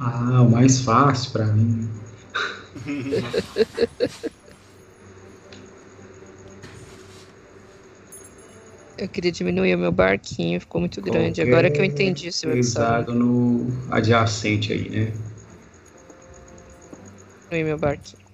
Ah, 0.00 0.42
o 0.42 0.50
mais 0.50 0.80
fácil 0.80 1.30
pra 1.32 1.46
mim. 1.46 1.88
Eu 8.98 9.08
queria 9.08 9.30
diminuir 9.30 9.76
o 9.76 9.78
meu 9.78 9.92
barquinho, 9.92 10.60
ficou 10.60 10.80
muito 10.80 11.00
grande. 11.00 11.40
Qualquer 11.40 11.52
Agora 11.52 11.70
que 11.70 11.80
eu 11.80 11.84
entendi 11.84 12.32
seu. 12.32 12.50
Hexágono 12.56 13.68
adjacente 13.92 14.72
aí, 14.72 14.90
né? 14.90 15.12
Diminuir 17.48 17.64
meu 17.64 17.78
barquinho. 17.78 18.26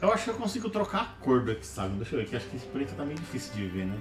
Eu 0.00 0.12
acho 0.12 0.24
que 0.24 0.30
eu 0.30 0.34
consigo 0.34 0.70
trocar 0.70 1.00
a 1.00 1.24
cor 1.24 1.44
do 1.44 1.50
hexágono. 1.50 1.96
Deixa 1.96 2.14
eu 2.14 2.20
ver 2.20 2.26
aqui. 2.26 2.36
Acho 2.36 2.46
que 2.48 2.56
esse 2.56 2.66
preto 2.66 2.94
tá 2.94 3.04
meio 3.04 3.18
difícil 3.18 3.52
de 3.54 3.66
ver, 3.66 3.86
né? 3.86 3.98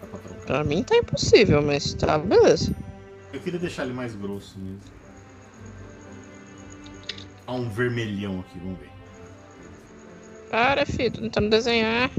Dá 0.00 0.06
pra 0.06 0.18
trocar. 0.20 0.46
Pra 0.46 0.64
mim 0.64 0.84
tá 0.84 0.96
impossível, 0.96 1.60
mas 1.60 1.92
tá, 1.94 2.16
beleza. 2.16 2.72
Eu 3.32 3.40
queria 3.40 3.58
deixar 3.58 3.84
ele 3.84 3.92
mais 3.92 4.14
grosso 4.14 4.58
mesmo. 4.58 4.80
Há 7.46 7.52
um 7.52 7.68
vermelhão 7.68 8.40
aqui, 8.40 8.58
vamos 8.58 8.78
ver. 8.78 8.90
Para, 10.50 10.86
filho, 10.86 11.12
tô 11.12 11.20
tentando 11.20 11.50
desenhar. 11.50 12.10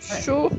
Chu. 0.00 0.50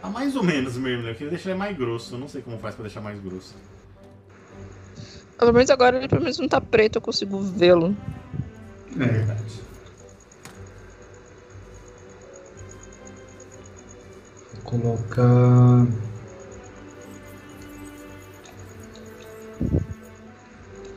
Tá 0.00 0.08
mais 0.08 0.34
ou 0.34 0.42
menos 0.42 0.74
vermelho. 0.74 1.08
Eu 1.08 1.14
queria 1.14 1.30
deixar 1.30 1.50
ele 1.50 1.58
mais 1.58 1.76
grosso. 1.76 2.14
Eu 2.14 2.18
não 2.18 2.28
sei 2.28 2.42
como 2.42 2.58
faz 2.58 2.74
pra 2.74 2.82
deixar 2.82 3.00
mais 3.00 3.20
grosso. 3.20 3.54
Pelo 5.38 5.52
menos 5.52 5.70
agora 5.70 5.96
ele 5.96 6.08
pelo 6.08 6.22
menos 6.22 6.38
não 6.38 6.48
tá 6.48 6.60
preto, 6.60 6.96
eu 6.96 7.02
consigo 7.02 7.40
vê-lo. 7.40 7.96
É. 8.94 9.04
Verdade. 9.04 9.60
Vou 14.54 14.62
colocar. 14.80 16.11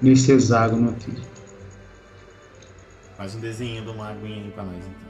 Nesse 0.01 0.31
hexágono 0.31 0.91
aqui. 0.91 1.13
Faz 3.17 3.35
um 3.35 3.39
desenho 3.39 3.83
de 3.83 3.89
uma 3.89 4.09
aguinha 4.09 4.43
aí 4.43 4.51
pra 4.51 4.63
nós, 4.63 4.77
então. 4.77 5.05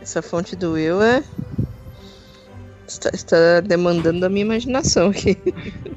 Essa 0.00 0.22
fonte 0.22 0.56
do 0.56 0.72
Will 0.72 1.02
é. 1.02 1.22
Está, 2.86 3.10
está 3.12 3.60
demandando 3.60 4.20
da 4.20 4.28
minha 4.30 4.46
imaginação 4.46 5.10
aqui. 5.10 5.36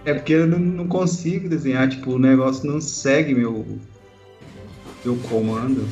É 0.03 0.13
porque 0.13 0.33
eu 0.33 0.45
não, 0.45 0.59
não 0.59 0.87
consigo 0.87 1.47
desenhar, 1.47 1.87
tipo, 1.87 2.11
o 2.11 2.19
negócio 2.19 2.69
não 2.69 2.81
segue 2.81 3.33
meu. 3.33 3.65
Meu 5.03 5.17
comando. 5.17 5.87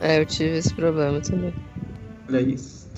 É, 0.00 0.20
eu 0.20 0.26
tive 0.26 0.58
esse 0.58 0.72
problema 0.74 1.20
também. 1.20 1.52
Olha 2.28 2.40
isso. 2.40 2.88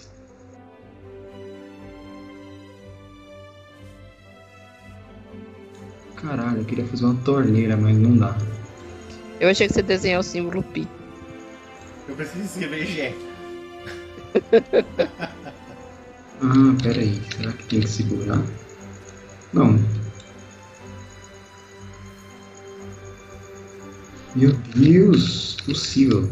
Caralho, 6.16 6.58
eu 6.58 6.64
queria 6.64 6.86
fazer 6.86 7.06
uma 7.06 7.14
torneira, 7.22 7.76
mas 7.76 7.96
não 7.96 8.16
dá. 8.16 8.36
Eu 9.40 9.48
achei 9.48 9.66
que 9.66 9.72
você 9.72 9.82
desenhar 9.82 10.20
o 10.20 10.22
símbolo 10.22 10.62
pi. 10.62 10.86
Eu 12.06 12.14
preciso 12.14 12.44
escrever 12.44 12.86
G. 12.86 13.14
Ah, 16.42 16.76
peraí. 16.82 17.20
Será 17.36 17.52
que 17.52 17.64
tem 17.64 17.80
que 17.80 17.88
segurar? 17.88 18.42
Não. 19.52 19.78
Meu 24.34 24.52
Deus, 24.52 25.56
possível. 25.64 26.30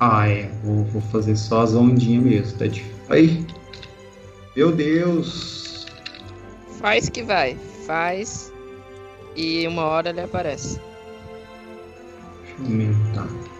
Ah, 0.00 0.28
é. 0.28 0.50
Vou, 0.62 0.84
vou 0.84 1.02
fazer 1.02 1.36
só 1.36 1.62
as 1.62 1.74
ondinhas 1.74 2.24
mesmo. 2.24 2.58
Tá 2.58 2.66
difícil. 2.66 2.96
Ai. 3.10 3.46
Meu 4.56 4.72
Deus. 4.72 5.86
Faz 6.78 7.08
que 7.08 7.22
vai. 7.22 7.56
Faz. 7.86 8.52
E 9.36 9.66
uma 9.66 9.84
hora 9.84 10.10
ele 10.10 10.20
aparece. 10.20 10.80
Deixa 12.42 12.60
eu 12.60 12.64
aumentar. 12.64 13.57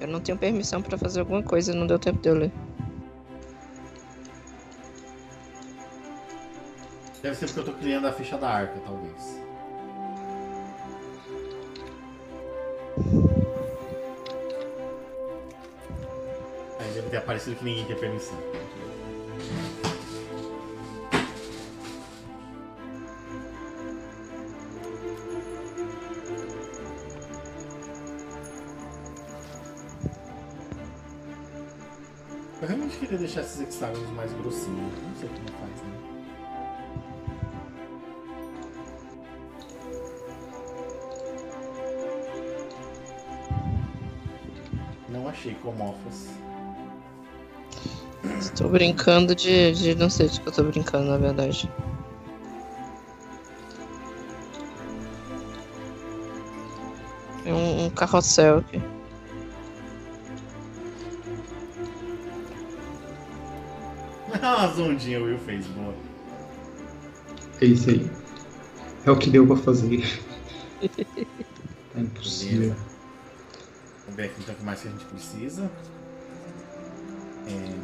Eu 0.00 0.06
não 0.06 0.20
tenho 0.20 0.38
permissão 0.38 0.80
pra 0.80 0.96
fazer 0.96 1.20
alguma 1.20 1.42
coisa, 1.42 1.74
não 1.74 1.86
deu 1.86 1.98
tempo 1.98 2.20
de 2.20 2.28
eu 2.28 2.34
ler. 2.34 2.52
Deve 7.20 7.34
ser 7.34 7.46
porque 7.46 7.60
eu 7.60 7.64
tô 7.64 7.72
criando 7.72 8.06
a 8.06 8.12
ficha 8.12 8.38
da 8.38 8.48
arca, 8.48 8.80
talvez. 8.86 9.40
Aí 16.78 16.92
deve 16.94 17.10
ter 17.10 17.16
aparecido 17.16 17.56
que 17.56 17.64
ninguém 17.64 17.84
tem 17.86 17.96
permissão. 17.96 18.38
Queria 33.08 33.20
deixar 33.20 33.40
esses 33.40 33.60
hexágonos 33.62 34.10
mais 34.10 34.30
grossinhos. 34.34 34.92
Não 35.02 35.16
sei 35.18 35.30
como 35.30 35.48
faz, 35.58 35.82
né? 35.82 35.98
Não 45.08 45.26
achei 45.26 45.54
comófas. 45.54 46.28
Estou 48.38 48.68
brincando 48.68 49.34
de, 49.34 49.72
de. 49.72 49.94
Não 49.94 50.10
sei 50.10 50.28
de 50.28 50.38
que 50.40 50.46
eu 50.46 50.52
tô 50.52 50.62
brincando, 50.64 51.06
na 51.06 51.16
verdade. 51.16 51.70
Tem 57.42 57.54
um, 57.54 57.86
um 57.86 57.90
carrossel 57.90 58.58
aqui. 58.58 58.97
As 64.88 64.94
ondinhas 64.94 65.22
o 65.22 65.24
Will 65.26 65.38
fez, 65.38 65.66
boa. 65.66 65.94
É 67.60 67.66
isso 67.66 67.90
aí. 67.90 68.10
É 69.04 69.10
o 69.10 69.16
que 69.16 69.28
deu 69.28 69.46
pra 69.46 69.56
fazer. 69.56 70.02
É 71.94 72.00
impossível. 72.00 72.74
Vamos 74.04 74.16
ver 74.16 74.24
aqui 74.24 74.34
então 74.40 74.54
o 74.54 74.58
que 74.58 74.64
mais 74.64 74.80
que 74.80 74.88
a 74.88 74.90
gente 74.90 75.04
precisa. 75.04 75.70
É, 77.46 77.74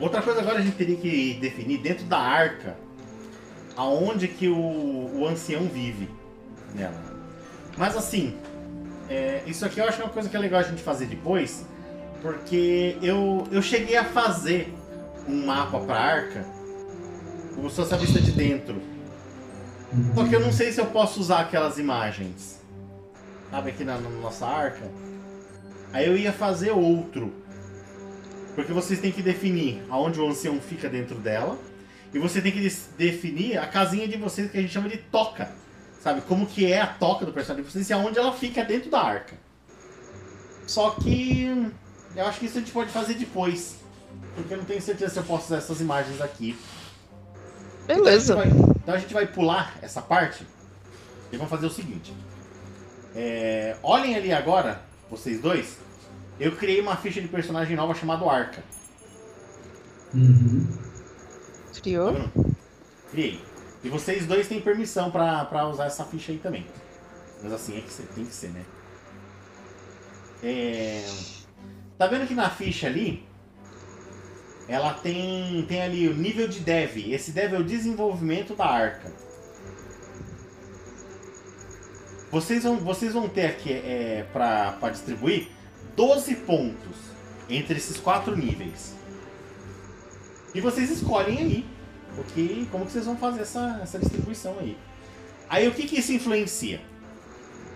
Outra 0.00 0.22
coisa 0.22 0.40
agora 0.40 0.58
a 0.58 0.62
gente 0.62 0.76
teria 0.76 0.96
que 0.96 1.34
definir 1.34 1.78
dentro 1.78 2.06
da 2.06 2.18
arca 2.18 2.74
aonde 3.76 4.28
que 4.28 4.48
o, 4.48 4.56
o 4.56 5.28
ancião 5.28 5.68
vive 5.68 6.08
nela. 6.74 6.98
Mas 7.76 7.94
assim, 7.96 8.34
é, 9.10 9.42
isso 9.46 9.64
aqui 9.66 9.78
eu 9.78 9.84
acho 9.84 9.98
que 9.98 10.02
é 10.02 10.06
uma 10.06 10.12
coisa 10.12 10.28
que 10.28 10.36
é 10.36 10.38
legal 10.38 10.60
a 10.60 10.62
gente 10.62 10.82
fazer 10.82 11.04
depois, 11.04 11.66
porque 12.22 12.96
eu, 13.02 13.46
eu 13.52 13.60
cheguei 13.60 13.96
a 13.96 14.04
fazer 14.04 14.72
um 15.30 15.46
mapa 15.46 15.78
pra 15.80 15.98
arca 15.98 16.60
como 17.54 17.68
se 17.68 17.76
fosse 17.76 17.94
a 17.94 17.96
vista 17.96 18.20
de 18.20 18.32
dentro. 18.32 18.80
Só 20.14 20.26
que 20.26 20.34
eu 20.34 20.40
não 20.40 20.52
sei 20.52 20.72
se 20.72 20.80
eu 20.80 20.86
posso 20.86 21.20
usar 21.20 21.40
aquelas 21.40 21.78
imagens. 21.78 22.60
Sabe, 23.50 23.70
aqui 23.70 23.84
na, 23.84 23.98
na 23.98 24.08
nossa 24.08 24.46
arca. 24.46 24.90
Aí 25.92 26.06
eu 26.06 26.16
ia 26.16 26.32
fazer 26.32 26.70
outro. 26.70 27.34
Porque 28.54 28.72
vocês 28.72 29.00
têm 29.00 29.12
que 29.12 29.22
definir 29.22 29.82
aonde 29.90 30.20
o 30.20 30.28
ancião 30.28 30.60
fica 30.60 30.88
dentro 30.88 31.16
dela. 31.16 31.58
E 32.14 32.18
você 32.18 32.40
tem 32.40 32.52
que 32.52 32.60
definir 32.96 33.58
a 33.58 33.66
casinha 33.66 34.08
de 34.08 34.16
vocês 34.16 34.50
que 34.50 34.58
a 34.58 34.60
gente 34.60 34.72
chama 34.72 34.88
de 34.88 34.96
toca. 34.96 35.50
Sabe? 36.00 36.22
Como 36.22 36.46
que 36.46 36.70
é 36.72 36.80
a 36.80 36.86
toca 36.86 37.26
do 37.26 37.32
personagem 37.32 37.64
de 37.64 37.70
vocês 37.70 37.90
e 37.90 37.92
aonde 37.92 38.18
ela 38.18 38.32
fica 38.32 38.64
dentro 38.64 38.90
da 38.90 39.02
arca. 39.02 39.36
Só 40.66 40.90
que 40.90 41.72
eu 42.16 42.26
acho 42.26 42.38
que 42.38 42.46
isso 42.46 42.58
a 42.58 42.60
gente 42.60 42.72
pode 42.72 42.90
fazer 42.90 43.14
depois. 43.14 43.76
Porque 44.34 44.54
eu 44.54 44.58
não 44.58 44.64
tenho 44.64 44.80
certeza 44.80 45.12
se 45.14 45.18
eu 45.18 45.24
posso 45.24 45.46
usar 45.46 45.56
essas 45.58 45.80
imagens 45.80 46.20
aqui. 46.20 46.58
Beleza. 47.86 48.32
Então 48.34 48.40
a, 48.42 48.44
gente 48.46 48.56
vai, 48.62 48.76
então 48.82 48.94
a 48.94 48.98
gente 48.98 49.14
vai 49.14 49.26
pular 49.26 49.74
essa 49.82 50.00
parte 50.00 50.46
e 51.32 51.36
vamos 51.36 51.50
fazer 51.50 51.66
o 51.66 51.70
seguinte. 51.70 52.14
É, 53.14 53.76
olhem 53.82 54.14
ali 54.14 54.32
agora, 54.32 54.80
vocês 55.10 55.40
dois. 55.40 55.76
Eu 56.38 56.56
criei 56.56 56.80
uma 56.80 56.96
ficha 56.96 57.20
de 57.20 57.28
personagem 57.28 57.76
nova 57.76 57.94
chamada 57.94 58.24
Arca. 58.30 58.62
Uhum. 60.14 60.66
Tá 61.74 61.80
Criou? 61.80 62.12
vendo? 62.12 62.56
Criei. 63.10 63.40
E 63.82 63.88
vocês 63.88 64.26
dois 64.26 64.46
têm 64.48 64.60
permissão 64.60 65.10
pra, 65.10 65.44
pra 65.46 65.66
usar 65.68 65.86
essa 65.86 66.04
ficha 66.04 66.32
aí 66.32 66.38
também. 66.38 66.66
Mas 67.42 67.52
assim 67.52 67.76
é 67.78 67.80
que 67.80 67.92
ser- 67.92 68.06
tem 68.14 68.24
que 68.24 68.34
ser, 68.34 68.48
né? 68.50 68.64
É, 70.42 71.04
Tá 71.98 72.06
vendo 72.06 72.26
que 72.26 72.34
na 72.34 72.48
ficha 72.48 72.86
ali 72.86 73.26
ela 74.70 74.94
tem, 74.94 75.64
tem 75.66 75.82
ali 75.82 76.08
o 76.08 76.14
nível 76.14 76.46
de 76.46 76.60
dev. 76.60 77.12
Esse 77.12 77.32
dev 77.32 77.54
é 77.54 77.58
o 77.58 77.64
desenvolvimento 77.64 78.54
da 78.54 78.66
arca. 78.66 79.12
Vocês 82.30 82.62
vão, 82.62 82.76
vocês 82.76 83.12
vão 83.12 83.28
ter 83.28 83.46
aqui 83.46 83.72
é, 83.72 84.24
para 84.32 84.90
distribuir 84.90 85.48
12 85.96 86.36
pontos 86.36 86.96
entre 87.48 87.78
esses 87.78 87.96
quatro 87.96 88.36
níveis. 88.36 88.94
E 90.54 90.60
vocês 90.60 90.88
escolhem 90.88 91.38
aí 91.38 91.66
o 92.16 92.22
que, 92.22 92.68
como 92.70 92.86
que 92.86 92.92
vocês 92.92 93.06
vão 93.06 93.16
fazer 93.16 93.40
essa, 93.40 93.80
essa 93.82 93.98
distribuição 93.98 94.56
aí. 94.60 94.78
Aí 95.48 95.66
o 95.66 95.72
que, 95.72 95.88
que 95.88 95.98
isso 95.98 96.12
influencia? 96.12 96.80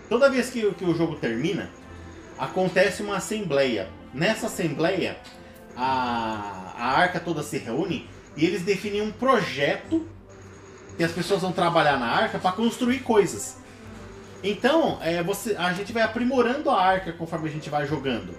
Toda 0.07 0.29
vez 0.29 0.49
que, 0.49 0.71
que 0.75 0.85
o 0.85 0.95
jogo 0.95 1.17
termina, 1.17 1.69
acontece 2.37 3.03
uma 3.03 3.17
assembleia. 3.17 3.89
Nessa 4.13 4.47
assembleia, 4.47 5.17
a, 5.75 6.54
a 6.77 6.87
arca 6.87 7.19
toda 7.19 7.43
se 7.43 7.57
reúne 7.57 8.09
e 8.35 8.45
eles 8.45 8.61
definem 8.61 9.01
um 9.01 9.11
projeto 9.11 10.05
que 10.97 11.03
as 11.03 11.11
pessoas 11.11 11.41
vão 11.41 11.51
trabalhar 11.51 11.97
na 11.97 12.07
arca 12.07 12.39
para 12.39 12.51
construir 12.51 12.99
coisas. 12.99 13.57
Então, 14.43 14.99
é, 15.01 15.23
você, 15.23 15.55
a 15.55 15.73
gente 15.73 15.91
vai 15.91 16.03
aprimorando 16.03 16.69
a 16.69 16.81
arca 16.81 17.11
conforme 17.11 17.49
a 17.49 17.51
gente 17.51 17.69
vai 17.69 17.87
jogando. 17.87 18.33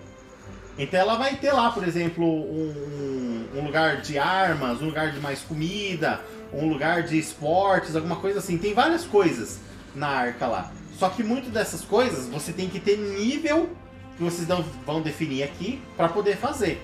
Então 0.79 1.01
ela 1.01 1.17
vai 1.17 1.37
ter 1.37 1.53
lá, 1.53 1.71
por 1.71 1.87
exemplo, 1.87 2.25
um, 2.25 3.49
um, 3.55 3.65
lugar 3.65 4.03
de 4.03 4.19
armas, 4.19 4.83
um 4.83 4.87
lugar 4.87 5.11
de 5.11 5.21
mais 5.21 5.41
comida, 5.41 6.21
um 6.53 6.69
lugar 6.69 7.03
de 7.03 7.19
esportes, 7.19 7.97
alguma 7.97 8.17
coisa 8.17 8.41
assim. 8.41 8.59
Tem 8.59 8.75
várias 8.75 9.05
coisas 9.05 9.59
na 9.95 10.09
arca 10.09 10.47
lá. 10.47 10.71
Só 10.99 11.09
que 11.09 11.23
muitas 11.23 11.51
dessas 11.51 11.81
coisas 11.81 12.29
você 12.29 12.53
tem 12.53 12.69
que 12.69 12.79
ter 12.79 12.99
nível 12.99 13.71
que 14.17 14.23
vocês 14.23 14.47
vão 14.85 15.01
definir 15.01 15.43
aqui 15.43 15.81
para 15.97 16.09
poder 16.09 16.37
fazer. 16.37 16.83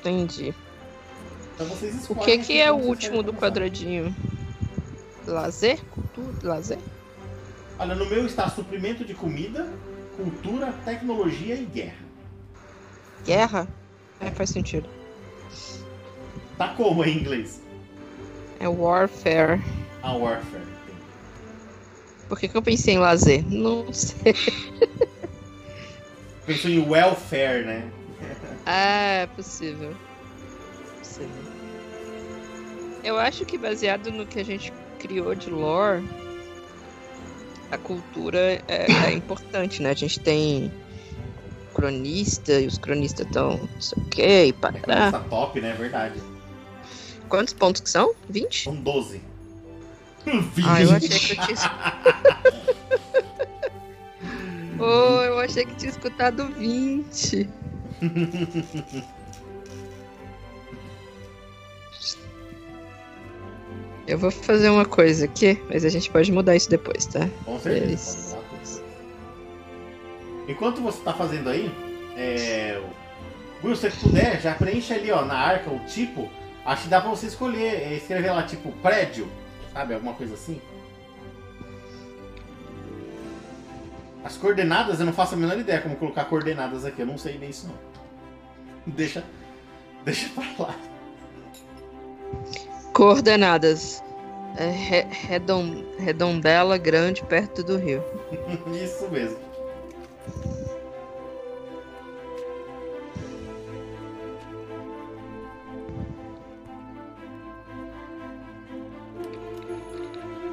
Entendi. 0.00 0.54
Então 1.54 1.66
o 2.08 2.14
que, 2.24 2.38
que 2.38 2.58
é 2.58 2.72
o 2.72 2.76
último 2.76 3.22
do 3.22 3.34
quadradinho? 3.34 4.14
Lazer? 5.26 5.78
Cultura? 5.86 6.34
Lazer? 6.42 6.78
Olha, 7.78 7.94
no 7.94 8.06
meu 8.06 8.24
está 8.24 8.48
suprimento 8.48 9.04
de 9.04 9.12
comida, 9.14 9.70
cultura, 10.16 10.72
tecnologia 10.84 11.54
e 11.54 11.64
guerra. 11.64 12.04
Guerra? 13.24 13.68
É, 14.20 14.30
faz 14.30 14.50
sentido. 14.50 14.88
Tá 16.56 16.68
como 16.68 17.04
em 17.04 17.18
inglês? 17.18 17.60
É 18.58 18.68
warfare. 18.68 19.62
Ah, 20.02 20.14
warfare. 20.14 20.64
Por 22.28 22.38
que, 22.38 22.48
que 22.48 22.56
eu 22.56 22.62
pensei 22.62 22.94
em 22.94 22.98
lazer? 22.98 23.44
Não 23.50 23.92
sei. 23.92 24.34
Pensou 26.46 26.70
em 26.70 26.88
welfare, 26.88 27.64
né? 27.64 27.90
Ah, 28.70 29.22
é 29.22 29.26
possível. 29.26 29.96
possível. 30.98 31.50
Eu 33.02 33.18
acho 33.18 33.44
que 33.44 33.58
baseado 33.58 34.10
no 34.10 34.26
que 34.26 34.38
a 34.38 34.44
gente 34.44 34.72
criou 34.98 35.34
de 35.34 35.50
lore, 35.50 36.08
a 37.70 37.78
cultura 37.78 38.38
é, 38.38 38.86
é 39.08 39.12
importante, 39.14 39.82
né? 39.82 39.90
A 39.90 39.94
gente 39.94 40.20
tem 40.20 40.70
cronista 41.74 42.52
e 42.60 42.66
os 42.66 42.78
cronistas 42.78 43.26
estão 43.26 43.56
não 43.56 43.80
sei 43.80 44.02
o 44.02 44.06
que 44.06 44.44
e 44.46 44.52
parará. 44.52 45.08
É 45.08 45.28
top, 45.28 45.60
né? 45.60 45.74
Verdade. 45.74 46.20
Quantos 47.28 47.54
pontos 47.54 47.80
que 47.80 47.90
são? 47.90 48.12
20? 48.28 48.64
São 48.64 48.74
12. 48.76 49.20
20. 50.26 50.68
Ah, 50.68 50.82
eu 50.82 50.90
achei 50.92 51.08
que 51.08 51.32
eu 51.32 51.46
tinha. 51.46 51.58
oh, 54.78 55.22
eu 55.22 55.38
achei 55.38 55.64
que 55.64 55.74
tinha 55.76 55.90
escutado 55.90 56.46
20. 56.48 57.48
Eu 64.06 64.18
vou 64.18 64.30
fazer 64.32 64.68
uma 64.70 64.84
coisa 64.84 65.24
aqui, 65.24 65.62
mas 65.68 65.84
a 65.84 65.88
gente 65.88 66.10
pode 66.10 66.32
mudar 66.32 66.56
isso 66.56 66.68
depois, 66.68 67.06
tá? 67.06 67.28
Com 67.44 67.60
certeza. 67.60 67.84
Eles... 67.84 68.36
Enquanto 70.48 70.80
você 70.80 71.00
tá 71.02 71.12
fazendo 71.12 71.48
aí, 71.48 71.70
é... 72.16 72.82
Will, 73.62 73.76
se 73.76 73.88
você 73.88 73.96
puder, 74.00 74.40
já 74.40 74.54
preenche 74.54 74.92
ali 74.92 75.12
ó, 75.12 75.24
na 75.24 75.36
arca 75.36 75.70
o 75.70 75.78
tipo. 75.80 76.28
Acho 76.64 76.84
que 76.84 76.88
dá 76.88 77.00
pra 77.00 77.10
você 77.10 77.26
escolher, 77.26 77.74
é, 77.74 77.94
escrever 77.94 78.32
lá 78.32 78.42
tipo 78.42 78.72
prédio, 78.82 79.28
sabe? 79.72 79.94
Alguma 79.94 80.14
coisa 80.14 80.34
assim. 80.34 80.60
As 84.22 84.36
coordenadas, 84.36 85.00
eu 85.00 85.06
não 85.06 85.12
faço 85.12 85.34
a 85.34 85.38
menor 85.38 85.58
ideia 85.58 85.80
como 85.80 85.96
colocar 85.96 86.24
coordenadas 86.26 86.84
aqui, 86.84 87.00
eu 87.00 87.06
não 87.06 87.16
sei 87.16 87.38
nem 87.38 87.50
isso 87.50 87.66
não. 87.66 87.74
Deixa, 88.86 89.24
deixa 90.04 90.28
pra 90.30 90.66
lá. 90.66 90.74
Coordenadas. 92.92 94.02
É, 94.56 95.06
redondela 95.98 96.76
grande 96.76 97.22
perto 97.24 97.62
do 97.62 97.78
rio. 97.78 98.02
Isso 98.74 99.08
mesmo. 99.08 99.38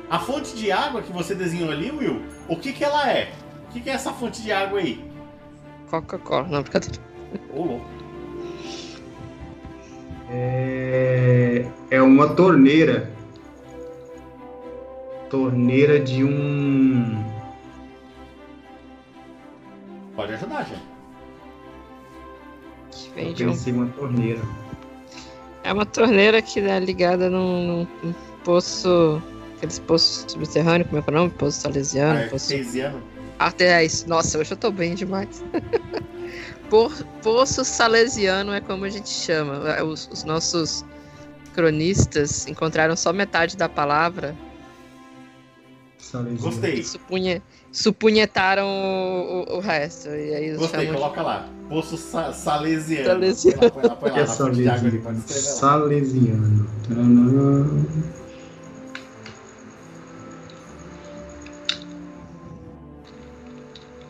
A 0.10 0.20
fonte 0.20 0.56
de 0.56 0.72
água 0.72 1.02
que 1.02 1.12
você 1.12 1.36
desenhou 1.36 1.70
ali, 1.70 1.92
Will, 1.92 2.24
o 2.48 2.56
que 2.56 2.72
que 2.72 2.84
ela 2.84 3.12
é? 3.12 3.34
O 3.78 3.80
que 3.80 3.84
que 3.84 3.90
é 3.92 3.94
essa 3.94 4.12
fonte 4.12 4.42
de 4.42 4.52
água 4.52 4.80
aí? 4.80 5.00
Coca-Cola, 5.92 6.48
não, 6.48 6.64
brincadeira. 6.64 7.00
Ô, 7.54 7.64
louco. 7.64 7.86
É, 10.32 11.64
é 11.92 12.02
uma 12.02 12.28
torneira. 12.30 13.08
Torneira 15.30 16.00
de 16.00 16.24
um. 16.24 17.24
Pode 20.16 20.34
ajudar, 20.34 20.66
gente. 20.66 20.82
Que 22.90 23.14
vem 23.14 23.28
Eu 23.28 23.34
de 23.36 23.46
um... 23.46 23.50
pensei 23.50 23.74
uma 23.74 23.88
torneira. 23.90 24.42
É 25.64 25.72
uma 25.72 25.86
torneira 25.86 26.42
que 26.42 26.60
é 26.62 26.80
ligada 26.80 27.30
num, 27.30 27.86
num 28.02 28.14
poço. 28.44 29.22
Aqueles 29.58 29.78
poços 29.78 30.32
subterrâneos, 30.32 30.90
como 30.90 31.00
é 31.00 31.04
que 31.04 31.10
é 31.12 31.14
o 31.14 31.16
nome? 31.16 31.30
Poço 31.30 31.62
salesiano. 31.62 32.22
Ah, 32.26 32.30
poço... 32.30 32.54
Artesiano. 33.40 33.82
Artes... 33.82 34.06
Nossa, 34.06 34.38
hoje 34.38 34.52
eu 34.52 34.58
tô 34.58 34.72
bem 34.72 34.96
demais. 34.96 35.44
Por, 36.70 36.92
poço 37.24 37.64
salesiano 37.64 38.52
é 38.52 38.60
como 38.60 38.86
a 38.86 38.90
gente 38.90 39.10
chama. 39.10 39.82
Os, 39.84 40.10
os, 40.12 40.24
nossos 40.26 40.84
cronistas 41.54 42.46
encontraram 42.48 42.96
só 42.96 43.14
metade 43.14 43.56
da 43.56 43.70
palavra. 43.70 44.36
Salesiano. 45.98 46.40
Gostei. 46.40 46.84
Supunha, 46.84 47.42
supunhetaram 47.72 48.66
o, 48.66 49.46
o, 49.54 49.58
o, 49.58 49.60
resto. 49.60 50.10
E 50.10 50.36
aí 50.36 50.56
Gostei, 50.56 50.88
coloca 50.88 51.22
de... 51.22 51.26
lá. 51.26 51.50
Poço 51.70 51.98
sa 51.98 52.34
salesiano. 52.34 53.06
Salesiano. 53.06 53.60
Põe 53.60 53.70
lá, 53.70 53.72
põe 53.72 53.90
lá, 53.90 53.96
põe 53.96 54.12
lá 54.12 54.20
é 54.20 54.26
salesiano. 54.26 54.80
salesiano. 55.28 56.70
Salesiano. 56.88 58.17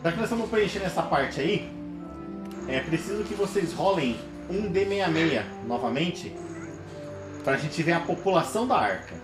Já 0.02 0.12
que 0.12 0.16
nós 0.18 0.30
estamos 0.30 0.48
preenchendo 0.48 0.84
essa 0.84 1.02
parte 1.02 1.40
aí, 1.40 1.68
é 2.68 2.80
preciso 2.80 3.24
que 3.24 3.34
vocês 3.34 3.72
rolem 3.72 4.16
um 4.48 4.70
D66 4.72 5.42
novamente 5.66 6.32
para 7.42 7.54
a 7.54 7.56
gente 7.56 7.82
ver 7.82 7.92
a 7.92 8.00
população 8.00 8.66
da 8.66 8.76
arca. 8.76 9.14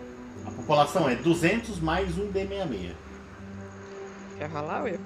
A 0.45 0.51
população 0.51 1.09
é 1.09 1.15
200 1.15 1.79
mais 1.81 2.19
um 2.19 2.31
D66. 2.33 2.91
Quer 4.37 4.51
rolar, 4.51 4.83
Will? 4.83 4.99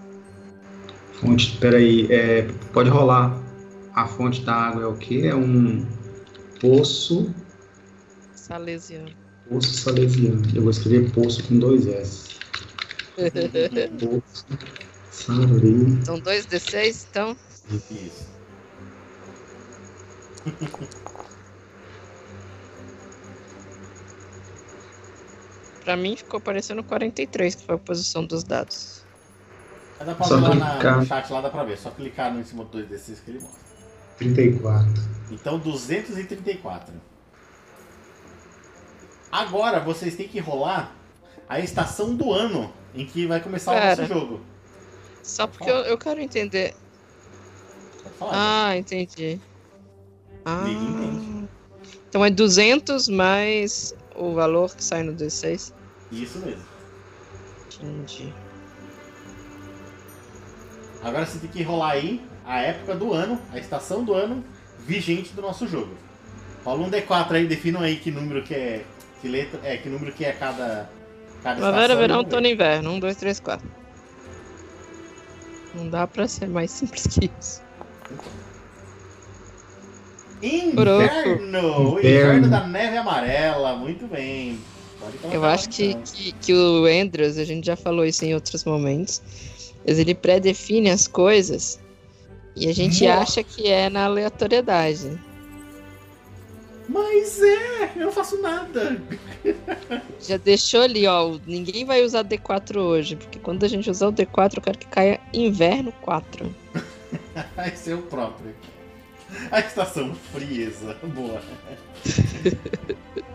Fonte, 1.20 1.58
peraí, 1.58 2.06
é, 2.10 2.48
pode 2.72 2.88
rolar. 2.88 3.38
A 3.94 4.06
fonte 4.06 4.42
da 4.42 4.54
água 4.54 4.84
é 4.84 4.86
o 4.86 4.94
que? 4.94 5.26
É 5.26 5.34
um 5.34 5.86
poço. 6.60 7.34
Salesiano. 8.32 9.10
Poço 9.48 9.72
salesiano. 9.74 10.42
Eu 10.54 10.62
vou 10.62 10.70
escrever 10.70 11.10
poço 11.12 11.46
com 11.46 11.58
dois 11.58 11.86
S. 11.86 12.38
poço 13.98 14.46
São 16.04 16.18
dois 16.20 16.46
D6, 16.46 17.06
então? 17.10 17.36
Isso. 17.90 18.28
pra 25.88 25.96
mim 25.96 26.14
ficou 26.16 26.38
parecendo 26.38 26.84
43, 26.84 27.54
que 27.54 27.64
foi 27.64 27.76
a 27.76 27.78
posição 27.78 28.22
dos 28.22 28.44
dados. 28.44 29.02
Dá 29.98 30.14
pra 30.14 30.26
ver 30.26 30.34
lá 30.34 30.54
na, 30.54 30.96
no 30.98 31.06
chat, 31.06 31.32
lá 31.32 31.40
dá 31.40 31.48
pra 31.48 31.64
ver. 31.64 31.78
Só 31.78 31.90
clicar 31.90 32.30
no 32.32 32.40
em 32.40 32.44
cima 32.44 32.62
do 32.64 32.70
2 32.70 32.88
desses 32.88 33.20
que 33.20 33.30
ele 33.30 33.40
mostra. 33.40 33.58
34. 34.18 35.02
Então 35.30 35.58
234. 35.58 36.94
Agora 39.32 39.80
vocês 39.80 40.14
têm 40.14 40.28
que 40.28 40.38
rolar 40.38 40.94
a 41.48 41.58
estação 41.58 42.14
do 42.14 42.32
ano 42.32 42.70
em 42.94 43.06
que 43.06 43.26
vai 43.26 43.40
começar 43.40 43.72
Pera. 43.72 43.86
o 43.86 43.88
nosso 43.88 44.06
jogo. 44.06 44.40
Só 45.28 45.46
porque 45.46 45.70
eu, 45.70 45.76
eu, 45.76 45.98
quero 45.98 46.20
entender. 46.20 46.74
Ah, 48.18 48.74
entendi. 48.74 49.38
Ah, 50.44 50.64
então 52.08 52.24
é 52.24 52.30
200 52.30 53.08
mais 53.08 53.94
o 54.16 54.32
valor 54.32 54.74
que 54.74 54.82
sai 54.82 55.02
no 55.02 55.12
D6? 55.12 55.74
Isso 56.10 56.38
mesmo. 56.38 56.64
Entendi. 57.66 58.32
Agora 61.02 61.26
você 61.26 61.38
tem 61.38 61.50
que 61.50 61.62
rolar 61.62 61.90
aí 61.90 62.22
a 62.46 62.60
época 62.60 62.94
do 62.94 63.12
ano, 63.12 63.38
a 63.52 63.58
estação 63.58 64.02
do 64.02 64.14
ano 64.14 64.42
vigente 64.78 65.34
do 65.34 65.42
nosso 65.42 65.68
jogo. 65.68 65.94
Rola 66.64 66.86
um 66.86 66.90
D4 66.90 67.32
aí, 67.32 67.46
definam 67.46 67.82
aí 67.82 67.96
que 67.96 68.10
número 68.10 68.42
que 68.42 68.54
é. 68.54 68.84
Que 69.20 69.28
letra. 69.28 69.60
É, 69.62 69.76
que 69.76 69.90
número 69.90 70.10
que 70.10 70.24
é 70.24 70.32
cada. 70.32 70.90
cada 71.42 71.56
Primavera, 71.56 71.94
verão, 71.94 72.18
outono 72.18 72.46
e 72.46 72.52
inverno. 72.52 72.92
Um, 72.92 72.98
dois, 72.98 73.16
três, 73.16 73.38
quatro. 73.38 73.77
Não 75.78 75.88
dá 75.88 76.06
pra 76.06 76.26
ser 76.26 76.48
mais 76.48 76.70
simples 76.70 77.06
que 77.06 77.30
isso. 77.38 77.62
Inverno! 80.42 81.94
O 81.94 81.98
Inverno. 81.98 81.98
inverno 82.00 82.50
da 82.50 82.66
neve 82.66 82.96
amarela, 82.96 83.76
muito 83.76 84.06
bem. 84.06 84.58
Eu 85.30 85.44
acho 85.44 85.68
que, 85.68 85.90
então. 85.90 86.02
que, 86.02 86.32
que 86.32 86.52
o 86.52 86.84
Andrews, 86.84 87.38
a 87.38 87.44
gente 87.44 87.66
já 87.66 87.76
falou 87.76 88.04
isso 88.04 88.24
em 88.24 88.34
outros 88.34 88.64
momentos, 88.64 89.22
mas 89.86 89.98
ele 89.98 90.14
pré-define 90.14 90.90
as 90.90 91.06
coisas 91.06 91.78
e 92.56 92.68
a 92.68 92.74
gente 92.74 93.06
Nossa. 93.06 93.22
acha 93.22 93.42
que 93.44 93.68
é 93.68 93.88
na 93.88 94.04
aleatoriedade. 94.04 95.18
Mas 96.88 97.42
é, 97.42 97.92
eu 97.96 98.06
não 98.06 98.12
faço 98.12 98.40
nada. 98.40 99.00
Já 100.20 100.38
deixou 100.38 100.82
ali, 100.82 101.06
ó, 101.06 101.38
ninguém 101.46 101.84
vai 101.84 102.02
usar 102.02 102.24
D4 102.24 102.76
hoje, 102.76 103.16
porque 103.16 103.38
quando 103.38 103.64
a 103.64 103.68
gente 103.68 103.90
usar 103.90 104.08
o 104.08 104.12
D4, 104.12 104.56
eu 104.56 104.62
quero 104.62 104.78
que 104.78 104.86
caia 104.86 105.20
inverno 105.32 105.92
4. 106.00 106.54
Vai 107.54 107.76
ser 107.76 107.94
o 107.94 108.02
próprio. 108.02 108.54
A 109.50 109.60
estação 109.60 110.14
frieza. 110.32 110.96
Boa. 111.02 111.42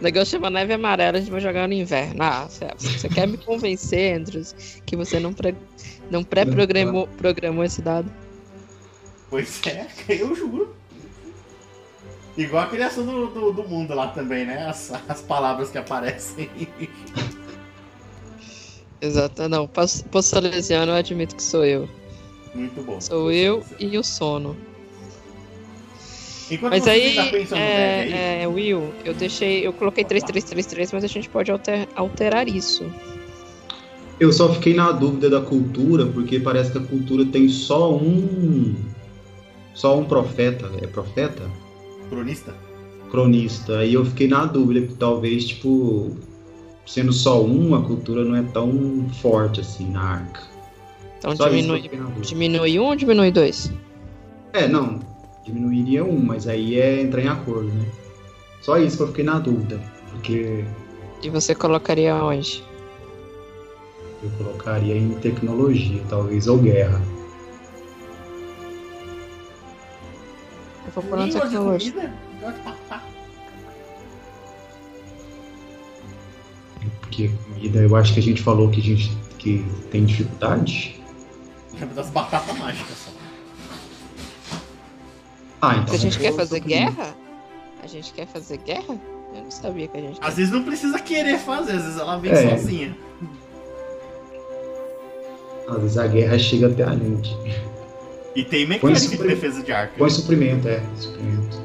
O 0.00 0.02
negócio 0.02 0.32
chama 0.32 0.50
neve 0.50 0.72
amarela, 0.72 1.16
a 1.16 1.20
gente 1.20 1.30
vai 1.30 1.40
jogar 1.40 1.68
no 1.68 1.74
inverno. 1.74 2.20
Ah, 2.20 2.48
você, 2.76 3.08
quer 3.08 3.28
me 3.28 3.36
convencer, 3.36 4.16
Andrews, 4.16 4.52
que 4.84 4.96
você 4.96 5.20
não, 5.20 5.32
pré, 5.32 5.54
não 6.10 6.24
pré-programou 6.24 7.06
programou 7.06 7.62
esse 7.62 7.80
dado? 7.80 8.12
Pois 9.30 9.64
é, 9.64 9.86
eu 10.08 10.34
juro. 10.34 10.74
Igual 12.36 12.64
a 12.64 12.66
criação 12.66 13.04
do, 13.04 13.26
do, 13.26 13.52
do 13.52 13.68
mundo 13.68 13.94
lá 13.94 14.08
também, 14.08 14.46
né? 14.46 14.66
As, 14.66 14.92
as 15.08 15.20
palavras 15.20 15.70
que 15.70 15.78
aparecem. 15.78 16.48
Exato, 19.00 19.48
não. 19.48 19.66
Poço 19.66 20.04
Poço 20.04 20.30
Salesiano, 20.30 20.92
eu 20.92 20.96
admito 20.96 21.36
que 21.36 21.42
sou 21.42 21.64
eu. 21.64 21.88
Muito 22.54 22.82
bom. 22.82 23.00
Sou 23.00 23.30
eu 23.32 23.64
e 23.78 23.98
o 23.98 24.02
sono. 24.02 24.56
Enquanto 26.50 26.72
Mas 26.72 26.86
aí, 26.86 27.18
aí, 27.18 27.46
é, 27.52 28.42
é, 28.42 28.48
Will, 28.48 28.92
eu 29.04 29.14
deixei, 29.14 29.66
eu 29.66 29.72
coloquei 29.72 30.04
3333, 30.04 30.92
mas 30.92 31.04
a 31.04 31.06
gente 31.06 31.28
pode 31.28 31.50
alter- 31.50 31.88
alterar 31.94 32.46
isso. 32.46 32.84
Eu 34.20 34.32
só 34.32 34.52
fiquei 34.52 34.74
na 34.74 34.92
dúvida 34.92 35.30
da 35.30 35.40
cultura, 35.40 36.06
porque 36.06 36.38
parece 36.38 36.70
que 36.70 36.78
a 36.78 36.82
cultura 36.82 37.24
tem 37.24 37.48
só 37.48 37.92
um. 37.94 38.74
Só 39.74 39.98
um 39.98 40.04
profeta. 40.04 40.70
É 40.80 40.86
profeta? 40.86 41.42
Cronista. 42.12 42.54
Cronista. 43.10 43.78
Aí 43.78 43.94
eu 43.94 44.04
fiquei 44.04 44.28
na 44.28 44.44
dúvida, 44.44 44.86
que 44.86 44.94
talvez, 44.94 45.46
tipo. 45.46 46.16
Sendo 46.84 47.12
só 47.12 47.42
um, 47.42 47.74
a 47.76 47.82
cultura 47.82 48.24
não 48.24 48.34
é 48.34 48.42
tão 48.42 49.08
forte 49.20 49.60
assim 49.60 49.88
na 49.88 50.02
arca. 50.02 50.42
Então 51.18 51.36
Só 51.36 51.48
diminui, 51.48 51.88
diminui 52.20 52.80
um 52.80 52.86
ou 52.86 52.96
diminui 52.96 53.30
dois? 53.30 53.72
É, 54.52 54.66
não. 54.66 54.98
Diminuiria 55.44 56.04
um, 56.04 56.18
mas 56.20 56.48
aí 56.48 56.78
é 56.80 57.00
entrar 57.00 57.22
em 57.22 57.28
acordo, 57.28 57.68
né? 57.68 57.86
Só 58.60 58.78
isso 58.78 58.96
que 58.96 59.02
eu 59.04 59.06
fiquei 59.08 59.24
na 59.24 59.38
dúvida. 59.38 59.80
Porque 60.10 60.64
E 61.22 61.30
você 61.30 61.54
colocaria 61.54 62.14
onde? 62.16 62.64
eu 64.22 64.30
colocaria 64.38 64.96
em 64.96 65.10
tecnologia, 65.14 66.00
talvez, 66.08 66.46
ou 66.46 66.58
guerra. 66.58 67.00
Eu 70.94 71.02
vou 71.02 71.18
na 71.18 71.26
Língua 71.26 71.48
de? 71.78 71.90
Gosto 71.90 72.56
de 72.56 72.60
papá. 72.62 73.02
Porque 77.00 77.28
comida, 77.28 77.78
eu 77.80 77.94
acho 77.96 78.14
que 78.14 78.20
a 78.20 78.22
gente 78.22 78.42
falou 78.42 78.70
que 78.70 78.80
a 78.80 78.84
gente 78.84 79.10
que 79.38 79.64
tem 79.90 80.04
dificuldade. 80.04 81.00
Lembra 81.72 81.94
das 81.96 82.10
batatas 82.10 82.56
mágicas 82.58 82.96
só. 82.96 83.10
Ah, 85.60 85.76
então. 85.76 85.88
Se 85.88 85.94
a 85.94 85.98
gente 85.98 86.18
quer 86.18 86.32
fazer 86.34 86.60
guerra? 86.60 87.14
A 87.82 87.86
gente 87.86 88.12
quer 88.12 88.26
fazer 88.26 88.56
guerra? 88.58 88.98
Eu 89.34 89.44
não 89.44 89.50
sabia 89.50 89.88
que 89.88 89.96
a 89.96 90.00
gente 90.00 90.18
Às 90.22 90.34
vezes 90.36 90.52
não 90.52 90.62
precisa 90.62 90.98
querer 91.00 91.38
fazer, 91.38 91.72
às 91.72 91.82
vezes 91.84 91.98
ela 91.98 92.16
vem 92.18 92.32
É. 92.32 92.50
sozinha. 92.56 92.96
Às 95.68 95.76
vezes 95.80 95.98
a 95.98 96.06
guerra 96.06 96.38
chega 96.38 96.66
até 96.68 96.82
a 96.84 96.90
gente. 96.94 97.34
E 98.34 98.44
tem 98.44 98.66
mecânica 98.66 99.00
de 99.00 99.16
defesa 99.18 99.62
de 99.62 99.72
arco. 99.72 99.98
Põe 99.98 100.10
suprimento, 100.10 100.68
é. 100.68 100.82
Suprimento. 100.96 101.56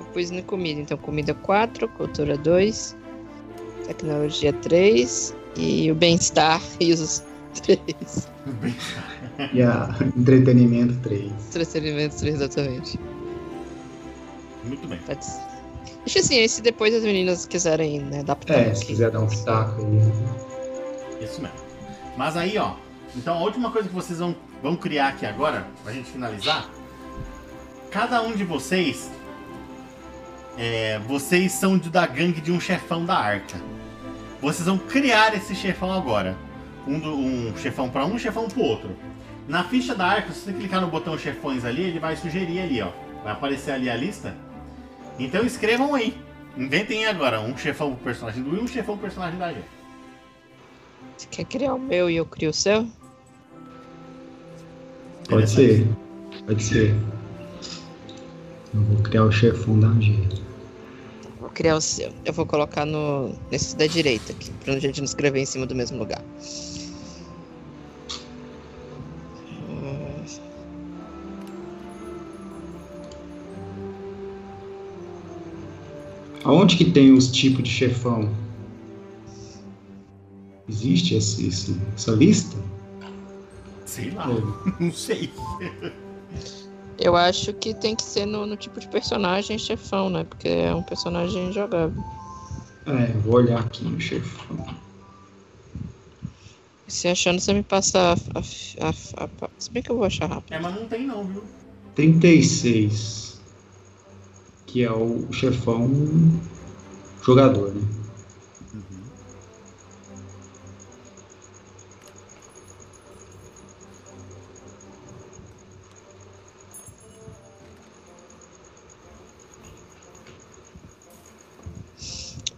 Eu 0.00 0.06
pus 0.06 0.30
na 0.30 0.42
comida. 0.42 0.80
Então, 0.80 0.96
comida 0.96 1.34
4, 1.34 1.88
cultura 1.88 2.38
2, 2.38 2.96
tecnologia 3.86 4.52
3 4.52 5.34
e 5.56 5.90
o 5.90 5.94
bem-estar 5.94 6.62
e 6.80 6.92
os 6.92 7.22
3. 7.62 8.28
E 9.52 9.62
a 9.62 9.94
entretenimento 10.16 10.94
3. 11.02 11.32
Entretenimento 11.48 12.16
3, 12.16 12.34
exatamente. 12.36 12.98
Muito 14.64 14.86
bem. 14.86 14.98
Pode 15.04 15.24
ser. 15.24 15.40
Deixa 16.04 16.18
assim, 16.20 16.38
aí 16.38 16.48
se 16.48 16.62
depois 16.62 16.94
as 16.94 17.02
meninas 17.02 17.46
quiserem 17.46 18.00
né, 18.00 18.20
adaptar 18.20 18.58
É, 18.58 18.70
um 18.70 18.74
se 18.74 18.86
quiser 18.86 19.10
dar 19.10 19.20
um 19.20 19.26
pitaco 19.26 19.80
aí. 19.80 21.24
Isso 21.24 21.40
mesmo. 21.40 21.56
Mas 22.16 22.36
aí, 22.36 22.56
ó. 22.58 22.74
Então 23.16 23.34
a 23.36 23.40
última 23.40 23.70
coisa 23.70 23.88
que 23.88 23.94
vocês 23.94 24.18
vão, 24.18 24.34
vão 24.62 24.76
criar 24.76 25.08
aqui 25.08 25.24
agora, 25.26 25.66
pra 25.82 25.92
gente 25.92 26.10
finalizar. 26.10 26.68
Cada 27.90 28.20
um 28.22 28.32
de 28.34 28.44
vocês. 28.44 29.10
é, 30.56 31.00
vocês 31.00 31.50
são 31.50 31.76
de- 31.76 31.90
da 31.90 32.06
gangue 32.06 32.40
de 32.40 32.52
um 32.52 32.60
chefão 32.60 33.04
da 33.04 33.16
arca. 33.16 33.60
Vocês 34.40 34.66
vão 34.68 34.78
criar 34.78 35.34
esse 35.34 35.52
chefão 35.54 35.92
agora. 35.92 36.36
Um, 36.86 36.98
do- 37.00 37.16
um 37.16 37.56
chefão 37.56 37.90
pra 37.90 38.04
um, 38.06 38.14
um 38.14 38.18
chefão 38.20 38.46
pro 38.48 38.60
outro. 38.62 38.90
Na 39.48 39.64
ficha 39.64 39.94
da 39.96 40.06
arca, 40.06 40.32
se 40.32 40.40
você 40.40 40.52
clicar 40.52 40.80
no 40.80 40.86
botão 40.86 41.18
chefões 41.18 41.64
ali, 41.64 41.82
ele 41.82 41.98
vai 41.98 42.14
sugerir 42.16 42.60
ali, 42.60 42.80
ó. 42.80 42.90
Vai 43.24 43.32
aparecer 43.32 43.72
ali 43.72 43.90
a 43.90 43.96
lista. 43.96 44.32
Então 45.18 45.44
escrevam 45.44 45.92
aí. 45.92 46.16
Inventem 46.56 47.04
agora 47.06 47.40
um 47.40 47.56
chefão 47.56 47.94
pro 47.96 48.04
personagem 48.04 48.40
do 48.42 48.50
Will 48.50 48.60
e 48.60 48.64
um 48.64 48.68
chefão 48.68 48.96
pro 48.96 49.08
personagem 49.08 49.36
da 49.38 49.48
gente. 49.52 49.66
Você 51.16 51.26
quer 51.28 51.44
criar 51.46 51.74
o 51.74 51.78
meu 51.80 52.08
e 52.08 52.14
eu 52.16 52.24
crio 52.26 52.50
o 52.50 52.54
seu? 52.54 52.86
Pode 55.28 55.48
ser. 55.50 55.86
Pode 56.46 56.62
ser. 56.62 56.94
Eu 58.74 58.80
vou 58.82 58.96
criar 59.02 59.24
o 59.24 59.32
chefão 59.32 59.78
da 59.78 59.88
G. 60.00 60.14
Vou 61.40 61.48
criar 61.50 61.76
o 61.76 61.80
seu. 61.80 62.12
Eu 62.24 62.32
vou 62.32 62.44
colocar 62.46 62.84
no 62.84 63.34
nesse 63.50 63.76
da 63.76 63.86
direita 63.86 64.32
aqui, 64.32 64.50
pra 64.64 64.78
gente 64.78 64.98
não 65.00 65.04
escrever 65.04 65.40
em 65.40 65.46
cima 65.46 65.66
do 65.66 65.74
mesmo 65.74 65.98
lugar. 65.98 66.22
Aonde 76.44 76.76
que 76.76 76.84
tem 76.90 77.12
os 77.12 77.30
tipos 77.30 77.62
de 77.62 77.70
chefão? 77.70 78.28
Existe 80.68 81.14
esse, 81.14 81.46
esse- 81.46 81.76
essa 81.94 82.12
lista? 82.12 82.56
Sei 83.94 84.10
lá, 84.10 84.28
Ou- 84.28 84.42
não 84.80 84.92
sei. 84.92 85.30
Eu 86.98 87.14
acho 87.14 87.52
que 87.54 87.72
tem 87.74 87.94
que 87.94 88.02
ser 88.02 88.26
no, 88.26 88.44
no 88.44 88.56
tipo 88.56 88.80
de 88.80 88.88
personagem 88.88 89.56
chefão, 89.56 90.10
né? 90.10 90.24
Porque 90.24 90.48
é 90.48 90.74
um 90.74 90.82
personagem 90.82 91.52
jogável. 91.52 91.94
É, 92.86 93.06
vou 93.18 93.34
olhar 93.36 93.60
aqui 93.60 93.84
no 93.84 94.00
chefão. 94.00 94.56
Se 96.88 97.06
achando, 97.08 97.40
você 97.40 97.52
me 97.52 97.62
passa 97.62 97.98
a, 98.00 98.12
a, 98.38 98.88
a, 98.88 99.24
a- 99.24 99.50
Se 99.58 99.70
bem 99.70 99.80
que 99.82 99.90
eu 99.92 99.96
vou 99.96 100.04
achar 100.04 100.26
rápido. 100.28 100.52
É, 100.52 100.58
mas 100.58 100.74
não 100.74 100.88
tem 100.88 101.06
não, 101.06 101.24
viu? 101.24 101.44
36. 101.94 103.40
Que 104.66 104.82
é 104.82 104.90
o 104.92 105.32
chefão 105.32 105.88
jogador, 107.22 107.72
né? 107.72 107.80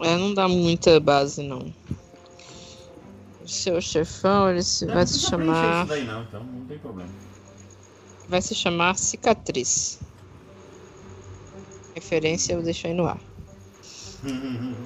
É, 0.06 0.16
não 0.16 0.32
dá 0.32 0.46
muita 0.46 1.00
base, 1.00 1.42
não. 1.42 1.74
O 3.42 3.48
seu 3.48 3.80
chefão, 3.80 4.48
ele 4.48 4.62
se, 4.62 4.86
Não 4.86 4.94
vai 4.94 5.04
se 5.04 5.18
chamar. 5.18 5.80
Isso 5.80 5.88
daí 5.88 6.04
não, 6.04 6.22
então 6.22 6.44
não 6.44 6.64
tem 6.66 6.78
problema. 6.78 7.10
Vai 8.28 8.40
se 8.40 8.54
chamar 8.54 8.96
cicatriz. 8.96 9.98
Referência 11.92 12.52
eu 12.52 12.62
deixo 12.62 12.86
aí 12.86 12.94
no 12.94 13.04
ar. 13.04 13.18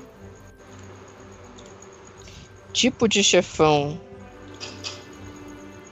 Tipo 2.73 3.07
de 3.07 3.23
chefão. 3.23 4.01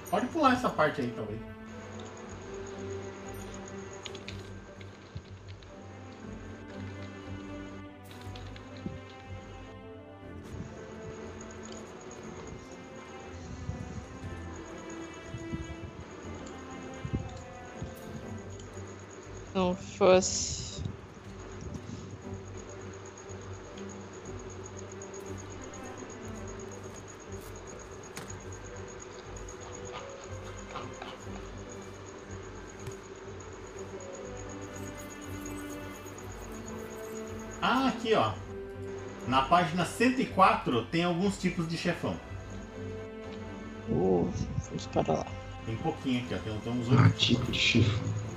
Pode 0.09 0.27
pular 0.29 0.55
essa 0.55 0.71
parte 0.71 1.03
aí, 1.03 1.13
talvez. 1.15 1.39
Fosse. 19.97 20.83
Ah, 37.61 37.89
aqui 37.89 38.15
ó. 38.15 38.33
Na 39.27 39.43
página 39.43 39.85
104 39.85 40.87
tem 40.87 41.05
alguns 41.05 41.39
tipos 41.39 41.69
de 41.69 41.77
chefão. 41.77 42.17
Uh, 43.89 44.31
vamos 44.69 44.87
para 44.87 45.13
lá. 45.13 45.27
Tem 45.67 45.77
pouquinho 45.77 46.25
aqui, 46.25 46.35
ó. 46.35 46.39
Tem, 46.39 46.59
tem 46.61 46.73
uns 46.73 46.89
Ah, 46.91 47.03
oito. 47.03 47.17
tipo 47.17 47.51
de 47.53 47.59
chifre. 47.59 48.28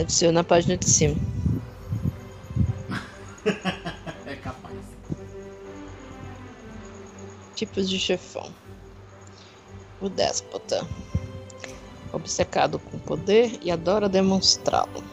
Deve 0.00 0.12
ser 0.14 0.32
na 0.32 0.42
página 0.42 0.78
de 0.78 0.88
cima. 0.88 1.14
é 4.24 4.34
capaz. 4.36 4.74
Tipos 7.54 7.86
de 7.86 7.98
chefão. 7.98 8.50
O 10.00 10.08
déspota. 10.08 10.88
Obcecado 12.14 12.78
com 12.78 12.98
poder 13.00 13.58
e 13.60 13.70
adora 13.70 14.08
demonstrá-lo. 14.08 15.04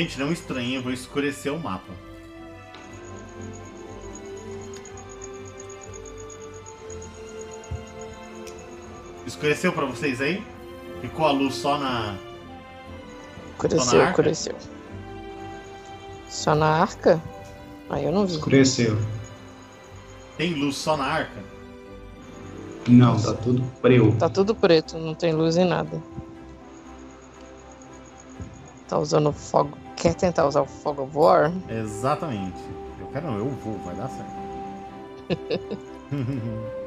Gente, 0.00 0.18
não 0.18 0.32
estranhe, 0.32 0.76
eu 0.76 0.82
vou 0.82 0.92
escurecer 0.94 1.52
o 1.52 1.58
mapa. 1.58 1.92
Escureceu 9.26 9.70
pra 9.74 9.84
vocês 9.84 10.22
aí? 10.22 10.42
Ficou 11.02 11.26
a 11.26 11.30
luz 11.30 11.54
só 11.54 11.76
na. 11.76 12.16
Escureceu, 13.50 14.02
escureceu. 14.06 14.56
Só 16.30 16.54
na 16.54 16.80
arca? 16.80 17.22
Aí 17.90 18.06
eu 18.06 18.10
não 18.10 18.24
vi. 18.24 18.36
Escureceu. 18.36 18.96
Tem 20.38 20.54
luz 20.54 20.76
só 20.76 20.96
na 20.96 21.04
arca? 21.04 21.44
Não, 22.88 23.20
tá 23.20 23.34
tudo 23.34 23.62
preu. 23.82 24.16
Tá 24.16 24.30
tudo 24.30 24.54
preto, 24.54 24.96
não 24.96 25.14
tem 25.14 25.34
luz 25.34 25.58
em 25.58 25.66
nada. 25.66 26.02
Tá 28.88 28.98
usando 28.98 29.30
fogo. 29.30 29.89
Quer 30.00 30.14
tentar 30.14 30.46
usar 30.46 30.62
o 30.62 30.66
Fog 30.66 30.98
of 30.98 31.14
War? 31.14 31.52
Exatamente. 31.68 32.58
Eu 32.98 33.06
quero 33.08 33.26
não, 33.26 33.36
eu 33.36 33.50
vou, 33.50 33.78
vai 33.80 33.94
dar 33.94 34.08
certo. 34.08 34.32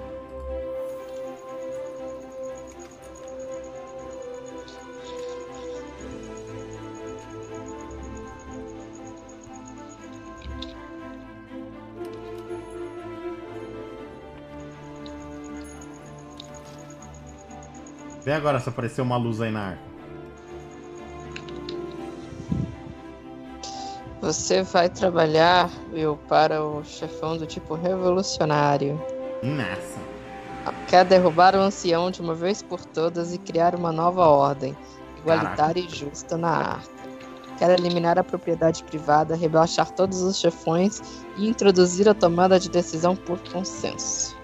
Vê 18.25 18.31
agora 18.31 18.59
se 18.59 18.69
apareceu 18.69 19.03
uma 19.03 19.17
luz 19.17 19.39
aí 19.39 19.51
na 19.51 19.67
arca. 19.67 19.92
Você 24.23 24.63
vai 24.63 24.87
trabalhar, 24.87 25.69
Will, 25.91 26.17
para 26.29 26.63
o 26.63 26.81
chefão 26.85 27.35
do 27.35 27.45
tipo 27.45 27.75
revolucionário. 27.75 28.97
Nessa. 29.43 29.99
Quer 30.87 31.03
derrubar 31.03 31.53
o 31.55 31.59
ancião 31.59 32.09
de 32.09 32.21
uma 32.21 32.33
vez 32.33 32.63
por 32.63 32.85
todas 32.85 33.33
e 33.33 33.37
criar 33.37 33.75
uma 33.75 33.91
nova 33.91 34.25
ordem, 34.25 34.77
igualitária 35.17 35.81
e 35.81 35.89
justa 35.89 36.37
na 36.37 36.51
arca. 36.51 36.89
Quer 37.57 37.77
eliminar 37.77 38.17
a 38.17 38.23
propriedade 38.23 38.81
privada, 38.85 39.35
rebaixar 39.35 39.91
todos 39.91 40.21
os 40.21 40.39
chefões 40.39 41.01
e 41.35 41.45
introduzir 41.45 42.07
a 42.07 42.13
tomada 42.13 42.57
de 42.57 42.69
decisão 42.69 43.17
por 43.17 43.37
consenso. 43.51 44.37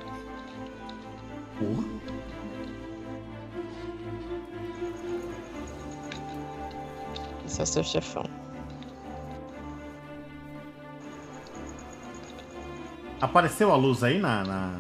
Porra. 1.58 1.88
Esse 7.46 7.62
é 7.62 7.64
o 7.64 7.66
seu 7.66 7.84
chefão. 7.86 8.49
Apareceu 13.22 13.72
a 13.72 13.76
luz 13.76 14.04
aí 14.04 14.18
na, 14.20 14.44
na... 14.44 14.80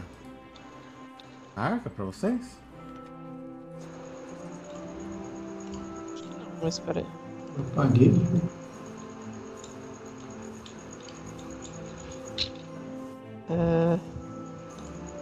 na 1.55 1.61
arca 1.61 1.89
pra 1.89 2.05
vocês? 2.05 2.57
Mas 6.61 6.75
espera 6.75 6.99
aí. 6.99 7.05
Eu 7.57 7.63
apaguei. 7.71 8.13
Ah, 13.49 13.97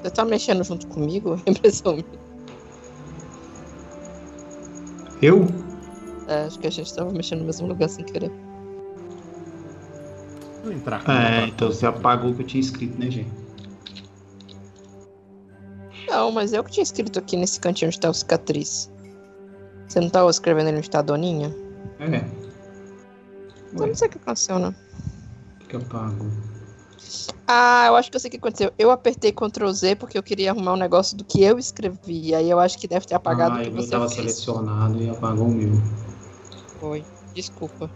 Você 0.01 0.09
tá 0.11 0.25
mexendo 0.25 0.63
junto 0.63 0.87
comigo? 0.87 1.39
Impressão 1.45 1.93
minha. 1.93 2.05
Eu? 5.21 5.47
É, 6.27 6.43
acho 6.45 6.59
que 6.59 6.67
a 6.67 6.71
gente 6.71 6.93
tava 6.93 7.11
mexendo 7.11 7.39
no 7.39 7.45
mesmo 7.45 7.67
lugar 7.67 7.89
sem 7.89 8.05
querer. 8.05 8.31
Vou 10.67 10.75
entrar. 10.75 11.01
É, 11.09 11.47
então 11.47 11.71
você 11.71 11.85
apagou 11.85 12.31
o 12.31 12.35
que 12.35 12.41
eu 12.41 12.45
tinha 12.45 12.59
escrito, 12.59 12.99
né, 12.99 13.09
gente? 13.09 13.31
Não, 16.09 16.29
mas 16.29 16.51
eu 16.51 16.61
que 16.61 16.71
tinha 16.71 16.83
escrito 16.83 17.17
aqui 17.17 17.37
nesse 17.37 17.57
cantinho 17.57 17.87
onde 17.87 17.97
tá 17.97 18.09
o 18.09 18.13
cicatriz. 18.13 18.91
Você 19.87 20.01
não 20.01 20.09
tava 20.09 20.29
escrevendo 20.29 20.67
ali 20.67 20.77
onde 20.77 20.89
tá 20.89 20.99
a 20.99 21.03
doninha? 21.03 21.55
É. 22.01 22.25
Eu 23.79 23.87
não 23.87 23.95
sei 23.95 24.09
o 24.09 24.11
que 24.11 24.17
aconteceu, 24.17 24.59
né? 24.59 24.75
que 25.69 25.75
eu 25.77 25.81
apago? 25.81 26.25
Ah, 27.47 27.85
eu 27.87 27.95
acho 27.95 28.09
que 28.11 28.17
eu 28.17 28.19
sei 28.19 28.27
o 28.27 28.31
que 28.31 28.37
aconteceu. 28.37 28.73
Eu 28.77 28.91
apertei 28.91 29.31
Ctrl 29.31 29.71
Z 29.71 29.95
porque 29.95 30.17
eu 30.17 30.23
queria 30.23 30.51
arrumar 30.51 30.73
um 30.73 30.77
negócio 30.77 31.15
do 31.15 31.23
que 31.23 31.41
eu 31.41 31.57
escrevi. 31.57 32.35
Aí 32.35 32.49
eu 32.49 32.59
acho 32.59 32.77
que 32.77 32.89
deve 32.89 33.05
ter 33.05 33.15
apagado 33.15 33.55
ah, 33.55 33.59
o 33.59 33.63
que 33.63 33.69
o 33.69 33.73
meu 33.73 33.83
você 33.83 33.89
tava 33.89 34.09
fez. 34.09 34.33
selecionado 34.33 35.01
e 35.01 35.09
apagou 35.09 35.47
o 35.47 35.51
meu. 35.51 35.81
Foi. 36.79 37.05
Desculpa. 37.33 37.89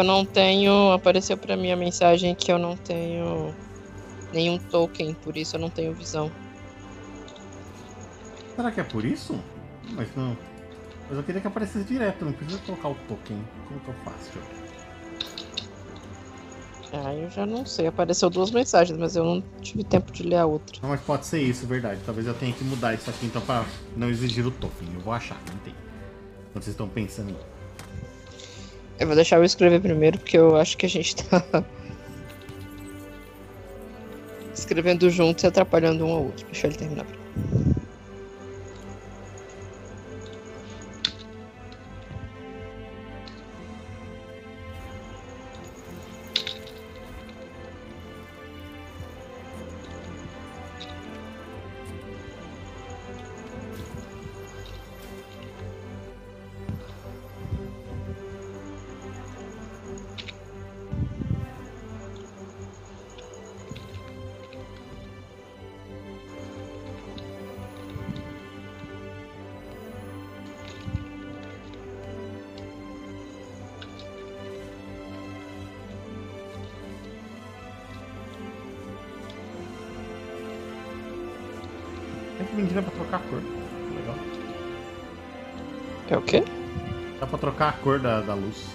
Eu 0.00 0.04
não 0.04 0.24
tenho. 0.24 0.92
Apareceu 0.92 1.36
pra 1.36 1.56
mim 1.56 1.70
a 1.70 1.76
mensagem 1.76 2.34
que 2.34 2.50
eu 2.50 2.58
não 2.58 2.74
tenho 2.74 3.54
nenhum 4.32 4.58
token, 4.58 5.12
por 5.12 5.36
isso 5.36 5.56
eu 5.56 5.60
não 5.60 5.68
tenho 5.68 5.92
visão. 5.92 6.32
Será 8.56 8.70
que 8.70 8.80
é 8.80 8.84
por 8.84 9.04
isso? 9.04 9.38
Mas 9.92 10.08
não. 10.16 10.36
Mas 11.06 11.18
eu 11.18 11.22
queria 11.22 11.40
que 11.40 11.46
aparecesse 11.46 11.84
direto, 11.84 12.24
não 12.24 12.32
precisa 12.32 12.58
colocar 12.64 12.88
o 12.88 12.94
token. 13.08 13.44
Como 13.68 13.80
que 13.80 13.88
eu 13.88 13.94
faço? 14.04 14.38
Ah, 16.92 17.14
eu 17.14 17.28
já 17.28 17.44
não 17.44 17.66
sei. 17.66 17.86
Apareceu 17.86 18.30
duas 18.30 18.50
mensagens, 18.50 18.98
mas 18.98 19.16
eu 19.16 19.24
não 19.24 19.42
tive 19.60 19.84
tempo 19.84 20.10
de 20.12 20.22
ler 20.22 20.36
a 20.36 20.46
outra. 20.46 20.78
Não, 20.80 20.88
mas 20.88 21.00
pode 21.02 21.26
ser 21.26 21.42
isso, 21.42 21.66
verdade. 21.66 22.00
Talvez 22.06 22.26
eu 22.26 22.34
tenha 22.34 22.54
que 22.54 22.64
mudar 22.64 22.94
isso 22.94 23.10
aqui 23.10 23.26
então 23.26 23.42
pra 23.42 23.66
não 23.94 24.08
exigir 24.08 24.46
o 24.46 24.50
token. 24.50 24.88
Eu 24.94 25.00
vou 25.00 25.12
achar, 25.12 25.38
não 25.50 25.58
tem. 25.58 25.74
Quando 26.52 26.64
vocês 26.64 26.74
estão 26.74 26.88
pensando 26.88 27.30
em. 27.30 27.59
Eu 29.00 29.06
vou 29.06 29.16
deixar 29.16 29.38
eu 29.38 29.44
escrever 29.44 29.80
primeiro, 29.80 30.18
porque 30.18 30.36
eu 30.36 30.56
acho 30.56 30.76
que 30.76 30.84
a 30.84 30.88
gente 30.88 31.16
tá. 31.16 31.42
escrevendo 34.54 35.08
juntos 35.08 35.42
e 35.42 35.46
atrapalhando 35.46 36.06
um 36.06 36.12
ao 36.12 36.24
outro. 36.24 36.44
Deixa 36.46 36.66
ele 36.66 36.76
terminar. 36.76 37.19
Cor 87.82 87.98
da, 87.98 88.20
da 88.20 88.34
luz. 88.34 88.66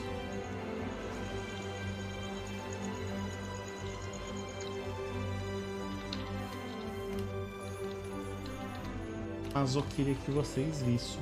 Mas 9.53 9.76
eu 9.76 9.84
queria 9.95 10.15
que 10.15 10.32
vocês 10.32 10.82
vissem. 10.82 11.22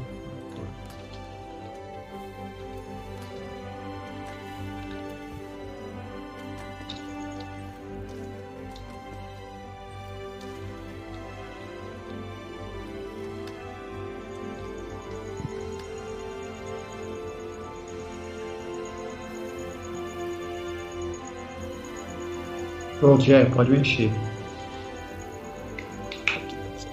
Pronto, 23.13 23.25
já 23.25 23.37
é, 23.37 23.45
pode 23.45 23.69
mexer. 23.69 24.11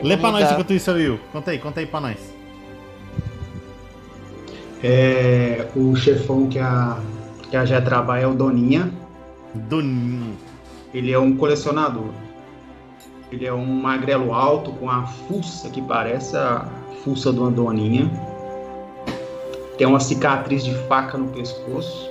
Lê 0.03 0.19
pra 0.19 0.31
nós 0.31 0.51
enquanto 0.51 0.73
isso, 0.75 0.93
Will. 0.93 1.19
Conta 1.33 1.51
aí, 1.51 1.59
conta 1.59 1.81
aí 1.81 1.87
pra 1.87 2.01
nós. 2.01 2.19
É, 4.85 5.67
o 5.75 5.97
chefão 5.97 6.47
que 6.47 6.59
a, 6.59 6.99
que 7.49 7.57
a 7.57 7.65
Jé 7.65 7.81
trabalha 7.81 8.25
é 8.25 8.27
o 8.27 8.35
Doninha. 8.35 8.93
Doninho. 9.55 10.37
Ele 10.93 11.11
é 11.11 11.19
um 11.19 11.37
colecionador. 11.37 12.11
Ele 13.33 13.47
é 13.47 13.53
um 13.53 13.65
magrelo 13.65 14.35
alto 14.35 14.73
com 14.73 14.91
a 14.91 15.07
fuça 15.07 15.71
que 15.71 15.81
parece 15.81 16.37
a 16.37 16.69
fuça 17.03 17.33
de 17.33 17.39
uma 17.39 17.51
doninha. 17.51 18.11
Tem 19.79 19.87
uma 19.87 20.01
cicatriz 20.01 20.65
de 20.65 20.75
faca 20.87 21.17
no 21.17 21.29
pescoço. 21.29 22.10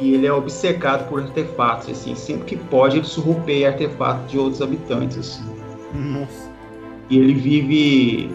E 0.00 0.14
ele 0.14 0.26
é 0.26 0.32
obcecado 0.32 1.08
por 1.08 1.22
artefatos, 1.22 1.88
assim. 1.88 2.14
Sempre 2.14 2.44
que 2.44 2.56
pode, 2.56 2.98
ele 2.98 3.06
surrupeia 3.06 3.68
artefatos 3.68 4.30
de 4.30 4.38
outros 4.38 4.60
habitantes, 4.60 5.18
assim. 5.18 5.44
Nossa. 5.94 6.50
E 7.08 7.18
ele 7.18 7.34
vive. 7.34 8.34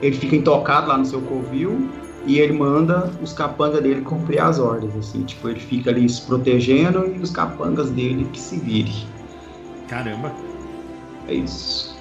Ele 0.00 0.16
fica 0.16 0.36
intocado 0.36 0.88
lá 0.88 0.98
no 0.98 1.04
seu 1.04 1.20
covil 1.22 1.88
e 2.26 2.38
ele 2.38 2.52
manda 2.52 3.10
os 3.22 3.32
capangas 3.32 3.82
dele 3.82 4.02
cumprir 4.02 4.40
as 4.40 4.58
ordens, 4.58 4.94
assim. 4.96 5.22
Tipo, 5.24 5.48
ele 5.48 5.60
fica 5.60 5.90
ali 5.90 6.08
se 6.08 6.22
protegendo 6.22 7.06
e 7.06 7.18
os 7.18 7.30
capangas 7.30 7.90
dele 7.90 8.28
que 8.32 8.40
se 8.40 8.56
virem. 8.58 9.06
Caramba. 9.88 10.32
É 11.28 11.34
isso. 11.34 11.93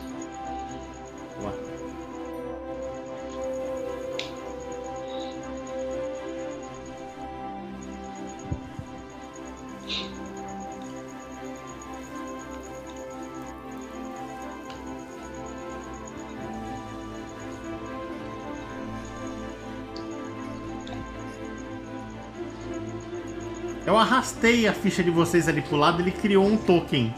Arrastei 24.24 24.66
a 24.70 24.74
ficha 24.74 25.04
de 25.04 25.12
vocês 25.12 25.50
ali 25.50 25.62
pro 25.62 25.76
lado, 25.76 26.02
ele 26.02 26.12
criou 26.12 26.46
um 26.46 26.56
token. 26.56 27.14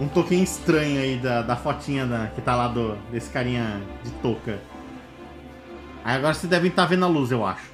Um 0.00 0.08
token 0.08 0.42
estranho 0.42 0.98
aí 0.98 1.18
da, 1.18 1.42
da 1.42 1.54
fotinha 1.54 2.06
da, 2.06 2.28
que 2.28 2.40
tá 2.40 2.56
lá 2.56 2.66
do, 2.66 2.96
desse 3.12 3.30
carinha 3.30 3.82
de 4.02 4.10
touca. 4.22 4.58
Aí 6.02 6.16
agora 6.16 6.32
vocês 6.32 6.48
devem 6.48 6.70
estar 6.70 6.86
vendo 6.86 7.04
a 7.04 7.08
luz, 7.08 7.30
eu 7.30 7.44
acho. 7.44 7.70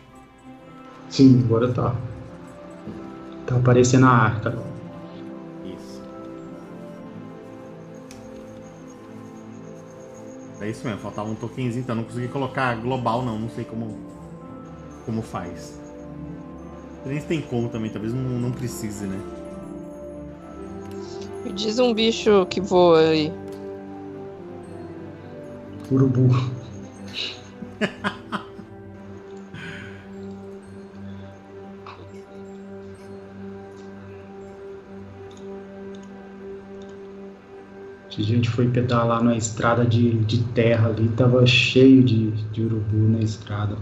Sim, 1.09 1.45
agora 1.45 1.73
tá. 1.73 1.95
Tá 3.47 3.57
aparecendo 3.57 4.07
a 4.07 4.11
arca. 4.11 4.59
Isso. 5.65 6.03
É 10.61 10.69
isso 10.69 10.85
mesmo, 10.85 11.01
faltava 11.01 11.31
um 11.31 11.37
tokenzinho, 11.37 11.83
então 11.83 11.95
eu 11.95 12.03
não 12.03 12.05
consegui 12.05 12.29
colocar 12.29 12.75
global 12.75 13.25
não, 13.25 13.39
não 13.39 13.49
sei 13.49 13.65
como 13.65 13.97
como 15.07 15.23
faz. 15.23 15.80
Nem 17.05 17.21
se 17.21 17.27
tem 17.27 17.41
como 17.41 17.69
também, 17.69 17.91
talvez 17.91 18.13
não, 18.13 18.23
não 18.23 18.53
precise, 18.53 19.07
né? 19.07 19.19
Me 21.45 21.53
diz 21.53 21.79
um 21.79 21.95
bicho 21.95 22.47
que 22.47 22.61
voa 22.61 23.01
aí. 23.01 23.33
Urubu. 25.91 26.29
A 38.21 38.23
gente 38.23 38.51
foi 38.51 38.69
pedalar 38.69 39.25
na 39.25 39.35
estrada 39.35 39.85
de, 39.85 40.13
de 40.25 40.45
terra 40.53 40.89
ali, 40.89 41.09
tava 41.17 41.47
cheio 41.47 42.03
de, 42.03 42.31
de 42.53 42.63
urubu 42.63 43.09
na 43.09 43.21
estrada. 43.21 43.79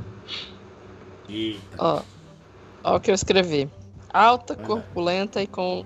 Eita. 1.28 1.76
Ó, 1.76 2.02
ó 2.92 2.96
o 2.96 3.00
que 3.00 3.10
eu 3.10 3.14
escrevi. 3.14 3.68
Alta, 4.12 4.54
corpulenta 4.56 5.42
e 5.42 5.46
com 5.46 5.84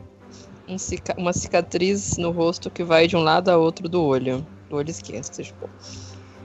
um 0.69 0.79
cica- 0.79 1.15
uma 1.19 1.33
cicatriz 1.33 2.16
no 2.16 2.31
rosto 2.31 2.70
que 2.70 2.85
vai 2.85 3.07
de 3.07 3.16
um 3.16 3.23
lado 3.23 3.49
a 3.49 3.57
outro 3.57 3.89
do 3.89 4.03
olho. 4.03 4.47
Do 4.70 4.77
olho 4.77 4.91
esquerdo, 4.91 5.29
bom. 5.61 5.69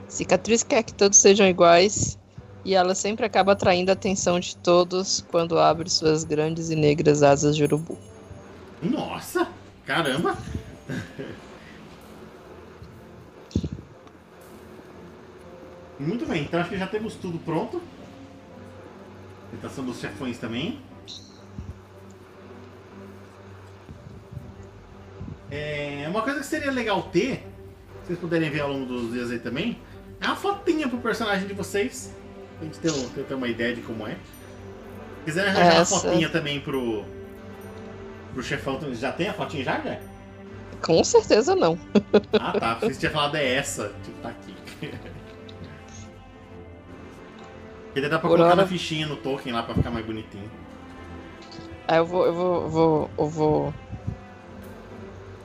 Cicatriz 0.08 0.64
quer 0.64 0.84
que 0.84 0.94
todos 0.94 1.20
sejam 1.20 1.48
iguais 1.48 2.18
e 2.66 2.74
ela 2.74 2.96
sempre 2.96 3.26
acaba 3.26 3.54
atraindo 3.54 3.92
a 3.92 3.94
atenção 3.94 4.40
de 4.40 4.58
todos 4.58 5.24
quando 5.30 5.60
abre 5.60 5.90
suas 5.90 6.24
grandes 6.24 6.70
e 6.70 6.76
negras 6.76 7.24
asas 7.24 7.56
de 7.56 7.64
urubu. 7.64 7.98
Nossa! 8.82 9.48
Caramba! 9.86 10.38
Muito 16.00 16.26
bem, 16.26 16.44
então 16.44 16.60
acho 16.60 16.70
que 16.70 16.78
já 16.78 16.88
temos 16.88 17.16
tudo 17.16 17.40
pronto. 17.40 17.82
Tentação 19.62 19.84
dos 19.86 20.00
chefões 20.00 20.38
também. 20.38 20.80
É, 25.50 26.06
uma 26.10 26.22
coisa 26.22 26.40
que 26.40 26.46
seria 26.46 26.72
legal 26.72 27.04
ter, 27.04 27.38
se 28.02 28.08
vocês 28.08 28.20
puderem 28.20 28.50
ver 28.50 28.62
ao 28.62 28.72
longo 28.72 28.86
dos 28.86 29.14
dias 29.14 29.32
aí 29.32 29.40
também, 29.40 29.80
é 30.20 30.26
uma 30.28 30.36
fotinha 30.36 30.88
pro 30.88 30.98
personagem 31.00 31.48
de 31.48 31.54
vocês. 31.54 32.14
Pra 32.58 32.66
gente 32.66 32.80
ter, 32.80 32.92
um- 32.92 33.10
ter, 33.24 33.34
uma 33.34 33.48
ideia 33.48 33.74
de 33.76 33.82
como 33.82 34.08
é. 34.08 34.18
quiser 35.26 35.48
arranjar 35.48 35.74
uma 35.74 35.82
Essa. 35.82 36.00
fotinha 36.00 36.30
também 36.30 36.60
pro. 36.60 37.04
pro 38.34 38.44
chefão, 38.44 38.80
já 38.94 39.12
tem 39.12 39.30
a 39.30 39.34
fotinha 39.34 39.64
já, 39.64 39.80
já? 39.80 40.00
Com 40.82 41.04
certeza 41.04 41.56
não. 41.56 41.78
Ah 42.34 42.60
tá, 42.60 42.76
você 42.76 42.94
tinha 42.96 43.12
falado 43.12 43.36
é 43.36 43.56
essa. 43.56 43.92
Tipo, 44.04 44.22
tá 44.22 44.30
aqui. 44.30 44.54
Queria 47.98 48.12
dar 48.12 48.20
pra 48.20 48.30
Por 48.30 48.36
colocar 48.36 48.52
hora- 48.54 48.62
na 48.62 48.68
fichinha 48.68 49.08
no 49.08 49.16
token 49.16 49.52
lá 49.52 49.64
pra 49.64 49.74
ficar 49.74 49.90
mais 49.90 50.06
bonitinho. 50.06 50.48
Aí 51.88 51.98
eu 51.98 52.06
vou, 52.06 52.28
eu 52.28 52.34
vou, 52.36 52.62
eu 52.62 52.70
vou, 52.70 53.10
eu 53.18 53.28
vou 53.28 53.74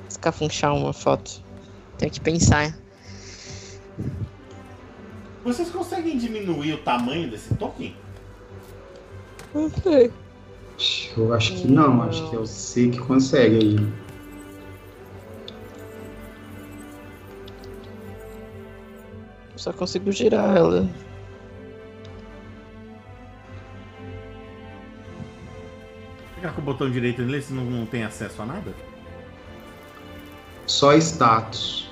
escafunchar 0.06 0.74
uma 0.74 0.92
foto. 0.92 1.42
Tenho 1.96 2.12
que 2.12 2.20
pensar. 2.20 2.76
Vocês 5.42 5.70
conseguem 5.70 6.18
diminuir 6.18 6.74
o 6.74 6.78
tamanho 6.82 7.30
desse 7.30 7.54
token? 7.54 7.96
Não 9.54 9.70
sei. 9.70 10.12
Eu 11.16 11.32
acho 11.32 11.54
que 11.54 11.66
não, 11.66 12.02
acho 12.02 12.28
que 12.28 12.36
eu 12.36 12.44
sei 12.44 12.90
que 12.90 12.98
consegue 12.98 13.56
aí. 13.56 13.92
Só 19.56 19.72
consigo 19.72 20.12
girar 20.12 20.54
ela. 20.54 20.86
Ficar 26.42 26.54
com 26.54 26.60
o 26.60 26.64
botão 26.64 26.90
direito 26.90 27.22
nele, 27.22 27.40
você 27.40 27.54
não, 27.54 27.64
não 27.64 27.86
tem 27.86 28.02
acesso 28.02 28.42
a 28.42 28.46
nada? 28.46 28.74
Só 30.66 30.92
status. 30.94 31.88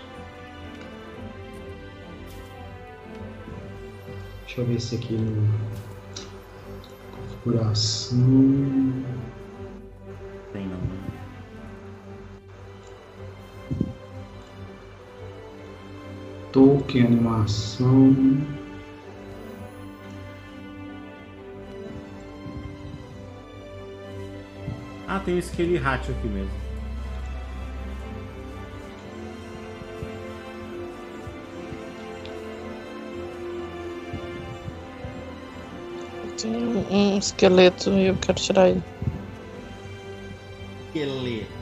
Deixa 4.44 4.60
eu 4.60 4.66
ver 4.66 4.80
se 4.80 4.96
aqui 4.96 5.14
no. 5.14 5.48
Configuração. 7.12 8.18
Tem 10.52 10.66
não. 10.66 10.78
né? 10.78 10.98
Token, 16.50 17.06
animação. 17.06 18.16
Ah, 25.12 25.18
tem 25.18 25.34
o 25.34 25.38
Skelly 25.40 25.76
Hatch 25.76 26.08
aqui 26.08 26.28
mesmo. 26.28 26.52
Tem 36.40 36.52
um, 36.54 36.94
um 36.94 37.18
esqueleto 37.18 37.90
e 37.90 38.06
eu 38.06 38.16
quero 38.18 38.38
tirar 38.38 38.68
ele. 38.68 38.82
Skelly. 40.90 41.59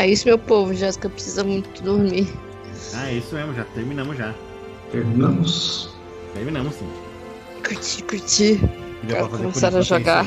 É 0.00 0.06
isso, 0.06 0.26
meu 0.26 0.38
povo. 0.38 0.72
Jéssica 0.72 1.10
precisa 1.10 1.44
muito 1.44 1.82
dormir. 1.82 2.26
Ah, 2.94 3.10
é 3.10 3.18
isso 3.18 3.34
mesmo, 3.34 3.54
já 3.54 3.64
terminamos 3.64 4.16
já. 4.16 4.34
Terminamos. 4.90 5.90
Terminamos 6.32 6.74
sim. 6.74 6.88
Curti, 7.62 8.02
curti. 8.04 8.60
Fazer 9.06 9.28
começar 9.28 9.76
a 9.76 9.82
jogar. 9.82 10.26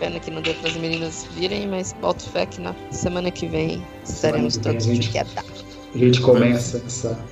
Pena 0.00 0.18
que 0.18 0.32
não 0.32 0.42
deu 0.42 0.54
para 0.54 0.70
as 0.70 0.76
meninas 0.76 1.24
virem, 1.36 1.68
mas 1.68 1.92
boto 1.92 2.28
fé 2.30 2.46
que 2.46 2.60
na 2.60 2.74
semana 2.90 3.30
que 3.30 3.46
vem 3.46 3.80
estaremos 4.04 4.56
todos 4.56 4.88
a 4.88 4.92
de 4.92 5.08
queda. 5.08 5.44
A 5.94 5.98
gente 5.98 6.20
começa 6.20 6.82
essa. 6.84 7.24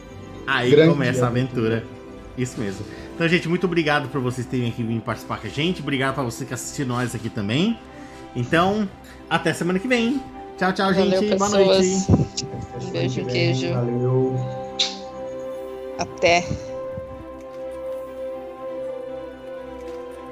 Aí 0.47 0.71
Grande 0.71 0.93
começa 0.93 1.25
a 1.25 1.29
aventura. 1.29 1.79
aventura. 1.79 1.95
Isso 2.39 2.61
mesmo. 2.61 2.87
Então, 3.17 3.27
gente, 3.27 3.49
muito 3.49 3.67
obrigado 3.67 4.09
por 4.11 4.21
vocês 4.21 4.47
terem 4.47 4.69
aqui 4.69 4.85
vindo 4.85 5.03
participar 5.03 5.41
com 5.41 5.49
a 5.49 5.51
gente. 5.51 5.83
Obrigado 5.83 6.15
pra 6.15 6.23
você 6.23 6.45
que 6.45 6.55
assistiu 6.55 6.87
nós 6.87 7.17
aqui 7.17 7.29
também. 7.29 7.77
Então, 8.37 8.89
até 9.29 9.53
semana 9.53 9.81
que 9.81 9.89
vem. 9.89 10.23
Tchau, 10.59 10.73
tchau, 10.73 10.95
Valeu, 10.95 11.21
gente. 11.21 11.37
Boa 11.37 11.51
pessoas. 11.51 12.09
noite. 12.09 12.47
Um 12.81 12.91
beijo, 12.91 13.25
queijo. 13.27 13.73
Valeu. 13.75 14.35
Até. 15.99 16.45